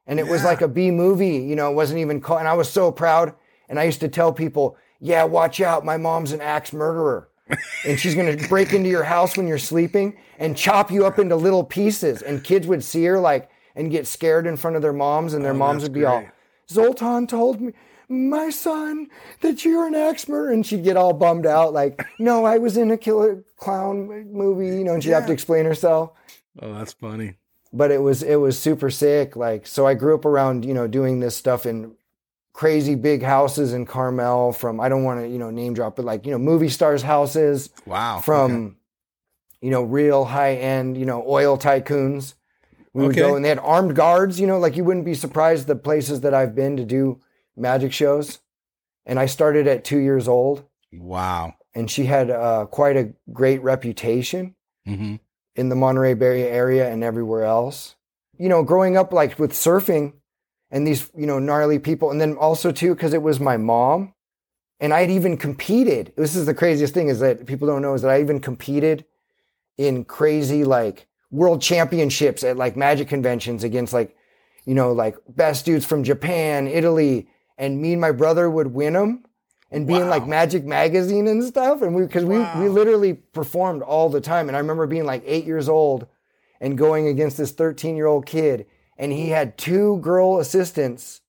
And 0.06 0.20
it 0.20 0.26
was 0.28 0.44
like 0.44 0.60
a 0.60 0.68
B 0.68 0.90
movie, 0.90 1.38
you 1.38 1.56
know, 1.56 1.70
it 1.70 1.74
wasn't 1.74 1.98
even 2.00 2.20
called. 2.20 2.40
And 2.40 2.48
I 2.48 2.52
was 2.52 2.68
so 2.68 2.92
proud. 2.92 3.32
And 3.70 3.80
I 3.80 3.84
used 3.84 4.00
to 4.00 4.08
tell 4.08 4.32
people, 4.34 4.76
yeah, 5.00 5.24
watch 5.24 5.60
out. 5.62 5.84
My 5.84 5.96
mom's 5.96 6.32
an 6.32 6.42
axe 6.42 6.74
murderer. 6.74 7.28
and 7.86 7.98
she's 7.98 8.14
going 8.14 8.36
to 8.38 8.48
break 8.48 8.74
into 8.74 8.90
your 8.90 9.04
house 9.04 9.36
when 9.36 9.46
you're 9.48 9.56
sleeping 9.58 10.16
and 10.38 10.56
chop 10.56 10.90
you 10.90 11.06
up 11.06 11.18
into 11.18 11.36
little 11.36 11.64
pieces. 11.64 12.20
And 12.20 12.44
kids 12.44 12.66
would 12.66 12.84
see 12.84 13.04
her 13.06 13.18
like, 13.18 13.48
and 13.74 13.90
get 13.90 14.06
scared 14.06 14.46
in 14.46 14.56
front 14.56 14.76
of 14.76 14.82
their 14.82 14.92
moms, 14.92 15.34
and 15.34 15.44
their 15.44 15.52
Oh, 15.52 15.56
moms 15.56 15.82
would 15.82 15.92
be 15.92 16.04
all. 16.04 16.24
Zoltan 16.70 17.26
told 17.26 17.60
me, 17.60 17.72
my 18.08 18.50
son, 18.50 19.08
that 19.40 19.64
you're 19.64 19.86
an 19.86 19.94
ex-mer. 19.94 20.50
And 20.52 20.64
she'd 20.64 20.84
get 20.84 20.96
all 20.96 21.12
bummed 21.12 21.46
out, 21.46 21.72
like, 21.72 22.04
no, 22.18 22.44
I 22.44 22.58
was 22.58 22.76
in 22.76 22.90
a 22.90 22.96
killer 22.98 23.42
clown 23.56 24.30
movie, 24.32 24.68
you 24.68 24.84
know, 24.84 24.94
and 24.94 25.02
she'd 25.02 25.10
have 25.12 25.26
to 25.26 25.32
explain 25.32 25.64
herself. 25.64 26.12
Oh, 26.60 26.72
that's 26.74 26.92
funny. 26.92 27.34
But 27.72 27.90
it 27.90 28.00
was 28.02 28.22
it 28.22 28.36
was 28.36 28.56
super 28.58 28.88
sick. 28.90 29.34
Like, 29.34 29.66
so 29.66 29.86
I 29.86 29.94
grew 29.94 30.14
up 30.14 30.24
around, 30.24 30.64
you 30.64 30.74
know, 30.74 30.86
doing 30.86 31.18
this 31.20 31.34
stuff 31.36 31.66
in 31.66 31.96
crazy 32.52 32.94
big 32.94 33.20
houses 33.22 33.72
in 33.72 33.84
Carmel 33.84 34.52
from 34.52 34.78
I 34.80 34.88
don't 34.88 35.02
want 35.02 35.20
to, 35.20 35.28
you 35.28 35.38
know, 35.38 35.50
name 35.50 35.74
drop, 35.74 35.96
but 35.96 36.04
like, 36.04 36.24
you 36.24 36.30
know, 36.30 36.38
movie 36.38 36.68
stars' 36.68 37.02
houses 37.02 37.70
Wow. 37.84 38.20
from 38.20 38.52
Okay. 38.66 38.74
you 39.62 39.70
know 39.70 39.82
real 39.82 40.24
high 40.26 40.54
end 40.54 40.96
you 40.96 41.04
know 41.06 41.24
oil 41.26 41.56
tycoons 41.58 42.34
we 42.94 43.06
would 43.06 43.16
go 43.16 43.34
and 43.36 43.44
they 43.44 43.48
had 43.50 43.58
armed 43.58 43.94
guards 43.94 44.40
you 44.40 44.46
know 44.46 44.58
like 44.58 44.76
you 44.76 44.84
wouldn't 44.84 45.04
be 45.04 45.14
surprised 45.14 45.66
the 45.66 45.76
places 45.76 46.20
that 46.22 46.32
i've 46.32 46.54
been 46.54 46.76
to 46.76 46.84
do 46.84 47.20
magic 47.56 47.92
shows. 47.92 48.38
And 49.06 49.18
i 49.18 49.26
started 49.26 49.66
at 49.66 49.84
two 49.84 49.98
years 49.98 50.26
old. 50.28 50.64
Wow. 50.92 51.54
and 51.74 51.90
she 51.90 52.04
had 52.06 52.30
uh, 52.30 52.66
quite 52.66 52.96
a 52.96 53.12
great 53.32 53.62
reputation 53.62 54.54
hmm 54.86 55.16
in 55.56 55.68
the 55.68 55.76
monterey 55.76 56.14
bay 56.14 56.48
area 56.50 56.90
and 56.90 57.04
everywhere 57.04 57.44
else. 57.44 57.94
You 58.38 58.48
know 58.48 58.62
growing 58.64 58.96
up 58.96 59.12
like 59.12 59.38
with 59.38 59.52
surfing 59.52 60.14
and 60.70 60.84
these 60.86 61.10
you 61.16 61.26
know 61.26 61.38
gnarly 61.38 61.78
people. 61.78 62.10
And 62.10 62.20
then 62.20 62.34
also 62.36 62.72
too 62.72 62.94
because 62.94 63.12
it 63.14 63.22
was 63.22 63.38
my 63.38 63.56
mom. 63.56 64.14
And 64.80 64.92
I 64.92 65.00
had 65.02 65.10
even 65.10 65.36
competed. 65.36 66.12
This 66.16 66.34
is 66.34 66.46
the 66.46 66.54
craziest 66.54 66.92
thing 66.92 67.08
is 67.08 67.20
that 67.20 67.46
people 67.46 67.68
don't 67.68 67.82
know 67.82 67.94
is 67.94 68.02
that 68.02 68.10
i 68.10 68.20
even 68.20 68.40
competed 68.40 69.04
in 69.78 70.04
crazy 70.04 70.64
like 70.64 71.06
world 71.34 71.60
championships 71.60 72.44
at 72.44 72.56
like 72.56 72.76
magic 72.76 73.08
conventions 73.08 73.64
against 73.64 73.92
like 73.92 74.16
you 74.64 74.74
know 74.74 74.92
like 74.92 75.16
best 75.28 75.64
dudes 75.64 75.84
from 75.84 76.04
japan 76.04 76.68
italy 76.68 77.28
and 77.58 77.80
me 77.80 77.92
and 77.92 78.00
my 78.00 78.12
brother 78.12 78.48
would 78.48 78.68
win 78.68 78.92
them 78.92 79.24
and 79.74 79.88
be 79.88 79.94
in 79.94 80.08
like 80.08 80.26
magic 80.26 80.64
magazine 80.64 81.26
and 81.26 81.42
stuff. 81.42 81.82
And 81.82 81.94
we 81.94 82.02
because 82.02 82.24
we, 82.24 82.38
we 82.58 82.68
literally 82.68 83.12
performed 83.14 83.82
all 83.82 84.08
the 84.08 84.20
time. 84.20 84.48
And 84.48 84.56
i 84.56 84.60
remember 84.60 84.86
being 84.86 85.04
like 85.04 85.22
eight 85.26 85.44
years 85.44 85.68
old 85.68 86.06
and 86.60 86.78
going 86.78 87.08
against 87.08 87.36
this 87.36 87.50
13 87.50 87.96
year 87.96 88.06
old 88.06 88.24
kid. 88.24 88.66
And 88.96 89.12
he 89.12 89.30
had 89.30 89.58
two 89.58 89.98
girl 89.98 90.38
assistants 90.38 91.20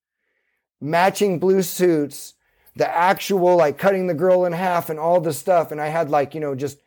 matching 0.80 1.40
blue 1.40 1.64
suits 1.64 2.34
the 2.76 2.88
actual 2.88 3.56
like 3.56 3.78
cutting 3.78 4.08
the 4.08 4.14
girl 4.14 4.46
in 4.46 4.52
half 4.54 4.90
and 4.90 5.00
all 5.00 5.20
the 5.20 5.34
stuff. 5.34 5.72
And 5.72 5.82
i 5.82 5.88
had 5.88 6.10
like 6.10 6.36
you 6.36 6.40
know 6.40 6.54
just 6.54 6.78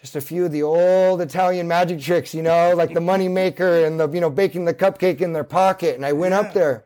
just 0.00 0.14
a 0.14 0.20
few 0.20 0.44
of 0.44 0.52
the 0.52 0.62
old 0.62 1.20
italian 1.20 1.66
magic 1.66 2.00
tricks 2.00 2.32
you 2.32 2.42
know 2.42 2.72
like 2.76 2.94
the 2.94 3.00
money 3.00 3.28
maker 3.28 3.84
and 3.84 3.98
the 3.98 4.08
you 4.10 4.20
know 4.20 4.30
baking 4.30 4.64
the 4.64 4.74
cupcake 4.74 5.20
in 5.20 5.32
their 5.32 5.44
pocket. 5.44 5.96
And 5.96 6.06
i 6.06 6.12
went 6.12 6.34
up 6.34 6.52
there. 6.54 6.84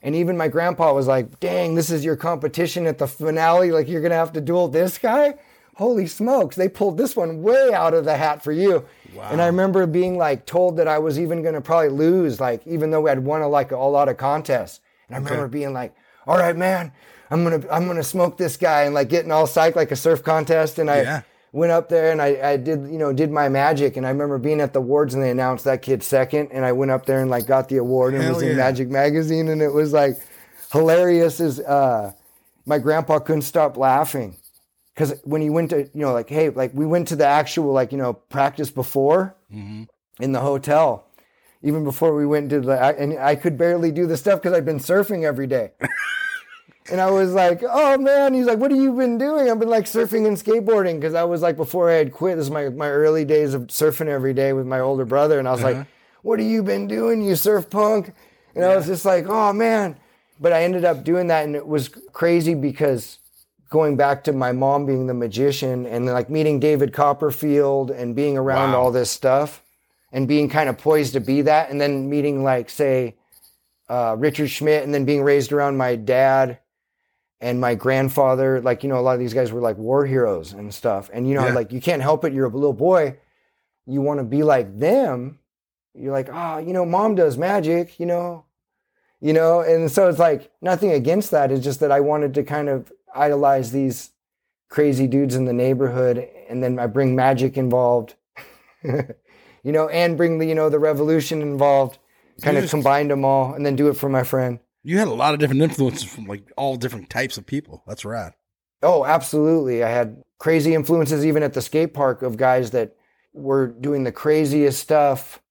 And 0.00 0.14
even 0.14 0.36
my 0.36 0.46
grandpa 0.48 0.92
was 0.92 1.06
like 1.06 1.40
dang 1.40 1.74
this 1.74 1.90
is 1.90 2.04
your 2.04 2.16
competition 2.16 2.86
at 2.86 2.98
the 2.98 3.06
finale. 3.08 3.70
Like 3.72 3.88
you're 3.88 4.02
gonna 4.02 4.14
have 4.14 4.32
to 4.34 4.40
duel 4.40 4.68
this 4.68 4.98
guy? 4.98 5.34
Holy 5.74 6.06
smokes 6.08 6.56
they 6.56 6.68
pulled 6.68 6.98
this 6.98 7.14
one 7.14 7.42
way 7.42 7.72
out 7.72 7.94
of 7.94 8.04
the 8.04 8.16
hat 8.16 8.42
for 8.42 8.52
you. 8.52 8.84
And 9.30 9.40
i 9.40 9.46
remember 9.46 9.86
being 9.86 10.16
like 10.18 10.44
told 10.46 10.76
that 10.78 10.88
i 10.88 10.98
was 10.98 11.18
even 11.18 11.42
gonna 11.42 11.60
probably 11.60 11.90
lose 11.90 12.40
like 12.40 12.66
even 12.66 12.90
though 12.90 13.02
we 13.02 13.10
had 13.10 13.24
won 13.24 13.42
a, 13.42 13.48
like 13.48 13.70
a 13.70 13.76
lot 13.76 14.08
of 14.08 14.16
contests. 14.16 14.80
And 15.08 15.14
i 15.16 15.18
remember 15.18 15.48
being 15.48 15.72
like 15.72 15.94
all 16.26 16.38
right 16.38 16.56
man 16.56 16.92
i'm 17.30 17.42
gonna 17.44 17.62
i'm 17.70 17.86
gonna 17.86 18.02
smoke 18.04 18.36
this 18.36 18.56
guy 18.56 18.82
and 18.82 18.94
like 18.94 19.08
getting 19.08 19.30
all 19.32 19.46
psyched 19.46 19.76
like 19.76 19.92
a 19.92 19.96
surf 19.96 20.22
contest. 20.24 20.78
And 20.78 20.90
i 20.90 21.02
Yeah. 21.02 21.22
Went 21.52 21.72
up 21.72 21.88
there 21.88 22.12
and 22.12 22.20
I, 22.20 22.52
I 22.52 22.56
did 22.56 22.80
you 22.90 22.98
know 22.98 23.12
did 23.12 23.30
my 23.30 23.48
magic. 23.48 23.96
And 23.96 24.06
I 24.06 24.10
remember 24.10 24.38
being 24.38 24.60
at 24.60 24.72
the 24.72 24.80
awards 24.80 25.14
and 25.14 25.22
they 25.22 25.30
announced 25.30 25.64
that 25.64 25.82
kid 25.82 26.02
second. 26.02 26.50
And 26.52 26.64
I 26.64 26.72
went 26.72 26.90
up 26.90 27.06
there 27.06 27.20
and 27.20 27.30
like 27.30 27.46
got 27.46 27.68
the 27.68 27.76
award 27.76 28.14
and 28.14 28.22
it 28.22 28.26
Hell 28.26 28.34
was 28.34 28.42
yeah. 28.42 28.50
in 28.50 28.56
Magic 28.56 28.88
Magazine. 28.88 29.48
And 29.48 29.62
it 29.62 29.72
was 29.72 29.92
like 29.92 30.18
hilarious 30.72 31.40
as 31.40 31.60
uh 31.60 32.12
my 32.66 32.78
grandpa 32.78 33.18
couldn't 33.18 33.42
stop 33.42 33.76
laughing. 33.76 34.36
Because 34.94 35.14
when 35.24 35.40
he 35.40 35.48
went 35.50 35.70
to 35.70 35.84
you 35.94 36.00
know 36.00 36.12
like 36.12 36.28
hey 36.28 36.50
like 36.50 36.72
we 36.74 36.86
went 36.86 37.08
to 37.08 37.16
the 37.16 37.26
actual 37.26 37.72
like 37.72 37.92
you 37.92 37.98
know 37.98 38.12
practice 38.12 38.70
before 38.70 39.36
in 40.20 40.32
the 40.32 40.40
hotel. 40.40 41.04
Even 41.60 41.82
before 41.82 42.14
we 42.14 42.24
went 42.24 42.50
to 42.50 42.60
the 42.60 42.80
and 42.98 43.18
I 43.18 43.34
could 43.34 43.58
barely 43.58 43.90
do 43.90 44.06
the 44.06 44.16
stuff 44.16 44.40
because 44.40 44.56
I'd 44.56 44.64
been 44.64 44.78
surfing 44.78 45.24
every 45.24 45.46
day. 45.48 45.72
And 46.90 47.00
I 47.00 47.10
was 47.10 47.32
like, 47.34 47.62
oh 47.62 47.98
man, 47.98 48.32
he's 48.34 48.46
like, 48.46 48.58
what 48.58 48.70
have 48.70 48.80
you 48.80 48.92
been 48.92 49.18
doing? 49.18 49.50
I've 49.50 49.58
been 49.58 49.68
like 49.68 49.84
surfing 49.84 50.26
and 50.26 50.36
skateboarding 50.36 50.94
because 50.98 51.14
I 51.14 51.24
was 51.24 51.42
like, 51.42 51.56
before 51.56 51.90
I 51.90 51.94
had 51.94 52.12
quit, 52.12 52.36
this 52.36 52.46
is 52.46 52.50
my, 52.50 52.68
my 52.70 52.88
early 52.88 53.24
days 53.24 53.52
of 53.54 53.62
surfing 53.68 54.06
every 54.06 54.32
day 54.32 54.52
with 54.54 54.66
my 54.66 54.80
older 54.80 55.04
brother. 55.04 55.38
And 55.38 55.46
I 55.46 55.52
was 55.52 55.62
like, 55.62 55.86
what 56.22 56.38
have 56.38 56.48
you 56.48 56.62
been 56.62 56.86
doing, 56.88 57.22
you 57.22 57.36
surf 57.36 57.68
punk? 57.68 58.12
And 58.54 58.64
I 58.64 58.74
was 58.76 58.86
just 58.86 59.04
like, 59.04 59.26
oh 59.28 59.52
man. 59.52 59.96
But 60.40 60.52
I 60.52 60.62
ended 60.62 60.84
up 60.84 61.04
doing 61.04 61.26
that 61.28 61.44
and 61.44 61.54
it 61.56 61.66
was 61.66 61.88
crazy 61.88 62.54
because 62.54 63.18
going 63.70 63.96
back 63.96 64.24
to 64.24 64.32
my 64.32 64.52
mom 64.52 64.86
being 64.86 65.06
the 65.06 65.14
magician 65.14 65.84
and 65.84 66.06
like 66.06 66.30
meeting 66.30 66.58
David 66.58 66.92
Copperfield 66.94 67.90
and 67.90 68.16
being 68.16 68.38
around 68.38 68.72
Wow. 68.72 68.80
all 68.80 68.90
this 68.92 69.10
stuff 69.10 69.62
and 70.10 70.26
being 70.26 70.48
kind 70.48 70.70
of 70.70 70.78
poised 70.78 71.12
to 71.12 71.20
be 71.20 71.42
that. 71.42 71.70
And 71.70 71.78
then 71.80 72.08
meeting 72.08 72.42
like, 72.42 72.70
say, 72.70 73.16
uh, 73.90 74.16
Richard 74.18 74.48
Schmidt 74.48 74.84
and 74.84 74.94
then 74.94 75.04
being 75.04 75.22
raised 75.22 75.52
around 75.52 75.76
my 75.76 75.96
dad 75.96 76.58
and 77.40 77.60
my 77.60 77.74
grandfather 77.74 78.60
like 78.60 78.82
you 78.82 78.88
know 78.88 78.98
a 78.98 79.00
lot 79.02 79.12
of 79.14 79.20
these 79.20 79.34
guys 79.34 79.52
were 79.52 79.60
like 79.60 79.76
war 79.78 80.04
heroes 80.06 80.52
and 80.52 80.72
stuff. 80.74 81.08
And 81.12 81.28
you 81.28 81.34
know 81.34 81.46
Yeah. 81.46 81.54
like 81.54 81.72
you 81.72 81.80
can't 81.80 82.02
help 82.02 82.24
it 82.24 82.32
you're 82.32 82.46
a 82.46 82.50
little 82.50 82.72
boy 82.72 83.18
you 83.86 84.00
want 84.02 84.18
to 84.20 84.24
be 84.24 84.42
like 84.42 84.78
them 84.78 85.38
you're 85.94 86.12
like 86.12 86.28
oh 86.32 86.58
you 86.58 86.72
know 86.72 86.84
mom 86.84 87.14
does 87.14 87.38
magic 87.38 87.98
you 88.00 88.06
know? 88.06 88.44
You 89.20 89.32
know? 89.32 89.60
And 89.60 89.90
so 89.90 90.08
it's 90.08 90.18
like 90.18 90.50
nothing 90.62 90.90
against 90.92 91.30
that 91.32 91.50
it's 91.52 91.64
just 91.64 91.80
that 91.80 91.90
i 91.92 92.00
wanted 92.00 92.34
to 92.34 92.42
kind 92.44 92.68
of 92.68 92.92
idolize 93.14 93.72
these 93.72 94.10
crazy 94.68 95.06
dudes 95.06 95.34
in 95.34 95.44
the 95.46 95.52
neighborhood 95.52 96.28
and 96.48 96.62
then 96.62 96.78
i 96.78 96.86
bring 96.86 97.16
magic 97.16 97.56
involved 97.56 98.14
you 98.84 99.72
know 99.72 99.88
and 99.88 100.16
bring 100.16 100.38
the 100.38 100.46
you 100.46 100.54
know 100.54 100.68
the 100.68 100.78
revolution 100.78 101.40
involved 101.42 101.98
kind 102.42 102.56
of 102.56 102.64
just- 102.64 102.70
combined 102.70 103.10
them 103.10 103.24
all 103.24 103.54
and 103.54 103.64
then 103.64 103.74
do 103.76 103.88
it 103.88 103.94
for 103.94 104.08
my 104.08 104.22
friend 104.22 104.58
You 104.88 104.96
had 104.96 105.08
a 105.08 105.12
lot 105.12 105.34
of 105.34 105.38
different 105.38 105.60
influences 105.60 106.04
from 106.04 106.24
like 106.24 106.50
all 106.56 106.76
different 106.76 107.10
types 107.10 107.36
of 107.36 107.44
people. 107.44 107.82
That's 107.86 108.06
rad. 108.06 108.32
Oh, 108.82 109.04
absolutely. 109.04 109.84
I 109.84 109.90
had 109.90 110.22
crazy 110.38 110.74
influences 110.74 111.26
even 111.26 111.42
at 111.42 111.52
the 111.52 111.60
skate 111.60 111.92
park 111.92 112.22
of 112.22 112.38
guys 112.38 112.70
that 112.70 112.96
were 113.34 113.66
doing 113.66 114.04
the 114.04 114.12
craziest 114.12 114.80
stuff, 114.80 115.42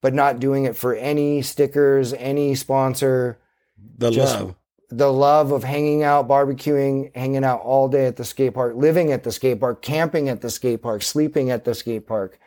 but 0.00 0.14
not 0.14 0.38
doing 0.38 0.62
it 0.62 0.76
for 0.76 0.94
any 0.94 1.42
stickers, 1.42 2.12
any 2.12 2.54
sponsor. 2.54 3.40
The 3.96 4.12
Just- 4.12 4.38
love. 4.38 4.54
The 4.90 5.12
love 5.12 5.50
of 5.50 5.64
hanging 5.64 6.04
out, 6.04 6.28
barbecuing, 6.28 7.14
hanging 7.16 7.44
out 7.44 7.60
all 7.62 7.88
day 7.88 8.06
at 8.06 8.14
the 8.14 8.24
skate 8.24 8.54
park, 8.54 8.74
living 8.76 9.10
at 9.10 9.24
the 9.24 9.32
skate 9.32 9.58
park, 9.58 9.82
camping 9.82 10.28
at 10.28 10.40
the 10.40 10.50
skate 10.50 10.82
park, 10.82 11.02
sleeping 11.02 11.50
at 11.50 11.64
the 11.64 11.74
skate 11.74 12.06
park, 12.06 12.38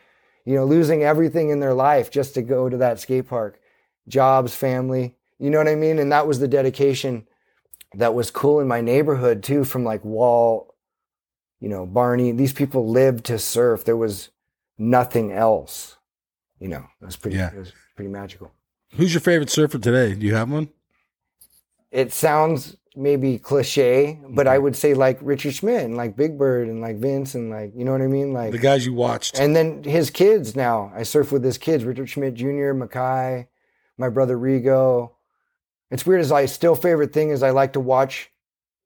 you 0.46 0.54
know, 0.54 0.64
losing 0.64 1.04
everything 1.04 1.50
in 1.50 1.60
their 1.60 1.74
life 1.74 2.10
just 2.10 2.32
to 2.34 2.42
go 2.42 2.70
to 2.70 2.78
that 2.78 2.98
skate 2.98 3.28
park. 3.28 3.60
Jobs, 4.08 4.54
family, 4.56 5.14
you 5.42 5.50
know 5.50 5.58
what 5.58 5.68
I 5.68 5.74
mean? 5.74 5.98
And 5.98 6.12
that 6.12 6.26
was 6.26 6.38
the 6.38 6.48
dedication 6.48 7.26
that 7.94 8.14
was 8.14 8.30
cool 8.30 8.60
in 8.60 8.68
my 8.68 8.80
neighborhood 8.80 9.42
too, 9.42 9.64
from 9.64 9.84
like 9.84 10.04
Wall, 10.04 10.74
you 11.60 11.68
know, 11.68 11.84
Barney. 11.84 12.32
These 12.32 12.52
people 12.52 12.88
lived 12.88 13.24
to 13.26 13.38
surf. 13.38 13.84
There 13.84 13.96
was 13.96 14.30
nothing 14.78 15.32
else. 15.32 15.96
You 16.60 16.68
know, 16.68 16.84
it 17.00 17.04
was 17.04 17.16
pretty, 17.16 17.36
Yeah. 17.36 17.50
it 17.52 17.58
was 17.58 17.72
pretty 17.96 18.10
magical. 18.10 18.52
Who's 18.94 19.12
your 19.12 19.20
favorite 19.20 19.50
surfer 19.50 19.78
today? 19.78 20.14
Do 20.14 20.24
you 20.24 20.34
have 20.34 20.50
one? 20.50 20.68
It 21.90 22.12
sounds 22.12 22.76
maybe 22.94 23.38
cliche, 23.38 24.20
but 24.28 24.46
I 24.46 24.58
would 24.58 24.76
say 24.76 24.94
like 24.94 25.18
Richard 25.22 25.54
Schmidt 25.54 25.84
and 25.84 25.96
like 25.96 26.14
Big 26.16 26.38
Bird 26.38 26.68
and 26.68 26.80
like 26.80 26.96
Vince 26.98 27.34
and 27.34 27.50
like, 27.50 27.72
you 27.74 27.84
know 27.84 27.92
what 27.92 28.02
I 28.02 28.06
mean? 28.06 28.32
Like, 28.32 28.52
The 28.52 28.58
guys 28.58 28.86
you 28.86 28.92
watched. 28.94 29.38
and 29.38 29.56
then 29.56 29.82
his 29.82 30.10
kids 30.10 30.54
now. 30.54 30.92
I 30.94 31.02
surf 31.02 31.32
with 31.32 31.42
his 31.44 31.58
kids, 31.58 31.84
Richard 31.84 32.08
Schmidt 32.08 32.34
Jr., 32.34 32.72
Mackay, 32.74 33.48
my 33.98 34.08
brother 34.08 34.36
Rigo. 34.38 35.12
It's 35.92 36.06
weird 36.06 36.22
as 36.22 36.32
I 36.32 36.46
still 36.46 36.74
favorite 36.74 37.12
thing 37.12 37.30
is 37.30 37.42
I 37.42 37.50
like 37.50 37.74
to 37.74 37.80
watch 37.80 38.30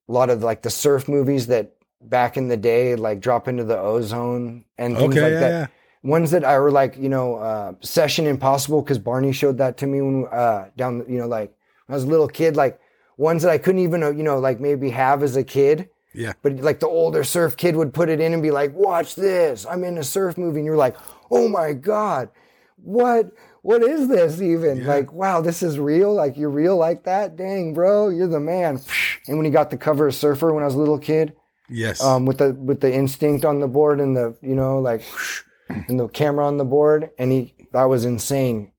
a 0.09 0.11
lot 0.11 0.29
of 0.29 0.43
like 0.43 0.61
the 0.61 0.69
surf 0.69 1.07
movies 1.07 1.47
that 1.47 1.73
back 2.01 2.35
in 2.35 2.49
the 2.49 2.57
day 2.57 2.95
like 2.95 3.21
drop 3.21 3.47
into 3.47 3.63
the 3.63 3.79
ozone 3.79 4.65
and 4.77 4.97
things 4.97 5.13
okay, 5.13 5.21
like 5.21 5.31
yeah, 5.31 5.39
that. 5.39 5.49
yeah. 5.49 5.67
Ones 6.03 6.31
that 6.31 6.43
I 6.43 6.59
were 6.59 6.69
like, 6.69 6.97
you 6.97 7.09
know, 7.09 7.35
uh, 7.35 7.73
Session 7.81 8.27
Impossible 8.27 8.81
because 8.81 8.99
Barney 8.99 9.31
showed 9.31 9.57
that 9.57 9.77
to 9.77 9.87
me 9.87 10.01
when 10.01 10.27
uh, 10.31 10.69
down, 10.75 11.05
you 11.07 11.17
know, 11.17 11.27
like 11.27 11.53
when 11.85 11.93
I 11.93 11.95
was 11.95 12.03
a 12.03 12.07
little 12.07 12.27
kid, 12.27 12.55
like 12.57 12.79
ones 13.15 13.41
that 13.41 13.51
I 13.51 13.57
couldn't 13.57 13.81
even, 13.81 14.03
uh, 14.03 14.11
you 14.11 14.23
know, 14.23 14.37
like 14.37 14.59
maybe 14.59 14.89
have 14.89 15.23
as 15.23 15.37
a 15.37 15.43
kid. 15.43 15.89
Yeah. 16.13 16.33
But 16.41 16.57
like 16.57 16.81
the 16.81 16.87
older 16.87 17.23
surf 17.23 17.55
kid 17.55 17.75
would 17.77 17.93
put 17.93 18.09
it 18.09 18.19
in 18.19 18.33
and 18.33 18.41
be 18.41 18.51
like, 18.51 18.73
"Watch 18.73 19.15
this! 19.15 19.65
I'm 19.65 19.83
in 19.83 19.97
a 19.97 20.03
surf 20.03 20.37
movie," 20.37 20.59
and 20.59 20.65
you're 20.65 20.75
like, 20.75 20.95
"Oh 21.29 21.47
my 21.47 21.73
god, 21.73 22.29
what? 22.77 23.31
What 23.63 23.83
is 23.83 24.07
this 24.07 24.41
even? 24.41 24.77
Yeah. 24.77 24.87
Like, 24.87 25.11
wow, 25.11 25.41
this 25.41 25.61
is 25.61 25.77
real. 25.77 26.13
Like 26.13 26.37
you're 26.37 26.49
real 26.49 26.77
like 26.77 27.03
that? 27.03 27.35
Dang, 27.35 27.73
bro, 27.73 28.09
you're 28.09 28.27
the 28.27 28.39
man." 28.39 28.79
And 29.27 29.37
when 29.37 29.45
he 29.45 29.51
got 29.51 29.69
the 29.71 29.77
cover 29.77 30.07
of 30.07 30.15
Surfer 30.15 30.53
when 30.53 30.63
I 30.63 30.67
was 30.67 30.75
a 30.75 30.79
little 30.79 30.99
kid, 30.99 31.33
Yes. 31.69 32.01
um, 32.01 32.25
with 32.25 32.37
the 32.37 32.53
with 32.53 32.79
the 32.79 32.93
instinct 32.93 33.43
on 33.43 33.59
the 33.59 33.67
board 33.67 33.99
and 33.99 34.15
the 34.15 34.37
you 34.41 34.55
know 34.55 34.79
like 34.79 35.03
and 35.69 35.99
the 35.99 36.07
camera 36.07 36.47
on 36.47 36.57
the 36.57 36.65
board, 36.65 37.09
and 37.19 37.31
he 37.31 37.53
that 37.73 37.83
was 37.85 38.05
insane. 38.05 38.71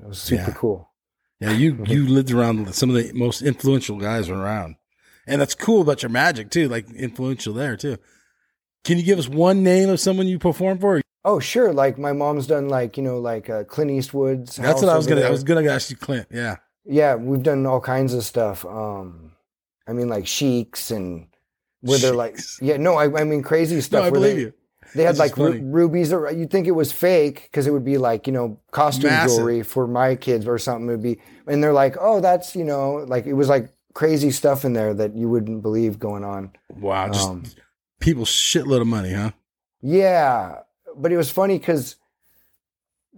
It 0.00 0.06
was 0.08 0.20
super 0.20 0.42
Yeah. 0.50 0.54
cool. 0.56 0.88
Yeah, 1.40 1.50
you 1.52 1.82
you 1.86 2.06
lived 2.06 2.30
around 2.30 2.72
some 2.74 2.90
of 2.90 2.94
the 2.96 3.12
most 3.12 3.42
influential 3.42 3.98
guys 3.98 4.28
around, 4.28 4.76
and 5.26 5.40
that's 5.40 5.56
cool 5.56 5.80
about 5.82 6.02
your 6.04 6.10
magic 6.10 6.50
too. 6.50 6.68
Like 6.68 6.88
influential 6.92 7.54
there 7.54 7.76
too. 7.76 7.96
Can 8.84 8.98
you 8.98 9.04
give 9.04 9.18
us 9.18 9.28
one 9.28 9.64
name 9.64 9.88
of 9.88 9.98
someone 9.98 10.28
you 10.28 10.38
performed 10.38 10.80
for? 10.80 11.01
Oh, 11.24 11.38
sure. 11.38 11.72
Like 11.72 11.98
my 11.98 12.12
mom's 12.12 12.46
done 12.46 12.68
like, 12.68 12.96
you 12.96 13.02
know, 13.02 13.18
like 13.18 13.48
uh, 13.48 13.64
Clint 13.64 13.90
Eastwood's. 13.90 14.56
That's 14.56 14.82
what 14.82 14.90
I 14.90 14.96
was 14.96 15.06
gonna. 15.06 15.22
I 15.22 15.30
was 15.30 15.44
gonna 15.44 15.68
ask 15.68 15.90
you, 15.90 15.96
Clint. 15.96 16.26
Yeah, 16.30 16.56
Yeah, 16.84 17.14
we've 17.14 17.42
done 17.42 17.64
all 17.66 17.80
kinds 17.80 18.12
of 18.14 18.24
stuff. 18.24 18.64
Um, 18.64 19.32
I 19.86 19.92
mean, 19.92 20.08
like 20.08 20.26
sheiks 20.26 20.90
and 20.90 21.28
where 21.80 21.98
they're 21.98 22.14
like, 22.14 22.38
yeah, 22.60 22.76
no, 22.76 22.94
I, 22.96 23.20
I 23.20 23.24
mean 23.24 23.42
crazy 23.42 23.80
stuff. 23.80 24.00
no, 24.00 24.06
I 24.06 24.10
where 24.10 24.20
believe 24.20 24.36
they, 24.36 24.40
you. 24.42 24.52
They 24.94 25.04
had 25.04 25.16
That's 25.16 25.36
like 25.36 25.36
ru- 25.38 25.60
rubies, 25.62 26.12
or 26.12 26.30
you'd 26.30 26.50
think 26.50 26.66
it 26.66 26.72
was 26.72 26.92
fake 26.92 27.42
because 27.44 27.66
it 27.66 27.70
would 27.70 27.84
be 27.84 27.98
like 27.98 28.26
you 28.26 28.32
know 28.32 28.60
costume 28.72 29.10
Massive. 29.10 29.38
jewelry 29.38 29.62
for 29.62 29.86
my 29.86 30.16
kids 30.16 30.46
or 30.46 30.58
something. 30.58 30.86
Would 30.86 31.02
be, 31.02 31.18
and 31.46 31.62
they're 31.62 31.72
like, 31.72 31.96
oh, 32.00 32.20
that's 32.20 32.54
you 32.54 32.64
know, 32.64 32.94
like 33.08 33.26
it 33.26 33.32
was 33.32 33.48
like 33.48 33.72
crazy 33.94 34.30
stuff 34.30 34.64
in 34.64 34.72
there 34.72 34.92
that 34.92 35.14
you 35.16 35.28
wouldn't 35.28 35.62
believe 35.62 35.98
going 35.98 36.24
on. 36.24 36.50
Wow, 36.68 37.08
just 37.08 37.28
Um, 37.28 37.44
people 38.00 38.24
shitload 38.24 38.80
of 38.82 38.86
money, 38.86 39.12
huh? 39.12 39.30
Yeah, 39.80 40.58
but 40.96 41.12
it 41.12 41.16
was 41.16 41.30
funny 41.30 41.58
because 41.58 41.96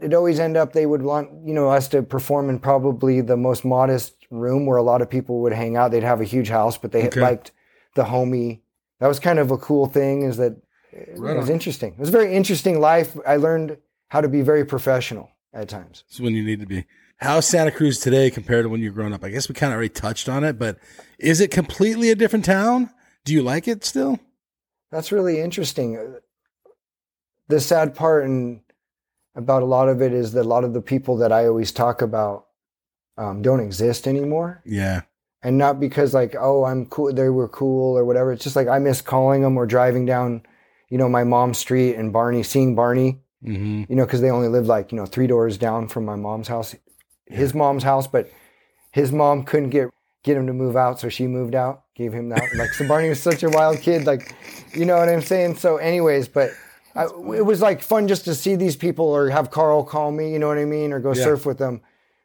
it 0.00 0.12
always 0.12 0.40
end 0.40 0.56
up 0.56 0.72
they 0.72 0.86
would 0.86 1.02
want 1.02 1.30
you 1.46 1.54
know 1.54 1.70
us 1.70 1.88
to 1.88 2.02
perform 2.02 2.50
in 2.50 2.58
probably 2.58 3.20
the 3.20 3.36
most 3.36 3.64
modest 3.64 4.14
room 4.30 4.66
where 4.66 4.76
a 4.78 4.82
lot 4.82 5.02
of 5.02 5.08
people 5.10 5.40
would 5.42 5.52
hang 5.52 5.76
out. 5.76 5.90
They'd 5.90 6.02
have 6.02 6.20
a 6.20 6.24
huge 6.24 6.48
house, 6.48 6.76
but 6.76 6.92
they 6.92 7.06
Okay. 7.06 7.20
liked 7.20 7.52
the 7.94 8.04
homey. 8.04 8.62
That 9.00 9.06
was 9.08 9.20
kind 9.20 9.38
of 9.38 9.50
a 9.50 9.58
cool 9.58 9.86
thing. 9.86 10.22
Is 10.22 10.36
that 10.38 10.56
it 10.92 11.18
was 11.20 11.48
on. 11.48 11.52
interesting. 11.54 11.92
It 11.92 11.98
was 11.98 12.08
a 12.08 12.12
very 12.12 12.34
interesting 12.34 12.80
life. 12.80 13.16
I 13.26 13.36
learned 13.36 13.76
how 14.08 14.20
to 14.20 14.28
be 14.28 14.42
very 14.42 14.64
professional 14.64 15.30
at 15.52 15.68
times. 15.68 16.04
It's 16.08 16.20
when 16.20 16.34
you 16.34 16.44
need 16.44 16.60
to 16.60 16.66
be. 16.66 16.86
How's 17.18 17.46
Santa 17.46 17.70
Cruz 17.70 18.00
today 18.00 18.30
compared 18.30 18.64
to 18.64 18.68
when 18.68 18.80
you 18.80 18.90
were 18.90 18.94
growing 18.94 19.12
up? 19.12 19.24
I 19.24 19.30
guess 19.30 19.48
we 19.48 19.54
kind 19.54 19.72
of 19.72 19.76
already 19.76 19.88
touched 19.88 20.28
on 20.28 20.42
it, 20.42 20.58
but 20.58 20.78
is 21.18 21.40
it 21.40 21.50
completely 21.52 22.10
a 22.10 22.14
different 22.16 22.44
town? 22.44 22.90
Do 23.24 23.32
you 23.32 23.42
like 23.42 23.68
it 23.68 23.84
still? 23.84 24.18
That's 24.90 25.12
really 25.12 25.40
interesting. 25.40 26.16
The 27.48 27.60
sad 27.60 27.94
part 27.94 28.24
and 28.24 28.60
about 29.34 29.62
a 29.62 29.66
lot 29.66 29.88
of 29.88 30.00
it 30.00 30.12
is 30.12 30.32
that 30.32 30.42
a 30.42 30.48
lot 30.48 30.64
of 30.64 30.72
the 30.72 30.80
people 30.80 31.16
that 31.18 31.32
I 31.32 31.46
always 31.46 31.72
talk 31.72 32.02
about 32.02 32.46
um, 33.18 33.42
don't 33.42 33.60
exist 33.60 34.06
anymore. 34.06 34.62
Yeah. 34.64 35.02
and 35.42 35.58
not 35.58 35.78
because 35.78 36.14
like 36.14 36.34
oh 36.40 36.64
i'm 36.64 36.86
cool 36.86 37.12
they 37.12 37.28
were 37.28 37.48
cool 37.48 37.96
or 37.98 38.04
whatever. 38.04 38.32
It's 38.32 38.42
just 38.44 38.56
like 38.56 38.66
i 38.68 38.78
miss 38.78 39.00
calling 39.02 39.42
them 39.42 39.56
or 39.56 39.66
driving 39.66 40.06
down 40.06 40.42
you 40.88 40.98
know 40.98 41.08
my 41.08 41.22
mom's 41.24 41.58
street 41.58 41.94
and 41.96 42.12
barney 42.12 42.42
seeing 42.42 42.74
barney 42.74 43.20
hmm 43.42 43.84
you 43.88 43.94
know 43.96 44.06
because 44.06 44.20
they 44.22 44.30
only 44.30 44.48
lived 44.48 44.66
like 44.68 44.90
you 44.90 44.96
know 44.96 45.06
three 45.06 45.26
doors 45.26 45.58
down 45.58 45.86
from 45.88 46.04
my 46.06 46.16
mom's 46.16 46.48
house 46.48 46.74
his 47.26 47.52
mom's 47.54 47.82
house 47.82 48.06
but 48.06 48.30
his 48.90 49.12
mom 49.12 49.44
couldn't 49.44 49.70
get 49.70 49.88
get 50.22 50.36
him 50.36 50.46
to 50.46 50.52
move 50.54 50.76
out 50.76 50.98
so 50.98 51.08
she 51.10 51.26
moved 51.26 51.54
out 51.54 51.84
gave 51.94 52.12
him 52.12 52.30
that. 52.30 52.42
Like 52.56 52.72
so 52.72 52.88
barney 52.88 53.08
was 53.10 53.22
such 53.22 53.42
a 53.42 53.50
wild 53.50 53.80
kid 53.80 54.06
like 54.06 54.34
you 54.74 54.84
know 54.86 54.96
what 54.96 55.08
i'm 55.08 55.22
saying? 55.22 55.56
So 55.56 55.76
anyways 55.76 56.26
but 56.28 56.50
I, 56.94 57.04
it 57.04 57.44
was 57.44 57.60
like 57.60 57.82
fun 57.82 58.06
just 58.08 58.24
to 58.26 58.34
see 58.34 58.54
these 58.56 58.76
people 58.76 59.06
or 59.06 59.28
have 59.30 59.50
carl 59.50 59.82
call 59.84 60.12
me 60.12 60.32
you 60.32 60.38
know 60.38 60.46
what 60.48 60.58
i 60.58 60.64
mean 60.64 60.92
or 60.92 61.00
go 61.00 61.12
Yeah. 61.12 61.24
surf 61.24 61.44
with 61.46 61.58
them 61.58 61.80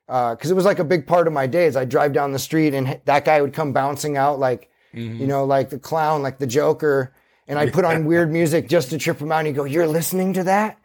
because 0.07 0.49
it 0.49 0.55
was 0.55 0.65
like 0.65 0.79
a 0.79 0.83
big 0.83 1.05
part 1.05 1.27
of 1.27 1.33
my 1.33 1.45
days. 1.45 1.75
I'd 1.75 1.89
drive 1.89 2.13
down 2.13 2.31
the 2.31 2.39
street 2.39 2.73
and 2.73 2.99
that 3.05 3.25
guy 3.25 3.39
would 3.41 3.53
come 3.53 3.73
bouncing 3.73 4.17
out 4.17 4.39
like, 4.39 4.69
Mm-hmm. 4.95 5.21
you 5.21 5.27
know, 5.27 5.45
like 5.45 5.69
the 5.69 5.77
clown, 5.77 6.23
like 6.23 6.39
the 6.39 6.47
Joker. 6.47 7.13
And 7.47 7.59
I'd 7.59 7.71
put 7.73 7.85
on 7.85 8.05
weird 8.05 8.31
music 8.31 8.67
just 8.67 8.89
to 8.89 8.97
trip 8.97 9.19
him 9.19 9.31
out. 9.31 9.37
And 9.39 9.47
he'd 9.49 9.55
go, 9.55 9.65
You're 9.65 9.85
listening 9.85 10.33
to 10.33 10.45
that? 10.45 10.79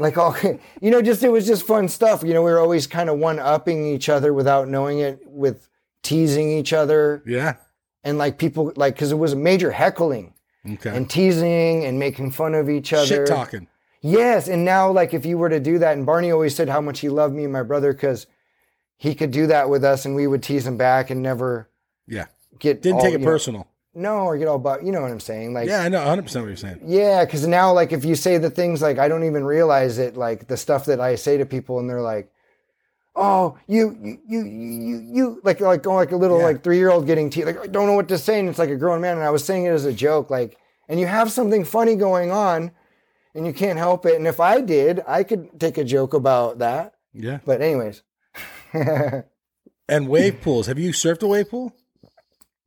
Like, 0.00 0.18
all, 0.18 0.34
you 0.80 0.90
know, 0.90 1.00
just, 1.00 1.22
it 1.22 1.28
was 1.28 1.46
just 1.46 1.64
fun 1.64 1.86
stuff. 1.88 2.24
You 2.24 2.34
know, 2.34 2.42
we 2.42 2.50
were 2.50 2.58
always 2.58 2.88
kind 2.88 3.08
of 3.08 3.18
one 3.18 3.38
upping 3.38 3.86
each 3.86 4.08
other 4.08 4.34
without 4.34 4.66
knowing 4.66 4.98
it, 4.98 5.20
with 5.24 5.68
teasing 6.02 6.50
each 6.50 6.72
other. 6.72 7.22
Yeah. 7.24 7.54
And 8.02 8.18
like 8.18 8.36
people, 8.36 8.72
like, 8.74 8.94
because 8.94 9.12
it 9.12 9.18
was 9.18 9.32
a 9.32 9.36
major 9.36 9.70
heckling 9.70 10.32
Okay. 10.74 10.96
and 10.96 11.08
teasing 11.08 11.84
and 11.84 11.98
making 11.98 12.30
fun 12.32 12.54
of 12.54 12.68
each 12.70 12.92
other. 12.92 13.06
Shit 13.06 13.26
talking. 13.26 13.66
Yes, 14.02 14.48
and 14.48 14.64
now 14.64 14.90
like 14.90 15.14
if 15.14 15.26
you 15.26 15.38
were 15.38 15.48
to 15.48 15.58
do 15.60 15.78
that, 15.78 15.96
and 15.96 16.06
Barney 16.06 16.30
always 16.30 16.54
said 16.54 16.68
how 16.68 16.80
much 16.80 17.00
he 17.00 17.08
loved 17.08 17.34
me 17.34 17.44
and 17.44 17.52
my 17.52 17.62
brother 17.62 17.92
because 17.92 18.26
he 18.96 19.14
could 19.14 19.30
do 19.30 19.46
that 19.48 19.68
with 19.68 19.84
us, 19.84 20.04
and 20.04 20.14
we 20.14 20.26
would 20.26 20.42
tease 20.42 20.66
him 20.66 20.76
back 20.76 21.10
and 21.10 21.22
never 21.22 21.68
Yeah. 22.06 22.26
get 22.58 22.82
Didn't 22.82 22.96
all, 22.96 23.02
take 23.02 23.14
it 23.14 23.20
you 23.20 23.26
know- 23.26 23.30
personal. 23.32 23.66
no, 23.94 24.18
or 24.20 24.36
get 24.38 24.46
all 24.48 24.58
but 24.58 24.84
you 24.84 24.92
know 24.92 25.00
what 25.02 25.10
I'm 25.10 25.20
saying? 25.20 25.54
Like 25.54 25.68
Yeah, 25.68 25.80
I 25.80 25.88
know 25.88 26.00
100% 26.04 26.42
what 26.42 26.48
you're 26.48 26.56
saying. 26.56 26.80
yeah, 26.84 27.24
because 27.24 27.46
now 27.46 27.72
like 27.72 27.92
if 27.92 28.04
you 28.04 28.14
say 28.14 28.38
the 28.38 28.50
things 28.50 28.80
like 28.82 28.98
I 28.98 29.08
don't 29.08 29.24
even 29.24 29.44
realize 29.44 29.98
it, 29.98 30.16
like 30.16 30.46
the 30.46 30.56
stuff 30.56 30.84
that 30.86 31.00
I 31.00 31.14
say 31.16 31.36
to 31.38 31.46
people, 31.46 31.78
and 31.78 31.88
they're 31.90 32.02
like. 32.02 32.30
Oh, 33.18 33.56
you, 33.66 33.96
you, 34.02 34.18
you, 34.28 34.44
you, 34.44 35.08
you, 35.14 35.40
like, 35.42 35.60
like, 35.60 35.82
going 35.82 35.96
like 35.96 36.12
a 36.12 36.16
little, 36.16 36.38
Yeah. 36.38 36.44
like, 36.44 36.62
three 36.62 36.76
year 36.76 36.90
old 36.90 37.06
getting 37.06 37.30
tea, 37.30 37.44
like, 37.46 37.58
I 37.58 37.66
don't 37.66 37.86
know 37.86 37.94
what 37.94 38.08
to 38.08 38.18
say. 38.18 38.38
And 38.38 38.48
it's 38.48 38.58
like 38.58 38.68
a 38.70 38.76
grown 38.76 39.00
man. 39.00 39.16
And 39.16 39.24
I 39.26 39.30
was 39.30 39.42
saying 39.44 39.64
it 39.64 39.70
as 39.70 39.84
a 39.86 39.92
joke, 39.92 40.28
like, 40.30 40.58
and 40.88 41.00
you 41.00 41.06
have 41.06 41.32
something 41.32 41.64
funny 41.64 41.96
going 41.96 42.30
on 42.30 42.70
and 43.34 43.46
you 43.46 43.52
can't 43.54 43.78
help 43.78 44.04
it. 44.06 44.16
And 44.16 44.26
if 44.26 44.38
I 44.38 44.60
did, 44.60 45.00
I 45.08 45.22
could 45.22 45.58
take 45.58 45.78
a 45.78 45.84
joke 45.84 46.12
about 46.14 46.58
that. 46.58 46.94
Yeah. 47.14 47.38
But 47.46 47.62
anyways, 47.62 48.02
And 49.88 50.08
wave 50.08 50.40
pools. 50.42 50.66
Have 50.66 50.78
you 50.78 50.90
surfed 50.90 51.22
a 51.22 51.26
wave 51.26 51.48
pool? 51.50 51.74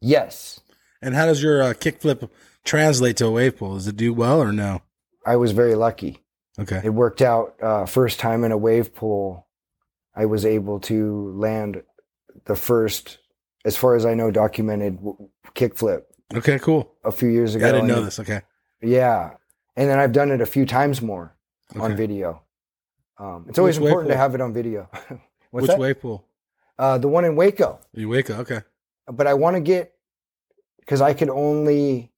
yes, 0.02 0.62
And 1.02 1.14
how 1.16 1.26
does 1.26 1.44
your 1.44 1.62
uh, 1.62 1.74
kickflip 1.74 2.30
translate 2.64 3.18
to 3.18 3.26
a 3.26 3.32
wave 3.32 3.58
pool? 3.58 3.76
Does 3.76 3.88
it 3.88 3.98
do 3.98 4.14
well 4.14 4.42
or 4.42 4.52
no? 4.54 4.82
I 5.26 5.36
was 5.36 5.52
very 5.52 5.76
lucky. 5.76 6.24
Okay. 6.58 6.82
It 6.84 6.90
worked 6.94 7.22
out. 7.22 7.56
Uh, 7.62 7.86
first 7.86 8.20
time 8.20 8.44
in 8.44 8.52
a 8.52 8.58
wave 8.58 8.96
pool, 8.96 9.48
I 10.20 10.26
was 10.26 10.46
able 10.46 10.82
to 10.82 11.32
land 11.38 11.82
the 12.44 12.56
first, 12.56 13.20
as 13.64 13.78
far 13.78 13.96
as 13.96 14.06
I 14.06 14.16
know, 14.16 14.32
documented 14.32 15.00
kickflip 15.56 16.02
Okay, 16.36 16.60
cool. 16.60 16.92
a 17.06 17.12
few 17.12 17.30
years 17.30 17.56
ago. 17.56 17.70
I 17.70 17.72
didn't 17.72 17.88
know 17.88 18.04
this. 18.04 18.20
Okay. 18.20 18.42
Yeah, 18.82 19.32
and 19.78 19.90
then 19.90 19.98
I've 19.98 20.12
done 20.12 20.30
it 20.32 20.42
a 20.42 20.46
few 20.46 20.66
times 20.66 21.02
more 21.02 21.36
on 21.80 21.96
video. 21.96 22.44
Um, 23.18 23.46
it's 23.48 23.58
always 23.60 23.80
Which 23.80 23.88
important 23.88 24.12
to 24.12 24.18
have 24.18 24.36
it 24.36 24.42
on 24.42 24.54
video. 24.54 24.90
What's 25.52 25.64
Which 25.64 25.68
that? 25.68 25.80
wave 25.80 26.02
pool? 26.02 26.26
Uh, 26.78 26.98
the 26.98 27.08
one 27.08 27.24
in 27.24 27.36
Waco. 27.38 27.80
You 27.94 28.10
wake 28.10 28.30
up. 28.30 28.40
Okay. 28.40 28.60
but 29.08 29.26
I 29.26 29.34
want 29.36 29.56
to 29.56 29.62
get 29.62 29.94
because 30.82 31.00
I 31.02 31.14
could 31.14 31.30
only 31.30 32.12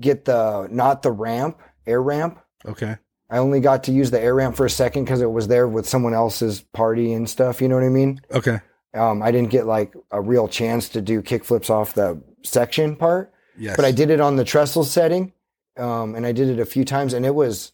get 0.00 0.24
the 0.24 0.68
not 0.70 1.02
the 1.02 1.10
ramp 1.10 1.58
air 1.86 2.00
ramp. 2.02 2.38
Okay. 2.64 2.96
I 3.30 3.38
only 3.38 3.60
got 3.60 3.84
to 3.84 3.92
use 3.92 4.10
the 4.10 4.20
air 4.20 4.34
ramp 4.34 4.56
for 4.56 4.66
a 4.66 4.70
second 4.70 5.04
because 5.04 5.20
it 5.20 5.30
was 5.30 5.46
there 5.48 5.68
with 5.68 5.88
someone 5.88 6.14
else's 6.14 6.60
party 6.62 7.12
and 7.12 7.30
stuff. 7.30 7.62
You 7.62 7.68
know 7.68 7.76
what 7.76 7.84
I 7.84 7.88
mean? 7.90 8.20
Okay. 8.32 8.58
Um, 8.92 9.22
I 9.22 9.30
didn't 9.30 9.50
get 9.50 9.66
like 9.66 9.94
a 10.10 10.20
real 10.20 10.48
chance 10.48 10.88
to 10.90 11.00
do 11.00 11.22
kickflips 11.22 11.70
off 11.70 11.94
the 11.94 12.20
section 12.42 12.96
part, 12.96 13.32
Yes. 13.56 13.76
but 13.76 13.84
I 13.84 13.92
did 13.92 14.10
it 14.10 14.20
on 14.20 14.34
the 14.34 14.42
trestle 14.44 14.82
setting, 14.82 15.32
um, 15.76 16.16
and 16.16 16.26
I 16.26 16.32
did 16.32 16.48
it 16.48 16.58
a 16.58 16.64
few 16.66 16.84
times, 16.84 17.12
and 17.14 17.24
it 17.24 17.34
was 17.34 17.70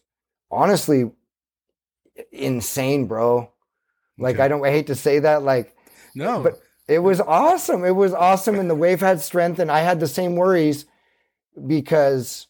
honestly 0.51 1.09
insane, 2.31 3.07
bro. 3.07 3.51
Like 4.19 4.35
Okay. 4.35 4.43
I 4.43 4.47
don't, 4.47 4.63
I 4.65 4.69
hate 4.69 4.87
to 4.87 4.95
say 4.95 5.19
that, 5.19 5.41
like 5.43 5.75
No. 6.13 6.43
but 6.43 6.59
it 6.87 6.99
was 6.99 7.19
awesome. 7.19 7.83
It 7.83 7.95
was 7.95 8.13
awesome, 8.13 8.59
and 8.59 8.69
the 8.69 8.75
wave 8.75 8.99
had 9.01 9.19
strength, 9.21 9.57
and 9.59 9.71
I 9.71 9.79
had 9.79 9.99
the 9.99 10.07
same 10.07 10.35
worries 10.35 10.85
because, 11.65 12.47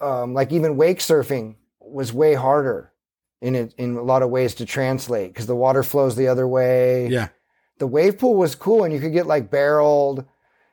um, 0.00 0.34
like 0.34 0.52
even 0.52 0.76
wake 0.76 0.98
surfing 0.98 1.54
was 1.92 2.12
way 2.12 2.34
harder 2.34 2.92
in 3.40 3.54
it 3.54 3.74
in 3.78 3.96
a 3.96 4.02
lot 4.02 4.22
of 4.22 4.30
ways 4.30 4.54
to 4.56 4.64
translate 4.66 5.32
because 5.32 5.46
the 5.46 5.56
water 5.56 5.82
flows 5.82 6.16
the 6.16 6.28
other 6.28 6.46
way. 6.48 7.08
yeah. 7.08 7.28
The 7.78 7.86
wave 7.88 8.18
pool 8.18 8.36
was 8.36 8.54
cool, 8.54 8.84
and 8.84 8.94
you 8.94 9.00
could 9.00 9.12
get 9.12 9.26
like 9.26 9.50
barreled, 9.50 10.24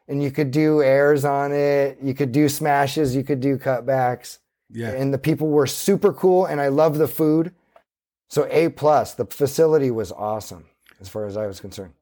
and 0.07 0.21
you 0.21 0.29
could 0.29 0.51
do 0.51 0.83
airs 0.83 1.25
on 1.25 1.51
it. 1.51 1.97
You 2.03 2.13
could 2.13 2.31
do 2.31 2.47
smashes. 2.49 3.15
You 3.15 3.23
could 3.23 3.39
do 3.39 3.57
cutbacks 3.57 4.37
Yeah. 4.69 4.89
and 4.91 5.11
the 5.13 5.17
people 5.17 5.47
were 5.47 5.65
super 5.67 6.13
cool 6.13 6.45
and 6.45 6.59
I 6.61 6.67
love 6.67 6.97
the 6.99 7.07
food. 7.07 7.53
So 8.27 8.47
A 8.51 8.69
plus, 8.69 9.15
the 9.15 9.25
facility 9.25 9.89
was 9.89 10.11
awesome 10.11 10.65
as 11.01 11.09
far 11.09 11.25
as 11.25 11.35
I 11.37 11.47
was 11.47 11.59
concerned. 11.59 11.93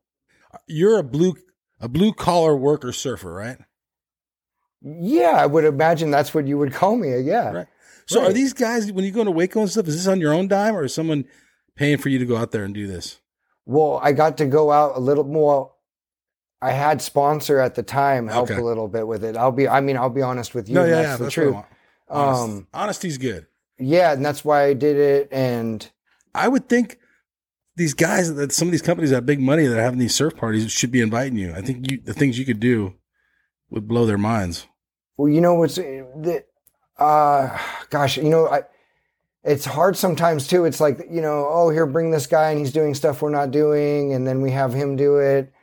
You're 0.68 0.98
a 1.00 1.04
blue 1.04 1.36
a 1.80 1.88
blue 1.88 2.12
collar 2.14 2.56
worker 2.56 2.92
surfer, 2.92 3.32
right? 3.34 3.58
Yeah, 4.82 5.32
I 5.38 5.46
would 5.46 5.64
imagine 5.66 6.12
that's 6.12 6.34
what 6.34 6.48
you 6.48 6.58
would 6.58 6.74
call 6.74 6.96
me. 6.96 7.18
Yeah. 7.20 7.52
Right. 7.52 7.68
So 8.08 8.24
are 8.26 8.34
these 8.34 8.54
guys 8.54 8.92
when 8.92 9.06
you 9.06 9.12
go 9.12 9.24
to 9.24 9.32
Waco 9.32 9.62
and 9.62 9.70
stuff? 9.70 9.88
Is 9.88 9.96
this 9.98 10.08
on 10.08 10.20
your 10.22 10.34
own 10.34 10.48
dime 10.48 10.76
or 10.76 10.86
is 10.86 10.94
someone 10.94 11.26
paying 11.76 11.98
for 11.98 12.10
you 12.10 12.20
to 12.20 12.26
go 12.26 12.38
out 12.38 12.52
there 12.52 12.64
and 12.64 12.74
do 12.74 12.88
this? 12.88 13.20
Well, 13.66 14.00
I 14.02 14.14
got 14.14 14.38
to 14.38 14.46
go 14.46 14.72
out 14.72 14.96
a 14.96 15.00
little 15.00 15.26
more. 15.26 15.74
I 16.62 16.72
had 16.72 17.02
sponsor 17.02 17.60
at 17.60 17.76
the 17.76 17.84
time 17.84 18.28
help 18.28 18.50
Okay. 18.50 18.60
a 18.60 18.64
little 18.64 18.88
bit 18.88 19.06
with 19.08 19.24
it. 19.24 19.36
I'll 19.38 19.52
be, 19.52 19.68
I 19.68 19.82
mean, 19.82 19.98
I'll 19.98 20.10
be 20.10 20.22
honest 20.22 20.56
with 20.56 20.70
you. 20.70 20.76
no, 20.76 20.86
yeah, 20.86 20.90
that's 20.90 21.08
yeah, 21.08 21.16
the 21.18 21.24
that's 21.26 21.34
truth. 21.34 21.56
Honest- 22.10 22.42
Um, 22.44 22.68
honesty's 22.74 23.18
good. 23.18 23.46
yeah, 23.78 24.14
and 24.14 24.26
that's 24.26 24.44
why 24.46 24.64
I 24.64 24.74
did 24.74 24.96
it. 24.98 25.28
And 25.32 25.88
I 26.34 26.48
would 26.48 26.70
think 26.70 26.98
these 27.76 27.94
guys 27.94 28.34
that 28.36 28.52
some 28.54 28.70
of 28.70 28.72
these 28.72 28.82
companies 28.82 29.10
that 29.12 29.18
have 29.18 29.26
big 29.26 29.40
money 29.42 29.68
that 29.68 29.78
are 29.78 29.84
having 29.84 30.00
these 30.00 30.16
surf 30.16 30.36
parties 30.36 30.72
should 30.72 30.92
be 30.92 31.02
inviting 31.02 31.38
you. 31.38 31.54
I 31.54 31.62
think 31.62 31.92
you 31.92 32.00
the 32.04 32.14
things 32.14 32.40
you 32.40 32.46
could 32.46 32.60
do 32.62 32.94
would 33.70 33.88
blow 33.88 34.06
their 34.08 34.18
minds. 34.18 34.66
Well, 35.18 35.30
you 35.32 35.42
know 35.42 35.54
what's 35.56 35.76
the 35.76 36.44
uh 37.00 37.58
gosh, 37.90 38.18
you 38.18 38.30
know, 38.30 38.48
I 38.48 38.64
it's 39.44 39.66
hard 39.66 39.96
sometimes 39.96 40.46
too. 40.46 40.66
It's 40.66 40.82
like, 40.82 41.00
you 41.10 41.22
know, 41.22 41.48
oh, 41.50 41.70
here, 41.70 41.86
bring 41.86 42.12
this 42.12 42.28
guy 42.28 42.52
and 42.52 42.60
he's 42.60 42.74
doing 42.74 42.94
stuff 42.94 43.22
we're 43.22 43.30
not 43.30 43.52
doing. 43.52 44.14
And 44.14 44.28
then 44.28 44.42
we 44.42 44.52
have 44.52 44.74
him 44.74 44.98
do 44.98 45.18
it. 45.18 45.54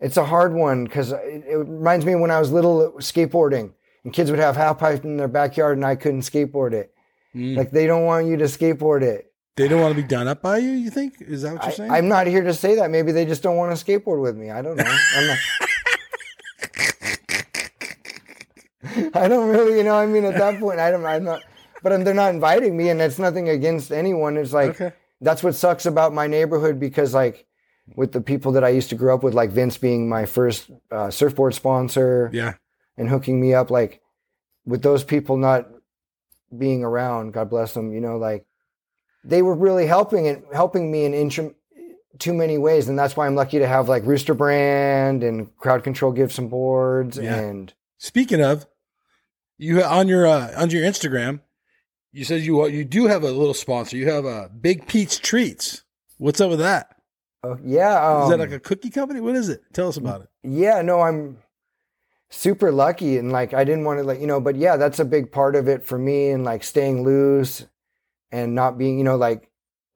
It's 0.00 0.16
a 0.16 0.24
hard 0.24 0.54
one 0.54 0.84
because 0.84 1.12
it, 1.12 1.44
it 1.46 1.56
reminds 1.56 2.06
me 2.06 2.14
when 2.14 2.30
I 2.30 2.40
was 2.40 2.50
little 2.50 2.92
skateboarding 2.98 3.72
and 4.04 4.12
kids 4.12 4.30
would 4.30 4.40
have 4.40 4.56
half 4.56 4.78
pipe 4.78 5.04
in 5.04 5.18
their 5.18 5.28
backyard 5.28 5.76
and 5.76 5.84
I 5.84 5.96
couldn't 5.96 6.22
skateboard 6.22 6.72
it. 6.72 6.94
Mm. 7.34 7.58
Like 7.58 7.70
they 7.70 7.86
don't 7.86 8.06
want 8.06 8.26
you 8.26 8.38
to 8.38 8.44
skateboard 8.44 9.02
it. 9.02 9.30
They 9.56 9.68
don't 9.68 9.82
want 9.82 9.94
to 9.94 10.00
be 10.00 10.08
done 10.08 10.26
up 10.26 10.40
by 10.40 10.56
you. 10.56 10.70
You 10.70 10.88
think 10.88 11.16
is 11.20 11.42
that 11.42 11.52
what 11.52 11.64
you're 11.64 11.72
saying? 11.72 11.90
I, 11.90 11.98
I'm 11.98 12.08
not 12.08 12.26
here 12.26 12.42
to 12.42 12.54
say 12.54 12.76
that. 12.76 12.90
Maybe 12.90 13.12
they 13.12 13.26
just 13.26 13.42
don't 13.42 13.56
want 13.56 13.76
to 13.76 13.84
skateboard 13.84 14.22
with 14.22 14.34
me. 14.34 14.50
I 14.50 14.62
don't 14.62 14.76
know. 14.76 14.98
I'm 15.16 15.26
not. 15.26 15.38
I 19.14 19.28
don't 19.28 19.48
really, 19.48 19.78
you 19.78 19.84
know. 19.84 19.94
I 19.94 20.06
mean, 20.06 20.24
at 20.24 20.34
that 20.34 20.58
point, 20.60 20.78
I 20.80 20.90
don't. 20.90 21.04
I'm 21.04 21.24
not. 21.24 21.42
But 21.82 22.04
they're 22.04 22.14
not 22.14 22.34
inviting 22.34 22.76
me, 22.76 22.90
and 22.90 23.00
it's 23.00 23.18
nothing 23.18 23.48
against 23.48 23.90
anyone. 23.90 24.36
It's 24.36 24.52
like 24.52 24.70
Okay. 24.80 24.92
that's 25.20 25.42
what 25.42 25.54
sucks 25.54 25.86
about 25.86 26.12
my 26.12 26.26
neighborhood 26.26 26.78
because, 26.78 27.14
like, 27.14 27.46
with 27.96 28.12
the 28.12 28.20
people 28.20 28.52
that 28.52 28.64
I 28.64 28.68
used 28.68 28.90
to 28.90 28.94
grow 28.96 29.14
up 29.14 29.22
with, 29.22 29.34
like 29.34 29.50
Vince 29.50 29.78
being 29.78 30.08
my 30.08 30.26
first 30.26 30.70
uh, 30.90 31.10
surfboard 31.10 31.54
sponsor 31.54 32.30
yeah. 32.32 32.54
and 32.98 33.08
hooking 33.08 33.40
me 33.40 33.54
up, 33.54 33.70
like, 33.70 34.00
with 34.66 34.82
those 34.82 35.04
people 35.04 35.36
not 35.38 35.68
being 36.56 36.84
around, 36.84 37.32
God 37.32 37.48
bless 37.48 37.74
them, 37.74 37.92
you 37.92 38.00
know, 38.00 38.18
like 38.18 38.44
they 39.24 39.40
were 39.42 39.54
really 39.54 39.86
helping 39.86 40.26
and 40.28 40.42
helping 40.52 40.90
me 40.90 41.04
in 41.04 41.14
intro, 41.14 41.54
too 42.18 42.34
many 42.34 42.58
ways, 42.58 42.88
and 42.88 42.98
that's 42.98 43.16
why 43.16 43.26
I'm 43.26 43.34
lucky 43.34 43.58
to 43.58 43.66
have 43.66 43.88
like 43.88 44.04
Rooster 44.04 44.34
Brand 44.34 45.22
and 45.22 45.54
Crowd 45.56 45.82
Control 45.84 46.12
give 46.12 46.32
some 46.32 46.48
boards 46.48 47.16
Yeah. 47.18 47.36
and 47.36 47.72
Speaking 48.02 48.40
of, 48.42 48.66
you 49.58 49.82
on 49.82 50.08
your 50.08 50.26
uh, 50.26 50.52
on 50.56 50.70
your 50.70 50.82
Instagram, 50.82 51.40
you 52.12 52.24
said 52.24 52.40
you 52.40 52.66
you 52.66 52.82
do 52.82 53.06
have 53.08 53.22
a 53.22 53.30
little 53.30 53.52
sponsor. 53.52 53.98
You 53.98 54.08
have 54.08 54.24
a 54.24 54.48
Big 54.48 54.88
Pete's 54.88 55.18
Treats. 55.18 55.84
What's 56.16 56.40
up 56.40 56.48
with 56.48 56.60
that? 56.60 56.96
uh, 57.44 57.56
yeah, 57.62 58.22
Is 58.22 58.28
that 58.30 58.34
um, 58.34 58.40
like 58.40 58.52
a 58.52 58.58
cookie 58.58 58.88
company? 58.88 59.20
What 59.20 59.36
is 59.36 59.50
it? 59.50 59.62
Tell 59.74 59.88
us 59.88 59.98
about 59.98 60.22
it. 60.22 60.28
Yeah, 60.42 60.80
no, 60.80 61.02
I'm 61.02 61.36
super 62.30 62.72
lucky 62.72 63.18
and 63.18 63.32
like 63.32 63.52
I 63.52 63.64
didn't 63.64 63.84
want 63.84 63.98
to 63.98 64.04
like, 64.04 64.20
you 64.20 64.26
know, 64.26 64.40
but 64.40 64.56
yeah, 64.56 64.78
that's 64.78 64.98
a 64.98 65.04
big 65.04 65.30
part 65.30 65.54
of 65.54 65.68
it 65.68 65.84
for 65.84 65.98
me 65.98 66.30
and 66.30 66.42
like 66.42 66.64
staying 66.64 67.04
loose 67.04 67.66
and 68.32 68.54
not 68.54 68.78
being, 68.78 68.96
you 68.96 69.04
know, 69.04 69.16
like 69.16 69.50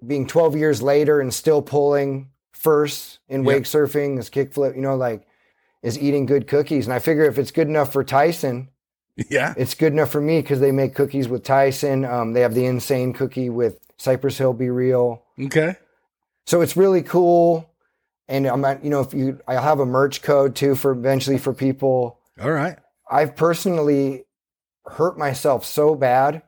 being 0.06 0.26
12 0.26 0.56
years 0.56 0.82
later 0.82 1.20
and 1.20 1.32
still 1.32 1.62
pulling 1.62 2.28
first 2.52 3.20
in 3.28 3.44
Yep. 3.44 3.46
wake 3.46 3.64
surfing 3.64 4.18
is 4.18 4.28
kickflip, 4.28 4.74
you 4.76 4.82
know, 4.82 4.96
like 4.96 5.26
is 5.84 5.98
eating 5.98 6.26
good 6.26 6.46
cookies. 6.48 6.86
And 6.86 6.94
I 6.94 6.98
figure 6.98 7.24
if 7.24 7.38
it's 7.38 7.50
good 7.50 7.68
enough 7.68 7.92
for 7.92 8.02
Tyson, 8.02 8.70
Yeah. 9.28 9.54
it's 9.56 9.74
good 9.74 9.92
enough 9.92 10.10
for 10.10 10.20
me 10.20 10.40
because 10.40 10.58
they 10.60 10.72
make 10.72 10.94
cookies 10.94 11.28
with 11.28 11.44
Tyson. 11.44 12.04
Um, 12.04 12.32
they 12.32 12.40
have 12.40 12.54
the 12.54 12.64
insane 12.66 13.12
cookie 13.12 13.50
with 13.50 13.78
Cypress 13.98 14.38
Hill 14.38 14.54
B-Real. 14.54 15.22
Okay. 15.44 15.76
So 16.46 16.62
it's 16.62 16.76
really 16.76 17.02
cool. 17.02 17.70
And 18.28 18.46
I'm 18.46 18.64
at, 18.64 18.82
you 18.82 18.88
know, 18.90 19.00
if 19.02 19.12
you, 19.12 19.38
I'll 19.46 19.62
have 19.62 19.78
a 19.80 19.86
merch 19.86 20.22
code 20.22 20.56
too 20.56 20.74
for 20.74 20.90
eventually 20.92 21.36
for 21.38 21.52
people. 21.52 22.18
All 22.40 22.50
right. 22.50 22.78
I've 23.10 23.36
personally 23.36 24.24
hurt 24.86 25.18
myself 25.18 25.64
so 25.64 25.94
bad 25.94 26.42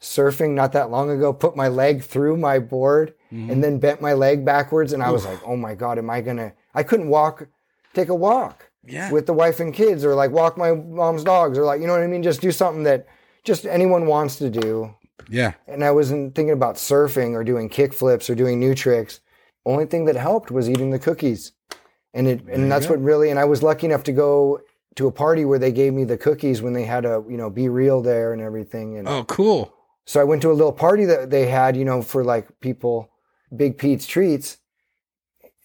surfing 0.00 0.50
not 0.54 0.72
that 0.72 0.90
long 0.90 1.10
ago, 1.10 1.32
put 1.32 1.56
my 1.56 1.68
leg 1.68 2.02
through 2.02 2.36
my 2.36 2.58
board 2.58 3.14
Mhm. 3.32 3.50
and 3.50 3.64
then 3.64 3.78
bent 3.78 4.00
my 4.00 4.12
leg 4.12 4.44
backwards. 4.44 4.92
And 4.92 5.02
I 5.02 5.10
was 5.10 5.24
like, 5.24 5.38
oh 5.46 5.56
my 5.56 5.74
God, 5.74 5.98
am 5.98 6.10
I 6.10 6.20
going 6.20 6.36
to, 6.36 6.52
I 6.74 6.82
couldn't 6.82 7.08
walk, 7.08 7.46
take 7.96 8.08
a 8.10 8.14
walk 8.14 8.70
Yeah. 8.84 9.10
with 9.10 9.26
the 9.26 9.32
wife 9.32 9.58
and 9.58 9.74
kids 9.74 10.04
or 10.04 10.14
like 10.14 10.30
walk 10.30 10.56
my 10.56 10.72
mom's 10.72 11.24
dogs 11.24 11.58
or 11.58 11.64
like, 11.64 11.80
you 11.80 11.86
know 11.88 11.94
what 11.94 12.02
I 12.02 12.06
mean? 12.06 12.22
Just 12.22 12.40
do 12.40 12.52
something 12.52 12.84
that 12.84 13.06
just 13.42 13.66
anyone 13.66 14.06
wants 14.06 14.36
to 14.36 14.48
do. 14.50 14.94
yeah. 15.28 15.52
And 15.66 15.82
I 15.82 15.90
wasn't 15.90 16.34
thinking 16.36 16.52
about 16.52 16.76
surfing 16.76 17.32
or 17.32 17.42
doing 17.42 17.68
kick 17.68 17.92
flips 17.92 18.30
or 18.30 18.34
doing 18.36 18.60
new 18.60 18.74
tricks. 18.74 19.20
Only 19.64 19.86
thing 19.86 20.04
that 20.04 20.14
helped 20.16 20.50
was 20.52 20.68
eating 20.70 20.90
the 20.90 20.98
cookies. 21.00 21.52
And 22.14 22.28
it 22.28 22.40
and 22.48 22.70
that's 22.72 22.86
go. 22.86 22.92
what 22.94 23.02
really 23.02 23.30
and 23.30 23.38
I 23.38 23.44
was 23.44 23.62
lucky 23.62 23.86
enough 23.86 24.04
to 24.04 24.12
go 24.12 24.60
to 24.96 25.06
a 25.08 25.12
party 25.12 25.44
where 25.44 25.58
they 25.58 25.72
gave 25.72 25.92
me 25.92 26.04
the 26.04 26.16
cookies 26.16 26.62
when 26.62 26.72
they 26.72 26.84
had 26.84 27.04
a, 27.04 27.22
you 27.28 27.36
know, 27.36 27.50
B-Real 27.50 28.00
there 28.02 28.32
and 28.32 28.40
everything. 28.40 28.96
And 28.96 29.06
Oh, 29.08 29.24
cool. 29.24 29.72
so 30.06 30.20
I 30.20 30.24
went 30.24 30.40
to 30.42 30.50
a 30.50 30.54
little 30.60 30.72
party 30.72 31.04
that 31.06 31.28
they 31.30 31.46
had, 31.46 31.76
you 31.76 31.84
know, 31.84 32.00
for 32.02 32.24
like 32.24 32.46
people, 32.60 33.10
Big 33.54 33.76
Pete's 33.76 34.06
treats. 34.06 34.56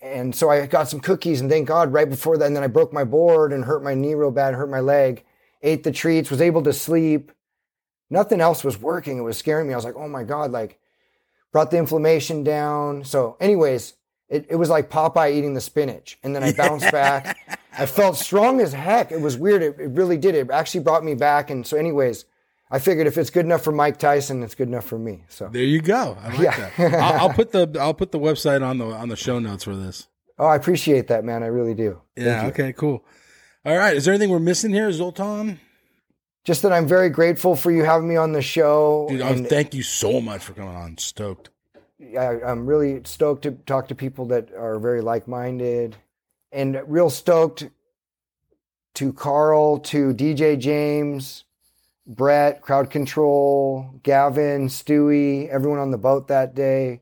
And 0.02 0.34
so 0.36 0.50
I 0.50 0.66
got 0.66 0.90
some 0.90 1.00
cookies, 1.00 1.42
and 1.42 1.50
thank 1.50 1.68
God, 1.68 1.94
right 1.94 2.10
before 2.10 2.38
that, 2.38 2.46
and 2.46 2.56
then 2.56 2.64
I 2.64 2.68
broke 2.68 2.92
my 2.92 3.04
board 3.04 3.54
and 3.54 3.64
hurt 3.64 3.84
my 3.84 3.94
knee 3.94 4.16
real 4.16 4.32
bad, 4.32 4.56
hurt 4.56 4.70
my 4.70 4.80
leg. 4.80 5.24
Ate 5.62 5.84
the 5.84 5.92
treats, 5.92 6.32
was 6.32 6.42
able 6.42 6.64
to 6.64 6.74
sleep. 6.74 7.32
Nothing 8.10 8.42
else 8.42 8.64
was 8.64 8.82
working. 8.82 9.20
It 9.20 9.22
was 9.22 9.38
scaring 9.38 9.68
me. 9.68 9.74
I 9.74 9.78
was 9.78 9.86
like, 9.86 9.96
oh 9.96 10.08
my 10.08 10.24
God, 10.24 10.52
like, 10.52 10.80
brought 11.52 11.70
the 11.70 11.78
inflammation 11.78 12.44
down. 12.44 13.04
So, 13.04 13.38
anyways, 13.40 13.94
it, 14.28 14.48
it 14.50 14.56
was 14.56 14.70
like 14.70 14.90
Popeye 14.90 15.34
eating 15.34 15.54
the 15.54 15.62
spinach. 15.62 16.18
And 16.24 16.36
then 16.36 16.44
I 16.44 16.52
bounced 16.52 16.92
back. 16.92 17.38
I 17.78 17.86
felt 17.86 18.18
strong 18.18 18.60
as 18.60 18.74
heck. 18.74 19.12
It 19.12 19.22
was 19.22 19.38
weird. 19.38 19.62
It, 19.62 19.78
it 19.80 19.92
really 19.92 20.18
did. 20.18 20.34
It 20.34 20.50
actually 20.50 20.84
brought 20.84 21.04
me 21.04 21.14
back. 21.14 21.52
And 21.52 21.66
so, 21.66 21.78
anyways, 21.78 22.26
I 22.74 22.80
figured 22.80 23.06
if 23.06 23.18
it's 23.18 23.30
good 23.30 23.46
enough 23.46 23.64
for 23.64 23.72
Mike 23.74 23.98
Tyson, 23.98 24.42
it's 24.44 24.56
good 24.56 24.70
enough 24.70 24.86
for 24.86 24.98
me. 24.98 25.26
So, 25.28 25.50
There 25.52 25.62
you 25.62 25.82
go. 25.82 26.18
I 26.22 26.30
like 26.30 26.40
Yeah. 26.40 26.70
that. 26.78 26.94
I'll, 26.96 27.22
I'll 27.28 27.34
put 27.34 27.52
the 27.52 27.70
I'll 27.80 27.94
put 27.94 28.12
the 28.12 28.20
website 28.20 28.66
on 28.66 28.78
the 28.78 28.86
on 28.86 29.10
the 29.10 29.18
show 29.18 29.40
notes 29.40 29.66
for 29.66 29.76
this. 29.76 30.08
oh, 30.40 30.46
I 30.46 30.56
appreciate 30.56 31.08
that, 31.10 31.24
man. 31.26 31.44
I 31.44 31.48
really 31.48 31.74
do. 31.76 32.02
Yeah. 32.16 32.48
Okay. 32.48 32.72
Cool. 32.74 33.04
All 33.66 33.78
right. 33.78 33.96
Is 33.96 34.06
there 34.06 34.14
anything 34.14 34.30
we're 34.32 34.40
missing 34.40 34.72
here, 34.72 34.92
Zoltan? 34.92 35.60
Just 36.44 36.64
that 36.64 36.72
I'm 36.74 36.88
very 36.88 37.10
grateful 37.10 37.56
for 37.56 37.70
you 37.72 37.84
having 37.84 38.08
me 38.08 38.16
on 38.16 38.32
the 38.32 38.42
show. 38.42 39.06
Dude, 39.10 39.22
oh, 39.22 39.28
and 39.28 39.48
thank 39.48 39.76
you 39.76 39.84
so 39.84 40.20
much 40.22 40.42
for 40.44 40.54
coming 40.54 40.74
on. 40.76 40.98
Stoked. 40.98 41.50
I, 42.18 42.42
I'm 42.42 42.66
really 42.66 43.02
stoked 43.04 43.44
to 43.44 43.52
talk 43.52 43.90
to 43.90 43.96
people 43.96 44.26
that 44.28 44.52
are 44.58 44.80
very 44.80 45.02
like 45.02 45.28
minded 45.28 45.98
and 46.52 46.82
real 46.88 47.12
stoked 47.12 47.70
to 48.96 49.14
Carl, 49.14 49.78
to 49.80 50.14
DJ 50.14 50.58
James, 50.58 51.44
Brett, 52.16 52.62
Crowd 52.62 52.90
Control, 52.90 54.00
Gavin, 54.04 54.68
Stewie, 54.68 55.48
everyone 55.48 55.80
on 55.80 55.92
the 55.92 55.98
boat 55.98 56.28
that 56.28 56.54
day. 56.54 57.02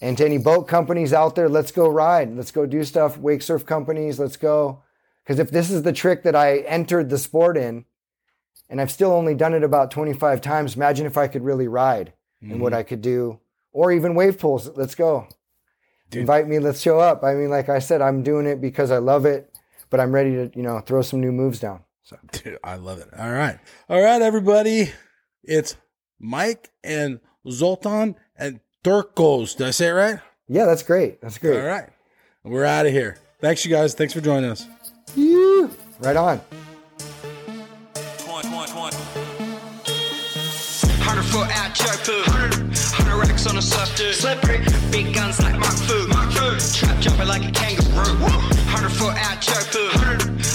And 0.00 0.18
to 0.18 0.24
any 0.24 0.38
boat 0.38 0.66
companies 0.66 1.12
out 1.12 1.36
there, 1.36 1.48
let's 1.48 1.70
go 1.70 1.88
ride. 1.88 2.34
Let's 2.34 2.50
go 2.50 2.66
do 2.66 2.82
stuff. 2.82 3.16
Wake 3.16 3.40
surf 3.40 3.64
companies, 3.64 4.18
let's 4.18 4.36
go. 4.36 4.82
Because 5.22 5.38
if 5.38 5.52
this 5.52 5.70
is 5.70 5.84
the 5.84 5.92
trick 5.92 6.24
that 6.24 6.34
I 6.34 6.58
entered 6.58 7.08
the 7.08 7.18
sport 7.18 7.56
in, 7.56 7.84
and 8.68 8.80
I've 8.80 8.90
still 8.90 9.12
only 9.12 9.36
done 9.36 9.54
it 9.54 9.62
about 9.62 9.92
25 9.92 10.40
times, 10.40 10.74
imagine 10.74 11.06
if 11.06 11.16
I 11.16 11.28
could 11.28 11.44
really 11.44 11.68
ride 11.68 12.12
and 12.40 12.60
what 12.60 12.72
mm-hmm. 12.72 12.80
I 12.80 12.82
could 12.82 13.00
do. 13.00 13.38
Or 13.72 13.92
even 13.92 14.16
wave 14.16 14.40
pools. 14.40 14.68
Let's 14.76 14.96
go. 14.96 15.28
Dude. 16.10 16.22
Invite 16.22 16.48
me, 16.48 16.58
let's 16.58 16.80
show 16.80 16.98
up. 16.98 17.22
I 17.22 17.34
mean, 17.34 17.48
like 17.48 17.68
I 17.68 17.78
said, 17.78 18.02
I'm 18.02 18.24
doing 18.24 18.46
it 18.46 18.60
because 18.60 18.90
I 18.90 18.98
love 18.98 19.24
it, 19.24 19.56
but 19.88 20.00
I'm 20.00 20.12
ready 20.12 20.32
to, 20.32 20.50
you 20.54 20.62
know, 20.62 20.80
throw 20.80 21.02
some 21.02 21.20
new 21.20 21.32
moves 21.32 21.60
down. 21.60 21.84
So 22.02 22.16
Dude, 22.32 22.58
I 22.64 22.76
love 22.76 22.98
it. 22.98 23.08
All 23.16 23.30
right. 23.30 23.58
All 23.88 24.02
right, 24.02 24.22
everybody. 24.22 24.92
It's 25.44 25.76
Mike 26.18 26.70
and 26.84 27.20
Zoltan 27.48 28.16
and 28.36 28.60
Turkos. 28.84 29.56
Did 29.56 29.68
I 29.68 29.70
say 29.70 29.88
it 29.88 29.92
right? 29.92 30.18
yeah, 30.48 30.66
that's 30.66 30.82
great. 30.82 31.20
That's 31.20 31.38
great. 31.38 31.60
All 31.60 31.66
right. 31.66 31.88
We're 32.44 32.64
out 32.64 32.86
of 32.86 32.92
here. 32.92 33.18
Thanks, 33.40 33.64
you 33.64 33.70
guys. 33.70 33.94
Thanks 33.94 34.12
for 34.12 34.20
joining 34.20 34.50
us. 34.50 34.66
Phew. 35.14 35.70
Right 36.00 36.16
on. 36.16 36.40
Hundred 41.02 41.24
foot 41.24 41.48
out 41.58 41.74
joke 41.74 42.00
food. 42.06 42.24
Hundred 42.94 43.16
racks 43.18 43.46
on 43.46 43.56
a 43.58 43.62
surf 43.62 43.94
dude. 43.96 44.14
Slippery. 44.14 44.58
Big 44.90 45.14
guns 45.14 45.40
like 45.42 45.58
Mark 45.58 45.74
Foo. 45.74 46.06
Mark 46.08 46.30
Foo. 46.32 46.56
Trap 46.78 47.00
jumping 47.00 47.26
like 47.28 47.44
a 47.44 47.50
kangaroo. 47.50 48.16
Hundred 48.70 48.92
foot 48.92 49.16
out 49.16 49.40
joke 49.40 49.66
food. 49.74 49.92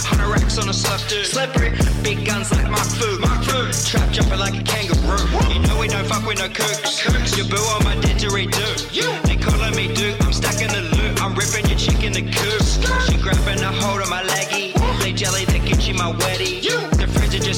Hundred 0.07 0.29
racks 0.31 0.57
on 0.57 0.69
a 0.69 0.73
surf 0.73 1.07
dude. 1.09 1.25
Slippery. 1.25 1.71
Big 2.01 2.25
guns 2.25 2.51
like 2.51 2.69
Mark 2.69 2.87
Foo. 2.97 3.19
Mark 3.19 3.43
Foo. 3.43 3.71
Trap 3.85 4.09
jumping 4.11 4.39
like 4.39 4.55
a 4.55 4.63
kangaroo. 4.63 5.27
You 5.53 5.59
know 5.67 5.77
we 5.79 5.87
don't 5.87 6.07
fuck 6.07 6.25
with 6.25 6.39
no 6.39 6.47
kooks. 6.47 7.03
Kooks. 7.03 7.37
You 7.37 7.43
boo 7.43 7.61
on 7.75 7.83
my 7.83 7.95
didgeridoo. 7.95 9.23
They 9.27 9.35
calling 9.35 9.75
me 9.75 9.93
dude. 9.93 10.21
I'm 10.23 10.33
stacking 10.33 10.69
the 10.69 10.81
loot. 10.95 11.21
I'm 11.21 11.35
ripping 11.35 11.67
your 11.67 11.77
chick 11.77 12.03
in 12.03 12.13
the 12.13 12.23
coop. 12.23 12.63
She 13.05 13.17
grabbing 13.21 13.61
a 13.61 13.71
hold 13.83 14.01
of 14.01 14.09
my 14.09 14.23
leggy. 14.23 14.73
They 15.03 15.13
jelly 15.13 15.45
that 15.45 15.61
Gucci 15.61 15.93
my 15.93 16.11
weddy. 16.11 16.63
The 16.63 16.71
fridge 16.71 16.93
of 16.93 16.96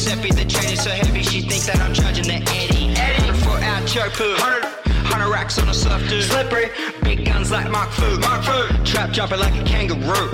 Giuseppe, 0.10 0.32
the 0.32 0.46
chain 0.46 0.74
is 0.74 0.82
so 0.82 0.90
heavy 0.90 1.22
she 1.22 1.42
think 1.42 1.64
that 1.66 1.80
I'm 1.82 1.94
charging 1.94 2.26
the 2.26 2.42
Eddie. 2.50 2.96
Eddie. 2.98 3.32
Foot 3.46 3.62
out 3.62 3.88
choke 3.88 4.14
poo. 4.14 4.34
Hundred, 4.38 4.66
hundred 5.06 5.30
racks 5.30 5.60
on 5.60 5.70
a 5.70 5.74
surf 5.74 6.02
dude. 6.10 6.24
Slippery. 6.24 6.72
Big 7.04 7.26
guns 7.26 7.52
like 7.52 7.70
Mark 7.70 7.92
Foo. 7.92 8.18
Mark 8.18 8.44
Foo. 8.44 8.84
Trap 8.84 9.12
jumping 9.12 9.40
like 9.40 9.54
a 9.54 9.64
kangaroo. 9.66 10.30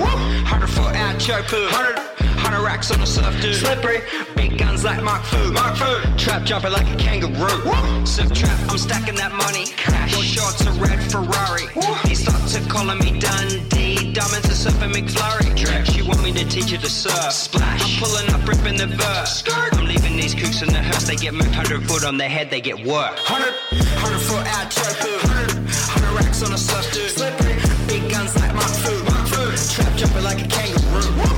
Hundred 0.48 0.70
foot 0.70 0.96
out 0.96 1.20
choke. 1.20 1.44
Hundred, 1.52 2.00
Hundred 2.46 2.62
racks 2.62 2.92
on 2.92 3.02
a 3.02 3.08
surf, 3.08 3.42
dude. 3.42 3.56
Slippery. 3.56 4.02
Big 4.36 4.60
guns 4.60 4.84
like 4.84 5.02
Mark 5.02 5.24
Foo. 5.24 5.52
Mark 5.52 5.78
Foo. 5.78 5.98
Trap 6.16 6.44
jumping 6.44 6.74
like 6.74 6.86
a 6.94 6.96
kangaroo. 6.96 8.06
Surf 8.06 8.32
trap, 8.34 8.60
I'm 8.70 8.78
stacking 8.78 9.16
that 9.16 9.34
money. 9.34 9.66
Cash. 9.66 10.14
Your 10.14 10.24
shorts 10.24 10.62
a 10.62 10.72
red 10.78 11.02
Ferrari. 11.10 11.66
They 12.06 12.14
start 12.14 12.48
to 12.50 12.62
calling 12.70 13.00
me 13.00 13.20
Dundee. 13.20 14.14
Diamonds 14.14 14.46
are 14.46 14.70
surfing 14.70 14.94
McFlurry. 14.94 15.58
Drip. 15.58 15.86
She 15.88 16.04
want 16.04 16.22
me 16.22 16.32
to 16.34 16.46
teach 16.46 16.70
her 16.70 16.78
to 16.78 16.90
surf. 16.90 17.32
Splash. 17.34 17.82
I'm 17.82 18.04
pulling 18.04 18.30
up, 18.30 18.48
ripping 18.48 18.78
the 18.78 18.94
verse. 18.94 19.44
I'm 19.74 19.86
leaving 19.86 20.16
these 20.16 20.36
kooks 20.36 20.62
in 20.62 20.72
the 20.72 20.84
hearse. 20.84 21.08
They 21.08 21.16
get 21.16 21.34
moved. 21.34 21.56
Hundred 21.56 21.82
foot 21.90 22.06
on 22.06 22.18
their 22.18 22.30
head, 22.30 22.52
they 22.52 22.62
get 22.62 22.78
work. 22.86 23.18
Hundred, 23.26 23.56
hundred 23.98 24.22
foot 24.22 24.46
out, 24.54 24.70
choke. 24.70 25.02
Hundred, 25.26 25.66
hundred 25.90 26.14
racks 26.14 26.44
on 26.44 26.54
a 26.54 26.58
surf, 26.60 26.94
dude. 26.94 27.10
Slippery. 27.10 27.56
Big 27.88 28.08
guns 28.12 28.36
like 28.38 28.54
Mark 28.54 28.70
Foo. 28.70 29.04
Mark 29.04 29.28
Foo. 29.34 29.50
Trap 29.74 29.98
jumping 29.98 30.24
like 30.24 30.46
a 30.46 30.48
kangaroo. 30.48 31.02
Hundred 31.02 31.35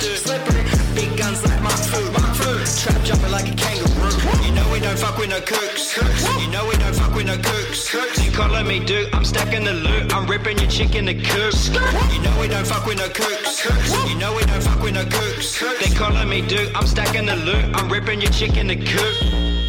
dude. 0.00 0.18
Slippery. 0.18 0.64
Big 0.94 1.16
guns 1.16 1.44
like. 1.44 1.60
Mark 1.62 1.74
Foo. 1.74 2.06
Trap 2.82 3.02
jumping 3.04 3.30
like 3.30 3.48
a 3.52 3.54
kangaroo. 3.54 4.44
You 4.44 4.52
know 4.52 4.68
we 4.72 4.80
don't 4.80 4.98
fuck 4.98 5.18
with 5.18 5.30
no 5.30 5.40
kooks. 5.40 5.96
You 6.40 6.48
know 6.50 6.66
we 6.68 6.76
don't 6.76 6.94
fuck 6.94 7.14
with 7.14 7.26
no 7.26 7.36
kooks. 7.36 8.24
You 8.24 8.32
calling 8.32 8.66
me 8.66 8.80
dude? 8.80 9.12
I'm 9.14 9.24
stacking 9.24 9.64
the 9.64 9.72
loot. 9.72 10.12
I'm 10.14 10.26
ripping 10.26 10.58
your 10.58 10.70
chick 10.70 10.94
in 10.94 11.04
the 11.06 11.14
coop. 11.14 11.54
You 12.12 12.20
know 12.22 12.40
we 12.40 12.48
don't 12.48 12.66
fuck 12.66 12.86
with 12.86 12.98
no 12.98 13.08
kooks. 13.08 13.64
You 14.08 14.16
know 14.18 14.34
we 14.34 14.42
don't 14.44 14.62
fuck 14.62 14.82
with 14.82 14.94
no 14.94 15.04
kooks. 15.04 15.48
They 15.80 15.94
calling 15.94 16.28
me 16.28 16.42
dude. 16.42 16.74
I'm 16.74 16.86
stacking 16.86 17.26
the 17.26 17.36
loot. 17.36 17.64
I'm 17.74 17.88
ripping 17.90 18.20
your 18.20 18.32
chick 18.32 18.56
in 18.56 18.66
the 18.68 18.76
coop. 18.76 19.65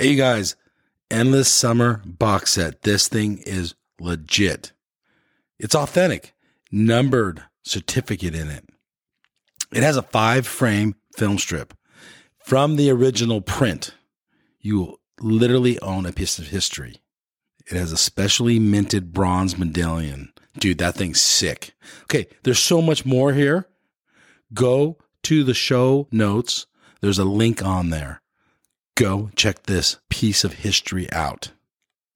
Hey, 0.00 0.14
guys, 0.14 0.54
Endless 1.10 1.50
Summer 1.50 2.02
box 2.06 2.52
set. 2.52 2.82
This 2.82 3.08
thing 3.08 3.38
is 3.38 3.74
legit. 3.98 4.70
It's 5.58 5.74
authentic, 5.74 6.36
numbered 6.70 7.42
certificate 7.64 8.32
in 8.32 8.46
it. 8.48 8.64
It 9.72 9.82
has 9.82 9.96
a 9.96 10.02
five 10.02 10.46
frame 10.46 10.94
film 11.16 11.36
strip 11.36 11.74
from 12.38 12.76
the 12.76 12.90
original 12.90 13.40
print. 13.40 13.92
You 14.60 15.00
literally 15.18 15.80
own 15.80 16.06
a 16.06 16.12
piece 16.12 16.38
of 16.38 16.46
history. 16.46 16.98
It 17.66 17.76
has 17.76 17.90
a 17.90 17.96
specially 17.96 18.60
minted 18.60 19.12
bronze 19.12 19.58
medallion. 19.58 20.32
Dude, 20.60 20.78
that 20.78 20.94
thing's 20.94 21.20
sick. 21.20 21.74
Okay, 22.04 22.28
there's 22.44 22.60
so 22.60 22.80
much 22.80 23.04
more 23.04 23.32
here. 23.32 23.66
Go 24.54 24.96
to 25.24 25.42
the 25.42 25.54
show 25.54 26.06
notes. 26.12 26.68
There's 27.00 27.18
a 27.18 27.24
link 27.24 27.64
on 27.64 27.90
there 27.90 28.22
go 28.98 29.30
check 29.36 29.62
this 29.62 29.98
piece 30.10 30.42
of 30.42 30.54
history 30.54 31.10
out. 31.12 31.52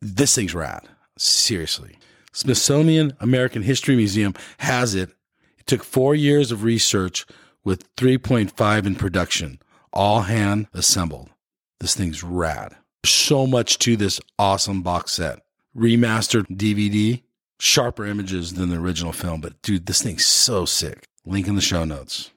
This 0.01 0.35
thing's 0.35 0.55
rad. 0.55 0.89
Seriously. 1.17 1.97
Smithsonian 2.33 3.13
American 3.21 3.63
History 3.63 3.95
Museum 3.95 4.35
has 4.59 4.95
it. 4.95 5.11
It 5.59 5.67
took 5.67 5.85
four 5.85 6.15
years 6.15 6.51
of 6.51 6.65
research 6.65 7.25
with 7.65 7.95
3.5 7.95 8.87
in 8.87 8.97
production, 8.97 9.61
all 9.93 10.23
hand 10.23 10.67
assembled. 10.75 11.31
This 11.79 11.95
thing's 11.95 12.25
rad. 12.25 12.75
So 13.05 13.47
much 13.47 13.79
to 13.81 13.97
this 13.97 14.21
awesome 14.37 14.83
box 14.83 15.13
set. 15.13 15.39
Remastered 15.77 16.47
DVD, 16.49 17.23
sharper 17.61 18.07
images 18.07 18.55
than 18.55 18.71
the 18.71 18.79
original 18.79 19.13
film, 19.13 19.41
but 19.41 19.61
dude, 19.63 19.87
this 19.87 20.03
thing's 20.03 20.25
so 20.25 20.65
sick. 20.65 21.05
Link 21.25 21.47
in 21.47 21.55
the 21.55 21.61
show 21.61 21.85
notes. 21.85 22.33